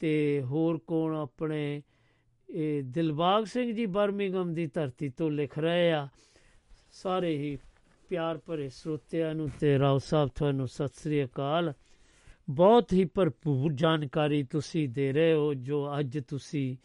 ਤੇ 0.00 0.42
ਹੋਰ 0.44 0.78
ਕੌਣ 0.86 1.16
ਆਪਣੇ 1.16 1.82
ਇਹ 2.48 2.82
ਦਿਲਬਾਗ 2.82 3.44
ਸਿੰਘ 3.44 3.72
ਜੀ 3.72 3.86
ਬਰਮਿੰਗਮ 3.86 4.52
ਦੀ 4.54 4.66
ਧਰਤੀ 4.66 5.08
ਤੋਂ 5.08 5.30
ਲਿਖ 5.30 5.58
ਰਹੇ 5.58 5.90
ਆ। 5.92 6.08
ਸਾਰੇ 6.92 7.36
ਹੀ 7.38 7.56
ਪਿਆਰ 8.08 8.38
ਭਰੇ 8.38 8.68
ਸਰੋਤਿਆਂ 8.68 9.34
ਨੂੰ 9.34 9.48
ਤੇ 9.60 9.78
ਰਾਓ 9.78 9.98
ਸਾਹਿਬ, 9.98 10.28
ਤੁਹਾਨੂੰ 10.34 10.68
ਸਤਿ 10.68 11.00
ਸ੍ਰੀ 11.00 11.24
ਅਕਾਲ। 11.24 11.72
ਬਹੁਤ 12.50 12.92
ਹੀ 12.92 13.04
ਭਰਪੂਰ 13.04 13.72
ਜਾਣਕਾਰੀ 13.72 14.42
ਤੁਸੀਂ 14.42 14.88
ਦੇ 14.88 15.12
ਰਹੇ 15.12 15.32
ਹੋ, 15.32 15.52
ਜੋ 15.54 15.98
ਅੱਜ 15.98 16.18
ਤੁਸੀਂ 16.28 16.76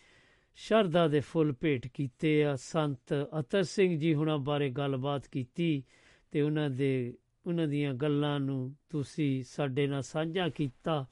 ਸ਼ਰਧਾ 0.56 1.08
ਦੇ 1.08 1.20
ਫੁੱਲ 1.20 1.54
ਭੇਟ 1.54 1.88
ਕੀਤੇ 1.88 2.44
ਆ। 2.44 2.56
ਸੰਤ 2.56 3.14
ਅਤਰ 3.40 3.64
ਸਿੰਘ 3.64 3.98
ਜੀ 4.00 4.14
ਹੁਣਾਂ 4.14 4.38
ਬਾਰੇ 4.38 4.70
ਗੱਲਬਾਤ 4.70 5.28
ਕੀਤੀ 5.28 5.84
ਤੇ 6.32 6.42
ਉਹਨਾਂ 6.42 6.70
ਦੇ, 6.70 7.14
ਉਹਨਾਂ 7.48 7.68
ਦੀਆਂ 7.68 7.94
ਗੱਲਾਂ 7.94 8.40
ਨੂੰ 8.40 8.76
ਤੁਸੀਂ 8.90 9.44
ਸਾਡੇ 9.48 9.88
ਨਾਲ 9.88 10.02
ਸਾਂਝਾ 10.02 10.50
ਕੀਤਾ 10.50 11.06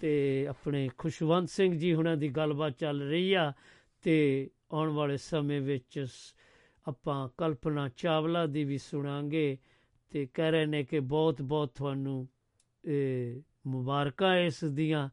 ਤੇ 0.00 0.46
ਆਪਣੇ 0.46 0.88
ਖੁਸ਼ਵੰਤ 0.98 1.48
ਸਿੰਘ 1.48 1.74
ਜੀ 1.78 1.94
ਹੁਣਾਂ 1.94 2.16
ਦੀ 2.16 2.28
ਗੱਲਬਾਤ 2.28 2.78
ਚੱਲ 2.78 3.02
ਰਹੀ 3.02 3.32
ਆ। 3.32 3.52
ਤੇ 4.02 4.50
ਆਉਣ 4.72 4.90
ਵਾਲੇ 4.90 5.16
ਸਮੇਂ 5.16 5.60
ਵਿੱਚ 5.60 6.06
ਆਪਾਂ 6.86 7.28
ਕਲਪਨਾ 7.38 7.88
ਚਾਵਲਾ 7.96 8.46
ਦੀ 8.46 8.64
ਵੀ 8.64 8.78
ਸੁਣਾਂਗੇ 8.78 9.56
ਤੇ 10.12 10.26
ਕਹਿ 10.34 10.50
ਰਹੇ 10.50 10.66
ਨੇ 10.66 10.82
ਕਿ 10.84 11.00
ਬਹੁਤ 11.00 11.42
ਬਹੁਤ 11.42 11.74
ਤੁਹਾਨੂੰ 11.74 12.28
ਮੁਬਾਰਕਾਂ 13.66 14.36
ਇਸ 14.36 14.64
ਦੀਆਂ 14.64 15.08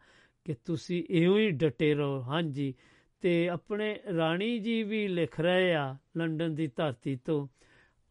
ਕਿ 0.45 0.53
ਤੁਸੀਂ 0.65 1.03
ਇਉਂ 1.09 1.37
ਹੀ 1.37 1.49
ਡਟੇ 1.51 1.93
ਰਹੋ। 1.93 2.21
ਹਾਂਜੀ, 2.21 2.73
ਤੇ 3.23 3.49
ਆਪਣੇ 3.49 3.99
ਰਾਣੀ 4.17 4.57
ਜੀ 4.59 4.81
ਵੀ 4.83 5.07
ਲਿਖ 5.07 5.39
ਰਹੇ 5.39 5.73
ਆ 5.73 5.95
ਲੰਡਨ 6.17 6.55
ਦੀ 6.55 6.67
ਧਰਤੀ 6.67 7.15
ਤੋਂ, 7.15 7.47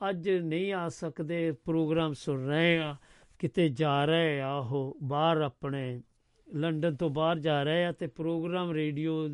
ਅੱਜ 0.01 0.29
ਨਹੀਂ 0.31 0.73
ਆ 0.73 0.89
ਸਕਦੇ, 0.89 1.51
ਪ੍ਰੋਗਰਾਮ 1.65 2.13
ਸੁਣ 2.13 2.47
ਰਹੇ 2.47 2.79
ਆ, 2.79 2.97
ਕਿਤੇ 3.39 3.69
ਜਾ 3.69 4.05
ਰਹੇ 4.05 4.41
ਆ 4.41 4.55
ਉਹ, 4.55 4.99
ਬਾਹਰ 5.03 5.41
ਆਪਣੇ 5.41 6.01
ਲੰਡਨ 6.47 6.97
ਤੋਂ 6.97 7.11
ਬਾਹਰ 7.11 7.39
ਜਾ 7.39 7.63
ਰਹੇ 7.63 7.85
ਆ 7.85 7.93
ਤੇ 7.93 8.07
ਪ੍ਰੋਗਰਾਮ 8.07 8.71
ਰੇਡੀਓ 8.71 9.29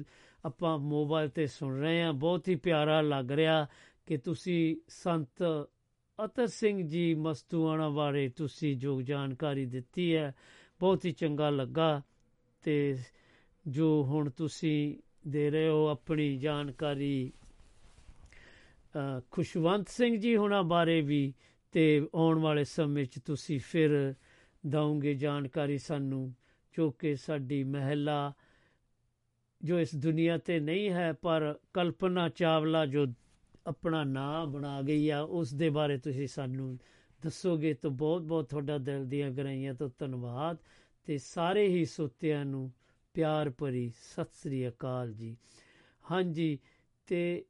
ਆਪਾਂ 0.44 0.78
ਮੋਬਾਈਲ 0.78 1.28
ਤੇ 1.28 1.46
ਸੁਣ 1.46 1.78
ਰਹੇ 1.80 2.02
ਆ 2.02 2.12
ਬਹੁਤ 2.12 2.48
ਹੀ 2.48 2.54
ਪਿਆਰਾ 2.54 3.00
ਲੱਗ 3.00 3.30
ਰਿਹਾ 3.32 3.66
ਕਿ 4.06 4.16
ਤੁਸੀਂ 4.16 4.76
ਸੰਤ 4.88 5.42
ਅਤਰ 6.24 6.46
ਸਿੰਘ 6.46 6.88
ਜੀ 6.88 7.14
ਮਸਤੂਆਣਾ 7.14 7.88
ਬਾਰੇ 7.88 8.28
ਤੁਸੀਂ 8.28 8.76
ਜੋ 8.76 9.00
ਜਾਣਕਾਰੀ 9.02 9.64
ਦਿੱਤੀ 9.66 10.14
ਹੈ, 10.16 10.34
ਬਹੁਤ 10.80 11.04
ਹੀ 11.04 11.12
ਚੰਗਾ 11.12 11.50
ਲੱਗਾ 11.50 12.02
ਤੇ 12.62 12.96
ਜੋ 13.66 14.02
ਹੁਣ 14.04 14.30
ਤੁਸੀਂ 14.30 14.96
ਦੇ 15.28 15.50
ਰਹੇ 15.50 15.68
ਹੋ 15.68 15.86
ਆਪਣੀ 15.88 16.36
ਜਾਣਕਾਰੀ 16.38 17.32
ਖੁਸ਼ਵੰਤ 19.30 19.88
ਸਿੰਘ 19.88 20.16
ਜੀ 20.16 20.36
ਹੁਣਾਂ 20.36 20.62
ਬਾਰੇ 20.62 21.00
ਵੀ 21.00 21.32
ਤੇ 21.72 22.08
ਆਉਣ 22.14 22.38
ਵਾਲੇ 22.38 22.64
ਸਮੇਂ 22.64 23.04
'ਚ 23.04 23.18
ਤੁਸੀਂ 23.18 23.60
ਫਿਰ 23.60 24.14
ਦਵੋਗੇ 24.66 25.14
ਜਾਣਕਾਰੀ 25.14 25.78
ਸਾਨੂੰ, 25.78 26.32
ਜੋ 26.74 26.90
ਕਿ 26.90 27.14
ਸਾਡੀ 27.16 27.62
ਮਹਿਲਾ 27.64 28.32
ਜੋ 29.64 29.78
ਇਸ 29.80 29.94
ਦੁਨੀਆ 29.96 30.38
ਤੇ 30.38 30.60
ਨਹੀਂ 30.60 30.90
ਹੈ, 30.90 31.12
ਪਰ 31.12 31.58
ਕਲਪਨਾ 31.74 32.28
ਚਾਵਲਾ 32.28 32.86
ਜੋ 32.86 33.06
ਆਪਣਾ 33.66 34.04
ਨਾਂ 34.04 34.46
ਬਣਾ 34.46 34.82
ਗਈ 34.82 35.08
ਆ, 35.08 35.20
ਉਸ 35.20 35.54
ਦੇ 35.54 35.70
ਬਾਰੇ 35.70 35.98
ਤੁਸੀਂ 35.98 36.26
ਸਾਨੂੰ 36.26 36.78
ਦੱਸੋਗੇ 37.22 37.74
ਤਾਂ 37.74 37.90
ਬਹੁਤ 37.90 38.22
ਬਹੁਤ 38.22 38.48
ਤੁਹਾਡਾ 38.48 38.78
ਦਿਲ 38.78 39.04
ਦੀਆਂ 39.04 39.30
ਗਰਾਈਆਂ 39.30 39.74
ਤੋਂ 39.74 39.90
ਧੰਨਵਾਦ 39.98 40.56
ਤੇ 41.04 41.18
ਸਾਰੇ 41.18 41.66
ਹੀ 41.68 41.84
ਸੋਤਿਆਂ 41.84 42.44
ਨੂੰ 42.44 42.72
ਪਿਆਰ 43.14 43.50
ਭਰੀ 43.50 43.88
ਸਤਿ 43.88 44.30
ਸ੍ਰੀ 44.32 44.68
ਅਕਾਲ 44.68 45.12
ਜੀ। 45.12 45.36
ਹਾਂਜੀ, 46.10 46.58
ਤੇ 47.06 47.44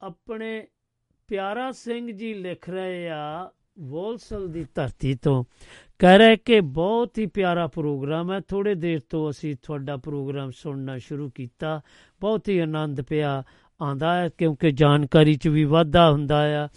ਆਪਣੇ 0.00 0.66
ਪਿਆਰਾ 1.28 1.72
ਸਿੰਘ 1.72 2.10
ਜੀ 2.12 2.34
ਲਿਖ 2.34 2.68
ਰਹੇ 2.70 3.08
ਆ 3.08 3.52
ਵੋਲਸਲ 3.80 4.48
ਦੀ 4.48 4.66
ਧਰਤੀ 4.74 5.14
ਤੋਂ। 5.14 5.44
ਕਹਿ 5.98 6.18
ਰਹੇ 6.18 6.36
ਕਿ 6.36 6.60
ਬਹੁਤ 6.60 7.18
ਹੀ 7.18 7.26
ਪਿਆਰਾ 7.26 7.66
ਪ੍ਰੋਗਰਾਮ 7.66 8.32
ਹੈ। 8.32 8.40
ਥੋੜੇ 8.40 8.74
ਦੇਰ 8.74 9.00
ਤੋਂ 9.10 9.30
ਅਸੀਂ 9.30 9.56
ਤੁਹਾਡਾ 9.62 9.96
ਪ੍ਰੋਗਰਾਮ 9.96 10.50
ਸੁਣਨਾ 10.50 10.98
ਸ਼ੁਰੂ 10.98 11.30
ਕੀਤਾ। 11.30 11.80
ਬਹੁਤ 12.20 12.48
ਹੀ 12.48 12.58
ਆਨੰਦ 12.58 13.00
ਪਿਆ 13.00 13.42
ਆਂਦਾ 13.82 14.20
ਹੈ 14.20 14.30
ਕਿਉਂਕਿ 14.38 14.70
ਜਾਣਕਾਰੀ 14.70 15.34
'ਚ 15.34 15.48
ਵੀ 15.48 15.64
ਵਾਧਾ 15.64 16.10
ਹੁੰਦਾ 16.10 16.64
ਆ। 16.64 16.68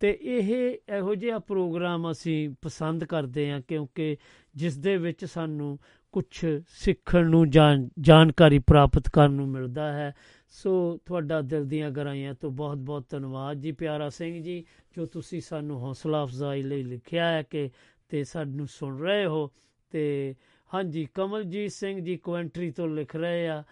ਤੇ 0.00 0.18
ਇਹ 0.22 0.76
ਇਹੋ 0.96 1.14
ਜਿਹਾ 1.14 1.38
ਪ੍ਰੋਗਰਾਮ 1.38 2.10
ਅਸੀਂ 2.10 2.50
ਪਸੰਦ 2.62 3.04
ਕਰਦੇ 3.04 3.50
ਹਾਂ 3.50 3.60
ਕਿਉਂਕਿ 3.68 4.16
ਜਿਸ 4.56 4.78
ਦੇ 4.78 4.96
ਵਿੱਚ 4.96 5.24
ਸਾਨੂੰ 5.24 5.78
ਕੁਝ 6.12 6.46
ਸਿੱਖਣ 6.68 7.26
ਨੂੰ 7.26 7.50
ਜਾਣ 7.50 7.88
ਜਾਣਕਾਰੀ 8.00 8.58
ਪ੍ਰਾਪਤ 8.58 9.08
ਕਰਨ 9.12 9.32
ਨੂੰ 9.32 9.48
ਮਿਲਦਾ 9.48 9.92
ਹੈ। 9.92 10.14
ਸੋ 10.54 11.00
ਤੁਹਾਡਾ 11.06 11.40
ਦਿਲ 11.40 11.64
ਦੀਆਂ 11.64 11.90
ਗਰਾਈਆਂ 11.90 12.34
ਤੋਂ 12.34 12.50
ਬਹੁਤ 12.50 12.78
ਬਹੁਤ 12.78 13.08
ਧੰਨਵਾਦ 13.08 13.60
ਜੀ, 13.60 13.72
ਪਿਆਰਾ 13.72 14.08
ਸਿੰਘ 14.08 14.42
ਜੀ, 14.42 14.64
ਜੋ 14.96 15.06
ਤੁਸੀਂ 15.06 15.40
ਸਾਨੂੰ 15.40 15.80
ਹੌਸਲਾ 15.80 16.24
ਅਫਜ਼ਾਈ 16.24 16.62
ਲਈ 16.62 16.82
ਲਿਖਿਆ 16.82 17.28
ਹੈ 17.28 17.42
ਕਿ 17.42 17.70
ਤੇ 18.08 18.24
ਸਾਨੂੰ 18.24 18.66
ਸੁਣ 18.66 19.00
ਰਹੇ 19.00 19.26
ਹੋ 19.26 19.50
ਤੇ 19.90 20.34
ਹਾਂਜੀ, 20.74 21.08
ਕਮਲਜੀਤ 21.14 21.72
ਸਿੰਘ 21.72 22.00
ਜੀ 22.00 22.16
ਕੁਐਂਟਰੀ 22.16 22.70
ਤੋਂ 22.70 22.88
ਲਿਖ 22.88 23.16
ਰਹੇ 23.16 23.48
ਆ 23.48 23.64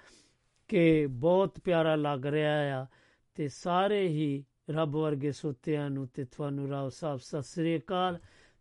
ਕਿ 0.68 1.06
ਬਹੁਤ 1.06 1.60
ਪਿਆਰਾ 1.60 1.96
ਲੱਗ 1.96 2.26
ਰਿਹਾ 2.26 2.82
ਆ 2.82 2.86
ਤੇ 3.34 3.48
ਸਾਰੇ 3.48 4.08
ਹੀ 4.08 4.44
ਰੱਬ 4.70 4.96
ਵਰਗੇ 4.96 5.32
ਸੁੱਤਿਆਂ 5.32 5.90
ਨੂੰ 5.90 6.08
ਤੇ 6.14 6.24
ਤੁਹਾਨੂੰ 6.24 6.68
ਰਾਓ 6.68 6.88
ਸਾਹਿਬ, 6.88 7.18
ਸਤਿ 7.18 7.42
ਸ੍ਰੀ 7.42 7.78
ਅਕਾਲ। 7.78 8.18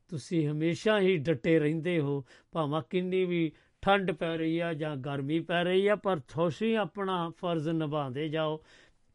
ਤੁਸੀਂ 0.08 0.50
ਹਮੇਸ਼ਾ 0.50 1.00
ਹੀ 1.00 1.18
ਡਟੇ 1.18 1.60
ਰਹਿੰਦੇ 1.60 2.00
ਹੋ, 2.00 2.26
ਭਾਵੇਂ 2.52 2.82
ਕਿੰਨੀ 2.90 3.26
ਵੀ 3.26 3.52
ਠੰਡ 3.82 4.12
ਪੈ 4.12 4.38
ਰਹੀ 4.38 4.60
ਆ 4.60 4.74
ਜਾਂ 4.74 4.96
ਗਰਮੀ 4.98 5.40
ਪੈ 5.40 5.64
ਰਹੀ 5.64 5.88
ਆ, 5.88 5.96
ਪਰ 5.96 6.20
ਤੁਸੀਂ 6.20 6.78
ਆਪਣਾ 6.78 7.30
ਫਰਜ਼ 7.30 7.70
ਨਿਭਾਉਂਦੇ 7.70 8.30
ਜਾਓ 8.30 8.64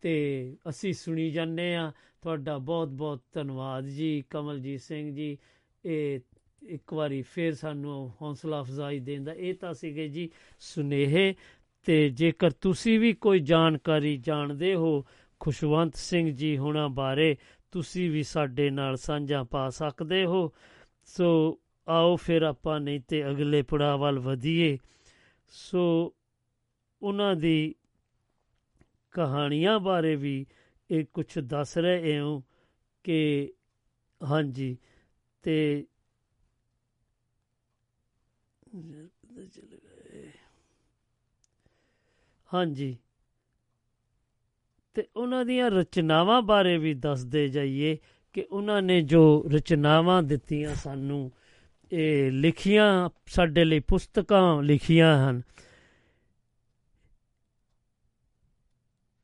ਤੇ 0.00 0.56
ਅਸੀਂ 0.68 0.92
ਸੁਣੀ 0.92 1.30
ਜਾਂਦੇ 1.30 1.74
ਆ 1.74 1.92
ਤੁਹਾਡਾ 2.22 2.58
ਬਹੁਤ 2.58 2.88
ਬਹੁਤ 2.88 3.22
ਧੰਨਵਾਦ 3.32 3.86
ਜੀ, 3.86 4.24
ਕਮਲਜੀਤ 4.30 4.80
ਸਿੰਘ 4.80 5.14
ਜੀ। 5.14 5.38
ਇਹ 5.84 6.20
ਇੱਕ 6.62 6.92
ਵਾਰੀ 6.92 7.22
ਫੇਰ 7.22 7.54
ਸਾਨੂੰ 7.54 8.12
ਹੌਸਲਾ 8.22 8.60
ਅਫਜ਼ਾਈ 8.60 8.98
ਦੇਣ 8.98 9.24
ਦਾ 9.24 9.32
ਇਹ 9.32 9.54
ਤਾਂ 9.54 9.74
ਸੀਗੇ 9.74 10.08
ਜੀ 10.08 10.30
ਸੁਨੇਹੇ। 10.60 11.34
ਤੇ 11.84 12.08
ਜੇਕਰ 12.08 12.50
ਤੁਸੀਂ 12.50 13.00
ਵੀ 13.00 13.12
ਕੋਈ 13.12 13.38
ਜਾਣਕਾਰੀ 13.38 14.16
ਜਾਣਦੇ 14.16 14.74
ਹੋ, 14.74 15.04
ਖੁਸ਼ਵੰਤ 15.40 15.94
ਸਿੰਘ 15.94 16.30
ਜੀ 16.30 16.58
ਹੁਣਾਂ 16.58 16.88
ਬਾਰੇ, 16.88 17.36
ਤੁਸੀਂ 17.70 18.10
ਵੀ 18.10 18.22
ਸਾਡੇ 18.22 18.70
ਨਾਲ 18.70 18.96
ਸਾਂਝਾ 18.96 19.42
ਪਾ 19.44 19.70
ਸਕਦੇ 19.70 20.24
ਹੋ। 20.24 20.52
ਸੋ 21.04 21.58
ਆਓ 21.88 22.16
ਫਿਰ 22.16 22.42
ਆਪਾਂ 22.42 22.80
ਨਹੀਂ 22.80 23.00
ਤੇ 23.08 23.30
ਅਗਲੇ 23.30 23.62
ਪੜਾਅ 23.62 23.96
ਵੱਲ 23.96 24.18
ਵਧੀਏ। 24.18 24.78
ਸੋ 25.48 26.14
ਉਹਨਾਂ 27.02 27.36
ਦੀ 27.36 27.74
ਕਹਾਣੀਆਂ 29.14 29.80
ਬਾਰੇ 29.80 30.16
ਵੀ 30.16 30.46
ਇਹ 30.90 31.04
ਕੁਝ 31.14 31.38
ਦੱਸ 31.38 31.78
ਰਹੇ 31.78 32.18
ਹਾਂ 32.18 32.40
ਕਿ 33.04 33.52
ਹਾਂਜੀ, 34.20 34.76
ਤੇ 35.42 35.86
ਹਾਂਜੀ, 42.48 42.96
ਤੇ 44.96 45.06
ਉਹਨਾਂ 45.16 45.44
ਦੀਆਂ 45.44 45.70
ਰਚਨਾਵਾਂ 45.70 46.42
ਬਾਰੇ 46.42 46.78
ਵੀ 46.78 46.94
ਦੱਸਦੇ 46.94 47.48
ਜਾਈਏ 47.48 47.96
ਕਿ 48.32 48.46
ਉਹਨਾਂ 48.50 48.82
ਨੇ 48.82 49.02
ਜੋ 49.02 49.44
ਰਚਨਾਵਾਂ 49.52 50.22
ਦਿੱਤੀਆਂ 50.22 50.74
ਸਾਨੂੰ 50.74 51.30
ਇਹ 51.96 52.32
ਲਿਖੀਆਂ 52.32 53.08
ਸਾਡੇ 53.26 53.64
ਲਈ 53.64 53.80
ਪੁਸਤਕਾਂ 53.80 54.62
ਲਿਖੀਆਂ 54.62 55.30
ਹਨ। 55.30 55.42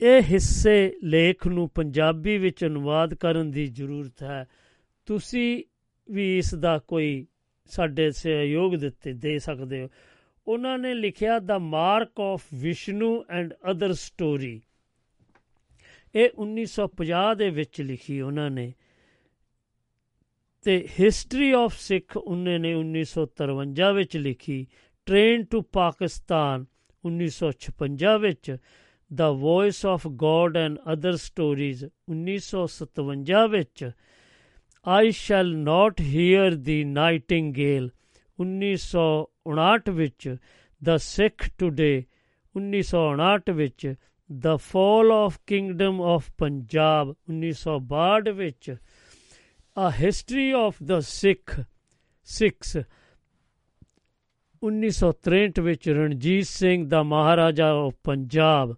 ਇਹ 0.00 0.22
ਹਿੱਸੇ 0.22 0.98
ਲੇਖ 1.02 1.46
ਨੂੰ 1.46 1.68
ਪੰਜਾਬੀ 1.68 2.38
ਵਿੱਚ 2.38 2.64
ਅਨੁਵਾਦ 2.64 3.14
ਕਰਨ 3.14 3.50
ਦੀ 3.50 3.66
ਜ਼ਰੂਰਤ 3.66 4.22
ਹੈ। 4.22 4.48
ਤੁਸੀਂ 5.06 5.64
ਵੀ 6.10 6.38
ਇਸ 6.38 6.54
ਦਾ 6.54 6.78
ਕੋਈ 6.78 7.26
ਸਾਡੇ 7.66 8.10
ਸਹਿਯੋਗ 8.10 8.74
ਦਿੱਤੇ, 8.74 9.12
ਦੇ 9.12 9.38
ਸਕਦੇ 9.38 9.82
ਹੋ। 9.82 9.88
ਉਹਨਾਂ 10.48 10.78
ਨੇ 10.78 10.94
ਲਿਖਿਆ 10.94 11.38
the 11.38 11.58
mark 11.58 12.20
of 12.20 12.42
Vishnu 12.54 13.24
and 13.30 13.54
other 13.70 13.92
story 13.92 14.60
ਇਹ 16.14 16.30
1950 16.38 17.34
ਦੇ 17.34 17.50
ਵਿੱਚ 17.50 17.80
ਲਿਖੀ 17.80 18.20
ਉਹਨਾਂ 18.20 18.50
ਨੇ। 18.50 18.74
ਤੇ 20.66 20.76
ਹਿਸਟਰੀ 21.00 21.50
ਆਫ 21.52 21.76
ਸਿੱਖ 21.78 22.16
ਉਹਨੇ 22.16 22.58
ਨੇ 22.58 22.74
1953 22.74 23.92
ਵਿੱਚ 23.94 24.16
ਲਿਖੀ 24.16 24.66
ਟ੍ਰੇਨ 25.06 25.44
ਟੂ 25.44 25.60
ਪਾਕਿਸਤਾਨ 25.72 26.64
1956 27.04 28.18
ਵਿੱਚ 28.20 28.56
ਦਾ 29.10 29.30
voice 29.38 29.84
of 29.86 30.06
God 30.16 30.56
and 30.56 30.76
other 30.92 31.16
stories 31.16 31.84
1957 31.84 33.48
ਵਿੱਚ 33.48 33.90
I 34.86 35.10
shall 35.10 35.56
not 35.62 36.00
hear 36.00 36.54
the 36.60 36.84
nightingale 36.90 37.90
1959 38.38 39.94
ਵਿੱਚ 39.94 40.36
ਦਾ 40.82 40.96
ਸਿੱਖ 40.96 41.48
ਟੁਡੇ 41.58 41.92
1959 42.54 43.54
ਵਿੱਚ 43.54 43.94
the 44.30 44.56
fall 44.56 45.12
of 45.12 45.38
kingdom 45.46 46.00
of 46.02 46.30
Punjab 46.38 47.14
1962 47.32 48.32
ਵਿੱਚ 48.34 48.74
A 49.82 49.90
History 49.90 50.52
of 50.52 50.76
the 50.86 51.00
Sikh, 51.00 51.50
Sikhs. 52.22 52.76
1963 54.62 55.62
ਵਿੱਚ 55.62 55.88
ਰਣਜੀਤ 55.88 56.46
ਸਿੰਘ 56.46 56.88
ਦਾ 56.88 57.02
ਮਹਾਰਾਜਾ 57.02 57.70
ਆਫ 57.72 57.94
ਪੰਜਾਬ 58.04 58.76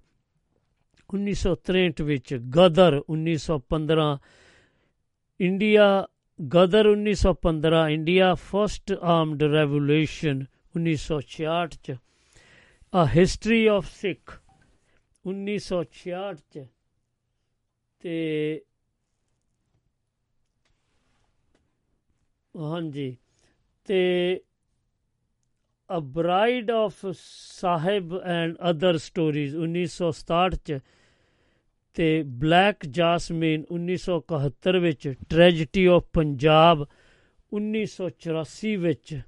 1963 1.17 2.05
ਵਿੱਚ 2.05 2.35
Ghadar 2.35 3.03
1915 3.11 4.19
India 5.41 6.07
Ghadar 6.49 6.87
1915 6.93 7.89
India 7.91 8.35
first 8.35 8.93
armed 8.93 9.43
revolution 9.43 10.45
1966 10.79 11.79
ਚ। 11.83 11.97
A 12.93 13.09
History 13.19 13.65
of 13.79 13.91
Sikh 14.03 14.37
1966 15.27 16.37
ਚ। 16.55 16.67
ਤੇ 18.01 18.63
ਹਾਂਜੀ। 22.55 23.17
ਤੇ 23.85 24.41
a 25.91 25.99
bride 25.99 26.71
of 26.71 27.07
sahib 27.19 28.15
and 28.25 28.57
other 28.71 28.99
stories 28.99 29.57
1967 29.57 30.57
ਚ 30.65 30.79
ਤੇ 31.97 32.23
ਬਲੈਕ 32.23 32.87
ਜਾਸਮੀਨ 32.87 33.65
1971 33.73 34.79
ਵਿੱਚ 34.81 35.09
ਟ੍ਰੈਜਡੀ 35.29 35.85
ਆਫ 35.87 36.05
ਪੰਜਾਬ 36.13 36.87
1984 37.53 38.77
ਵਿੱਚ 38.77 39.21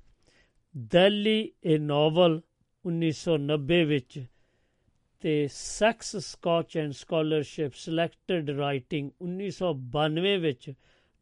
ਦਿੱਲੀ 0.93 1.39
ਏ 1.65 1.79
ਨੋਵਲ 1.79 2.41
1990 2.85 3.83
ਵਿੱਚ 3.85 4.19
ਤੇ 5.25 5.35
sex 5.51 6.17
scotch 6.17 6.77
and 6.79 6.93
scholarship 6.93 7.75
selected 7.75 8.51
writing 8.51 9.11
1992 9.27 10.37
ਵਿੱਚ 10.39 10.73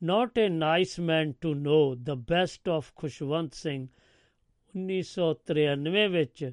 not 0.03 0.39
a 0.39 0.49
nice 0.49 0.99
man 1.01 1.33
to 1.41 1.55
know 1.55 1.95
the 1.97 2.15
best 2.29 2.69
of 2.69 2.93
Khushwant 2.97 3.55
Singh 3.55 3.87
1993 4.75 6.09
ਵਿੱਚ 6.11 6.51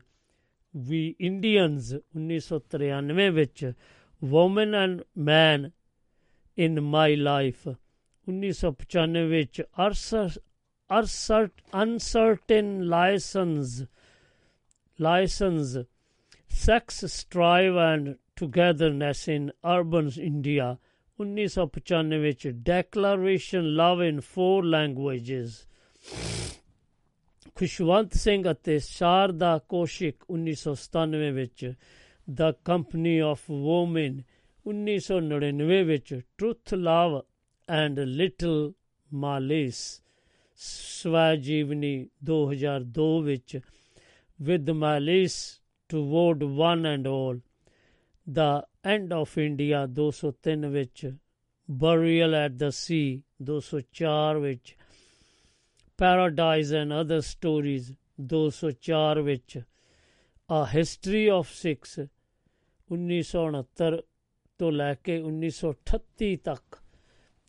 ਵੀ 0.73 1.03
ਇੰਡੀਅਨਸ 1.19 1.93
1993 1.93 3.30
ਵਿੱਚ 3.31 3.71
women 4.21 4.76
and 4.76 5.01
men 5.17 5.69
in 6.57 6.80
my 6.88 7.15
life 7.15 7.67
1995 7.67 9.26
ਵਿੱਚ 9.30 9.61
ਅਰਸਰਟ 10.89 11.61
uncertain 11.76 12.71
licence 12.89 13.81
licence 14.99 15.77
sex 16.51 17.05
strive 17.05 17.80
and 17.80 18.13
togetherness 18.35 19.27
in 19.30 19.49
urban 19.67 20.09
India 20.21 20.76
1995 21.19 22.19
ਵਿੱਚ 22.21 22.47
declaration 22.65 23.63
love 23.75 24.03
in 24.03 24.19
four 24.25 24.65
languages 24.65 25.57
Khushwant 27.57 28.13
Singh 28.15 28.43
ਅਤੇ 28.51 28.77
ਸ਼ਾਰਦਾ 28.79 29.57
ਕੋਸ਼ਿਕ 29.67 30.23
1997 30.31 31.31
ਵਿੱਚ 31.33 31.65
ਦ 32.27 32.51
company 32.65 33.17
of 33.19 33.49
woman 33.49 34.21
1999 34.65 35.83
ਵਿੱਚ 35.85 36.13
truth 36.37 36.73
love 36.75 37.19
and 37.67 37.99
little 37.99 38.71
malice 39.11 39.81
ਸਵੈ 40.59 41.35
ਜੀਵਨੀ 41.41 41.93
2002 42.29 43.09
ਵਿੱਚ 43.23 43.59
with 44.39 44.69
malice 44.77 45.37
toward 45.89 46.43
one 46.57 46.85
and 46.85 47.07
all 47.07 47.39
the 48.30 48.68
end 48.85 49.14
of 49.14 49.38
India 49.38 49.85
203 49.99 50.69
ਵਿੱਚ 50.69 51.14
burial 51.69 52.35
at 52.35 52.53
the 52.53 52.69
ਸੀ 52.73 53.22
204 53.43 54.39
ਵਿੱਚ 54.41 54.76
paradise 55.99 56.76
and 56.76 56.93
other 57.01 57.22
stories 57.22 57.91
204 58.34 59.22
ਵਿੱਚ 59.23 59.61
ਆ 60.49 60.65
ਹਿਸਟਰੀ 60.65 61.30
ਆਫ 61.30 61.53
ਸਿਕਸ 61.53 61.99
1969 61.99 64.01
ਤੋਂ 64.60 64.72
ਲੈ 64.72 64.93
ਕੇ 65.03 65.22
1938 65.22 66.35
ਤੱਕ 66.45 66.81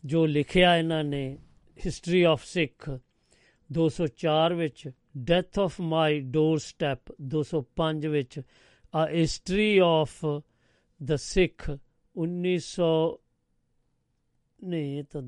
ਜੋ 0.03 0.25
ਲਿਖਿਆ 0.25 0.77
ਇਹਨਾਂ 0.77 1.03
ਨੇ 1.03 1.37
ਹਿਸਟਰੀ 1.77 2.23
ਆਫ 2.23 2.43
ਸਿੱਖ 2.45 2.89
204 3.69 4.55
ਵਿੱਚ 4.55 4.89
death 5.25 5.59
of 5.59 5.79
my 5.87 6.19
door 6.31 6.59
step 6.59 7.11
205 7.35 8.09
ਵਿੱਚ 8.09 8.41
ਆ 8.93 9.07
ਹਿਸਟਰੀ 9.07 9.77
ਆਫ 9.83 10.25
ਦ 11.01 11.15
ਸਿੱਖ 11.15 11.69
1900 11.71 13.19
ਨਹੀਂ, 14.59 14.97
ਇਹ 14.99 15.03
ਤਾਂ, 15.03 15.21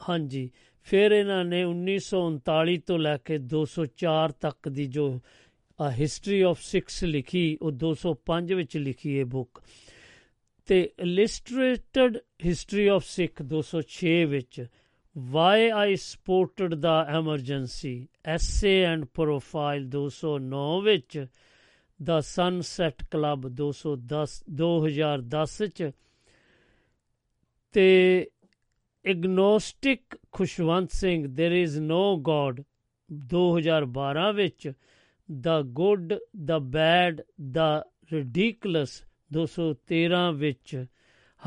ਹਾਂਜੀ। 0.00 0.50
ਫਿਰ 0.82 1.12
ਇਹਨਾਂ 1.12 1.44
ਨੇ 1.44 1.64
1939 1.64 2.78
ਤੋਂ 2.86 2.98
ਲੈ 2.98 3.16
ਕੇ 3.16 3.38
204 3.54 4.32
ਤੱਕ 4.40 4.68
ਦੀ 4.68 4.86
ਜੋ 4.86 5.20
ਹਿਸਟਰੀ 5.90 6.40
ਆਫ 6.42 6.60
ਸਿਕਸ 6.60 7.04
ਲਿਖੀ, 7.04 7.58
ਉਹ 7.62 7.72
205 7.72 8.54
ਵਿੱਚ 8.54 8.76
ਲਿਖੀ 8.76 9.16
ਇਹ 9.18 9.24
ਬੁੱਕ 9.24 9.60
ਤੇ 10.68 10.90
ਇਲਿਸਟ੍ਰੇਟਡ 10.98 12.16
ਹਿਸਟਰੀ 12.44 12.86
ਆਫ 12.86 13.04
ਸਿੱਖ 13.04 13.42
206 13.42 14.12
ਵਿੱਚ 14.26 14.66
why 15.16 15.68
I 15.68 15.96
supported 15.96 16.74
the 16.74 17.06
emergency 17.08 17.94
essay 18.24 18.74
and 18.84 19.04
profile 19.14 19.88
209 19.96 20.80
ਵਿੱਚ 20.82 21.26
ਦਾ 22.02 22.20
ਸਨਸੈਟ 22.20 23.04
ਕਲੱਬ 23.10 23.46
210 23.46 24.28
2010 24.52 25.66
ਚ 25.66 25.90
ਤੇ 27.72 28.26
agnostic 29.04 30.18
Khushwant 30.32 30.92
Singh 30.92 31.26
there 31.26 31.68
is 31.68 31.82
no 31.82 32.16
God 32.16 32.62
2012 33.12 34.34
ਵਿੱਚ 34.34 34.72
ਦਾ 35.40 35.62
ਗੁੱਡ 35.62 36.14
ਦਾ 36.44 36.58
ਬੈਡ 36.58 37.22
ਦਾ 37.50 37.86
ਰਿਡੀਕਲਸ 38.12 39.02
213 39.38 40.34
ਵਿੱਚ 40.34 40.86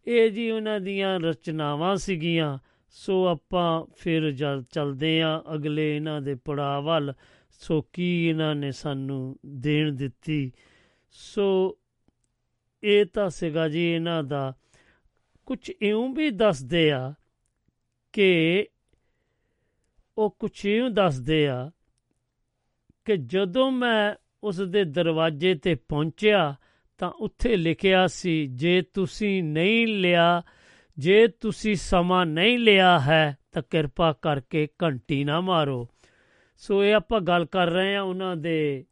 ਇਹ 0.07 0.31
ਜੀ 0.31 0.51
ਉਹਨਾਂ 0.51 0.79
ਦੀਆਂ 0.79 1.19
ਰਚਨਾਵਾਂ 1.19 1.95
ਸੀਗੀਆਂ। 1.95 2.57
ਸੋ 2.89 3.25
ਆਪਾਂ 3.25 3.85
ਫਿਰ 3.95 4.31
ਜਦ 4.31 4.63
ਚੱਲਦੇ 4.63 5.21
ਆ 5.21 5.43
ਅਗਲੇ 5.53 5.95
ਇਹਨਾਂ 5.95 6.21
ਦੇ 6.21 6.35
ਪੜਾਅ 6.35 6.81
ਵੱਲ। 6.81 7.13
ਸੋ 7.49 7.81
ਕੀ 7.81 8.25
ਇਹਨਾਂ 8.25 8.55
ਨੇ 8.55 8.71
ਸਾਨੂੰ 8.71 9.39
ਦੇਣ 9.45 9.91
ਦਿੱਤੀ? 9.91 10.51
ਸੋ 11.11 11.77
ਇਹ 12.83 13.05
ਤਾਂ 13.05 13.29
ਸੀਗਾ 13.29 13.69
ਜੀ 13.69 13.91
ਇਹਨਾਂ 13.91 14.23
ਦਾ 14.23 14.53
ਕੁਝ 15.45 15.71
ਇਉਂ 15.81 16.13
ਵੀ 16.13 16.29
ਦੱਸਦੇ 16.29 16.91
ਆ 16.91 17.13
ਕਿ 18.13 18.67
ਉਹ 20.17 20.35
ਕੁਝ 20.39 20.65
ਇਉਂ 20.65 20.89
ਦੱਸਦੇ 20.89 21.47
ਆ 21.47 21.71
ਕਿ 23.05 23.17
ਜਦੋਂ 23.17 23.71
ਮੈਂ 23.71 24.15
ਉਸ 24.43 24.61
ਦੇ 24.61 24.83
ਦਰਵਾਜ਼ੇ 24.83 25.55
ਤੇ 25.55 25.75
ਪਹੁੰਚਿਆ 25.75 26.55
ਤਾਂ 27.03 27.11
ਉੱਥੇ 27.11 27.55
ਲਿਖਿਆ 27.55 28.07
ਸੀ, 28.07 28.47
ਜੇ 28.47 28.81
ਤੁਸੀਂ 28.81 29.43
ਨਹੀਂ 29.43 29.87
ਲਿਆ, 29.87 30.41
ਜੇ 30.97 31.27
ਤੁਸੀਂ 31.27 31.75
ਸਮਾਂ 31.75 32.25
ਨਹੀਂ 32.25 32.59
ਲਿਆ 32.59 32.99
ਹੈ, 32.99 33.37
ਤਾਂ 33.51 33.61
ਕਿਰਪਾ 33.69 34.13
ਕਰਕੇ 34.13 34.67
ਘੰਟੀ 34.83 35.23
ਨਾ 35.23 35.41
ਮਾਰੋ। 35.41 35.87
ਸੋ 36.57 36.83
ਇਹ 36.83 36.95
ਆਪਾਂ 36.95 37.21
ਗੱਲ 37.21 37.45
ਕਰ 37.45 37.67
ਰਹੇ 37.67 37.95
ਆ 37.95 38.01
ਉਹਨਾਂ 38.01 38.35
ਦੇ 38.35 38.85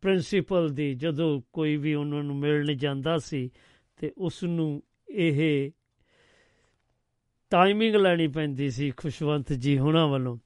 ਪ੍ਰਿੰਸੀਪਲ 0.00 0.68
ਦੀ, 0.68 0.94
ਜਦੋਂ 0.94 1.42
ਕੋਈ 1.52 1.76
ਵੀ 1.76 1.94
ਉਹਨਾਂ 1.94 2.22
ਨੂੰ 2.22 2.36
ਮਿਲਣ 2.36 2.72
ਜਾਂਦਾ 2.72 3.18
ਸੀ, 3.18 3.50
ਤੇ 3.96 4.12
ਉਸ 4.18 4.44
ਨੂੰ 4.44 4.82
ਇਹ 5.08 5.70
ਟਾਈਮਿੰਗ 7.50 7.94
ਲੈਣੀ 7.94 8.26
ਪੈਂਦੀ 8.26 8.70
ਸੀ 8.70 8.90
ਖੁਸ਼ਵੰਤ 8.90 9.52
ਜੀ 9.52 9.78
ਹੁਣਾਂ 9.78 10.08
ਵੱਲੋਂ। 10.08 10.38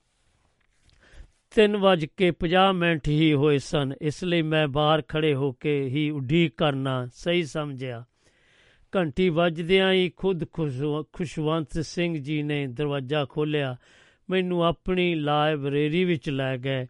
3 1.57 1.77
ਵਜ 1.77 2.05
ਕੇ 2.05 2.31
50 2.31 2.73
ਮਿੰਟ 2.73 3.09
ਹੀ 3.09 3.33
ਹੋਏ 3.35 3.59
ਸਨ, 3.59 3.93
ਇਸ 4.03 4.25
ਲਈ 4.25 4.43
ਮੈਂ 4.43 4.69
ਬਾਹਰ 4.69 5.03
ਖੜੇ 5.09 5.35
ਹੋ 5.35 5.53
ਕੇ 5.53 5.85
ਹੀ 5.85 6.11
ਉਡੀਕ 6.11 6.55
ਕਰਨਾ 6.57 7.07
ਸਹੀ 7.07 7.43
ਸਮਝਿਆ। 7.43 8.05
ਘੰਟੀ 8.97 9.29
ਵੱਜਦਿਆਂ 9.29 9.93
ਹੀ 9.93 10.13
ਖੁਦ 10.17 10.45
ਖੁਸ਼ਵੰਤ 11.13 11.79
ਸਿੰਘ 11.81 12.19
ਜੀ 12.19 12.43
ਨੇ 12.43 12.67
ਦਰਵਾਜ਼ਾ 12.67 13.25
ਖੋਲ੍ਹਿਆ। 13.25 13.77
ਮੈਨੂੰ 14.31 14.65
ਆਪਣੀ 14.65 15.15
ਲਾਇਬ੍ਰੇਰੀ 15.15 16.05
ਵਿੱਚ 16.05 16.31
ਲੈ 16.31 16.57
ਗਏ। 16.57 16.87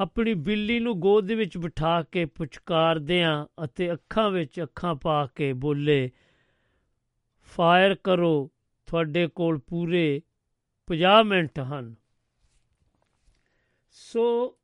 ਆਪਣੀ 0.00 0.34
ਬਿੱਲੀ 0.34 0.80
ਨੂੰ 0.80 1.00
ਗੋਦ 1.00 1.32
ਵਿੱਚ 1.32 1.58
ਬਿਠਾ 1.58 2.02
ਕੇ 2.02 2.24
ਪੁਚਕਾਰਦਿਆਂ 2.24 3.46
ਅਤੇ 3.64 3.92
ਅੱਖਾਂ 3.92 4.30
ਵਿੱਚ 4.30 4.62
ਅੱਖਾਂ 4.62 4.94
ਪਾ 4.94 5.26
ਕੇ 5.26 5.52
ਬੋਲੇ, 5.52 6.10
ਫਾਇਰ 7.42 7.94
ਕਰੋ, 7.94 8.50
ਤੁਹਾਡੇ 8.86 9.26
ਕੋਲ 9.26 9.58
ਪੂਰੇ 9.58 10.22
50 10.86 11.24
ਮਿੰਟ 11.24 11.58
ਹਨ। 11.58 11.94
ਸੋ 13.98 14.56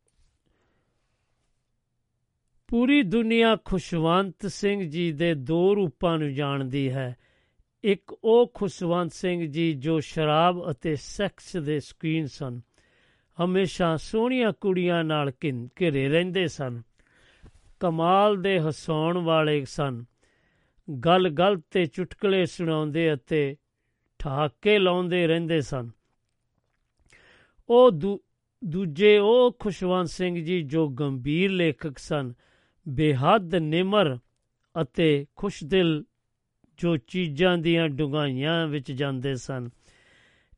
ਪੂਰੀ 2.68 3.02
ਦੁਨੀਆ 3.02 3.56
ਖੁਸ਼ਵੰਤ 3.64 4.46
ਸਿੰਘ 4.46 4.90
ਜੀ 4.90 5.12
ਦੇ 5.12 5.34
ਦੋ 5.34 5.74
ਰੂਪਾਂ 5.76 6.18
ਨੂੰ 6.18 6.34
ਜਾਣਦੀ 6.34 6.92
ਹੈ। 6.92 7.16
ਇੱਕ 7.84 8.18
ਉਹ 8.24 8.50
ਖੁਸ਼ਵੰਤ 8.54 9.12
ਸਿੰਘ 9.12 9.46
ਜੀ 9.46 9.72
ਜੋ 9.72 10.00
ਸ਼ਰਾਬ 10.00 10.70
ਅਤੇ 10.70 10.96
ਸੈਕਸ 10.96 11.56
ਦੇ 11.56 11.80
ਸ਼ੌਕੀਨ 11.80 12.26
ਸਨ। 12.26 12.60
ਹਮੇਸ਼ਾ 13.44 13.96
ਸੋਹਣੀਆਂ 13.96 14.52
ਕੁੜੀਆਂ 14.52 15.04
ਨਾਲ 15.04 15.32
ਘਿਰੇ 15.80 16.08
ਰਹਿੰਦੇ 16.08 16.46
ਸਨ। 16.46 16.82
ਕਮਾਲ 17.80 18.42
ਦੇ 18.42 18.60
ਹਸਾਉਣ 18.60 19.18
ਵਾਲੇ 19.18 19.64
ਸਨ। 19.64 20.04
ਗੱਲ 21.04 21.28
ਗੱਲ 21.28 21.60
ਤੇ 21.70 21.86
ਚੁਟਕਲੇ 21.86 22.46
ਸੁਣਾਉਂਦੇ 22.46 23.14
ਅਤੇ 23.14 23.56
ਠਾਕੇ 24.18 24.78
ਲਾਉਂਦੇ 24.78 25.26
ਰਹਿੰਦੇ 25.26 25.60
ਸਨ। 25.60 25.90
ਉਹ 27.68 27.90
ਦੂਜੇ 28.64 29.18
ਉਹ 29.18 29.56
ਖੁਸ਼ਵੰਤ 29.58 30.08
ਸਿੰਘ 30.08 30.44
ਜੀ 30.44 30.62
ਜੋ 30.62 30.88
ਗੰਭੀਰ 30.88 31.50
ਲੇਖਕ 31.50 31.98
ਸਨ, 31.98 32.32
ਬੇਹੱਦ 32.88 33.54
ਨਿਮਰ 33.54 34.18
ਅਤੇ 34.82 35.26
ਖੁਸ਼ਦਿਲ 35.36 36.04
ਜੋ 36.76 36.96
ਚੀਜ਼ਾਂ 36.96 37.58
ਦੀਆਂ 37.58 37.88
ਡੁਗਾਈਆਂ 37.88 38.66
ਵਿੱਚ 38.66 38.92
ਜਾਂਦੇ 38.92 39.34
ਸਨ। 39.34 39.70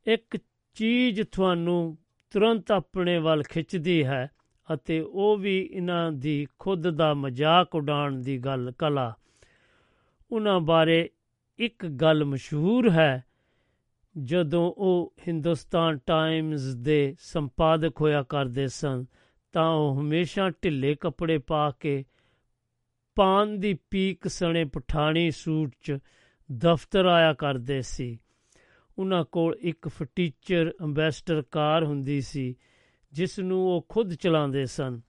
ਇੱਕ 0.06 0.38
ਚੀਜ਼ 0.74 1.22
ਤੁਹਾਨੂੰ 1.32 1.98
ਤੁਰੰਤ 2.30 2.72
ਆਪਣੇ 2.72 3.18
ਵੱਲ 3.18 3.42
ਖਿੱਚਦੀ 3.42 4.04
ਹੈ 4.04 4.30
ਅਤੇ 4.74 5.00
ਉਹ 5.00 5.36
ਵੀ 5.36 5.68
ਇਹਨਾਂ 5.72 6.12
ਦੀ 6.12 6.46
ਖੁਦ 6.58 6.90
ਦਾ 6.90 7.14
ਮਜ਼ਾਕ 7.14 7.74
ਉਡਾਉਣ 7.74 8.20
ਦੀ 8.20 8.38
ਗੱਲ, 8.38 8.72
ਕਲਾ। 8.78 9.14
ਉਹਨਾਂ 10.32 10.60
ਬਾਰੇ 10.60 11.10
ਇੱਕ 11.58 11.86
ਗੱਲ 11.86 12.24
ਮਸ਼ਹੂਰ 12.24 12.90
ਹੈ 12.90 13.24
ਜਦੋਂ 14.18 14.72
ਉਹ 14.76 15.14
ਹਿੰਦੁਸਤਾਨ 15.28 15.98
ਟਾਈਮਜ਼ 16.06 16.76
ਦੇ 16.76 17.16
ਸੰਪਾਦਕ 17.20 18.00
ਹੋਇਆ 18.00 18.22
ਕਰਦੇ 18.22 18.68
ਸਨ, 18.68 19.04
ਤਾਂ 19.52 19.70
ਉਹ 19.70 20.00
ਹਮੇਸ਼ਾ 20.00 20.50
ਢਿੱਲੇ 20.50 20.94
ਕੱਪੜੇ 20.94 21.38
ਪਾ 21.38 21.70
ਕੇ 21.70 22.04
ਪਾਨ 23.14 23.60
ਦੀ 23.60 23.74
ਪੀਕ 23.90 24.28
ਸਣੇ 24.28 24.64
ਪਠਾਣੀ 24.64 25.30
ਸੂਟ 25.30 25.72
'ਚ 25.82 25.98
ਦਫ਼ਤਰ 26.52 27.06
ਆਇਆ 27.06 27.32
ਕਰਦੇ 27.32 27.82
ਸੀ। 27.82 28.18
ਉਹਨਾਂ 28.98 29.24
ਕੋਲ 29.24 29.56
ਇੱਕ 29.60 29.88
ਫਟੀਚਰ 29.88 30.72
ਐਮਬੈਸਡਰ 30.82 31.42
ਕਾਰ 31.42 31.84
ਹੁੰਦੀ 31.84 32.20
ਸੀ 32.20 32.54
ਜਿਸ 33.12 33.38
ਨੂੰ 33.38 33.66
ਉਹ 33.66 33.86
ਖੁਦ 33.88 34.14
ਚਲਾਉਂਦੇ 34.14 34.66
ਸਨ। 34.66 35.00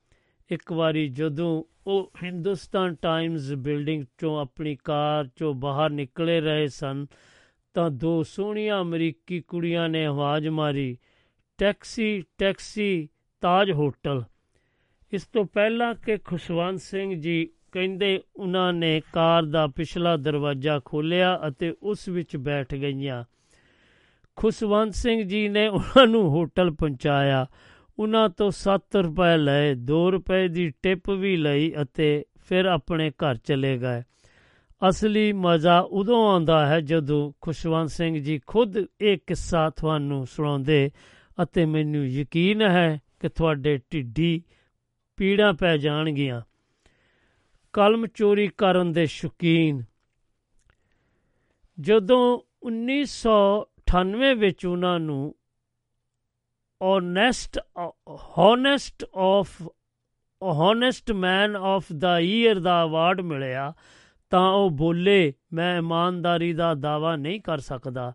ਇੱਕ 0.52 0.72
ਵਾਰੀ 0.72 1.07
ਜਦੋਂ 1.07 1.64
ਉਹ 1.88 2.14
ਹਿੰਦੁਸਤਾਨ 2.23 2.95
ਟਾਈਮਜ਼ 2.95 3.53
ਬਿਲਡਿੰਗ 3.53 4.03
'ਚੋਂ 4.03 4.41
ਆਪਣੀ 4.41 4.76
ਕਾਰ 4.76 5.26
'ਚੋਂ 5.26 5.53
ਬਾਹਰ 5.53 5.90
ਨਿਕਲੇ 5.90 6.41
ਰਹੇ 6.41 6.68
ਸਨ 6.68 7.06
ਤਾਂ 7.76 7.89
ਦੋ 7.91 8.23
ਸੋਹਣੀਆਂ 8.23 8.81
ਅਮਰੀਕੀ 8.81 9.41
ਕੁੜੀਆਂ 9.41 9.89
ਨੇ 9.89 10.06
ਆਵਾਜ਼ 10.06 10.47
ਮਾਰੀ, 10.47 10.97
ਟੈਕਸੀ 11.57 12.23
ਟੈਕਸੀ, 12.38 13.10
ਤਾਜ 13.41 13.72
ਹੋਟਲ। 13.72 14.23
ਇਸ 15.14 15.23
ਤੋਂ 15.23 15.45
ਪਹਿਲਾਂ 15.45 15.95
ਕਿ 15.95 16.18
ਖੁਸ਼ਵੰਤ 16.18 16.80
ਸਿੰਘ 16.80 17.14
ਜੀ 17.15 17.49
ਕਹਿੰਦੇ 17.72 18.19
ਉਹਨਾਂ 18.35 18.73
ਨੇ 18.73 19.02
ਕਾਰ 19.14 19.43
ਦਾ 19.43 19.68
ਪਿਛਲਾ 19.68 20.18
ਦਰਵਾਜ਼ਾ 20.18 20.80
ਖੋਲ੍ਹਿਆ 20.85 21.39
ਅਤੇ 21.47 21.73
ਉਸ 21.84 22.07
ਵਿੱਚ 22.07 22.38
ਬੈਠ 22.38 22.76
ਗਈਆਂ। 22.76 23.23
ਖੁਸ਼ਵੰਤ 24.35 24.95
ਸਿੰਘ 24.95 25.22
ਜੀ 25.22 25.49
ਨੇ 25.49 25.68
ਉਹਨਾਂ 25.68 26.07
ਨੂੰ 26.07 26.30
ਹੋਟਲ 26.30 26.72
ਪਹੁੰਚਾਇਆ। 26.72 27.45
ਉਹਨਾਂ 27.99 28.30
ਤੋਂ 28.30 28.52
7 28.52 28.95
ਰੁਪਏ 28.95 29.38
ਲਏ 29.38 29.76
2 29.76 30.11
ਰੁਪਏ 30.11 30.47
ਦੀ 30.47 30.69
ਟਿਪ 30.81 31.10
ਵੀ 31.10 31.38
ਲਈ 31.38 31.73
ਅਤੇ 31.81 32.23
ਫਿਰ 32.47 32.65
ਆਪਣੇ 32.65 33.11
ਘਰ 33.11 33.35
ਚਲੇ 33.35 33.77
ਗਏ। 33.77 34.02
ਅਸਲੀ 34.89 35.34
ਮਜ਼ਾ 35.34 35.80
ਉਦੋਂ 35.80 36.31
ਆਉਂਦਾ 36.31 36.68
ਹੈ 36.68 36.81
ਜਦੋਂ 36.81 37.31
ਖੁਸ਼ਵੰਤ 37.41 37.89
ਸਿੰਘ 37.89 38.19
ਜੀ 38.19 38.39
ਖੁਦ 38.47 38.73
ਇਹ 39.02 39.18
ਕਿੱਸਾ 39.27 39.69
ਤੁਹਾਨੂੰ 39.69 40.27
ਸੁਣਾਉਂਦੇ 40.27 40.91
ਅਤੇ 41.43 41.65
ਮੈਨੂੰ 41.65 42.07
ਯਕੀਨ 42.07 42.61
ਹੈ 42.61 43.02
ਕਿ 43.19 43.30
ਤੁਹਾਡੇ 43.30 43.77
ਢਿੱਡੀ 43.77 44.43
ਪੀੜਾਂ 45.18 45.53
ਪੈ 45.53 45.77
ਜਾਣਗੀਆਂ। 45.77 46.41
ਕਲਮ 47.73 48.07
ਚੋਰੀ 48.07 48.47
ਕਰਨ 48.47 48.91
ਦੇ 48.91 49.06
ਸ਼ੌਕੀਨ। 49.06 49.84
ਜਦੋਂ 51.80 52.39
1998 52.68 54.35
ਵਿੱਚ 54.35 54.65
ਉਹਨਾਂ 54.65 54.99
ਨੂੰ 54.99 55.35
honest 56.81 57.60
honest 58.38 59.06
of 59.15 59.61
honest 60.43 61.11
man 61.11 61.56
of 61.56 61.85
the 61.97 62.19
year 62.19 62.60
the 62.60 62.84
award 62.84 63.22
ਮਿਲਿਆ 63.22 63.73
ਤਾਂ 64.30 64.52
ਉਹ 64.52 64.69
ਬੋਲੇ, 64.69 65.34
ਮੈਂ 65.53 65.77
ਇਮਾਨਦਾਰੀ 65.77 66.53
ਦਾ 66.53 66.73
ਦਾਵਾ 66.73 67.15
ਨਹੀਂ 67.15 67.41
ਕਰ 67.41 67.57
ਸਕਦਾ। 67.57 68.14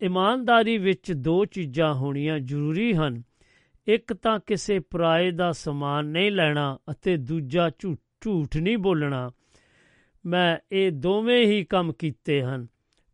ਇਮਾਨਦਾਰੀ 0.00 0.78
ਵਿੱਚ 0.78 1.12
ਦੋ 1.12 1.44
ਚੀਜ਼ਾਂ 1.44 1.94
ਹੋਣੀਆਂ 1.94 2.38
ਜ਼ਰੂਰੀ 2.38 2.94
ਹਨ। 2.94 3.22
ਇੱਕ 3.86 4.12
ਤਾਂ 4.12 4.40
ਕਿਸੇ 4.46 4.78
ਪਰਾਏ 4.78 5.30
ਦਾ 5.30 5.52
ਸਮਾਨ 5.52 6.06
ਨਹੀਂ 6.06 6.30
ਲੈਣਾ 6.30 6.78
ਅਤੇ 6.90 7.16
ਦੂਜਾ 7.16 7.70
ਝੂਠ 8.20 8.56
ਨਹੀਂ 8.56 8.78
ਬੋਲਣਾ। 8.78 9.30
ਮੈਂ 10.26 10.56
ਇਹ 10.72 10.92
ਦੋਵੇਂ 10.92 11.46
ਹੀ 11.46 11.64
ਕੰਮ 11.64 11.92
ਕੀਤੇ 11.92 12.42
ਹਨ। 12.42 12.66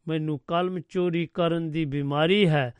ਮੈਨੂੰ 0.08 0.40
ਕਲਮ 0.46 0.80
ਚੋਰੀ 0.88 1.26
ਕਰਨ 1.34 1.70
ਦੀ 1.70 1.84
ਬਿਮਾਰੀ 1.84 2.48
ਹੈ। 2.48 2.74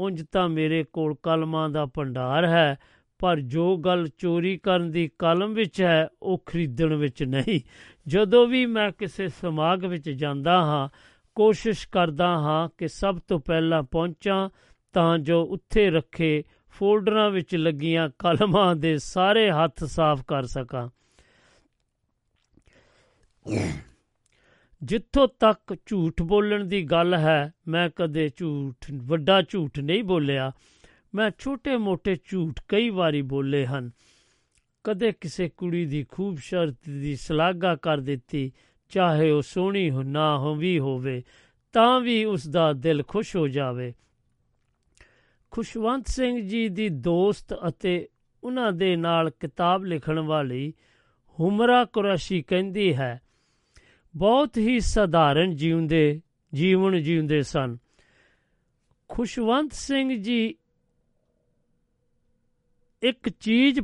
ਉਂਝ 0.00 0.24
ਤਾਂ 0.32 0.48
ਮੇਰੇ 0.48 0.84
ਕੋਲ 0.84 1.14
ਕਲਮਾਂ 1.22 1.70
ਦਾ 1.70 1.86
ਭੰਡਾਰ 1.86 2.44
ਹੈ 2.44 2.78
ਪਰ 3.20 3.40
ਜੋ 3.40 3.76
ਗੱਲ 3.76 4.08
ਚੋਰੀ 4.18 4.56
ਕਰਨ 4.56 4.90
ਦੀ 4.90 5.10
ਕਲਮ 5.18 5.54
ਵਿੱਚ 5.54 5.82
ਹੈ, 5.82 6.08
ਉਹ 6.22 6.42
ਖਰੀਦਣ 6.46 6.94
ਵਿੱਚ 6.94 7.22
ਨਹੀਂ। 7.22 7.60
ਜਦੋਂ 8.08 8.46
ਵੀ 8.46 8.66
ਮੈਂ 8.66 8.90
ਕਿਸੇ 8.90 9.28
ਸਮਾਗ 9.28 9.84
ਵਿੱਚ 9.84 10.10
ਜਾਂਦਾ 10.10 10.60
ਹਾਂ, 10.60 10.88
ਕੋਸ਼ਿਸ਼ 11.34 11.88
ਕਰਦਾ 11.88 12.28
ਹਾਂ 12.28 12.68
ਕਿ 12.78 12.88
ਸਭ 12.88 13.18
ਤੋਂ 13.28 13.40
ਪਹਿਲਾਂ 13.40 13.82
ਪਹੁੰਚਾਂ, 13.82 14.50
ਤਾਂ 14.92 15.18
ਜੋ 15.18 15.42
ਉੱਥੇ 15.42 15.90
ਰੱਖੇ 15.90 16.44
ਫੋਲਡਰਾਂ 16.68 17.30
ਵਿੱਚ 17.30 17.56
ਲੱਗੀਆਂ 17.56 18.08
ਕਲਮਾਂ 18.18 18.76
ਦੇ 18.76 18.98
ਸਾਰੇ 18.98 19.50
ਹੱਥ 19.50 19.84
ਸਾਫ਼ 19.84 20.24
ਕਰ 20.28 20.42
ਸਕਾਂ। 20.42 20.88
ਜਿੱਥੋਂ 24.82 25.28
ਤੱਕ 25.40 25.76
ਝੂਠ 25.86 26.22
ਬੋਲਣ 26.22 26.64
ਦੀ 26.64 26.82
ਗੱਲ 26.82 27.14
ਹੈ, 27.14 27.52
ਮੈਂ 27.68 27.90
ਕਦੇ 27.96 28.30
ਝੂਠ, 28.36 28.74
ਵੱਡਾ 28.92 29.42
ਝੂਠ 29.42 29.80
ਨਹੀਂ 29.80 30.04
ਬੋਲਿਆ। 30.04 30.52
ਮੈਂ 31.14 31.30
ਛੋਟੇ-ਮੋਟੇ 31.38 32.16
ਝੂਠ 32.24 32.60
ਕਈ 32.68 32.90
ਵਾਰੀ 32.90 33.22
ਬੋਲੇ 33.22 33.66
ਹਨ। 33.66 33.90
ਕਦੇ 34.84 35.12
ਕਿਸੇ 35.12 35.48
ਕੁੜੀ 35.48 35.86
ਦੀ 35.86 36.04
ਖੂਬਸੂਰਤ 36.08 36.76
ਦੀ 36.88 37.16
ਸਲਾਗਾ 37.16 37.76
ਕਰ 37.76 37.98
ਦਿੱਤੀ, 37.98 38.52
ਚਾਹੇ 38.88 39.30
ਉਹ 39.30 39.42
ਸੋਹਣੀ 39.42 39.90
ਹੋ, 39.90 40.02
ਨਾ 40.02 40.38
ਹੋ, 40.38 40.54
ਵੀ 40.54 40.78
ਹੋਵੇ, 40.78 41.22
ਤਾਂ 41.72 42.00
ਵੀ 42.00 42.24
ਉਸ 42.24 42.48
ਦਾ 42.48 42.72
ਦਿਲ 42.72 43.02
ਖੁਸ਼ 43.02 43.36
ਹੋ 43.36 43.48
ਜਾਵੇ। 43.48 43.94
ਖੁਸ਼ਵੰਤ 45.50 46.06
ਸਿੰਘ 46.06 46.48
ਜੀ 46.48 46.68
ਦੀ 46.68 46.88
ਦੋਸਤ 46.88 47.54
ਅਤੇ 47.68 48.08
ਉਹਨਾਂ 48.44 48.72
ਦੇ 48.72 48.96
ਨਾਲ 48.96 49.30
ਕਿਤਾਬ 49.30 49.84
ਲਿਖਣ 49.84 50.18
ਵਾਲੀ 50.18 50.74
ਹੁਮਰਾ 51.40 51.84
ਕੁਰੈਸ਼ੀ 51.84 52.42
ਕਹਿੰਦੀ 52.42 52.94
ਹੈ, 52.94 53.20
ਬਹੁਤ 54.16 54.58
ਹੀ 54.58 54.80
ਸਧਾਰਨ 54.80 55.56
ਜੀਉਂਦੇ, 55.56 56.20
ਜੀਵਨ 56.54 57.02
ਜੀਉਂਦੇ 57.02 57.42
ਸਨ। 57.42 57.78
ਖੁਸ਼ਵੰਤ 59.08 59.72
ਸਿੰਘ 59.72 60.22
ਜੀ 60.22 60.54
ਇੱਕ 63.02 63.28
ਚੀਜ਼ 63.28 63.80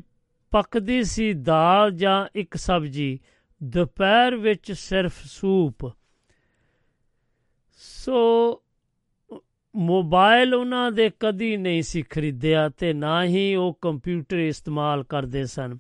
ਪੱਕਦੀ 0.50 1.04
ਸੀ 1.04 1.32
ਦਾਲ 1.32 1.90
ਜਾਂ 1.90 2.26
ਇੱਕ 2.34 2.56
ਸਬਜੀ, 2.56 3.20
ਦੁਪਹਿਰ 3.62 4.36
ਵਿੱਚ 4.36 4.72
ਸਿਰਫ 4.72 5.14
ਸੂਪ। 5.24 5.92
ਸੋ 7.76 8.62
ਮੋਬਾਈਲ 9.76 10.54
ਉਹਨਾਂ 10.54 10.92
ਦੇ 10.92 11.10
ਕਦੀ 11.20 11.56
ਨਹੀਂ 11.56 11.82
ਸੀ 11.82 12.02
ਖਰੀਦਿਆ 12.02 12.68
ਤੇ 12.68 12.92
ਨਾ 12.92 13.24
ਹੀ 13.24 13.54
ਉਹ 13.54 13.78
ਕੰਪਿਊਟਰ 13.80 14.38
ਇਸਤੇਮਾਲ 14.38 15.04
ਕਰਦੇ 15.04 15.46
ਸਨ। 15.46 15.78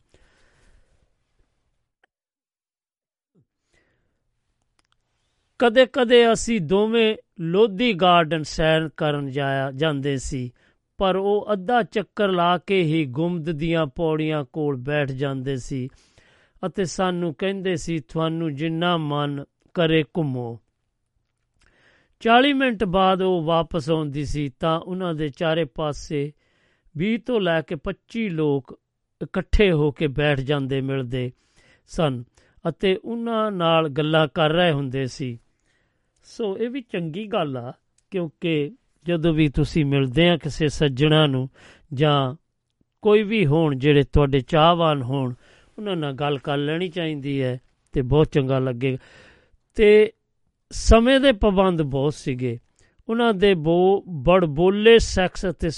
ਕਦੇ-ਕਦੇ 5.58 6.32
ਅਸੀਂ 6.32 6.60
ਦੋਵੇਂ 6.60 7.16
ਲੋਧੀ 7.40 7.92
ਗਾਰਡਨ 7.92 8.42
ਸੈਰ 8.42 8.88
ਕਰਨ 8.88 9.30
ਜਾਇਆ, 9.30 9.72
ਜਾਂਦੇ 9.72 10.16
ਸੀ। 10.16 10.52
ਪਰ 10.98 11.16
ਉਹ 11.16 11.46
ਅੱਧਾ 11.52 11.82
ਚੱਕਰ 11.82 12.28
ਲਾ 12.28 12.58
ਕੇ 12.58 12.82
ਹੀ 12.82 13.04
ਗੁੰਮਦ 13.04 13.50
ਦੀਆਂ 13.50 13.86
ਪੌੜੀਆਂ 13.86 14.44
ਕੋਲ 14.44 14.76
ਬੈਠ 14.76 15.12
ਜਾਂਦੇ 15.12 15.56
ਸੀ 15.56 15.88
ਅਤੇ 16.66 16.84
ਸਾਨੂੰ 16.84 17.34
ਕਹਿੰਦੇ 17.34 17.76
ਸੀ, 17.76 17.98
ਤੁਹਾਨੂੰ 17.98 18.54
ਜਿੰਨਾ 18.54 18.96
ਮਨ 18.96 19.44
ਕਰੇ 19.74 20.02
ਘੁੰਮੋ। 20.02 20.58
40 22.20 22.52
ਮਿੰਟ 22.52 22.84
ਬਾਅਦ 22.84 23.22
ਉਹ 23.22 23.42
ਵਾਪਸ 23.42 23.90
ਆਉਂਦੀ 23.90 24.24
ਸੀ 24.24 24.48
ਤਾਂ 24.60 24.80
ਉਹਨਾਂ 24.80 25.14
ਦੇ 25.14 25.28
ਚਾਰੇ 25.28 25.64
ਪਾਸੇ 25.64 26.32
20 26.98 27.16
ਤੋਂ 27.26 27.40
ਲੈ 27.40 27.60
ਕੇ 27.60 27.76
25 27.76 28.28
ਲੋਕ 28.28 28.80
ਇਕੱਠੇ 29.22 29.72
ਹੋ 29.72 29.90
ਕੇ 29.90 30.06
ਬੈਠ 30.06 30.40
ਜਾਂਦੇ 30.40 30.80
ਮਿਲਦੇ 30.80 31.32
ਸਨ 31.86 32.24
ਅਤੇ 32.68 32.96
ਉਹਨਾਂ 33.04 33.52
ਨਾਲ 33.52 33.88
ਗੱਲਾਂ 33.88 34.28
ਕਰ 34.28 34.50
ਰਹੇ 34.50 34.72
ਹੁੰਦੇ 34.72 35.06
ਸੀ। 35.06 35.38
ਸੋ 36.24 36.58
ਇਹ 36.58 36.70
ਵੀ 36.70 36.80
ਚੰਗੀ 36.80 37.26
ਗੱਲ 37.26 37.56
ਆ 37.56 37.72
ਕਿਉਂਕਿ 38.10 38.76
ਜਦੋਂ 39.06 39.34
ਵੀ 39.34 39.48
ਤੁਸੀਂ 39.48 39.84
ਮਿਲਦੇ 39.84 40.28
ਆ 40.28 40.36
ਕਿਸੇ 40.36 40.68
ਸੱਜਣਾ 40.68 41.26
ਨੂੰ 41.26 41.50
ਜਾਂ 41.92 42.34
ਕੋਈ 43.02 43.22
ਵੀ 43.22 43.46
ਹੋਣ 43.46 43.78
ਜਿਹੜੇ 43.78 44.02
ਤੁਹਾਡੇ 44.02 44.40
ਚਾਹਵਾਨ 44.40 45.02
ਹੋਣ, 45.02 45.34
ਉਹਨਾਂ 45.78 45.96
ਨਾਲ 45.96 46.12
ਗੱਲ 46.12 46.38
ਕਰ 46.38 46.56
ਲੈਣੀ 46.56 46.88
ਚਾਹੀਦੀ 46.88 47.42
ਹੈ 47.42 47.60
ਤੇ 47.92 48.02
ਬਹੁਤ 48.02 48.26
ਚੰਗਾ 48.26 48.58
ਲੱਗੇਗਾ। 48.58 48.96
ਤੇ 49.74 50.12
ਸਮੇਂ 50.70 51.20
ਦੇ 51.20 51.32
ਪਾਬੰਦ 51.32 51.82
ਬਹੁਤ 51.82 52.14
ਸੀਗੇ। 52.14 52.58
ਉਹਨਾਂ 53.08 53.34
ਦੇ 53.34 53.54
ਬੋ, 53.54 54.04
ਬੜ 54.08 54.44
ਬੋਲੇ 54.44 54.98
ਸੈਕਸ 54.98 55.46
ਅਤੇ 55.50 55.70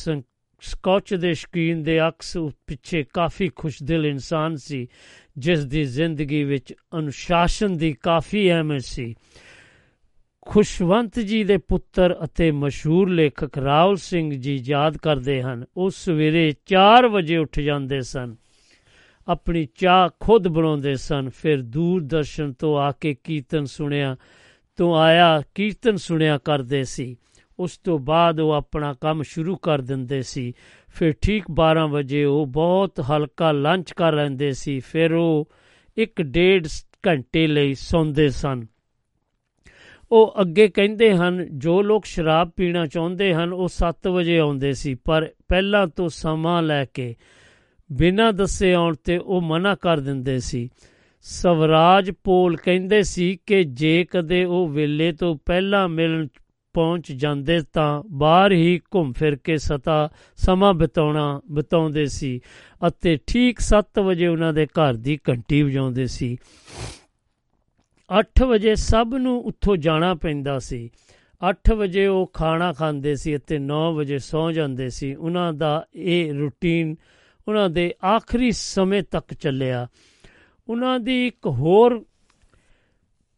ਸਕਾਚ 0.61 1.15
ਦੇ 1.15 1.35
ਸ਼ਕੀਨ 1.35 1.83
ਦੇ 1.83 2.09
ਅਕਸ 2.09 2.37
ਪਿੱਛੇ 2.67 3.05
ਕਾਫੀ 3.15 3.51
ਖੁਸ਼ਦਿਲ 3.57 4.07
ਇਨਸਾਨ 4.07 4.57
ਸੀ, 4.57 4.89
ਜਿਸ 5.39 5.65
ਦੀ 5.65 5.85
ਜ਼ਿੰਦਗੀ 5.85 6.45
ਵਿੱਚ 6.45 6.75
ਅਨੁਸ਼ਾਸਨ 6.99 7.77
ਦੀ 7.77 7.93
ਕਾਫੀ 7.93 8.53
ਅਹਿਮੀਅਤ 8.53 8.83
ਸੀ। 8.83 9.15
ਖੁਸ਼ਵੰਤ 10.51 11.21
ਜੀ 11.21 11.45
ਦੇ 11.45 11.57
ਪੁੱਤਰ 11.57 12.17
ਅਤੇ 12.25 12.51
ਮਸ਼ਹੂਰ 12.51 13.11
ਲੇਖਕ 13.11 13.59
ਰਾਉਲ 13.59 13.97
ਸਿੰਘ 13.97 14.35
ਜੀ 14.35 14.63
ਯਾਦ 14.65 14.97
ਕਰਦੇ 14.97 15.43
ਹਨ। 15.43 15.65
ਉਹ 15.77 15.91
ਸਵੇਰੇ 15.91 16.53
4 16.67 17.09
ਵਜੇ 17.09 17.37
ਉੱਠ 17.37 17.61
ਜਾਂਦੇ 17.61 18.01
ਸਨ। 18.01 18.37
ਆਪਣੀ 19.29 19.69
ਚਾਹ 19.75 20.09
ਖੁਦ 20.21 20.49
ਬਣਾਉਂਦੇ 20.49 20.95
ਸਨ। 20.95 21.29
ਫਿਰ 21.29 21.63
ਦੂਰਦਰਸ਼ਨ 21.63 22.53
ਤੋਂ 22.53 22.79
ਆ 22.79 22.93
ਕੇ 22.93 23.15
ਕੀਰਤਨ 23.25 23.65
ਸੁਣਿਆ, 23.65 24.17
ਤੋਂ 24.77 24.97
ਆਇਆ, 24.97 25.43
ਕੀਰਤਨ 25.55 25.97
ਸੁਣਿਆ 25.97 26.39
ਕਰਦੇ 26.39 26.85
ਸੀ। 26.85 27.17
ਉਸ 27.59 27.79
ਤੋਂ 27.79 27.99
ਬਾਅਦ 27.99 28.41
ਉਹ 28.41 28.51
ਆਪਣਾ 28.51 28.95
ਕੰਮ 29.01 29.23
ਸ਼ੁਰੂ 29.23 29.57
ਕਰ 29.57 29.81
ਦਿੰਦੇ 29.81 30.23
ਸੀ। 30.23 30.53
ਫਿਰ 30.95 31.13
ਠੀਕ 31.13 31.45
12 31.51 31.87
ਵਜੇ 31.87 32.25
ਉਹ 32.25 32.47
ਬਹੁਤ 32.47 33.01
ਹਲਕਾ 33.01 33.53
ਲੰਚ 33.53 33.93
ਕਰ 33.93 34.13
ਲੈਂਦੇ 34.13 34.53
ਸੀ। 34.53 34.81
ਫਿਰ 34.81 35.13
ਉਹ 35.13 35.51
ਇੱਕ 35.97 36.23
ਡੇਢ 36.23 36.67
ਘੰਟੇ 37.09 37.47
ਲਈ 37.47 37.75
ਸੌਂਦੇ 37.75 38.29
ਸਨ। 38.29 38.67
ਉਹ 40.11 40.35
ਅੱਗੇ 40.41 40.69
ਕਹਿੰਦੇ 40.69 41.15
ਹਨ, 41.17 41.47
ਜੋ 41.53 41.81
ਲੋਕ 41.83 42.05
ਸ਼ਰਾਬ 42.05 42.51
ਪੀਣਾ 42.57 42.87
ਚਾਹੁੰਦੇ 42.87 43.33
ਹਨ, 43.35 43.53
ਉਹ 43.53 43.69
7 43.69 44.09
ਵਜੇ 44.09 44.39
ਆਉਂਦੇ 44.39 44.73
ਸੀ, 44.73 44.95
ਪਰ 44.95 45.29
ਪਹਿਲਾਂ 45.49 45.87
ਤੋਂ 45.87 46.09
ਸਮਾਂ 46.09 46.63
ਲੈ 46.63 46.85
ਕੇ 46.85 47.15
ਬਿਨਾਂ 47.91 48.33
ਦੱਸੇ 48.33 48.73
ਆਉਣ 48.75 48.95
ਤੇ 49.05 49.17
ਉਹ 49.17 49.41
ਮਨਾ 49.41 49.75
ਕਰ 49.75 50.01
ਦਿੰਦੇ 50.01 50.39
ਸੀ। 50.39 50.69
ਸਵਰਾਜ 51.27 52.11
ਪੋਲ 52.25 52.57
ਕਹਿੰਦੇ 52.57 53.03
ਸੀ 53.03 53.39
ਕਿ 53.47 53.63
ਜੇ 53.65 54.05
ਕਦੇ 54.11 54.45
ਉਹ 54.45 54.69
ਵੇਲੇ 54.69 55.13
ਤੋਂ 55.13 55.35
ਪਹਿਲਾਂ 55.47 55.89
ਮਿਲਣ 55.89 56.27
ਪਹੁੰਚ 56.75 57.11
ਜਾਂਦੇ 57.13 57.61
ਤਾਂ 57.73 58.03
ਬਾਹਰ 58.13 58.53
ਹੀ 58.53 58.81
ਘੁੰਮ 58.95 59.13
ਫਿਰ 59.13 59.37
ਕੇ 59.37 59.57
ਸਤਾ 59.59 60.09
ਸਮਾਂ 60.37 60.73
ਬਿਤਾਉਣਾ, 60.75 61.41
ਬਿਤਾਉਂਦੇ 61.53 62.07
ਸੀ 62.07 62.41
ਅਤੇ 62.87 63.17
ਠੀਕ 63.27 63.61
7 63.61 64.01
ਵਜੇ 64.01 64.27
ਉਹਨਾਂ 64.27 64.53
ਦੇ 64.53 64.67
ਘਰ 64.67 64.95
ਦੀ 64.95 65.19
ਘੰਟੀ 65.29 65.63
ਵਜਾਉਂਦੇ 65.63 66.07
ਸੀ। 66.07 66.37
8 68.11 68.47
ਵਜੇ 68.47 68.75
ਸਭ 68.75 69.15
ਨੂੰ 69.19 69.41
ਉੱਥੋਂ 69.41 69.77
ਜਾਣਾ 69.77 70.15
ਪੈਂਦਾ 70.15 70.59
ਸੀ। 70.59 70.91
8 71.51 71.75
ਵਜੇ 71.75 72.07
ਉਹ 72.07 72.31
ਖਾਣਾ 72.35 72.73
ਖਾਂਦੇ 72.73 73.17
ਸੀ 73.17 73.37
ਅਤੇ 73.37 73.59
9 73.59 73.95
ਵਜੇ 73.95 74.19
ਸੌ 74.19 74.53
ਜਾਂਦੇ 74.53 74.89
ਸੀ। 74.89 75.15
ਉਹਨਾਂ 75.15 75.53
ਦਾ 75.53 75.87
ਇਹ 75.95 76.35
ਰੁਟੀਨ 76.35 76.97
ਉਹਨਾਂ 77.49 77.71
ਦੇ 77.71 77.95
ਆਖਰੀ 78.05 78.53
ਸਮੇਂ 78.53 79.03
ਤੱਕ 79.03 79.35
ਚੱਲਿਆ। 79.35 79.87
ਉਹਨਾਂ 80.69 81.01
ਦੀ 81.01 81.27
ਇੱਕ 81.27 81.47
ਹੋਰ 81.47 82.05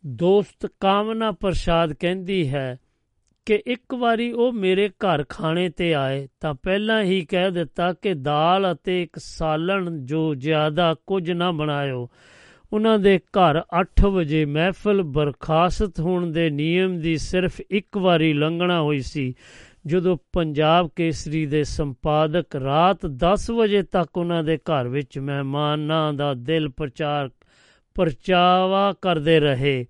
ਦੋਸਤ 0.06 0.66
ਕਾਮਨਾ 0.80 1.32
ਪ੍ਰਸਾਦ 1.32 1.92
ਕਹਿੰਦੀ 1.92 2.48
ਹੈ 2.48 2.78
ਕਿ 3.47 3.62
ਇੱਕ 3.66 3.94
ਵਾਰੀ 3.94 4.32
ਉਹ 4.32 4.52
ਮੇਰੇ 4.52 4.88
ਘਰ 4.88 5.24
ਖਾਣੇ 5.28 5.68
ਤੇ 5.68 5.94
ਆਏ 5.94 6.28
ਤਾਂ 6.40 6.55
ਪਹਿਲਾਂ 6.55 7.02
ਹੀ 7.02 7.24
ਕਹਿ 7.24 7.51
ਦਿੱਤਾ 7.51 7.92
ਕਿ 7.92 8.14
ਦਾਲ 8.14 8.72
ਅਤੇ 8.72 9.02
ਇੱਕ 9.02 9.18
ਸਾਲਣ 9.18 10.05
ਜੋ 10.05 10.34
ਜ਼ਿਆਦਾ 10.34 10.94
ਕੁਝ 11.06 11.30
ਨਾ 11.30 11.51
ਬਣਾਇਓ। 11.51 12.10
ਉਹਨਾਂ 12.72 12.98
ਦੇ 12.98 13.18
ਘਰ 13.18 13.62
8 13.80 14.10
ਵਜੇ 14.10 14.44
ਮਹਿਫਲ 14.44 15.02
ਬਰਖਾਸਤ 15.02 16.01
ਹੋਣ 16.01 16.32
ਦੇ 16.32 16.51
ਨਿਯਮ 16.51 17.01
ਦੀ 17.01 17.16
ਸਿਰਫ 17.16 17.60
ਇੱਕ 17.70 17.97
ਵਾਰੀ 17.97 18.32
ਲੰਘਣਾ 18.32 18.80
ਹੋਈ 18.80 19.01
ਸੀ, 19.01 19.34
ਜਦੋਂ 19.86 20.16
ਪੰਜਾਬ 20.32 20.90
ਕੇਸਰੀ 20.97 21.47
ਦੇ 21.47 21.64
ਸੰਪਾਦਕ 21.64 22.56
ਰਾਤ 22.56 23.06
10 23.06 23.51
ਵਜੇ 23.51 23.82
ਤੱਕ 23.82 24.18
ਉਹਨਾਂ 24.18 24.44
ਦੇ 24.44 24.56
ਘਰ 24.56 24.88
ਵਿੱਚ 24.88 25.18
ਮਹਿਮਾਨਾਂ 25.18 26.12
ਦਾ 26.12 26.34
ਦਿਲ 26.34 26.68
ਪ੍ਰਚਾਰ, 26.68 27.30
ਪਰਚਾਵਾ 27.94 28.92
ਕਰਦੇ 29.02 29.40
ਰਹੇ। 29.40 29.86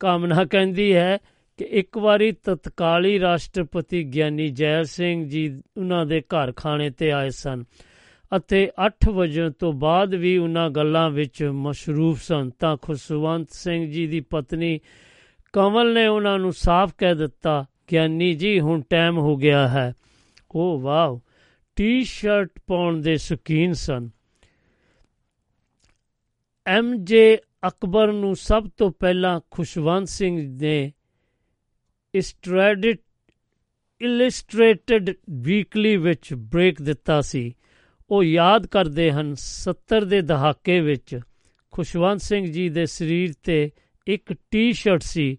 ਕਾਮਨਾ 0.00 0.44
ਕਹਿੰਦੀ 0.44 0.94
ਹੈ 0.94 1.18
ਕਿ 1.58 1.64
ਇੱਕ 1.64 1.98
ਵਾਰੀ 1.98 2.32
ਤਤਕਾਲੀ 2.32 3.20
ਰਾਸ਼ਟਰਪਤੀ 3.20 4.04
ਗਿਆਨੀ 4.04 4.48
ਜੈਲ 4.48 4.84
ਸਿੰਘ 4.84 5.28
ਜੀ 5.28 5.62
ਉਹਨਾਂ 5.76 6.06
ਦੇ 6.06 6.20
ਘਰ 6.20 6.52
ਖਾਣੇ 6.52 6.90
ਤੇ 6.90 7.12
ਆਏ 7.12 7.30
ਸਨ। 7.30 7.64
ਅਤੇ 8.36 8.70
8 8.86 9.10
ਵਜੇ 9.10 9.50
ਤੋਂ 9.50 9.72
ਬਾਅਦ 9.72 10.14
ਵੀ 10.14 10.36
ਉਹਨਾਂ 10.38 10.70
ਗੱਲਾਂ 10.70 11.10
ਵਿੱਚ 11.10 11.42
ਮਸ਼ਰੂਫ 11.42 12.22
ਸਨ। 12.22 12.50
ਤਾਂ 12.50 12.76
ਖੁਸ਼ਵੰਤ 12.76 13.50
ਸਿੰਘ 13.50 13.90
ਜੀ 13.90 14.06
ਦੀ 14.06 14.20
ਪਤਨੀ 14.20 14.80
ਕਮਲ 15.52 15.94
ਨੇ 15.94 16.06
ਉਹਨਾਂ 16.06 16.38
ਨੂੰ 16.38 16.52
ਸਾਫ਼ 16.52 16.94
ਕਹਿ 16.98 17.14
ਦਿੱਤਾ, 17.14 17.64
ਗਿਆਨੀ 17.92 18.34
ਜੀ, 18.34 18.60
ਹੁਣ 18.60 18.82
ਟਾਈਮ 18.90 19.18
ਹੋ 19.18 19.36
ਗਿਆ 19.36 19.68
ਹੈ। 19.68 19.94
ਓ 20.54 20.78
ਵਾਓ, 20.78 21.22
ਟੀ-ਸ਼ਰਟ 21.76 22.50
ਪਾਉਣ 22.66 23.00
ਦੇ 23.00 23.16
ਸ਼ੌਕੀਨ 23.16 23.72
ਸਨ। 23.72 24.10
ਐਮ 26.66 27.04
ਜੇ 27.04 27.38
ਅਕਬਰ 27.68 28.12
ਨੂੰ 28.12 28.36
ਸਭ 28.36 28.68
ਤੋਂ 28.76 28.90
ਪਹਿਲਾਂ 28.90 29.40
ਖੁਸ਼ਵੰਤ 29.50 30.08
ਸਿੰਘ 30.08 30.58
ਨੇ 30.60 30.92
ਇਸਟ੍ਰੈਡਿਟ 32.14 33.00
ਇਲਸਟ੍ਰੇਟਡ 34.00 35.14
ਵੀਕਲੀ 35.30 35.96
ਵਿੱਚ 35.96 36.34
ਬ੍ਰੇਕ 36.34 36.82
ਦਿੱਤਾ 36.82 37.20
ਸੀ। 37.20 37.54
ਉਹ 38.12 38.24
ਯਾਦ 38.24 38.66
ਕਰਦੇ 38.66 39.12
ਹਨ 39.12 39.34
70 39.34 40.04
ਦੇ 40.04 40.20
ਦਹਾਕੇ 40.20 40.80
ਵਿੱਚ। 40.80 41.20
ਖੁਸ਼ਵੰਤ 41.70 42.20
ਸਿੰਘ 42.20 42.52
ਜੀ 42.52 42.68
ਦੇ 42.68 42.86
ਸਰੀਰ 42.86 43.34
ਤੇ 43.42 43.70
ਇੱਕ 44.06 44.34
ਟੀ-ਸ਼ਰਟ 44.50 45.02
ਸੀ 45.02 45.36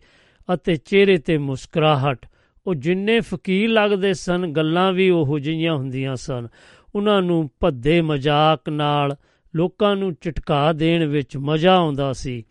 ਅਤੇ 0.54 0.76
ਚਿਹਰੇ 0.76 1.18
ਤੇ 1.18 1.38
ਮੁਸਕਰਾਹਟ। 1.38 2.26
ਉਹ 2.68 2.76
ਜਿੰਨੇ 2.76 3.20
ਫਕੀਰ 3.20 3.70
ਲੱਗਦੇ 3.70 4.14
ਸਨ, 4.14 4.52
ਗੱਲਾਂ 4.52 4.94
ਵੀ 4.94 5.10
ਉਹੋ 5.10 5.40
ਜਿਹੀਆਂ 5.40 5.76
ਹੁੰਦੀਆਂ 5.76 6.16
ਸਨ। 6.16 6.48
ਉਹਨਾਂ 6.96 7.22
ਨੂੰ 7.22 7.50
ਭੱਦੇ 7.60 8.02
ਮਜ਼ਾਕ 8.02 8.70
ਨਾਲ 8.70 9.16
ਲੋਕਾਂ 9.56 9.96
ਨੂੰ 9.96 10.14
ਝਟਕਾ 10.14 10.74
ਦੇਣ 10.74 11.06
ਵਿੱਚ 11.06 11.38
ਮਜ਼ਾ 11.38 11.76
ਆਉਂਦਾ 11.76 12.14
ਸੀ। 12.14 12.44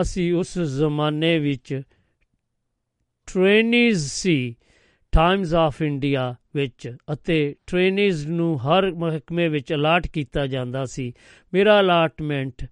ਅਸੀਂ 0.00 0.34
ਉਸ 0.34 0.58
ਜ਼ਮਾਨੇ 0.58 1.38
ਵਿੱਚ 1.38 1.82
ਟ੍ਰੇਨੀਜ਼ 3.26 4.10
ਸੀ। 4.10 4.56
ਟਾਈਮਜ਼ 5.18 5.54
ਆਫ 5.54 5.82
ਇੰਡੀਆ 5.82 6.34
ਵਿੱਚ 6.54 6.96
ਅਤੇ 7.12 7.54
ਟ੍ਰੇਨੀਜ਼ 7.66 8.26
ਨੂੰ 8.26 8.60
ਹਰ 8.60 8.90
ਮਹਿਕਮੇ 8.94 9.48
ਵਿੱਚ 9.48 9.72
ਅਲਾਟ 9.72 10.06
ਕੀਤਾ 10.06 10.46
ਜਾਂਦਾ 10.46 10.84
ਸੀ। 10.84 11.12
ਮੇਰਾ 11.54 11.80
ਅਲਾਟਮੈਂਟ 11.80 12.64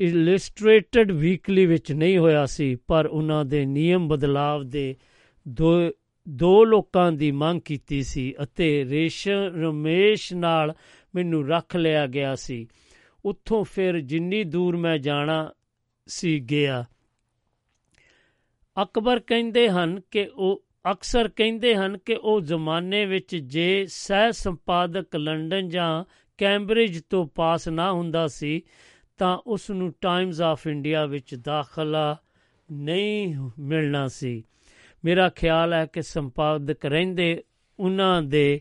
ਇਲਸਟ੍ਰੇਟਡ 0.00 1.12
ਵੀਕਲੀ 1.12 1.66
ਵਿੱਚ 1.66 1.92
ਨਹੀਂ 1.92 2.18
ਹੋਇਆ 2.18 2.46
ਸੀ, 2.46 2.74
ਪਰ 2.74 3.06
ਉਹਨਾਂ 3.06 3.44
ਦੇ 3.44 3.64
ਨਿਯਮ 3.66 4.08
ਬਦਲਾਵ 4.08 4.68
ਦੇ 4.68 4.96
ਦੋ 5.48 5.90
ਦੋ 6.28 6.64
ਲੋਕਾਂ 6.64 7.12
ਦੀ 7.12 7.30
ਮੰਗ 7.30 7.60
ਕੀਤੀ 7.60 8.02
ਸੀ 8.02 8.34
ਅਤੇ 8.42 8.84
ਰੇਸ਼ਮ, 8.84 9.62
ਰਮੇਸ਼ 9.62 10.34
ਨਾਲ 10.34 10.74
ਮੈਨੂੰ 11.14 11.48
ਰੱਖ 11.48 11.76
ਲਿਆ 11.76 12.06
ਗਿਆ 12.06 12.34
ਸੀ। 12.34 12.66
ਉੱਥੋਂ 13.24 13.64
ਫਿਰ 13.64 14.00
ਜਿੰਨੀ 14.00 14.44
ਦੂਰ 14.44 14.76
ਮੈਂ 14.76 14.98
ਜਾਣਾ 14.98 15.50
ਸੀ, 16.06 16.40
ਗਿਆ। 16.40 16.84
ਅਕਬਰ 18.82 19.20
ਕਹਿੰਦੇ 19.20 19.68
ਹਨ 19.68 20.00
ਕਿ 20.10 20.28
ਉਹ 20.34 20.65
ਅਕਸਰ 20.90 21.28
ਕਹਿੰਦੇ 21.28 21.76
ਹਨ 21.76 21.98
ਕਿ 21.98 22.14
ਉਹ 22.14 22.40
ਜ਼ਮਾਨੇ 22.40 23.06
ਵਿੱਚ 23.06 23.36
ਜੇ 23.36 23.86
ਸਹਿ 23.88 24.32
ਸੰਪਾਦਕ 24.32 25.16
ਲੰਡਨ 25.16 25.68
ਜਾਂ 25.68 26.04
ਕੈਂਬਰਿਜ 26.38 27.00
ਤੋਂ 27.10 27.26
ਪਾਸ 27.26 27.68
ਨਾ 27.68 27.92
ਹੁੰਦਾ 27.92 28.28
ਸੀ, 28.28 28.62
ਤਾਂ 29.18 29.38
ਉਸ 29.46 29.70
ਨੂੰ 29.70 29.94
ਟਾਈਮਜ਼ 30.00 30.42
ਆਫ 30.42 30.66
ਇੰਡੀਆ 30.66 31.06
ਵਿੱਚ 31.06 31.34
ਦਾਖਲਾ 31.34 32.16
ਨਹੀਂ 32.72 33.36
ਮਿਲਣਾ 33.58 34.08
ਸੀ। 34.08 34.44
ਮੇਰਾ 35.04 35.28
ਖਿਆਲ 35.28 35.72
ਹੈ 35.72 35.86
ਕਿ 35.86 36.02
ਸੰਪਾਦਕ 36.02 36.86
ਰਹਿੰਦੇ 36.86 37.42
ਉਹਨਾਂ 37.78 38.22
ਦੇ 38.22 38.60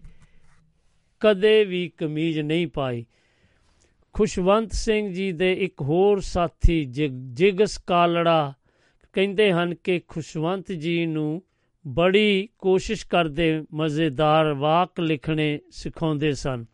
ਕਦੇ 1.19 1.63
ਵੀ 1.63 1.87
ਕਮੀਜ਼ 1.97 2.39
ਨਹੀਂ 2.39 2.67
ਪਾਈ। 2.67 3.05
ਖੁਸ਼ਵੰਤ 4.13 4.73
ਸਿੰਘ 4.73 5.13
ਜੀ 5.13 5.31
ਦੇ 5.31 5.53
ਇੱਕ 5.53 5.81
ਹੋਰ 5.81 6.19
ਸਾਥੀ 6.19 6.85
ਜਿਗਸ 7.27 7.77
ਕਾਲੜਾ 7.77 8.53
ਕਹਿੰਦੇ 9.13 9.51
ਹਨ 9.51 9.75
ਕਿ 9.75 10.01
ਖੁਸ਼ਵੰਤ 10.07 10.71
ਜੀ 10.71 11.05
ਨੂੰ 11.05 11.41
ਬੜੀ 11.85 12.49
ਕੋਸ਼ਿਸ਼ 12.59 13.05
ਕਰਦੇ 13.07 13.63
ਮਜ਼ੇਦਾਰ 13.73 14.53
ਵਾਕ 14.53 14.99
ਲਿਖਣੇ 14.99 15.59
ਸਿਖਾਉਂਦੇ 15.71 16.33
ਸਨ। 16.33 16.65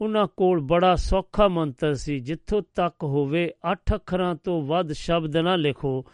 ਉਹਨਾਂ 0.00 0.26
ਕੋਲ 0.26 0.60
ਬੜਾ 0.60 0.94
ਸੌਖਾ 0.96 1.48
ਮੰਤਰ 1.48 1.94
ਸੀ, 1.94 2.18
ਜਿੱਥੋਂ 2.18 2.62
ਤੱਕ 2.74 3.04
ਹੋਵੇ 3.04 3.50
8 3.72 3.94
ਅੱਖਰਾਂ 3.94 4.34
ਤੋਂ 4.34 4.62
ਵੱਧ 4.62 4.92
ਸ਼ਬਦ 4.92 5.36
ਨਾ 5.36 5.56
ਲਿਖੋ 5.56 6.04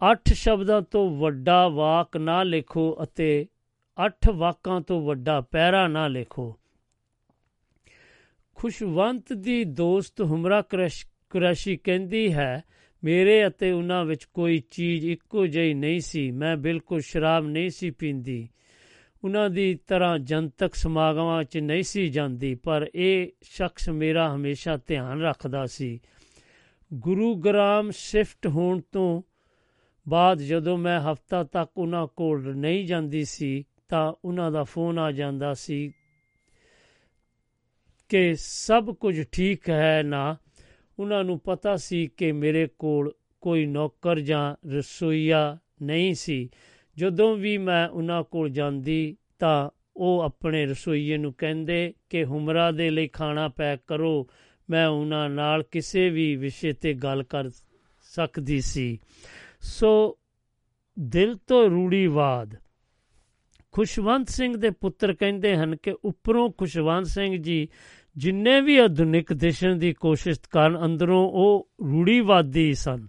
8 0.00 0.34
ਸ਼ਬਦਾਂ 0.34 0.80
ਤੋਂ 0.82 1.08
ਵੱਡਾ 1.16 1.66
ਵਾਕ 1.68 2.16
ਨਾ 2.16 2.42
ਲਿਖੋ 2.42 2.96
ਅਤੇ 3.02 3.46
8 3.98 4.32
ਵਾਕਾਂ 4.34 4.80
ਤੋਂ 4.80 5.00
ਵੱਡਾ 5.00 5.40
ਪੈਰਾ 5.40 5.86
ਨਾ 5.88 6.06
ਲਿਖੋ। 6.08 6.56
ਖੁਸ਼ਵੰਤ 8.54 9.32
ਦੀ 9.32 9.64
ਦੋਸਤ 9.64 10.20
ਹੁਮਰਾ 10.22 10.62
ਕੁਰੈਸ਼ੀ 11.30 11.76
ਕਹਿੰਦੀ 11.76 12.32
ਹੈ 12.32 12.62
ਮੇਰੇ 13.04 13.46
ਅਤੇ 13.46 13.72
ਉਹਨਾਂ 13.72 14.04
ਵਿੱਚ 14.04 14.24
ਕੋਈ 14.24 14.58
ਚੀਜ਼ 14.70 15.06
ਇੱਕੋ 15.06 15.46
ਜਿਹੀ 15.46 15.74
ਨਹੀਂ 15.74 16.00
ਸੀ। 16.00 16.30
ਮੈਂ 16.30 16.56
ਬਿਲਕੁਲ 16.56 17.00
ਸ਼ਰਾਬ 17.00 17.46
ਨਹੀਂ 17.46 17.70
ਸੀ 17.70 17.90
ਪੀਂਦੀ। 17.90 18.48
ਉਹਨਾਂ 19.24 19.50
ਦੀ 19.50 19.74
ਤਰ੍ਹਾਂ 19.74 20.18
ਜਨਤਕ 20.18 20.74
ਸਮਾਗਮਾਂ 20.74 21.44
'ਚ 21.44 21.58
ਨਹੀਂ 21.58 21.82
ਸੀ 21.82 22.08
ਜਾਂਦੀ, 22.08 22.54
ਪਰ 22.54 22.90
ਇਹ 22.94 23.28
ਸ਼ਖਸ 23.42 23.88
ਮੇਰਾ 23.88 24.34
ਹਮੇਸ਼ਾ 24.34 24.78
ਧਿਆਨ 24.86 25.20
ਰੱਖਦਾ 25.20 25.66
ਸੀ। 25.66 26.00
ਗੁਰੂਗ੍ਰਾਮ 26.94 27.90
ਸ਼ਿਫਟ 27.90 28.46
ਹੋਣ 28.46 28.80
ਤੋਂ 28.92 29.22
ਬਾਅਦ 30.08 30.38
ਜਦੋਂ 30.38 30.78
ਮੈਂ 30.78 31.00
ਹਫਤਾ 31.00 31.44
ਤੱਕ 31.44 31.78
ਉਹਨਾਂ 31.78 32.06
ਕੋਲ 32.06 32.56
ਨਹੀਂ 32.56 32.86
ਜਾਂਦੀ 32.86 33.24
ਸੀ, 33.24 33.64
ਤਾਂ 33.88 34.12
ਉਹਨਾਂ 34.24 34.52
ਦਾ 34.52 34.64
ਫੋਨ 34.64 34.98
ਆ 34.98 35.12
ਜਾਂਦਾ 35.12 35.54
ਸੀ 35.54 35.92
ਕਿ 38.08 38.34
ਸਭ 38.38 38.94
ਕੁਝ 38.94 39.22
ਠੀਕ 39.32 39.70
ਹੈ 39.70 40.02
ਨਾ? 40.02 40.36
ਉਹਨਾਂ 40.98 41.24
ਨੂੰ 41.24 41.38
ਪਤਾ 41.38 41.76
ਸੀ 41.76 42.06
ਕਿ 42.06 42.32
ਮੇਰੇ 42.32 42.68
ਕੋਲ 42.78 43.12
ਕੋਈ 43.40 43.66
ਨੌਕਰ 43.66 44.20
ਜਾਂ 44.20 44.68
ਰਸੋਈਆ 44.68 45.58
ਨਹੀਂ 45.82 46.14
ਸੀ। 46.14 46.48
ਜਦੋਂ 46.96 47.36
ਵੀ 47.36 47.58
ਮੈਂ 47.58 47.88
ਉਹਨਾਂ 47.88 48.22
ਕੋਲ 48.22 48.48
ਜਾਂਦੀ 48.50 49.16
ਤਾਂ 49.38 49.70
ਉਹ 49.96 50.20
ਆਪਣੇ 50.20 50.66
ਰਸੋਈਏ 50.66 51.16
ਨੂੰ 51.16 51.34
ਕਹਿੰਦੇ 51.38 51.94
ਕਿ, 52.10 52.24
ਹੁਮਰਾ 52.24 52.70
ਦੇ 52.70 52.90
ਲਈ 52.90 53.08
ਖਾਣਾ 53.08 53.48
ਪੈਕ 53.48 53.80
ਕਰੋ। 53.86 54.28
ਮੈਂ 54.70 54.86
ਉਹਨਾਂ 54.86 55.30
ਨਾਲ 55.30 55.62
ਕਿਸੇ 55.62 56.10
ਵੀ 56.10 56.36
ਵਿਸ਼ੇ 56.36 56.72
ਤੇ 56.72 56.94
ਗੱਲ 56.94 57.22
ਕਰ 57.22 57.50
ਸਕਦੀ 58.02 58.60
ਸੀ। 58.60 58.98
ਸੋ 59.60 60.18
ਦਿਲ 60.98 61.36
ਤੋਂ 61.46 61.70
ਰੂੜੀਵਾਦ। 61.70 62.56
ਖੁਸ਼ਵੰਤ 63.72 64.28
ਸਿੰਘ 64.28 64.56
ਦੇ 64.56 64.70
ਪੁੱਤਰ 64.70 65.12
ਕਹਿੰਦੇ 65.12 65.56
ਹਨ 65.56 65.76
ਕਿ, 65.76 65.94
ਉੱਪਰੋਂ 66.04 66.50
ਖੁਸ਼ਵੰਤ 66.58 67.06
ਸਿੰਘ 67.06 67.42
ਜੀ 67.42 67.68
ਜਿੰਨੇ 68.16 68.60
ਵੀ 68.60 68.78
ਆਧੁਨਿਕ 68.78 69.32
ਦਿਸ਼ਣ 69.32 69.76
ਦੀ 69.76 69.92
ਕੋਸ਼ਿਸ਼ 69.92 70.40
ਕਰਨ 70.50 70.84
ਅੰਦਰੋਂ 70.84 71.30
ਉਹ 71.30 71.68
ਰੂੜੀਵਾਦੀ 71.84 72.74
ਸਨ। 72.74 73.06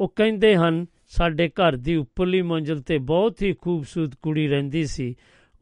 ਉਹ 0.00 0.12
ਕਹਿੰਦੇ 0.16 0.56
ਹਨ, 0.56 0.86
ਸਾਡੇ 1.06 1.48
ਘਰ 1.48 1.76
ਦੀ 1.76 1.96
ਉੱਪਰਲੀ 1.96 2.42
ਮੰਜ਼ਲ 2.42 2.80
ਤੇ 2.80 2.98
ਬਹੁਤ 2.98 3.42
ਹੀ 3.42 3.52
ਖੂਬਸੂਰਤ 3.52 4.14
ਕੁੜੀ 4.22 4.48
ਰਹਿੰਦੀ 4.48 4.84
ਸੀ। 4.84 5.14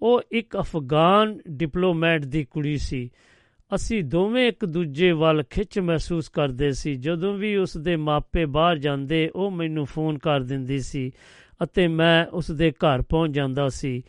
ਉਹ 0.02 0.22
ਇੱਕ 0.32 0.56
ਅਫਗਾਨ 0.56 1.38
ਡਿਪਲੋਮੈਟ 1.50 2.24
ਦੀ 2.24 2.44
ਕੁੜੀ 2.44 2.76
ਸੀ। 2.76 3.10
ਅਸੀਂ 3.74 4.04
ਦੋਵੇਂ 4.04 4.48
ਇੱਕ 4.48 4.64
ਦੂਜੇ 4.64 5.12
ਵੱਲ 5.12 5.42
ਖਿੱਚ 5.50 5.78
ਮਹਿਸੂਸ 5.78 6.28
ਕਰਦੇ 6.28 6.70
ਸੀ। 6.70 6.94
ਜਦੋਂ 6.94 7.34
ਵੀ 7.34 7.56
ਉਸ 7.56 7.76
ਦੇ 7.76 7.96
ਮਾਪੇ 7.96 8.44
ਬਾਹਰ 8.44 8.78
ਜਾਂਦੇ, 8.78 9.30
ਉਹ 9.34 9.50
ਮੈਨੂੰ 9.50 9.86
ਫੋਨ 9.86 10.18
ਕਰ 10.18 10.40
ਦਿੰਦੀ 10.40 10.78
ਸੀ 10.78 11.12
ਅਤੇ 11.62 11.88
ਮੈਂ 11.88 12.26
ਉਸ 12.26 12.50
ਦੇ 12.50 12.70
ਘਰ 12.70 13.02
ਪਹੁੰਚ 13.02 13.34
ਜਾਂਦਾ 13.34 13.68
ਸੀ। 13.68 14.02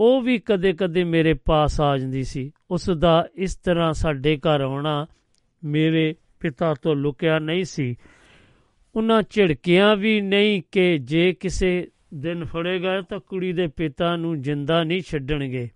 ਉਹ 0.00 0.22
ਵੀ 0.22 0.38
ਕਦੇ-ਕਦੇ 0.38 1.04
ਮੇਰੇ 1.04 1.34
ਪਾਸ 1.34 1.80
ਆ 1.80 1.98
ਜਾਂਦੀ 1.98 2.24
ਸੀ। 2.24 2.52
ਉਸ 2.70 2.90
ਦਾ 2.90 3.28
ਇਸ 3.34 3.56
ਤਰ੍ਹਾਂ 3.56 3.92
ਸਾਡੇ 3.92 4.36
ਘਰ 4.36 4.60
ਆਉਣਾ 4.60 5.06
ਮੇਰੇ 5.64 6.14
ਪਿਤਾ 6.40 6.74
ਤੋਂ 6.74 6.96
ਲੁਕਿਆ 6.96 7.38
ਨਹੀਂ 7.38 7.64
ਸੀ। 7.64 7.96
ਉਹਨਾਂ 8.96 9.22
ਝਿੜਕਿਆਂ 9.30 9.96
ਵੀ 9.96 10.20
ਨਹੀਂ 10.20 10.62
ਕਿ 10.72 10.98
ਜੇ 10.98 11.32
ਕਿਸੇ 11.32 11.88
ਦਿਨ 12.14 12.44
ਫੜੇਗਾ 12.44 13.00
ਤਾਂ 13.00 13.20
ਕੁੜੀ 13.20 13.52
ਦੇ 13.52 13.66
ਪਿਤਾ 13.66 14.16
ਨੂੰ 14.16 14.42
ਜਿੰਦਾ 14.42 14.84
ਨਹੀਂ 14.84 15.00
ਛੱਡਣਗੇ। 15.00 15.68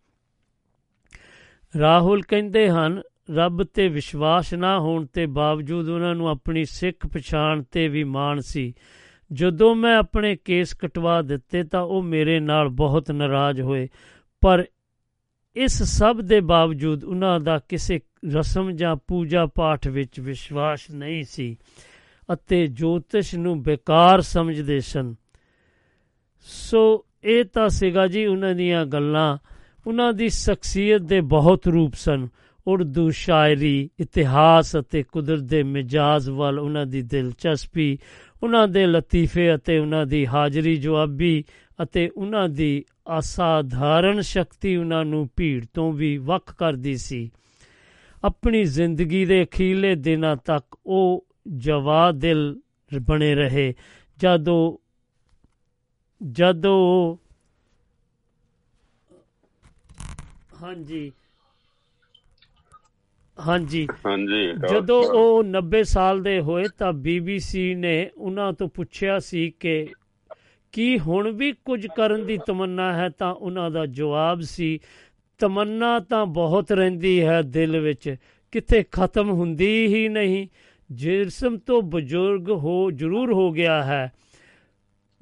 ਰਾਹੁਲ 1.81 2.23
ਕਹਿੰਦੇ 2.23 2.69
ਹਨ, 2.69 3.03
ਰੱਬ 3.31 3.63
ਤੇ 3.63 3.89
ਵਿਸ਼ਵਾਸ 3.89 4.55
ਨਾ 4.55 4.81
ਹੋਣ 4.81 5.07
ਤੇ 5.07 5.27
ਬਾਵਜੂਦ 5.27 5.89
ਉਹਨਾਂ 5.89 6.15
ਨੂੰ 6.15 6.29
ਆਪਣੀ 6.29 6.65
ਸਿੱਖ 6.65 7.07
ਪਛਾਣ 7.07 7.63
ਤੇ 7.63 7.89
ਵੀ 7.89 8.05
ਮਾਣ 8.05 8.41
ਸੀ। 8.41 8.75
ਜਦੋਂ 9.33 9.75
ਮੈਂ 9.75 9.97
ਆਪਣੇ 9.97 10.37
ਕੇਸ 10.37 10.75
ਕਟਵਾ 10.75 11.23
ਦਿੱਤੇ 11.23 11.63
ਤਾਂ 11.63 11.83
ਉਹ 11.83 12.03
ਮੇਰੇ 12.03 12.41
ਨਾਲ 12.41 12.69
ਬਹੁਤ 12.69 13.11
ਨਾਰਾਜ਼ 13.11 13.61
ਹੋਏ। 13.61 13.89
ਪਰ 14.41 14.65
ਇਸ 15.57 15.83
ਸਭ 15.83 16.21
ਦੇ 16.21 16.41
ਬਾਵਜੂਦ 16.41 17.05
ਉਹਨਾਂ 17.05 17.41
ਦਾ 17.41 17.59
ਕਿਸੇ 17.69 18.01
ਰਸਮ 18.35 18.71
ਜਾਂ 18.71 18.97
ਪੂਜਾ 18.97 19.47
ਪਾਠ 19.47 19.89
ਵਿੱਚ 19.89 20.21
ਵਿਸ਼ਵਾਸ 20.21 20.91
ਨਹੀਂ 20.91 21.25
ਸੀ 21.25 21.57
ਅਤੇ 22.33 22.67
ਜੋਤਿਸ਼ 22.67 23.35
ਨੂੰ 23.35 23.63
ਬੇਕਾਰ 23.63 24.21
ਸਮਝਦੇ 24.21 24.81
ਸਨ। 24.81 25.15
ਸੋ 26.41 27.07
ਇਹ 27.25 27.45
ਤਾਂ 27.45 27.69
ਸੀਗਾ 27.69 28.07
ਜੀ 28.07 28.27
ਉਹਨਾਂ 28.27 28.55
ਦੀਆਂ 28.55 28.87
ਗੱਲਾਂ। 28.87 29.39
ਉਹਨਾਂ 29.87 30.13
ਦੀ 30.13 30.29
ਸ਼ਖਸੀਅਤ 30.29 31.01
ਦੇ 31.01 31.21
ਬਹੁਤ 31.21 31.67
ਰੂਪ 31.67 31.93
ਸਨ। 31.95 32.29
ਉਰਦੂ 32.67 33.11
ਸ਼ਾਇਰੀ, 33.11 33.91
ਇਤਿਹਾਸ 34.01 34.77
ਅਤੇ 34.77 35.03
ਕੁਦਰਤ 35.03 35.41
ਦੇ 35.41 35.63
ਮਿਜਾਜ਼ 35.63 36.31
ਵੱਲ 36.31 36.59
ਉਹਨਾਂ 36.59 36.87
ਦੀ 36.87 37.03
ਦਿਲਚਸਪੀ, 37.03 37.99
ਉਹਨਾਂ 38.43 38.69
ਦੇ 38.69 38.87
ਲਤੀਫੇ 38.87 39.55
ਅਤੇ 39.55 39.79
ਉਹਨਾਂ 39.79 40.07
ਦੀ 40.07 40.27
ਹਾਜ਼ਰੀ 40.27 40.77
ਜਵਾਬੀ 40.77 41.45
ਅਤੇ 41.83 42.11
ਉਹਨਾਂ 42.17 42.49
ਦੀ 42.49 42.85
ਅਸਾਧਾਰਨ 43.19 44.21
ਸ਼ਕਤੀ 44.21 44.77
ਉਹਨਾਂ 44.77 45.05
ਨੂੰ 45.05 45.29
ਭੀੜ 45.37 45.67
ਤੋਂ 45.75 45.93
ਵੀ 45.93 46.17
ਵੱਖ 46.17 46.55
ਕਰਦੀ 46.55 46.97
ਸੀ। 46.97 47.31
ਆਪਣੀ 48.25 48.65
ਜ਼ਿੰਦਗੀ 48.65 49.25
ਦੇ 49.25 49.43
ਅਖੀਰਲੇ 49.43 49.95
ਦਿਨਾਂ 49.95 50.37
ਤੱਕ 50.37 50.79
ਉਹ 50.87 51.27
ਜਵਾਦਿਲ 51.57 52.61
ਬਣੇ 53.09 53.35
ਰਹੇ। 53.35 53.75
ਜਦੋਂ 54.19 54.77
ਜਦੋਂ, 56.31 57.17
ਹਾਂਜੀ। 60.63 61.13
ਹਾਂਜੀ। 63.47 63.87
ਹਾਂਜੀ 64.07 64.53
ਜਦੋਂ 64.71 65.05
ਉਹ 65.05 65.45
90 65.45 65.83
ਸਾਲ 65.83 66.23
ਦੇ 66.23 66.41
ਹੋਏ 66.41 66.65
ਤਾਂ 66.79 66.93
BBC 66.93 67.77
ਨੇ 67.77 68.11
ਉਹਨਾਂ 68.17 68.53
ਤੋਂ 68.53 68.69
ਪੁੱਛਿਆ 68.69 69.19
ਸੀ 69.19 69.53
ਕਿ 69.61 69.89
ਕੀ 70.73 70.99
ਹੁਣ 70.99 71.31
ਵੀ 71.31 71.53
ਕੁਝ 71.65 71.87
ਕਰਨ 71.97 72.27
ਦੀ 72.27 72.39
ਤਮੰਨਾ 72.47 72.93
ਹੈ 72.93 73.09
ਤਾਂ 73.09 73.35
ਉਹਨਾਂ 73.35 73.71
ਦਾ 73.71 73.87
ਜਵਾਬ 73.87 74.41
ਸੀ 74.41 74.81
ਤਮੰਨਾ 75.39 76.01
ਤਾਂ 76.01 76.27
ਬਹੁਤ 76.27 76.73
ਰਹਿੰਦੀ 76.73 77.23
ਹੈ 77.25 77.43
ਦਿਲ 77.43 77.81
ਵਿੱਚ 77.81 78.17
ਕਿਤੇ 78.53 78.85
ਖਤਮ 78.93 79.31
ਹੁੰਦੀ 79.31 79.87
ਹੀ 79.87 80.09
ਨਹੀਂ। 80.09 80.49
ਜਿਸਮ 80.93 81.57
ਤੋਂ 81.57 81.83
ਬਜ਼ੁਰਗ 81.83 82.51
ਹੋ 82.51 82.91
ਜ਼ਰੂਰ 82.91 83.33
ਹੋ 83.33 83.53
ਗਿਆ 83.53 83.83
ਹੈ। 83.83 84.13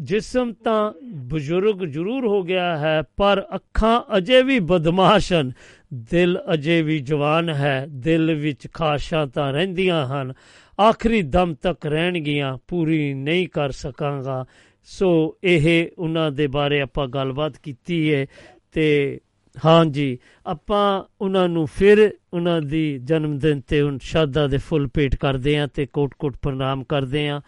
ਜਿਸਮ 0.01 0.53
ਤਾਂ 0.53 0.93
ਬਜ਼ੁਰਗ 1.15 1.85
ਜ਼ਰੂਰ 1.85 2.27
ਹੋ 2.27 2.43
ਗਿਆ 2.43 2.79
ਹੈ 2.79 3.03
ਪਰ 3.17 3.47
ਅੱਖਾਂ 3.55 4.17
ਅਜੇ 4.17 4.43
ਵੀ 4.43 4.59
ਬਦਮਾਸ਼ 4.59 5.33
ਹਨ। 5.33 5.53
ਦਿਲ 5.95 6.39
ਅਜੇ 6.55 6.83
ਵੀ 6.83 6.99
ਜਵਾਨ 6.99 7.49
ਹੈ, 7.49 7.87
ਦਿਲ 7.89 8.35
ਵਿੱਚ 8.35 8.69
ਖਾਸ਼ਾਂ 8.75 9.27
ਤਾਂ 9.27 9.53
ਰਹਿੰਦੀਆਂ 9.53 10.07
ਹਨ, 10.07 10.33
ਆਖਰੀ 10.81 11.23
ਦਮ 11.23 11.55
ਤੱਕ 11.55 11.87
ਰਹਿਣਗੀਆਂ, 11.87 12.59
ਪੂਰੀ 12.69 13.15
ਨਹੀਂ 13.15 13.49
ਕਰ 13.49 13.71
ਸਕਾਂਗਾ। 13.71 14.45
ਸੋ 14.85 15.39
ਇਹ 15.45 15.89
ਉਹਨਾਂ 15.99 16.31
ਦੇ 16.31 16.47
ਬਾਰੇ 16.47 16.81
ਆਪਾਂ 16.81 17.09
ਗੱਲਬਾਤ 17.09 17.53
ਕੀਤੀ 17.63 18.15
ਹੈ 18.15 18.27
ਤੇ 18.73 19.19
ਹਾਂਜੀ 19.67 20.19
ਆਪਾਂ 20.47 21.05
ਉਹਨਾਂ 21.21 21.49
ਨੂੰ 21.49 21.67
ਫਿਰ 21.67 22.15
ਉਹਨਾਂ 22.35 22.61
ਦੀ 22.61 22.99
ਜਨਮ 22.99 23.39
ਦਿਨ 23.39 23.61
ਤੇ 23.61 23.83
ਹੁਣ 23.83 23.99
ਸ਼ਰਧਾ 24.03 24.47
ਦੇ 24.47 24.57
ਫੁੱਲ 24.57 24.89
ਭੇਟ 24.95 25.17
ਕਰਦੇ 25.17 25.59
ਆਂ 25.59 25.69
ਤੇ 25.69 25.87
ਕੋਟ-ਕੋਟ 25.87 26.37
ਪ੍ਰਣਾਮ 26.43 26.85
ਕਰਦੇ 26.85 27.29
ਆਂ। 27.29 27.41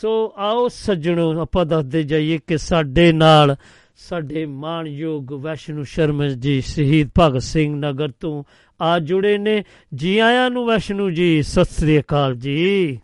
ਸੋ 0.00 0.34
ਆਓ 0.36 0.68
ਸੱਜਣੋ, 0.68 1.40
ਆਪਾਂ 1.40 1.66
ਦੱਸਦੇ 1.66 2.02
ਜਾਈਏ 2.02 2.38
ਕਿ 2.46 2.58
ਸਾਡੇ 2.58 3.12
ਨਾਲ 3.12 3.56
ਸਾਡੇ 3.96 4.46
ਮਾਣਯੋਗ 4.46 5.32
ਵੈਸ਼ਨੂ 5.32 5.84
ਸ਼ਰਮਾ 5.84 6.26
ਜੀ 6.26 6.60
ਸ਼ਹੀਦ 6.60 7.10
ਭਗਤ 7.18 7.42
ਸਿੰਘ 7.42 7.76
ਨਗਰ 7.76 8.08
ਤੋਂ 8.08 8.44
ਆ 8.80 8.98
ਜੁੜੇ 8.98 9.38
ਨੇ। 9.38 9.64
ਜੀ 9.94 10.18
ਆਇਆਂ 10.18 10.50
ਨੂੰ 10.50 10.66
ਵੈਸ਼ਨੂ 10.66 11.10
ਜੀ 11.10 11.42
ਸਤਿ 11.42 11.64
ਸ੍ਰੀ 11.64 12.00
ਅਕਾਲ 12.00 12.34
ਜੀ। 12.34 13.00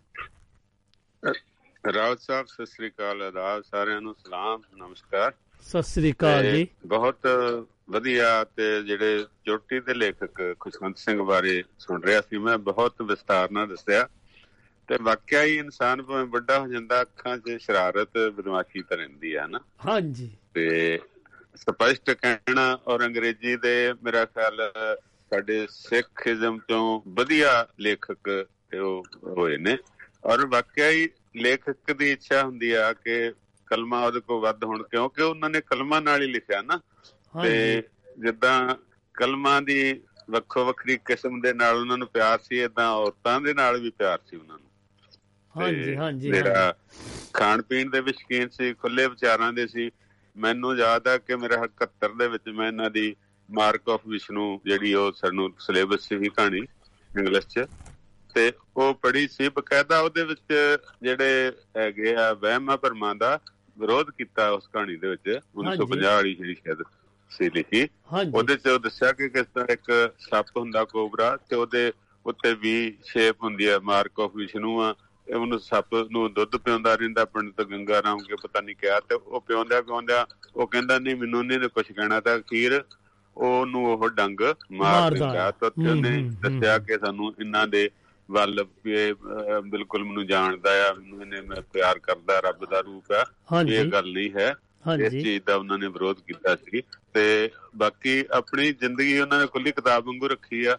ਰਾਉਤ 1.95 2.19
ਸਾਹਿਬ 2.21 2.47
ਸਤਿ 2.47 2.67
ਸ੍ਰੀ 2.67 2.89
ਅਕਾਲ। 2.89 3.23
ਆਦਾਬ 3.23 3.63
ਸਾਰਿਆਂ 3.63 4.01
ਨੂੰ 4.01 4.15
ਸਲਾਮ 4.15 4.63
ਨਮਸਕਾਰ। 4.77 5.33
ਸਤਿ 5.63 5.83
ਸ੍ਰੀ 5.83 6.13
ਅਕਾਲ 6.13 6.51
ਜੀ। 6.51 6.69
ਬਹੁਤ 6.87 7.19
ਵਧੀਆ 7.91 8.45
ਤੇ 8.45 8.83
ਜਿਹੜੇ 8.83 9.25
ਚੋਟੀ 9.45 9.81
ਦੇ 9.81 9.95
ਲੇਖਕ 9.95 10.57
ਖੁਸ਼ਵੰਤ 10.61 10.99
ਸਿੰਘ 10.99 11.23
ਬਾਰੇ 11.23 11.65
ਸੁਣ 11.79 12.03
ਰਿਹਾ 12.03 12.21
ਸੀ 12.21 12.39
ਮੈਂ 12.39 12.59
ਬਹੁਤ 12.59 12.95
ਵਿਸਤਾਰ 13.03 13.51
ਨਾਲ 13.51 13.69
ਦੱਸਿਆ। 13.69 14.09
ਤੇ 14.89 14.97
ਵਾਕਿਆ 15.03 15.43
ਹੀ 15.43 15.57
ਇਨਸਾਨ 15.57 16.03
ਭਾਵੇਂ 16.03 16.25
ਵੱਡਾ 16.25 16.61
ਹੋ 16.61 16.69
ਜਾਂਦਾ 16.69 17.03
ਅੱਖਾਂ 17.03 17.39
'ਚ 17.39 17.57
ਸ਼ਰਾਰਤ 17.59 18.09
ਬਦਮਾਸ਼ੀ 18.35 18.83
ਤਾਂ 18.83 18.97
ਰਹਿੰਦੀ 18.97 19.35
ਆ 19.35 19.47
ਨਾ। 19.47 19.61
ਹਾਂਜੀ। 19.87 20.31
ਤੇ 20.57 20.99
ਸਪਸ਼ਟ 21.59 22.11
ਕਹਿਣਾ 22.13 22.67
ਔਰ 22.87 23.05
ਅੰਗਰੇਜ਼ੀ 23.07 23.57
ਦੇ 23.57 23.75
ਮੇਰਾ 24.03 24.25
ਖਿਆਲ 24.25 24.61
ਸਾਡੇ 25.33 25.67
ਸਿੱਖੀਜ਼ਮ 25.71 26.59
ਤੋਂ 26.69 27.01
ਵਧੀਆ 27.17 27.51
ਲੇਖਕ 27.81 28.13
ਤੇ 28.25 28.79
ਉਹ 28.79 29.05
ਹੋਏ 29.29 29.57
ਨੇ। 29.59 29.77
ਔਰ 30.25 30.47
ਵਾਕਿਆ 30.47 30.91
ਹੀ 30.91 31.09
ਲੇਖਕ 31.37 31.93
ਦੀ 31.93 32.11
ਇੱਛਾ 32.13 32.43
ਹੁੰਦੀ 32.43 32.71
ਆ 32.75 32.93
ਕਿ 32.95 33.33
ਕਲਮਾ 33.69 34.05
ਉਹਦੇ 34.07 34.21
ਕੋਲ 34.21 34.41
ਵੱਧ 34.41 34.65
ਹੋਣ 34.65 34.83
ਕਿਉਂਕਿ 34.83 35.23
ਉਹਨਾਂ 35.23 35.51
ਨੇ 35.51 35.61
ਕਲਮਾਂ 35.61 36.01
ਨਾਲ 36.03 36.23
ਹੀ 36.23 36.27
ਲਿਖਿਆ 36.27 36.61
ਨਾ। 36.63 36.81
ਤੇ 37.35 37.83
ਜਿੱਦਾਂ 38.19 38.75
ਕਲਮਾਂ 39.15 39.61
ਦੀ 39.63 39.79
ਵੱਖੋ 40.31 40.65
ਵੱਖਰੀ 40.65 40.97
ਕਿਸਮ 41.07 41.41
ਦੇ 41.41 41.53
ਨਾਲ 41.55 41.77
ਉਹਨਾਂ 41.77 41.99
ਨੂੰ 41.99 42.09
ਪਿਆਰ 42.09 42.39
ਸੀ 42.41 42.59
ਇਦਾਂ 42.61 42.89
ਔਰਤਾਂ 42.93 43.41
ਦੇ 43.41 43.55
ਨਾਲ 43.55 43.81
ਵੀ 43.81 43.91
ਪਿਆਰ 43.93 44.19
ਸੀ 44.25 44.37
ਉਹਨਾਂ 44.37 44.59
ਨੂੰ। 44.59 44.71
ਹਾਂਜੀ 45.55 45.97
ਹਾਂਜੀ 45.97 46.33
ਜਿਹੜਾ 46.33 46.73
ਖਾਣ 47.35 47.63
ਪੀਣ 47.63 47.91
ਦੇ 47.91 48.01
ਵਿੱਚ 48.01 48.19
ਸ਼ੌਕੀਨ 48.19 48.49
ਸੀ 48.49 48.73
ਖੁੱਲੇ 48.75 49.07
ਵਿਚਾਰਾਂ 49.09 49.53
ਦੇ 49.53 49.67
ਸੀ। 49.67 49.91
ਮੈਨੂੰ 50.37 50.77
ਯਾਦ 50.77 51.09
ਆ 51.09 51.19
ਕਿ 51.19 51.37
ਮੇਰਾ 51.37 51.63
71 51.65 52.19
ਦੇ 52.19 52.29
ਵਿੱਚ 52.29 52.49
ਮੈਂ 52.49 52.69
ਇਹਨਾਂ 52.69 52.91
ਦੀ 52.91 53.17
ਮਾਰਕ 53.51 53.89
ਆਫ 53.89 54.01
ਵਿਸ਼ਨੂੰ 54.07 54.61
ਜਿਹੜੀ 54.65 54.95
ਉਹ 54.95 55.13
ਸਾਨੂੰ 55.13 55.55
ਸਿਲੇਬਸ 55.59 56.09
'ਚ 56.09 56.15
ਵੀ 56.15 56.29
ਕਹਾਣੀ 56.29 56.59
ਇੰਗਲਿਸ਼ 57.19 57.47
'ਚ। 57.47 57.67
ਤੇ 58.35 58.53
ਉਹ 58.77 58.95
ਪੜ੍ਹੀ 58.95 59.29
ਸੀ 59.29 59.49
ਬਕਾਇਦਾ 59.49 60.01
ਉਹਦੇ 60.01 60.25
ਵਿੱਚ 60.25 60.79
ਜਿਹੜੇ 61.03 61.53
ਹੈਗੇ 61.77 62.17
ਆ 62.17 62.33
ਵਹਿਮਾਂ 62.33 62.77
ਭਰਮਾਂ 62.77 63.15
ਦਾ 63.15 63.41
ਵਿਰੋਧ 63.79 64.11
ਕੀਤਾ 64.11 64.51
ਉਸ 64.51 64.69
ਕਹਾਣੀ 64.73 64.97
ਦੇ 64.97 65.09
ਵਿੱਚ 65.09 65.39
1950 65.55 66.15
ਵਾਲੀ 66.15 66.35
ਜਿਹੜੀ 66.35 66.55
ਸ਼ਾਇਦ 66.55 66.83
ਸੀ 67.31 67.51
ਲਿਖੀ। 67.51 67.89
ਉਹਦੇ 68.35 68.57
'ਚ 68.57 68.67
ਉਹ 68.67 68.79
ਦੱਸਿਆ 68.79 69.13
ਕਿ 69.13 69.29
ਕਿਸ 69.29 69.47
ਤਰ੍ਹਾਂ 69.55 69.69
ਇੱਕ 69.69 70.13
ਸੱਪ 70.19 70.47
ਹੁੰਦਾ 70.57 70.85
ਕੋਬਰਾ 70.85 71.37
ਤੇ 71.37 71.57
ਉਹਦੇ 71.57 71.93
ਉੱਤੇ 72.27 72.55
ਵੀ 72.55 72.99
ਸ਼ੇਪ 73.05 73.43
ਹੁੰਦੀ 73.43 73.69
ਹੈ 73.69 73.79
ਮਾਰਕ 73.79 74.21
ਆਫ 74.21 74.31
ਵਿਸ਼ਨੂੰ 74.35 74.85
ਆ। 74.85 74.95
ਉਹਨੂੰ 75.35 75.59
ਸੱਪ 75.61 75.95
ਨੂੰ 75.95 76.33
ਦੁੱਧ 76.33 76.57
ਪਿਉਂਦਾ 76.57 76.95
ਰਹਿੰਦਾ 76.95 77.25
ਪੰਡਤ 77.25 77.63
ਗੰਗਾ 77.63 78.03
ਰਾਮ 78.03 78.19
ਕੇ 78.19 78.35
ਪਤਾ 78.43 78.61
ਨਹੀਂ 78.61 78.77
ਕਿਹਾ 78.77 79.01
ਤੇ 79.01 79.15
ਉਹ 79.15 79.41
ਪਿਉਂਦਿਆ 79.41 79.83
ਪਿਉਂਦਿਆ 79.83 80.27
ਉਹ 80.57 80.67
ਕਹਿੰਦਾ 80.67 80.99
ਨਹੀਂ 80.99 81.17
ਮੈਨੂੰ 81.17 81.47
ਨਹੀਂ 81.47 81.59
ਕੁਝ 81.59 81.93
ਕਹਿਣਾ 81.93 82.21
ਤਾਂ 82.21 82.39
ਅਖੀਰ 82.39 82.85
ਉਹਨੂੰ 83.37 83.85
ਉਹ 83.87 84.09
ਡੰਗ 84.09 84.41
ਮਾਰ। 84.73 85.13
ਦਿੰਦਾ। 85.13 85.51
ਤਾਂ 85.51 85.71
ਉਹਨੇ। 85.91 86.31
ਦੱਸਿਆ 86.43 86.79
ਕਿ 86.79 86.99
ਸਾਨੂੰ 86.99 87.35
ਇਹਨਾਂ 87.41 87.69
ਦੇ 87.69 87.91
ਵੱਲ 88.31 88.65
ਬਿਲਕੁਲ 89.65 90.05
ਮੈਨੂੰ 90.05 90.27
ਜਾਣਦਾ 90.27 90.91
ਆ 90.91 90.93
ਮੈਨੂੰ 90.93 91.21
ਇਹਨੇ 91.21 91.41
ਮੈਂ 91.41 91.63
ਪਿਆਰ 91.73 91.99
ਕਰਦਾ 91.99 92.41
ਰੱਬ 92.41 92.65
ਦਾ 92.71 92.81
ਰੂਪ 92.81 93.05
ਆ। 93.13 93.27
ਇਹ 93.69 93.85
ਗੱਲ 93.93 94.13
ਨਹੀਂ 94.13 94.31
ਹੈ। 94.37 94.55
ਇਸ 95.03 95.13
ਚੀਜ਼ 95.13 95.45
ਦਾ 95.47 95.55
ਉਹਨਾਂ 95.55 95.79
ਨੇ 95.79 95.89
ਵਿਰੋਧ 95.89 96.17
ਕੀਤਾ 96.27 96.57
ਸੀ। 96.57 96.83
ਤੇ 97.15 97.51
ਬਾਕੀ 97.77 98.25
ਆਪਣੀ 98.31 98.73
ਜ਼ਿੰਦਗੀ 98.73 99.21
ਉਹਨਾਂ 99.21 99.41
ਨੇ 99.41 99.47
ਖੁੱਲੀ 99.47 99.73
ਕਿਤਾਬ 99.73 100.07
ਵਾਂਗੂ 100.07 100.29
ਰੱਖੀ 100.29 100.65
ਆ। 100.65 100.79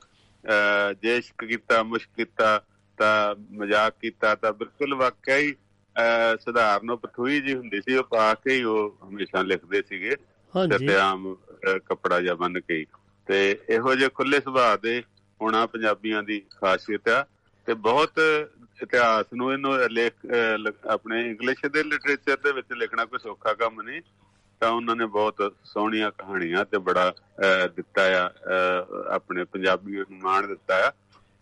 ਜੇ 1.01 1.17
ਇਸ਼ਕ 1.17 1.45
ਕੀਤਾ 1.45 1.83
ਮੁਸ਼ਕ 1.83 2.09
ਕੀਤਾ 2.15 2.61
ਤਾਂ 2.97 3.35
ਮਜ਼ਾਕ 3.51 3.93
ਕੀਤਾ 4.01 4.35
ਤਾਂ 4.35 4.53
ਬਿਲਕੁਲ 4.53 4.95
ਵਾਕਿਆ 4.95 5.37
ਹੀ 5.37 5.55
ਸਧਾਰਨ 6.39 6.89
ਉਹ 6.89 6.97
ਪਥੂਈ 6.97 7.41
ਜੀ 7.41 7.55
ਹੁੰਦੀ 7.55 7.81
ਸੀ 7.81 7.95
ਉਹ 7.95 8.03
ਪਾ 8.03 8.33
ਕੇ 8.33 8.53
ਹੀ 8.55 8.63
ਉਹ 8.63 8.97
ਹਮੇਸ਼ਾ 9.09 9.41
ਲਿਖਦੇ 9.41 9.81
ਸੀਗੇ 9.89 10.15
ਤੇ 10.77 10.95
ਆਮ 10.97 11.35
ਕੱਪੜਾ 11.85 12.21
ਜਿਹਾ 12.21 12.35
ਬੰਨ 12.35 12.59
ਕੇ। 12.59 12.85
ਤੇ 13.27 13.59
ਇਹੋ 13.69 13.95
ਜਿਹੇ 13.95 14.09
ਖੁੱਲੇ 14.09 14.39
ਸੁਭਾਅ 14.39 14.77
ਦੇ 14.77 15.03
ਹੋਣਾ 15.41 15.65
ਪੰਜਾਬੀਆਂ 15.65 16.23
ਦੀ 16.23 16.39
ਖਾਸੀਅਤ 16.39 17.09
ਆ 17.09 17.25
ਤੇ 17.65 17.73
ਬਹੁਤ 17.73 18.11
ਇਤਿਹਾਸ 18.83 19.25
ਨੂੰ 19.33 19.53
ਇਹਨੂੰ 19.53 19.79
ਲੇਖ 19.89 20.13
ਆਪਣੇ 20.87 21.21
ਇੰਗਲਿਸ਼ 21.21 21.65
ਦੇ 21.65 21.83
ਲਿਟਰੇਚਰ 21.83 22.37
ਦੇ 22.37 22.51
ਵਿੱਚ 22.51 22.73
ਲਿਖਣਾ 22.73 23.05
ਕੋਈ 23.05 23.19
ਸੌਖਾ 23.19 23.53
ਕੰਮ 23.53 23.81
ਨਹੀਂ 23.81 24.01
ਤਾਂ 24.59 24.69
ਉਹਨਾਂ 24.69 24.95
ਨੇ 24.95 25.05
ਬਹੁਤ 25.05 25.53
ਸੋਹਣੀਆਂ 25.63 26.11
ਕਹਾਣੀਆਂ 26.11 26.65
ਤੇ 26.65 26.77
ਬੜਾ 26.77 27.13
ਦਿੱਤਾ 27.75 28.25
ਆ 28.25 28.31
ਆਪਣੇ 29.11 29.43
ਪੰਜਾਬੀ 29.43 29.91
ਨੂੰ 29.91 30.19
ਮਾਣ 30.23 30.47
ਦਿੱਤਾ 30.47 30.87
ਆ 30.87 30.91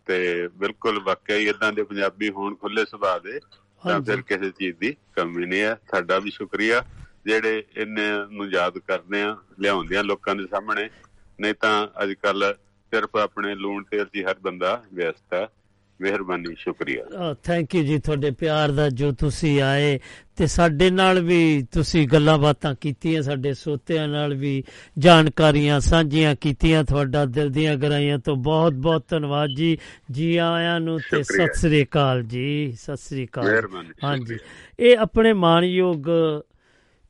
ਤੇ 0.05 0.47
ਬਿਲਕੁਲ 0.47 1.03
ਵਾਕਿਆ 1.03 1.35
ਹੀ 1.35 1.49
ਇਦਾਂ 1.49 1.73
ਦੇ 1.73 1.83
ਪੰਜਾਬੀ 1.83 2.29
ਹੋਣ 2.29 2.55
ਖੁੱਲੇ 2.55 2.85
ਸੁਭਾਅ 2.85 3.19
ਦੇ 3.19 3.39
ਤਾਂ 3.83 4.01
ਫਿਰ 4.01 4.21
ਕਿਸੇ 4.21 4.51
ਚੀਜ਼ 4.51 4.77
ਦੀ 4.77 4.95
ਕਮੀ 5.15 5.45
ਨਹੀਂ 5.45 5.61
ਹੈ। 5.61 5.79
ਸਾਡਾ 5.91 6.19
ਵੀ 6.19 6.31
ਸ਼ੁਕਰੀਆ। 6.31 6.85
ਜਿਹੜੇ 7.25 7.63
ਇਹਨੇ 7.77 8.03
ਨੂੰ 8.31 8.49
ਯਾਦ 8.49 8.77
ਕਰਦੇ 8.77 9.21
ਆ 9.21 9.37
ਲਿਆਉਂਦੇ 9.59 9.97
ਆ 9.97 10.01
ਲੋਕਾਂ 10.01 10.35
ਦੇ 10.35 10.47
ਸਾਹਮਣੇ 10.47 10.89
ਨਹੀਂ 11.39 11.53
ਤਾਂ 11.53 11.87
ਅੱਜ 12.03 12.13
ਕੱਲ 12.13 12.55
ਸਿਰਫ 12.93 13.15
ਆਪਣੇ 13.15 13.55
ਲੂਣ 13.55 13.83
ਤੇਲ 13.83 14.05
'ਚ 14.05 14.25
ਹਰ 14.29 14.35
ਬੰਦਾ 14.41 14.83
ਵਿਅਸਤ 14.93 15.33
ਹੈ। 15.33 15.47
ਮਿਹਰਬਾਨੀ 16.01 16.55
ਸ਼ੁਕਰੀਆ। 16.57 17.33
ਥੈਂਕ 17.43 17.75
ਯੂ 17.75 17.83
ਜੀ 17.83 17.97
ਤੁਹਾਡੇ 17.99 18.31
ਪਿਆਰ 18.31 18.71
ਦਾ 18.71 18.89
ਜੋ 18.89 19.11
ਤੁਸੀਂ 19.11 19.61
ਆਏ 19.61 19.99
ਤੇ 20.35 20.47
ਸਾਡੇ 20.47 20.89
ਨਾਲ 20.89 21.19
ਵੀ 21.19 21.67
ਤੁਸੀਂ 21.71 22.07
ਗੱਲਾਂ 22.07 22.37
ਬਾਤਾਂ 22.37 22.73
ਕੀਤੀਆਂ 22.81 23.21
ਸਾਡੇ 23.21 23.53
ਸੋਤਿਆਂ 23.53 24.07
ਨਾਲ 24.07 24.33
ਵੀ 24.33 24.63
ਜਾਣਕਾਰੀਆਂ 24.97 25.79
ਸਾਂਝੀਆਂ 25.79 26.35
ਕੀਤੀਆਂ 26.41 26.83
ਤੁਹਾਡਾ 26.83 27.25
ਦਿਲ 27.25 27.49
ਦੀਆਂ 27.49 27.75
ਗਰਾਈਆਂ 27.75 28.19
ਤੋਂ 28.19 28.35
ਬਹੁਤ 28.35 28.73
ਬਹੁਤ 28.73 29.05
ਧੰਨਵਾਦ 29.09 29.49
ਜੀ। 29.55 29.77
ਜੀ 30.11 30.35
ਆਇਆਂ 30.37 30.79
ਨੂੰ 30.79 30.99
ਤੇ। 31.11 31.23
ਸਤਿ 31.23 31.53
ਸ੍ਰੀ 31.55 31.83
ਅਕਾਲ 31.83 32.23
ਜੀ 32.23 32.71
ਸਤਿ 32.71 32.97
ਸ੍ਰੀ 32.97 33.25
ਅਕਾਲ। 33.25 33.45
ਮਿਹਰਬਾਨੀ 33.45 33.89
ਹਾਂਜੀ 34.03 34.37
ਇਹ 34.79 34.97
ਆਪਣੇ 34.97 35.33
ਮਾਣਯੋਗ 35.33 36.09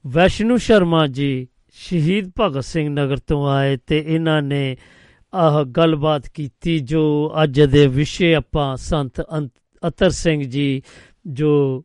ਵੈਸ਼ਨੂ 0.05 0.57
ਸ਼ਰਮਾ 0.57 1.07
ਜੀ 1.07 1.47
ਸ਼ਹੀਦ 1.75 2.31
ਭਗਤ 2.39 2.63
ਸਿੰਘ 2.63 2.89
ਨਗਰ 2.89 3.17
ਤੋਂ 3.17 3.47
ਆਏ 3.49 3.77
ਤੇ 3.87 4.03
ਇਹਨਾਂ 4.07 4.41
ਨੇ 4.41 4.77
ਆਹ 5.35 5.63
ਗੱਲਬਾਤ 5.63 6.29
ਕੀਤੀ 6.29 6.79
ਜੋ 6.79 7.33
ਅੱਜ 7.43 7.61
ਦੇ 7.61 7.87
ਵਿਸ਼ੇ 7.87 8.35
ਆਪਾਂ 8.35 8.77
ਸੰਤ 8.77 9.21
ਅੰਤ- 9.21 9.87
ਅਤਰ 9.87 10.09
ਸਿੰਘ 10.09 10.43
ਜੀ, 10.43 10.81
ਜੋ 11.27 11.83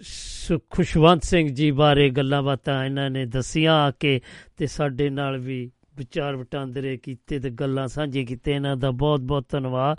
ਸ- 0.00 0.52
ਖੁਸ਼ਵੰਤ 0.70 1.24
ਸਿੰਘ 1.24 1.48
ਜੀ 1.48 1.70
ਬਾਰੇ 1.70 2.10
ਗੱਲਾਂ 2.10 2.42
ਬਾਤਾਂ 2.42 2.84
ਇਹਨਾਂ 2.84 3.10
ਨੇ 3.10 3.26
ਦਸੀਆਂ 3.26 3.74
ਆ 3.74 3.90
ਕੇ 3.90 4.20
ਤੇ 4.56 4.66
ਸਾਡੇ 4.66 5.10
ਨਾਲ 5.10 5.38
ਵੀ 5.38 5.70
ਵਿਚਾਰ 5.96 6.36
ਵਟਾਂਦਰੇ 6.36 6.96
ਕੀਤੇ 6.96 7.38
ਤੇ 7.38 7.50
ਗੱਲਾਂ 7.50 7.88
ਸਾਂਝੇ 7.88 8.24
ਕੀਤੇ 8.24 8.52
ਇਹਨਾਂ 8.52 8.76
ਦਾ 8.76 8.90
ਬਹੁਤ 8.90 9.20
ਬਹੁਤ 9.20 9.44
ਧੰਨਵਾਦ। 9.48 9.96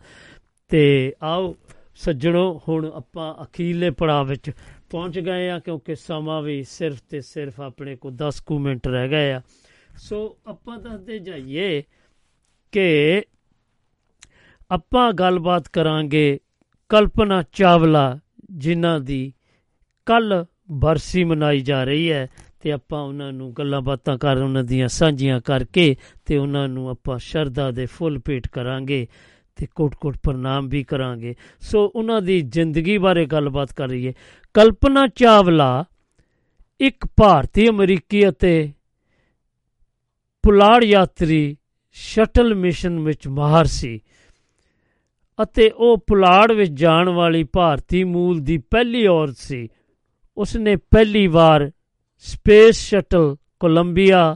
ਤੇ 0.67 1.13
ਆਓ 1.23 1.55
ਸੱਜਣੋ, 1.95 2.61
ਹੁਣ 2.69 2.85
ਆਪਾਂ 2.85 3.43
ਅਖੀਰਲੇ 3.43 3.89
ਪੜਾਅ 3.89 4.23
ਵਿੱਚ 4.23 4.51
ਪਹੁੰਚ 4.89 5.19
ਗਏ 5.19 5.49
ਆ 5.49 5.59
ਕਿਉਂਕਿ 5.59 5.95
ਸਮਾਂ 5.95 6.41
ਵੀ 6.41 6.63
ਸਿਰਫ 6.63 7.01
ਤੇ 7.09 7.21
ਸਿਰਫ 7.21 7.61
ਆਪਣੇ 7.61 7.95
ਕੋਲ 7.95 8.11
10 8.11 8.41
ਕੁ 8.41 8.59
ਮਿੰਟ 8.59 8.87
ਰਹਿ 8.87 9.09
ਗਏ 9.09 9.31
ਆ। 9.31 9.41
ਸੋ 9.97 10.37
ਆਪਾਂ 10.47 10.77
ਦੱਸਦੇ 10.77 11.19
ਜਾਈਏ 11.19 11.83
ਕਿ 12.75 13.23
ਆਪਾਂ 14.71 15.13
ਗੱਲਬਾਤ 15.13 15.67
ਕਰਾਂਗੇ 15.67 16.39
ਕਲਪਨਾ 16.89 17.43
ਚਾਵਲਾ, 17.53 18.19
ਜਿਨ੍ਹਾਂ 18.51 18.99
ਦੀ 18.99 19.33
ਕੱਲ 20.05 20.45
ਬਰਸੀ 20.71 21.23
ਮਨਾਈ 21.23 21.61
ਜਾ 21.61 21.83
ਰਹੀ 21.83 22.11
ਹੈ 22.11 22.27
ਤੇ 22.59 22.71
ਆਪਾਂ 22.71 23.01
ਉਹਨਾਂ 23.01 23.33
ਨੂੰ 23.33 23.53
ਗੱਲਾਂ 23.53 23.81
ਬਾਤਾਂ 23.81 24.17
ਕਰ, 24.17 24.37
ਉਹਨਾਂ 24.37 24.63
ਦੀਆਂ 24.63 24.87
ਸਾਂਝੀਆਂ 24.87 25.41
ਕਰਕੇ 25.41 25.95
ਤੇ 26.25 26.37
ਉਹਨਾਂ 26.37 26.67
ਨੂੰ 26.67 26.89
ਆਪਾਂ 26.89 27.17
ਸ਼ਰਧਾ 27.17 27.71
ਦੇ 27.71 27.85
ਫੁੱਲ 27.85 28.19
ਭੇਟ 28.25 28.47
ਕਰਾਂਗੇ 28.47 29.07
ਤੇ 29.55 29.67
ਕੋਟ-ਕੋਟ 29.75 30.17
ਪ੍ਰਣਾਮ 30.23 30.67
ਵੀ 30.67 30.83
ਕਰਾਂਗੇ। 30.83 31.35
ਸੋ 31.59 31.91
ਉਹਨਾਂ 31.95 32.21
ਦੀ 32.21 32.41
ਜ਼ਿੰਦਗੀ 32.41 32.97
ਬਾਰੇ 32.97 33.25
ਗੱਲਬਾਤ 33.25 33.73
ਕਰ 33.73 33.87
ਰਹੀਏ 33.87 34.13
ਕਲਪਨਾ 34.53 35.07
ਚਾਵਲਾ 35.07 35.85
ਇੱਕ 36.79 37.05
ਭਾਰਤੀ 37.05 37.69
ਅਮਰੀਕੀ 37.69 38.29
ਅਤੇ 38.29 38.73
ਪੁਲਾੜ 40.43 40.83
ਯਾਤਰੀ 40.83 41.57
ਸ਼ਟਲ 41.97 42.55
ਮਿਸ਼ਨ 42.55 42.99
ਵਿੱਚ 42.99 43.27
ਮਾਹਰ 43.27 43.65
ਸੀ 43.65 43.99
ਅਤੇ 45.43 45.69
ਉਹ 45.69 45.97
ਪੁਲਾੜ 45.97 46.51
ਵਿੱਚ 46.51 46.71
ਜਾਣ 46.71 47.09
ਵਾਲੀ 47.09 47.43
ਭਾਰਤੀ 47.43 48.03
ਮੂਲ 48.03 48.39
ਦੀ 48.39 48.57
ਪਹਿਲੀ 48.57 49.07
ਔਰਤ 49.07 49.37
ਸੀ। 49.37 49.69
ਉਸਨੇ 50.37 50.75
ਪਹਿਲੀ 50.75 51.27
ਵਾਰ 51.27 51.71
ਸਪੇਸ 52.17 52.77
ਸ਼ਟਲ 52.77 53.35
ਕੋਲੰਬੀਆ 53.59 54.35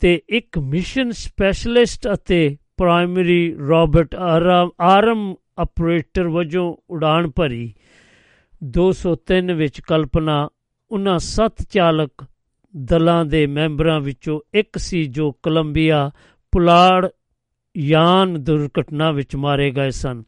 ਤੇ 0.00 0.22
ਇੱਕ 0.28 0.58
ਮਿਸ਼ਨ 0.58 1.10
ਸਪੈਸ਼ਲਿਸਟ 1.10 2.08
ਅਤੇ 2.14 2.56
primary 2.76 3.56
robot 3.68 4.14
arm 4.14 4.70
arm 4.80 5.34
operator 5.58 6.28
ਵਜੋਂ 6.28 6.76
ਉਡਾਨ 6.90 7.30
ਭਰੀ। 7.30 7.74
203 8.78 9.54
ਵਿੱਚ 9.54 9.80
ਕਲਪਨਾ 9.80 10.48
ਉਹਨਾਂ 10.90 11.18
ਸੱਤ 11.18 11.62
ਚਾਲਕ 11.62 12.24
ਦਲਾਂ 12.76 13.24
ਦੇ 13.24 13.46
ਮੈਂਬਰਾਂ 13.46 14.00
ਵਿੱਚੋਂ 14.00 14.40
ਇੱਕ 14.54 14.78
ਸੀ 14.78 15.04
ਜੋ 15.06 15.32
ਕੋਲੰਬੀਆ 15.32 16.10
ਪੁਲਾੜ 16.56 17.08
ਯਾਨ 17.76 18.44
ਦੁਰਘਟਨਾ 18.44 19.10
ਵਿੱਚ 19.10 19.36
ਮਾਰੇ 19.36 19.70
ਗਏ 19.70 19.90
ਸਨ। 19.90 20.22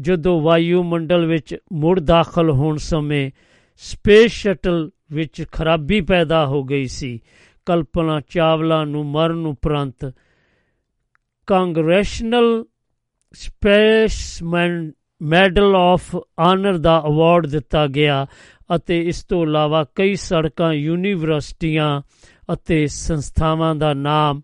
ਜਦੋਂ 0.00 0.40
ਵਾਯੂਮੰਡਲ 0.40 1.26
ਵਿੱਚ 1.26 1.56
ਮੁੜ 1.72 2.00
ਦਾਖਲ 2.00 2.50
ਹੋਣ 2.50 2.76
ਸਮੇਂ 2.76 3.30
ਸਪੇਸ 3.76 4.32
ਸ਼ਟਲ 4.32 4.90
ਵਿੱਚ 5.12 5.44
ਖਰਾਬੀ 5.52 6.00
ਪੈਦਾ 6.00 6.46
ਹੋ 6.46 6.64
ਗਈ 6.64 6.86
ਸੀ, 6.86 7.20
ਕਲਪਨਾ 7.66 8.20
ਚਾਵਲਾ 8.20 8.84
ਨੂੰ 8.84 9.06
ਮਰਨ 9.06 9.46
ਉਪਰੰਤ 9.46 10.14
congressional 11.46 12.64
spaceman 13.32 14.92
medal 15.22 15.76
of 15.76 16.16
honour 16.38 16.78
the 16.78 17.02
award 17.06 17.46
ਦਿੱਤਾ 17.46 17.86
ਗਿਆ 17.86 18.26
ਅਤੇ 18.76 19.02
ਇਸ 19.08 19.24
ਤੋਂ 19.24 19.42
ਇਲਾਵਾ 19.42 19.84
ਕਈ 19.94 20.14
ਸੜਕਾਂ, 20.14 20.72
ਯੂਨੀਵਰਸਿਟੀਆਂ 20.72 22.02
ਅਤੇ 22.52 22.86
ਸੰਸਥਾਵਾਂ 22.86 23.74
ਦਾ 23.74 23.94
ਨਾਮ 23.94 24.42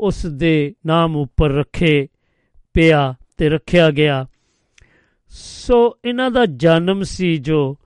ਉਸ 0.00 0.26
ਦੇ 0.26 0.74
ਨਾਮ 0.86 1.16
ਉੱਪਰ 1.16 1.50
ਰੱਖੇ 1.50 2.08
ਪਿਆ 2.74 3.14
ਤੇ 3.36 3.48
ਰੱਖਿਆ 3.48 3.90
ਗਿਆ। 3.90 4.26
ਸੋ 5.28 5.98
ਇਹਨਾਂ 6.04 6.30
ਦਾ 6.30 6.46
ਜਨਮ 6.46 7.02
ਸੀ 7.02 7.36
ਜੋ 7.36 7.76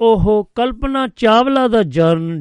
ਉਹ 0.00 0.50
ਕਲਪਨਾ 0.54 1.08
ਚਾਵਲਾ 1.16 1.68
ਦਾ 1.68 1.82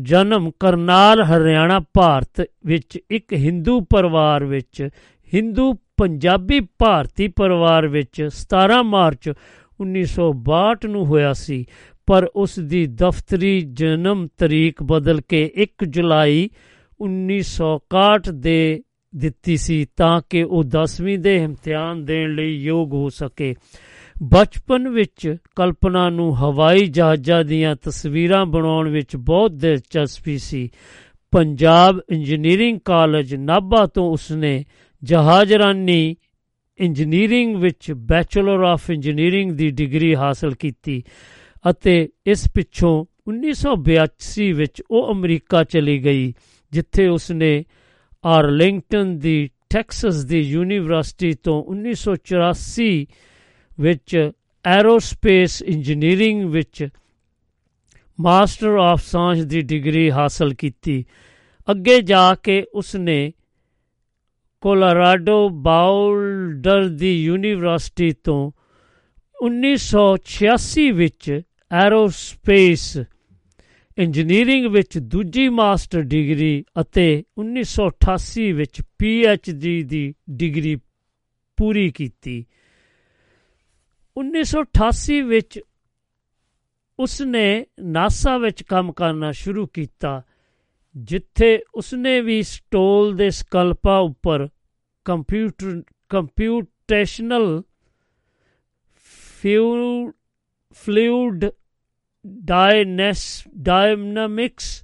ਜਨਮ 0.01 0.51
ਕਰਨਾਲ, 0.59 1.21
ਹਰਿਆਣਾ, 1.21 1.79
ਭਾਰਤ 1.93 2.49
ਵਿੱਚ 2.65 2.99
ਇੱਕ 3.09 3.33
ਹਿੰਦੂ 3.33 3.81
ਪਰਿਵਾਰ 3.81 4.43
ਵਿੱਚ, 4.43 4.89
ਹਿੰਦੂ 5.33 5.73
ਪੰਜਾਬੀ 5.73 6.59
ਭਾਰਤੀ 6.59 7.27
ਪਰਿਵਾਰ 7.27 7.87
ਵਿੱਚ 7.87 8.29
17 8.29 8.81
ਮਾਰਚ 8.83 9.29
1962 9.79 10.87
ਨੂੰ 10.87 11.05
ਹੋਇਆ 11.05 11.33
ਸੀ, 11.33 11.65
ਪਰ 12.05 12.25
ਉਸ 12.35 12.59
ਦੀ 12.59 12.85
ਦਫ਼ਤਰੀ 12.87 13.61
ਜਨਮ 13.61 14.27
ਤਰੀਕ 14.37 14.83
ਬਦਲ 14.83 15.21
ਕੇ 15.21 15.51
1 15.55 15.85
ਜੁਲਾਈ 15.89 16.49
1961 17.01 18.31
ਦੇ 18.31 18.83
ਦਿੱਤੀ 19.15 19.57
ਸੀ 19.57 19.85
ਤਾਂ 19.97 20.21
ਕਿ 20.29 20.43
ਉਹ 20.43 20.63
10ਵੀਂ 20.63 21.19
ਦੇ 21.19 21.35
ਇਮਤਿਹਾਨ 21.35 22.05
ਦੇਣ 22.05 22.35
ਲਈ 22.35 22.55
ਯੋਗ 22.55 22.93
ਹੋ 22.93 23.09
ਸਕੇ। 23.09 23.55
ਬਚਪਨ 24.23 24.89
ਵਿੱਚ 24.89 25.35
ਕਲਪਨਾ 25.55 26.09
ਨੂੰ 26.09 26.37
ਹਵਾਈ 26.37 26.79
ਜਹਾਜ਼ਾਂ 26.79 27.43
ਦੀਆਂ 27.43 27.75
ਤਸਵੀਰਾਂ 27.75 28.45
ਬਣਾਉਣ 28.45 28.89
ਵਿੱਚ 28.89 29.15
ਬਹੁਤ 29.15 29.51
ਦਿਲਚਸਪੀ 29.51 30.37
ਸੀ। 30.37 30.69
ਪੰਜਾਬ 31.31 32.01
ਇੰਜੀਨੀਅਰਿੰਗ 32.09 32.79
ਕਾਲਜ 32.85 33.35
ਨਾਭਾ 33.35 33.85
ਤੋਂ 33.85 34.11
ਉਸਨੇ 34.11 34.65
ਜਹਾਜ਼ਰਾਨੀ 35.03 36.15
ਇੰਜੀਨੀਅਰਿੰਗ 36.77 37.55
ਵਿੱਚ 37.55 37.91
ਬੈਚਲਰ 37.91 38.63
ਆਫ 38.63 38.89
ਇੰਜੀਨੀਅਰਿੰਗ 38.89 39.51
ਦੀ 39.51 39.69
ਡਿਗਰੀ 39.69 40.15
ਹਾਸਲ 40.15 40.53
ਕੀਤੀ 40.53 41.03
ਅਤੇ 41.69 42.09
ਇਸ 42.25 42.51
ਪਿੱਛੋਂ 42.53 43.05
1982 43.27 44.51
ਵਿੱਚ 44.51 44.83
ਉਹ 44.91 45.13
ਅਮਰੀਕਾ 45.13 45.63
ਚਲੀ 45.63 46.05
ਗਈ। 46.05 46.33
ਜਿੱਥੇ 46.71 47.07
ਉਸਨੇ 47.07 47.63
ਆਰਲਿੰਗਟਨ 48.25 49.17
ਦੀ 49.19 49.49
ਟੈਕਸਸ 49.69 50.23
ਦੀ 50.23 50.39
ਯੂਨੀਵਰਸਿਟੀ 50.39 51.33
ਤੋਂ 51.33 51.63
1984 51.73 53.05
ਵਿੱਚ 53.79 54.31
ਐਰੋਸਪੇਸ 54.65 55.61
ਇੰਜੀਨੀਅਰਿੰਗ 55.61 56.49
ਵਿੱਚ 56.49 56.87
ਮਾਸਟਰ 58.19 58.67
ਆਫ 58.67 59.01
ਸਾਇੰਸ 59.01 59.45
ਦੀ 59.45 59.61
ਡਿਗਰੀ 59.61 60.11
ਹਾਸਲ 60.11 60.53
ਕੀਤੀ। 60.53 61.05
ਅੱਗੇ 61.71 62.01
ਜਾ 62.01 62.35
ਕੇ 62.35 62.63
ਉਸਨੇ 62.73 63.31
ਕੋਲੋਰਾਡੋ 64.61 65.49
ਬਾਉਲਡਰ 65.49 66.87
ਦੀ 66.87 67.23
ਯੂਨੀਵਰਸਿਟੀ 67.23 68.11
ਤੋਂ 68.11 68.51
1986 69.43 70.91
ਵਿੱਚ 70.91 71.41
ਐਰੋਸਪੇਸ 71.71 72.97
ਇੰਜੀਨੀਅਰਿੰਗ 73.97 74.65
ਵਿੱਚ 74.65 74.97
ਦੂਜੀ 74.97 75.49
ਮਾਸਟਰ 75.49 76.01
ਡਿਗਰੀ 76.01 76.63
ਅਤੇ 76.81 77.23
1988 77.39 78.51
ਵਿੱਚ 78.51 78.81
ਪੀ 78.99 79.23
ਡੀ 79.53 79.83
ਦੀ 79.83 80.13
ਡਿਗਰੀ 80.29 80.75
ਪੂਰੀ 81.57 81.89
ਕੀਤੀ। 81.91 82.45
1988 84.17 85.21
ਵਿੱਚ 85.21 85.59
ਉਸਨੇ 86.99 87.65
ਨਾਸਾ 87.79 88.37
ਵਿੱਚ 88.37 88.63
ਕੰਮ 88.63 88.91
ਕਰਨਾ 88.91 89.31
ਸ਼ੁਰੂ 89.31 89.65
ਕੀਤਾ, 89.67 90.21
ਜਿੱਥੇ 90.97 91.59
ਉਸਨੇ 91.75 92.21
ਵੀ 92.21 92.41
ਸਟੋਲ 92.43 93.15
ਦੇ 93.15 93.29
ਸਕਲਪਾ 93.29 93.97
ਉੱਪਰ 93.97 94.47
computer, 95.05 95.81
computational 96.09 97.61
fluid 100.75 101.45
ਡਾਇਨੈਸ 102.27 103.43
dynamics 103.57 104.83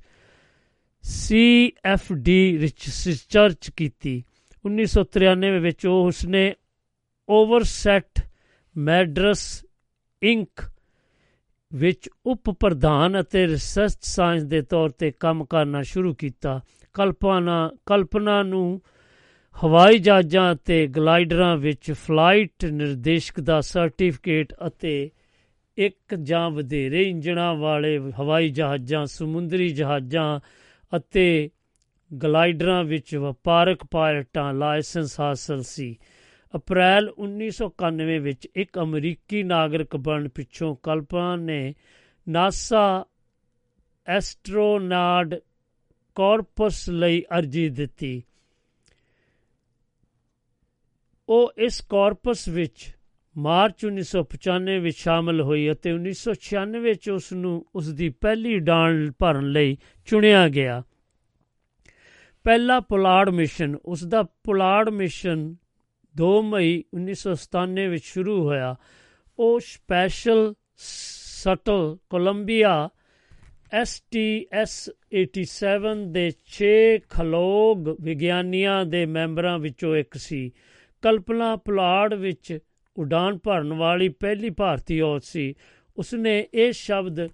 ਸੀਐਫਡੀ 1.01 2.57
research 2.57 3.69
ਕੀਤੀ। 3.69 4.23
1993 4.65 5.59
ਵਿੱਚ 5.59 5.85
ਉਹ 5.85 6.05
ਉਸਨੇ 6.05 6.53
ਓਵਰਸੈਟ 7.29 8.19
ਮੈਡਰਸ 8.77 9.65
ਇੰਕ 10.23 10.71
ਵਿੱਚ 11.73 12.09
ਉਪ 12.25 12.49
ਪ੍ਰਧਾਨ 12.49 13.21
ਅਤੇ 13.21 13.47
ਰਿਸਰਚ 13.47 13.97
ਸਾਇੰਸ 14.01 14.43
ਦੇ 14.43 14.61
ਤੌਰ 14.61 14.89
ਤੇ 14.89 15.11
ਕੰਮ 15.11 15.45
ਕਰਨਾ 15.45 15.81
ਸ਼ੁਰੂ 15.81 16.13
ਕੀਤਾ। 16.13 16.61
ਕਲਪਨਾ 16.93 17.71
ਕਲਪਨਾ 17.85 18.43
ਨੂੰ 18.43 18.81
ਹਵਾਈ 19.63 19.97
ਜਹਾਜ਼ਾਂ 19.97 20.53
ਅਤੇ 20.53 20.87
ਗਲਾਈਡਰਾਂ 20.87 21.57
ਵਿੱਚ 21.57 21.91
ਫਲਾਈਟ 21.91 22.65
ਨਿਰਦੇਸ਼ਕ 22.65 23.39
ਦਾ 23.39 23.61
ਸਰਟੀਫਿਕੇਟ 23.61 24.53
ਅਤੇ 24.67 25.11
ਇੱਕ 25.77 26.15
ਜਾਂ 26.15 26.49
ਵਧੇਰੇ 26.49 27.09
ਇੰਜਣਾਂ 27.09 27.55
ਵਾਲੇ 27.55 27.97
ਹਵਾਈ 27.97 28.49
ਜਹਾਜ਼ਾਂ, 28.49 29.05
ਸਮੁੰਦਰੀ 29.05 29.69
ਜਹਾਜ਼ਾਂ 29.69 30.39
ਅਤੇ 30.97 31.49
ਗਲਾਈਡਰਾਂ 32.23 32.83
ਵਿੱਚ 32.83 33.15
ਵਪਾਰਕ 33.15 33.79
ਪਾਇਲਟਾਂ 33.91 34.53
ਲਾਇਸੈਂਸ 34.53 35.19
ਹਾਸਲ 35.19 35.63
ਸੀ। 35.63 35.99
ਅਪ੍ਰੈਲ 36.55 37.09
1991 37.17 38.19
ਵਿੱਚ 38.19 38.47
ਇੱਕ 38.55 38.79
ਅਮਰੀਕੀ 38.79 39.43
ਨਾਗਰਿਕ 39.43 39.95
ਬਣਨ 39.95 40.27
ਪਿੱਛੋਂ 40.27 40.75
ਕਲਪਨਾ 40.75 41.35
ਨੇ 41.35 41.75
ਨਾਸਾ 42.29 43.05
ਐਸਟ੍ਰੋਨਾਟ 44.07 45.35
ਕਾਰਪਸ 46.15 46.89
ਲਈ 46.89 47.23
ਅਰਜ਼ੀ 47.37 47.69
ਦਿੱਤੀ। 47.69 48.23
ਉਹ 51.29 51.51
ਇਸ 51.57 51.81
ਕਾਰਪਸ 51.81 52.47
ਵਿੱਚ 52.47 52.96
ਮਾਰਚ 53.37 53.85
1995 53.85 54.79
ਵਿੱਚ 54.79 54.97
ਸ਼ਾਮਲ 54.97 55.41
ਹੋਈ 55.41 55.71
ਅਤੇ 55.71 55.93
1996 55.93 56.79
ਵਿੱਚ 56.79 57.09
ਉਸ 57.09 57.33
ਨੂੰ 57.33 57.65
ਉਸ 57.75 57.93
ਦੀ 57.93 58.09
ਪਹਿਲੀ 58.09 58.59
ਡਾਣ 58.59 59.11
ਭਰਨ 59.19 59.51
ਲਈ 59.51 59.77
ਚੁਣਿਆ 60.05 60.49
ਗਿਆ। 60.49 60.83
ਪਹਿਲਾ 62.43 62.79
ਪੁਲਾੜ 62.79 63.29
ਮਿਸ਼ਨ 63.29 63.75
ਉਸ 63.85 64.03
ਦਾ 64.03 64.23
ਪੁਲਾੜ 64.23 64.89
ਮਿਸ਼ਨ 64.89 65.55
2 66.21 66.41
ਮਈ 66.41 66.83
1997 66.93 67.87
ਵਿੱਚ 67.87 68.03
ਸ਼ੁਰੂ 68.03 68.43
ਹੋਇਆ। 68.43 68.75
ਉਹ 69.39 69.59
ਸਪੈਸ਼ਲ 69.59 70.53
ਸਟਲ 70.75 71.97
ਕੋਲੰਬੀਆ 72.09 72.89
ਐਸਟੀਐਸ 73.71 74.89
87 75.13 76.11
ਦੇ 76.11 76.31
6 76.45 76.99
ਖਲੋਗ 77.09 77.89
ਵਿਗਿਆਨੀਆਂ 78.01 78.85
ਦੇ 78.85 79.05
ਮੈਂਬਰਾਂ 79.05 79.59
ਵਿੱਚੋਂ 79.59 79.95
ਇੱਕ 79.95 80.17
ਸੀ। 80.17 80.51
ਕਲਪਨਾ 81.01 81.55
ਪੁਲਾੜ 81.55 82.13
ਵਿੱਚ 82.13 82.59
ਉਡਾਨ 82.97 83.37
ਭਰਨ 83.37 83.73
ਵਾਲੀ 83.73 84.09
ਪਹਿਲੀ 84.09 84.49
ਭਾਰਤੀ 84.49 84.99
ਔਰਤ 85.01 85.23
ਸੀ। 85.23 85.53
ਉਸਨੇ 85.97 86.47
ਇਹ 86.53 86.71
ਸ਼ਬਦ 86.71 87.27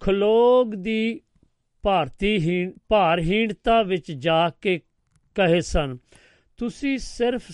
ਖਲੋਗ 0.00 0.74
ਦੀ 0.74 1.20
ਭਾਰਤੀ 1.84 2.68
ਭਾਰਹੀਣਤਾ 2.88 3.82
ਵਿੱਚ 3.82 4.12
ਜਾ 4.12 4.48
ਕੇ 4.60 4.80
ਕਹੇ 5.36 5.60
ਸਨ, 5.60 5.96
ਤੁਸੀਂ 6.58 6.98
ਸਿਰਫ 6.98 7.50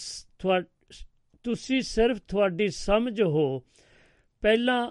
ਤੁਸੀਂ 1.45 1.81
ਸਿਰਫ 1.83 2.19
ਤੁਹਾਡੀ 2.29 2.69
ਸਮਝ 2.69 3.21
ਹੋ। 3.23 3.63
ਪਹਿਲਾਂ 4.43 4.91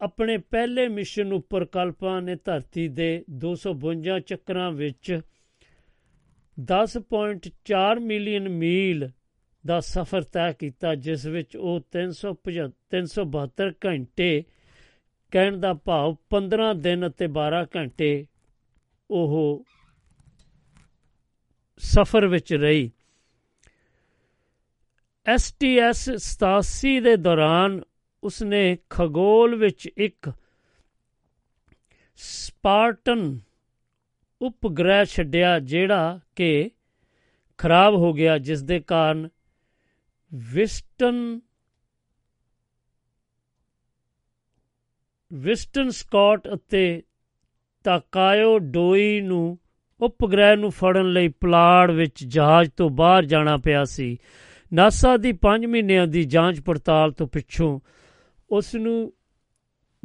ਆਪਣੇ 0.00 0.36
ਪਹਿਲੇ 0.50 0.86
ਮਿਸ਼ਨ 0.88 1.32
ਉੱਪਰ 1.32 1.64
ਕਲਪਨਾ 1.64 2.20
ਨੇ 2.20 2.34
ਧਰਤੀ 2.44 2.86
ਦੇ 2.88 3.24
252 3.36 4.18
ਚੱਕਰਾਂ 4.20 4.70
ਵਿੱਚ 4.72 5.20
10.4 6.58 8.00
ਮਿਲੀਅਨ 8.00 8.48
ਮੀਲ 8.48 9.08
ਦਾ 9.66 9.80
ਸਫ਼ਰ 9.80 10.22
ਤੈਅ 10.22 10.52
ਕੀਤਾ, 10.52 10.94
ਜਿਸ 10.94 11.26
ਵਿੱਚ 11.26 11.56
ਉਹ 11.56 11.80
375 11.92 12.70
372 12.90 13.70
ਘੰਟੇ 13.86 14.44
ਕਹਿਣ 15.30 15.56
ਦਾ 15.56 15.72
ਭਾਵ 15.74 16.16
15 16.30 16.72
ਦਿਨ 16.74 17.06
ਅਤੇ 17.08 17.26
12 17.26 17.64
ਘੰਟੇ 17.76 18.26
ਉਹ 19.10 19.64
ਸਫ਼ਰ 21.78 22.26
ਵਿੱਚ 22.26 22.54
ਰਹੀ। 22.54 22.90
ਐਸਟੀਐਸ 25.26 26.10
87 26.10 27.00
ਦੇ 27.00 27.16
ਦੌਰਾਨ 27.16 27.80
ਉਸਨੇ 28.22 28.78
ਖਗੋਲ 28.90 29.54
ਵਿੱਚ 29.54 29.86
ਇੱਕ 29.96 30.32
ਸਪਾਰਟਨ 32.16 33.40
ਉਪਗ੍ਰਹਿ 34.42 35.04
ਛੱਡਿਆ, 35.04 35.58
ਜਿਹੜਾ 35.58 36.20
ਕਿ 36.36 36.70
ਖਰਾਬ 37.58 37.94
ਹੋ 37.94 38.12
ਗਿਆ, 38.12 38.38
ਜਿਸ 38.38 38.62
ਦੇ 38.62 38.80
ਕਾਰਨ 38.80 39.28
ਵਿਸਟਨ 40.34 41.40
ਵਿਸਟਨ 45.32 45.90
ਸਕਾਟ 45.90 46.48
ਅਤੇ 46.54 47.02
ਤਾਕਾਇਓ 47.84 48.58
ਡੋਈ 48.58 49.20
ਨੂੰ, 49.20 49.58
ਉਪਗ੍ਰਹਿ 50.00 50.56
ਨੂੰ 50.56 50.70
ਫੜਨ 50.70 51.12
ਲਈ 51.12 51.28
ਪਲਾੜ 51.28 51.90
ਵਿੱਚ 51.90 52.24
ਜਹਾਜ਼ 52.24 52.70
ਤੋਂ 52.76 52.90
ਬਾਹਰ 52.90 53.24
ਜਾਣਾ 53.24 53.56
ਪਿਆ 53.56 53.84
ਸੀ। 53.84 54.18
ਨਾਸਾ 54.72 55.16
ਦੀ 55.16 55.32
5 55.32 55.66
ਮਹੀਨਿਆਂ 55.66 56.06
ਦੀ 56.06 56.24
ਜਾਂਚ 56.24 56.60
ਪੜਤਾਲ 56.60 57.12
ਤੋਂ 57.12 57.26
ਪਿੱਛੋਂ 57.26 57.80
ਉਸ 58.50 58.74
ਨੂੰ 58.74 59.12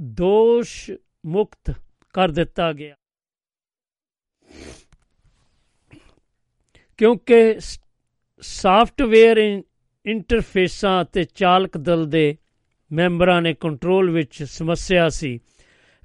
ਦੋਸ਼ 0.01 0.91
ਮੁਕਤ 1.26 1.76
ਕਰ 2.14 2.30
ਦਿੱਤਾ 2.30 2.73
ਗਿਆ। 2.73 2.95
ਕਿਉਂਕਿ 6.97 7.56
ਸਾਫਟਵੇਅਰ 8.41 9.61
ਇੰਟਰਫੇਸਾਂ 10.10 11.03
ਅਤੇ 11.03 11.23
ਚਾਲਕ 11.23 11.77
ਦਲ 11.77 12.06
ਦੇ 12.06 12.38
ਮੈਂਬਰਾਂ 12.91 13.41
ਨੇ 13.41 13.53
ਕੰਟਰੋਲ 13.53 14.10
ਵਿੱਚ 14.10 14.44
ਸਮੱਸਿਆ 14.44 15.10
ਸੀ। 15.10 15.40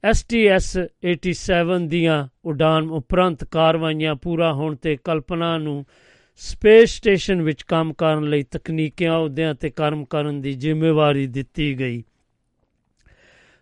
ਐਸਟੀਐਸ 0.05 0.78
87 1.12 1.89
ਦੀਆਂ 1.89 2.28
ਉਡਾਨ 2.44 2.90
ਉਪਰੰਤ 2.90 3.44
ਕਾਰਵਾਈਆਂ 3.44 4.14
ਪੂਰਾ 4.14 4.52
ਹੋਣ 4.52 4.76
ਤੇ 4.76 4.97
ਕਲਪਨਾ 4.97 5.59
ਨੂੰ 5.59 5.86
ਸਪੇਸ 6.36 6.90
ਸਟੇਸ਼ਨ 6.90 7.43
ਵਿੱਚ 7.43 7.62
ਕੰਮ 7.62 7.93
ਕਰਨ 7.93 8.24
ਲਈ 8.24 8.43
ਤਕਨੀਕੀ 8.43 9.09
ਅਹੁਦਿਆਂ 9.09 9.55
ਤੇ 9.55 9.70
ਕੰਮ 9.70 10.05
ਕਰਨ 10.05 10.40
ਦੀ 10.40 10.52
ਜ਼ਿੰਮੇਵਾਰੀ 10.52 11.26
ਦਿੱਤੀ 11.26 11.78
ਗਈ। 11.78 12.05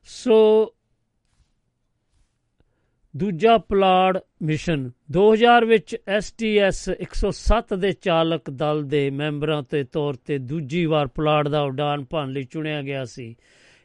ਸੋ, 0.05 0.73
ਦੂਜਾ 3.16 3.59
ਪਲਾੜ 3.59 4.19
ਮਿਸ਼ਨ। 4.43 4.90
2000 5.10 5.64
ਵਿੱਚ 5.64 5.97
ਐਸਟੀਐਸ 6.09 6.89
107 6.89 7.74
ਦੇ 7.74 7.93
ਚਾਲਕ 7.93 8.51
ਦਲ 8.51 8.82
ਦੇ 8.82 9.10
ਮੈਂਬਰਾਂ 9.10 9.62
ਤੇ 9.62 9.85
ਤੌਰ 9.85 10.14
ਤੇ 10.14 10.39
ਦੂਜੀ 10.39 10.86
ਵਾਰ 10.86 11.06
ਪਲਾੜ 11.06 11.48
ਦਾ 11.48 11.62
ਉਡਾਨ 11.62 12.05
ਭਰਨ 12.05 12.32
ਲਈ 12.32 12.43
ਚੁਣਿਆ 12.43 12.82
ਗਿਆ 12.82 13.05
ਸੀ। 13.05 13.36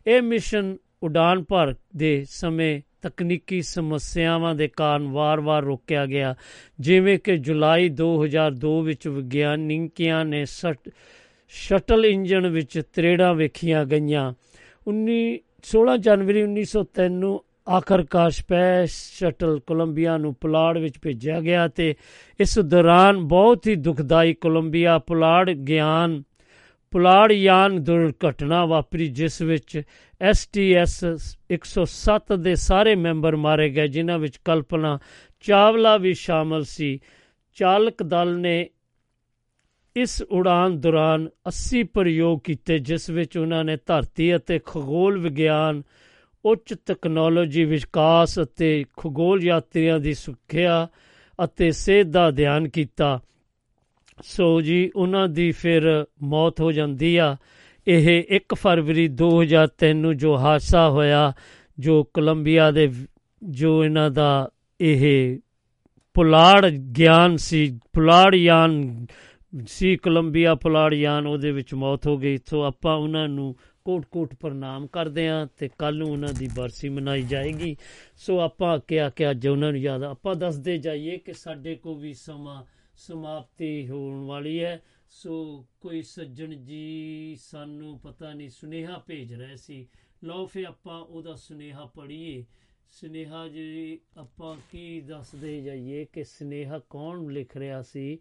ਇਹ 0.07 0.21
ਮਿਸ਼ਨ 0.21 0.77
ਉਡਾਨ 1.03 1.43
ਭਰ 1.43 1.75
ਦੇ 1.95 2.25
ਸਮੇਂ 2.29 2.81
ਤਕਨੀਕੀ 3.01 3.61
ਸਮੱਸਿਆਵਾਂ 3.61 4.55
ਦੇ 4.55 4.67
ਕਾਰਨ 4.67 5.07
ਵਾਰ-ਵਾਰ 5.07 5.63
ਰੋਕਿਆ 5.63 6.05
ਗਿਆ। 6.05 6.35
ਜਿਵੇਂ 6.79 7.19
ਕਿ 7.19 7.37
ਜੁਲਾਈ 7.37 7.89
2002 7.89 8.81
ਵਿੱਚ 8.81 9.07
ਵਿਗਿਆਨੀਆਂ 9.07 10.25
ਨੇ 10.25 10.45
ਸ਼ਟਲ 11.49 12.05
ਇੰਜਨ 12.05 12.47
ਵਿੱਚ 12.47 12.81
ਤਰੇੜਾਂ 12.93 13.33
ਵੇਖੀਆਂ 13.33 13.85
ਗਈਆਂ। 13.85 14.33
19 14.87 15.39
16 15.63 15.97
ਜਨਵਰੀ 15.97 16.43
1903 16.43 17.09
ਨੂੰ 17.09 17.43
ਆਖਰਕਾਰ 17.67 18.31
ਸਪੇਸ 18.31 18.91
ਸ਼ਟਲ 19.13 19.59
ਕੋਲੰਬੀਆ 19.59 20.17
ਨੂੰ 20.17 20.33
ਪੁਲਾੜ 20.35 20.77
ਵਿੱਚ 20.77 20.99
ਭੇਜਿਆ 21.01 21.41
ਗਿਆ 21.41 21.67
ਤੇ 21.67 21.95
ਇਸ 22.39 22.59
ਦੌਰਾਨ 22.59 23.17
ਬਹੁਤ 23.27 23.67
ਹੀ 23.67 23.75
ਦੁਖਦਾਈ 23.75 24.33
ਕੋਲੰਬੀਆ 24.33 24.97
ਪੁਲਾੜ 24.99 25.49
ਗਿਆਨ 25.51 26.21
ਪੁਲਾੜ 26.91 27.31
ਯਾਨ 27.31 27.83
ਦੁਰਘਟਨਾ 27.83 28.65
ਵਾਪਰੀ, 28.65 29.07
ਜਿਸ 29.07 29.41
ਵਿੱਚ 29.41 29.81
ਐਸਟੀਐਸ 30.21 31.03
107 31.51 32.35
ਦੇ 32.37 32.55
ਸਾਰੇ 32.55 32.95
ਮੈਂਬਰ 32.95 33.35
ਮਾਰੇ 33.35 33.69
ਗਏ, 33.69 33.87
ਜਿਨ੍ਹਾਂ 33.87 34.19
ਵਿੱਚ 34.19 34.37
ਕਲਪਨਾ 34.45 34.99
ਚਾਵਲਾ 35.39 35.97
ਵੀ 35.97 36.13
ਸ਼ਾਮਲ 36.13 36.63
ਸੀ। 36.63 36.99
ਚਾਲਕ 37.57 38.03
ਦਲ 38.03 38.37
ਨੇ 38.39 38.69
ਇਸ 39.95 40.21
ਉਡਾਨ 40.21 40.79
ਦੌਰਾਨ 40.79 41.29
80 41.47 41.83
ਪ੍ਰਯੋਗ 41.83 42.39
ਕੀਤੇ, 42.43 42.79
ਜਿਸ 42.79 43.09
ਵਿੱਚ 43.09 43.37
ਉਹਨਾਂ 43.37 43.63
ਨੇ 43.63 43.77
ਧਰਤੀ 43.85 44.35
ਅਤੇ 44.35 44.59
ਖਗੋਲ 44.59 45.19
ਵਿਗਿਆਨ 45.19 45.81
ਉੱਚ 46.51 46.75
ਤਕਨਾਲੋਜੀ 46.85 47.63
ਵਿਕਾਸ 47.63 48.39
ਅਤੇ 48.39 48.85
ਖਗੋਲ 48.97 49.43
ਯਾਤਰੀਆਂ 49.43 49.99
ਦੀ 49.99 50.13
ਸੁਰੱਖਿਆ 50.13 50.87
ਅਤੇ 51.43 51.71
ਸਿਹਤ 51.71 52.07
ਦਾ 52.07 52.31
ਧਿਆਨ 52.31 52.69
ਕੀਤਾ। 52.69 53.19
ਸੋ 54.23 54.61
ਜੀ, 54.61 54.91
ਉਹਨਾਂ 54.95 55.27
ਦੀ 55.27 55.51
ਫਿਰ 55.51 56.05
ਮੌਤ 56.23 56.61
ਹੋ 56.61 56.71
ਜਾਂਦੀ 56.71 57.17
ਆ। 57.17 57.35
ਇਹ 57.87 58.23
1 58.29 58.55
ਫਰਵਰੀ 58.55 59.07
2003 59.07 59.97
ਨੂੰ 59.97 60.17
ਜੋ 60.17 60.37
ਹਾਦਸਾ 60.37 60.89
ਹੋਇਆ, 60.89 61.33
ਜੋ 61.79 62.03
ਕੋਲੰਬੀਆ 62.03 62.71
ਦੇ 62.71 62.93
ਜੋ 63.43 63.85
ਇਹਨਾਂ 63.85 64.09
ਦਾ 64.11 64.49
ਇਹ 64.81 65.39
ਪੁਲਾੜ 66.13 66.69
ਗਿਆਨ 66.69 67.37
ਸੀ, 67.37 67.79
ਪੁਲਾੜ 67.93 68.35
ਯਾਨ 68.35 69.05
ਸੀ 69.67 69.95
ਕੋਲੰਬੀਆ 69.95 70.55
ਪੁਲਾੜ 70.55 70.93
ਯਾਨ, 70.93 71.27
ਉਹਦੇ 71.27 71.51
ਵਿੱਚ 71.51 71.73
ਮੌਤ 71.73 72.07
ਹੋ 72.07 72.17
ਗਈ। 72.17 72.37
ਸੋ 72.45 72.63
ਆਪਾਂ 72.63 72.95
ਉਹਨਾਂ 72.95 73.27
ਨੂੰ 73.27 73.55
ਕੋਟ-ਕੋਟ 73.87 74.35
ਪ੍ਰਣਾਮ 74.35 74.87
ਕਰਦੇ 74.87 75.27
ਆਂ 75.27 75.47
ਤੇ 75.57 75.69
ਕੱਲ 75.79 75.97
ਨੂੰ 75.97 76.11
ਉਹਨਾਂ 76.11 76.33
ਦੀ 76.33 76.49
ਬਰਸੀ 76.55 76.89
ਮਨਾਈ 76.89 77.21
ਜਾਏਗੀ। 77.21 77.77
ਸੋ 78.17 78.39
ਆਪਾਂ 78.39 78.79
ਕਿਹਾ 78.87 79.09
ਕਿ 79.09 79.31
ਅੱਜ 79.31 79.47
ਉਹਨਾਂ 79.47 79.71
ਨੂੰ 79.71 79.81
ਯਾਦ 79.81 80.03
ਆਪਾਂ 80.03 80.35
ਦੱਸਦੇ 80.35 80.77
ਜਾਈਏ 80.77 81.17
ਕਿ 81.17 81.33
ਸਾਡੇ 81.33 81.75
ਕੋ 81.75 81.95
ਵੀ 81.95 82.13
ਸਮਾਂ 82.13 82.63
ਸਮਾਪਤੀ 82.95 83.89
ਹੋਣ 83.89 84.25
ਵਾਲੀ 84.25 84.63
ਹੈ। 84.63 84.81
ਸੋ 85.09 85.65
ਕੋਈ 85.81 86.01
ਸੱਜਣ 86.01 86.53
ਜੀ 86.53 87.37
ਸਾਨੂੰ 87.41 87.99
ਪਤਾ 87.99 88.33
ਨਹੀਂ, 88.33 88.49
ਸੁਨੇਹਾ 88.49 89.03
ਭੇਜ 89.07 89.33
ਰਹੇ 89.33 89.55
ਸੀ। 89.55 89.87
ਲਓ 90.23 90.45
ਫੇ 90.45 90.65
ਆਪਾਂ 90.65 91.01
ਉਹਦਾ 91.01 91.35
ਸੁਨੇਹਾ 91.35 91.85
ਪੜ੍ਹੀਏ। 91.85 92.45
ਸੁਨੇਹਾ 92.91 93.47
ਜੀ, 93.47 93.99
ਆਪਾਂ 94.17 94.55
ਕੀ 94.71 95.01
ਦੱਸਦੇ 95.01 95.61
ਜਾਈਏ 95.61 96.05
ਕਿ 96.05 96.23
ਸੁਨੇਹਾ 96.23 96.79
ਕੌਣ 96.89 97.33
ਲਿਖ 97.33 97.57
ਰਿਹਾ 97.57 97.81
ਸੀ? 97.81 98.19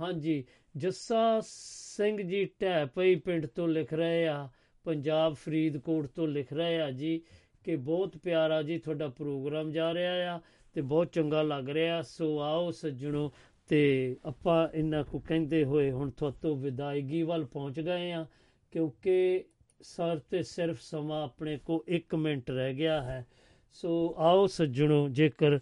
ਹਾਂਜੀ, 0.00 0.44
ਜੱਸਾ 0.76 1.40
ਸਿੰਘ 1.46 2.22
ਜੀ 2.22 2.48
ਢੈਪਈ 2.62 3.14
ਪਿੰਡ 3.14 3.46
ਤੋਂ 3.46 3.68
ਲਿਖ 3.68 3.94
ਰਹੇ 3.94 4.26
ਆ। 4.26 4.48
ਪੰਜਾਬ 4.84 5.34
ਫਰੀਦਕੋਟ 5.34 6.06
ਤੋਂ 6.06 6.28
ਲਿਖ 6.28 6.52
ਰਹੇ 6.52 6.80
ਆ 6.80 6.90
ਜੀ 6.90 7.20
ਕਿ 7.64 7.76
ਬਹੁਤ 7.76 8.16
ਪਿਆਰਾ 8.16 8.62
ਜੀ 8.62 8.78
ਤੁਹਾਡਾ 8.78 9.08
ਪ੍ਰੋਗਰਾਮ 9.08 9.70
ਜਾ 9.72 9.92
ਰਿਹਾ 9.94 10.34
ਆ 10.34 10.40
ਤੇ 10.74 10.80
ਬਹੁਤ 10.80 11.12
ਚੰਗਾ 11.12 11.42
ਲੱਗ 11.42 11.68
ਰਿਹਾ। 11.68 12.02
ਸੋ 12.02 12.38
ਆਓ 12.40 12.70
ਸੱਜਣੋ, 12.70 13.30
ਤੇ 13.68 14.16
ਆਪਾਂ 14.24 14.68
ਇਹਨਾਂ 14.74 15.04
ਕੋ 15.04 15.18
ਕਹਿੰਦੇ 15.18 15.64
ਹੋਏ 15.64 15.90
ਹੁਣ 15.90 16.10
ਤੁਹਾਤੋਂ 16.10 16.56
ਵਿਦਾਇਗੀ 16.56 17.22
ਵੱਲ 17.22 17.44
ਪਹੁੰਚ 17.44 17.80
ਗਏ 17.80 18.10
ਆ, 18.12 18.26
ਕਿਉਂਕਿ 18.72 19.44
ਸਰ 19.82 20.18
ਤੇ 20.18 20.42
ਸਿਰਫ 20.42 20.80
ਸਮਾਂ 20.80 21.22
ਆਪਣੇ 21.24 21.58
ਕੋ 21.58 21.84
1 21.88 22.14
ਮਿੰਟ 22.14 22.50
ਰਹਿ 22.50 22.74
ਗਿਆ 22.74 23.02
ਹੈ। 23.02 23.26
ਸੋ 23.72 24.14
ਆਓ 24.18 24.46
ਸੱਜਣੋ, 24.46 25.08
ਜੇਕਰ 25.08 25.58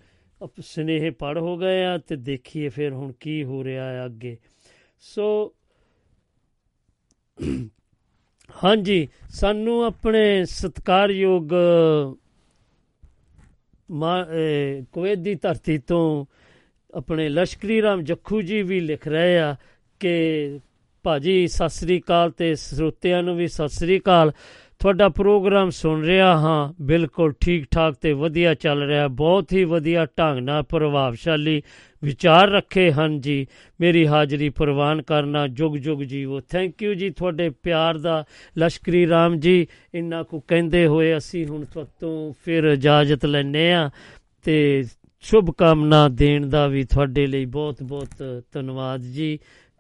ਸਨੇਹ 0.61 1.11
ਪੜ 1.13 1.39
ਹੋ 1.39 1.57
ਗਏ 1.59 1.85
ਆ 1.85 1.99
ਤੇ 1.99 2.17
ਦੇਖੀਏ 2.17 2.69
ਫਿਰ 2.69 2.93
ਹੁਣ 2.93 3.13
ਕੀ 3.21 3.43
ਹੋ 3.45 3.63
ਰਿਹਾ 3.65 3.91
ਹੈ 3.91 4.05
ਅੱਗੇ। 4.05 4.37
ਸੋ 5.01 5.55
ਹਾਂਜੀ, 8.65 9.09
ਸਾਨੂੰ 9.31 9.83
ਆਪਣੇ 9.85 10.45
ਸਤਕਾਰਯੋਗ 10.45 11.53
ਕੁਵੈਤ 14.93 15.19
ਦੀ 15.19 15.35
ਧਰਤੀ 15.35 15.79
ਤੋਂ 15.79 16.25
ਆਪਣੇ 16.95 17.29
ਲਸ਼ਕਰੀ 17.29 17.81
ਰਾਮ 17.83 18.03
ਜੱਖੂ 18.03 18.41
ਜੀ 18.43 18.63
ਵੀ 18.63 18.81
ਲਿਖ 18.81 19.07
ਰਹੇ 19.09 19.39
ਆ 19.39 19.55
ਕਿ 20.01 20.59
ਭਾਜੀ 21.05 21.47
ਸਤਿ 21.49 21.69
ਸ੍ਰੀ 21.69 21.99
ਅਕਾਲ 22.01 22.31
ਤੇ 22.31 22.55
ਸਰੋਤਿਆਂ 22.55 23.23
ਨੂੰ 23.23 23.37
ਵੀ 23.37 23.47
ਸਤਿ 23.49 23.69
ਸ੍ਰੀ 23.69 23.99
ਅਕਾਲ। 23.99 24.33
ਤੁਹਾਡਾ 24.79 25.09
ਪ੍ਰੋਗਰਾਮ 25.09 25.71
ਸੁਣ 25.71 26.05
ਰਿਹਾ 26.05 26.39
ਹਾਂ। 26.39 26.83
ਬਿਲਕੁਲ 26.83 27.33
ਠੀਕ 27.41 27.67
ਠਾਕ 27.71 27.95
ਤੇ 27.95 28.13
ਵਧੀਆ 28.13 28.55
ਚੱਲ 28.55 28.83
ਰਿਹਾ। 28.83 29.09
ਬਹੁਤ 29.09 29.53
ਹੀ 29.53 29.65
ਵਧੀਆ 29.65 30.07
ਢੰਗ 30.19 30.39
ਨਾਲ 30.39 30.63
ਪ੍ਰਭਾਵਸ਼ਾਲੀ 30.63 31.63
ਵਿਚਾਰ 32.05 32.51
ਰੱਖੇ 32.51 32.93
ਹਨ 32.93 33.21
ਜੀ। 33.21 33.47
ਮੇਰੀ 33.81 34.07
ਹਾਜ਼ਰੀ 34.07 34.49
ਪ੍ਰਵਾਨ 34.49 35.03
ਕਰਨਾ 35.03 35.47
ਜੁਗ 35.47 35.77
ਜੁਗ 35.77 36.03
ਜੀਵੋ। 36.03 36.41
ਥੈਂਕ 36.41 36.83
ਯੂ 36.83 36.95
ਜੀ 36.95 37.11
ਤੁਹਾਡੇ 37.11 37.51
ਪਿਆਰ 37.51 37.99
ਦਾ। 37.99 38.25
ਲਸ਼ਕਰੀ 38.59 39.09
ਰਾਮ 39.09 39.37
ਜੀ, 39.37 39.67
ਇੰਨਾ 39.95 40.23
ਕੋ 40.23 40.41
ਕਹਿੰਦੇ 40.41 40.87
ਹੋਏ 40.87 41.17
ਅਸੀਂ 41.17 41.47
ਹੁਣ 41.47 41.65
ਤੁਹਾਤੋਂ 41.65 42.33
ਫਿਰ 42.45 42.65
ਇਜਾਜ਼ਤ 42.65 43.27
ਲੈਨੇ 43.27 43.73
ਆ 43.73 43.91
ਤੇ 44.43 44.85
ਸ਼ੁਭ 45.21 45.51
ਕਾਮਨਾ 45.51 46.09
ਦੇਣ 46.09 46.47
ਦਾ 46.47 46.67
ਵੀ 46.67 46.85
ਤੁਹਾਡੇ 46.85 47.27
ਲਈ 47.27 47.45
ਬਹੁਤ 47.45 47.83
ਬਹੁਤ 47.83 48.43
ਧੰਨਵਾਦ 48.53 49.01
ਜੀ। 49.01 49.39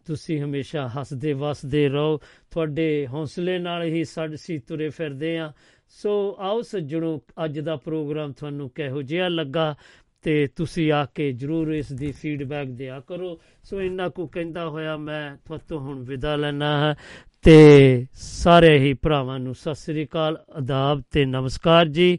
ਤੁਸੀਂ 0.08 0.40
ਹਮੇਸ਼ਾ 0.42 0.88
ਹੱਸਦੇ 0.88 1.32
ਵਸਦੇ 1.32 1.88
ਰਹੋ। 1.88 2.18
ਤੁਹਾਡੇ 2.50 3.06
ਹੌਸਲੇ 3.12 3.58
ਨਾਲ 3.58 3.82
ਹੀ 3.82 4.04
ਸਾਡੇ 4.04 4.36
ਸੀ 4.36 4.58
ਤੁਰੇ 4.58 4.88
ਫਿਰਦੇ 4.88 5.36
ਆ 5.38 5.52
ਸੋ 5.88 6.36
ਆਓ 6.38 6.62
ਸੱਜਣੋ, 6.62 7.20
ਅੱਜ 7.44 7.60
ਦਾ 7.60 7.76
ਪ੍ਰੋਗਰਾਮ 7.76 8.32
ਤੁਹਾਨੂੰ 8.32 8.70
ਕਿਹੋ 8.70 9.02
ਜਿਹਾ 9.02 9.28
ਲੱਗਾ 9.28 9.74
ਤੇ 10.22 10.46
ਤੁਸੀਂ 10.56 10.92
ਆ 10.92 11.04
ਕੇ 11.14 11.30
ਜਰੂਰ 11.32 11.72
ਇਸ 11.72 11.92
ਦੀ 11.92 12.12
ਫੀਡਬੈਕ 12.12 12.68
ਦਿਆ 12.68 13.00
ਕਰੋ। 13.00 13.38
ਸੋ 13.64 13.80
ਇੰਨਾ 13.80 14.08
ਕੋ 14.08 14.26
ਕਹਿੰਦਾ 14.26 14.68
ਹੋਇਆ 14.68 14.96
ਮੈਂ 14.96 15.36
ਤੁਹਾਤੋਂ 15.44 15.80
ਹੁਣ 15.80 16.02
ਵਿਦਾ 16.04 16.36
ਲੈਣਾ 16.36 16.70
ਹੈ 16.80 16.94
ਤੇ 17.42 18.06
ਸਾਰੇ 18.12 18.78
ਹੀ 18.78 18.92
ਭਰਾਵਾਂ 18.94 19.38
ਨੂੰ 19.38 19.54
ਸਤਿ 19.54 19.74
ਸ੍ਰੀ 19.74 20.04
ਅਕਾਲ, 20.04 20.38
ਆਦਾਬ 20.50 21.02
ਤੇ 21.10 21.24
ਨਮਸਕਾਰ 21.24 21.88
ਜੀ 21.88 22.18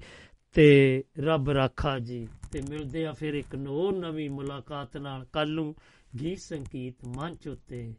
ਤੇ 0.54 1.04
ਰੱਬ 1.20 1.50
ਰਾਖਾ 1.50 2.00
ਜੀ। 2.00 2.28
ਤੇ 2.52 2.62
ਮਿਲਦੇ 2.70 3.06
ਆ 3.06 3.12
ਫਿਰ 3.12 3.34
ਇੱਕ 3.34 3.56
ਹੋਰ 3.56 3.94
ਨਵੀਂ 3.98 4.30
ਮੁਲਾਕਾਤ 4.30 4.98
ਨਾਲ। 4.98 5.26
ਕੱਲ 5.34 5.52
ਨੂੰ 5.52 5.76
ਗੀਤ 6.20 6.40
ਸੰਗੀਤ 6.40 7.06
ਮੰਚ 7.06 7.48
ਉੱਤੇ 7.48 7.94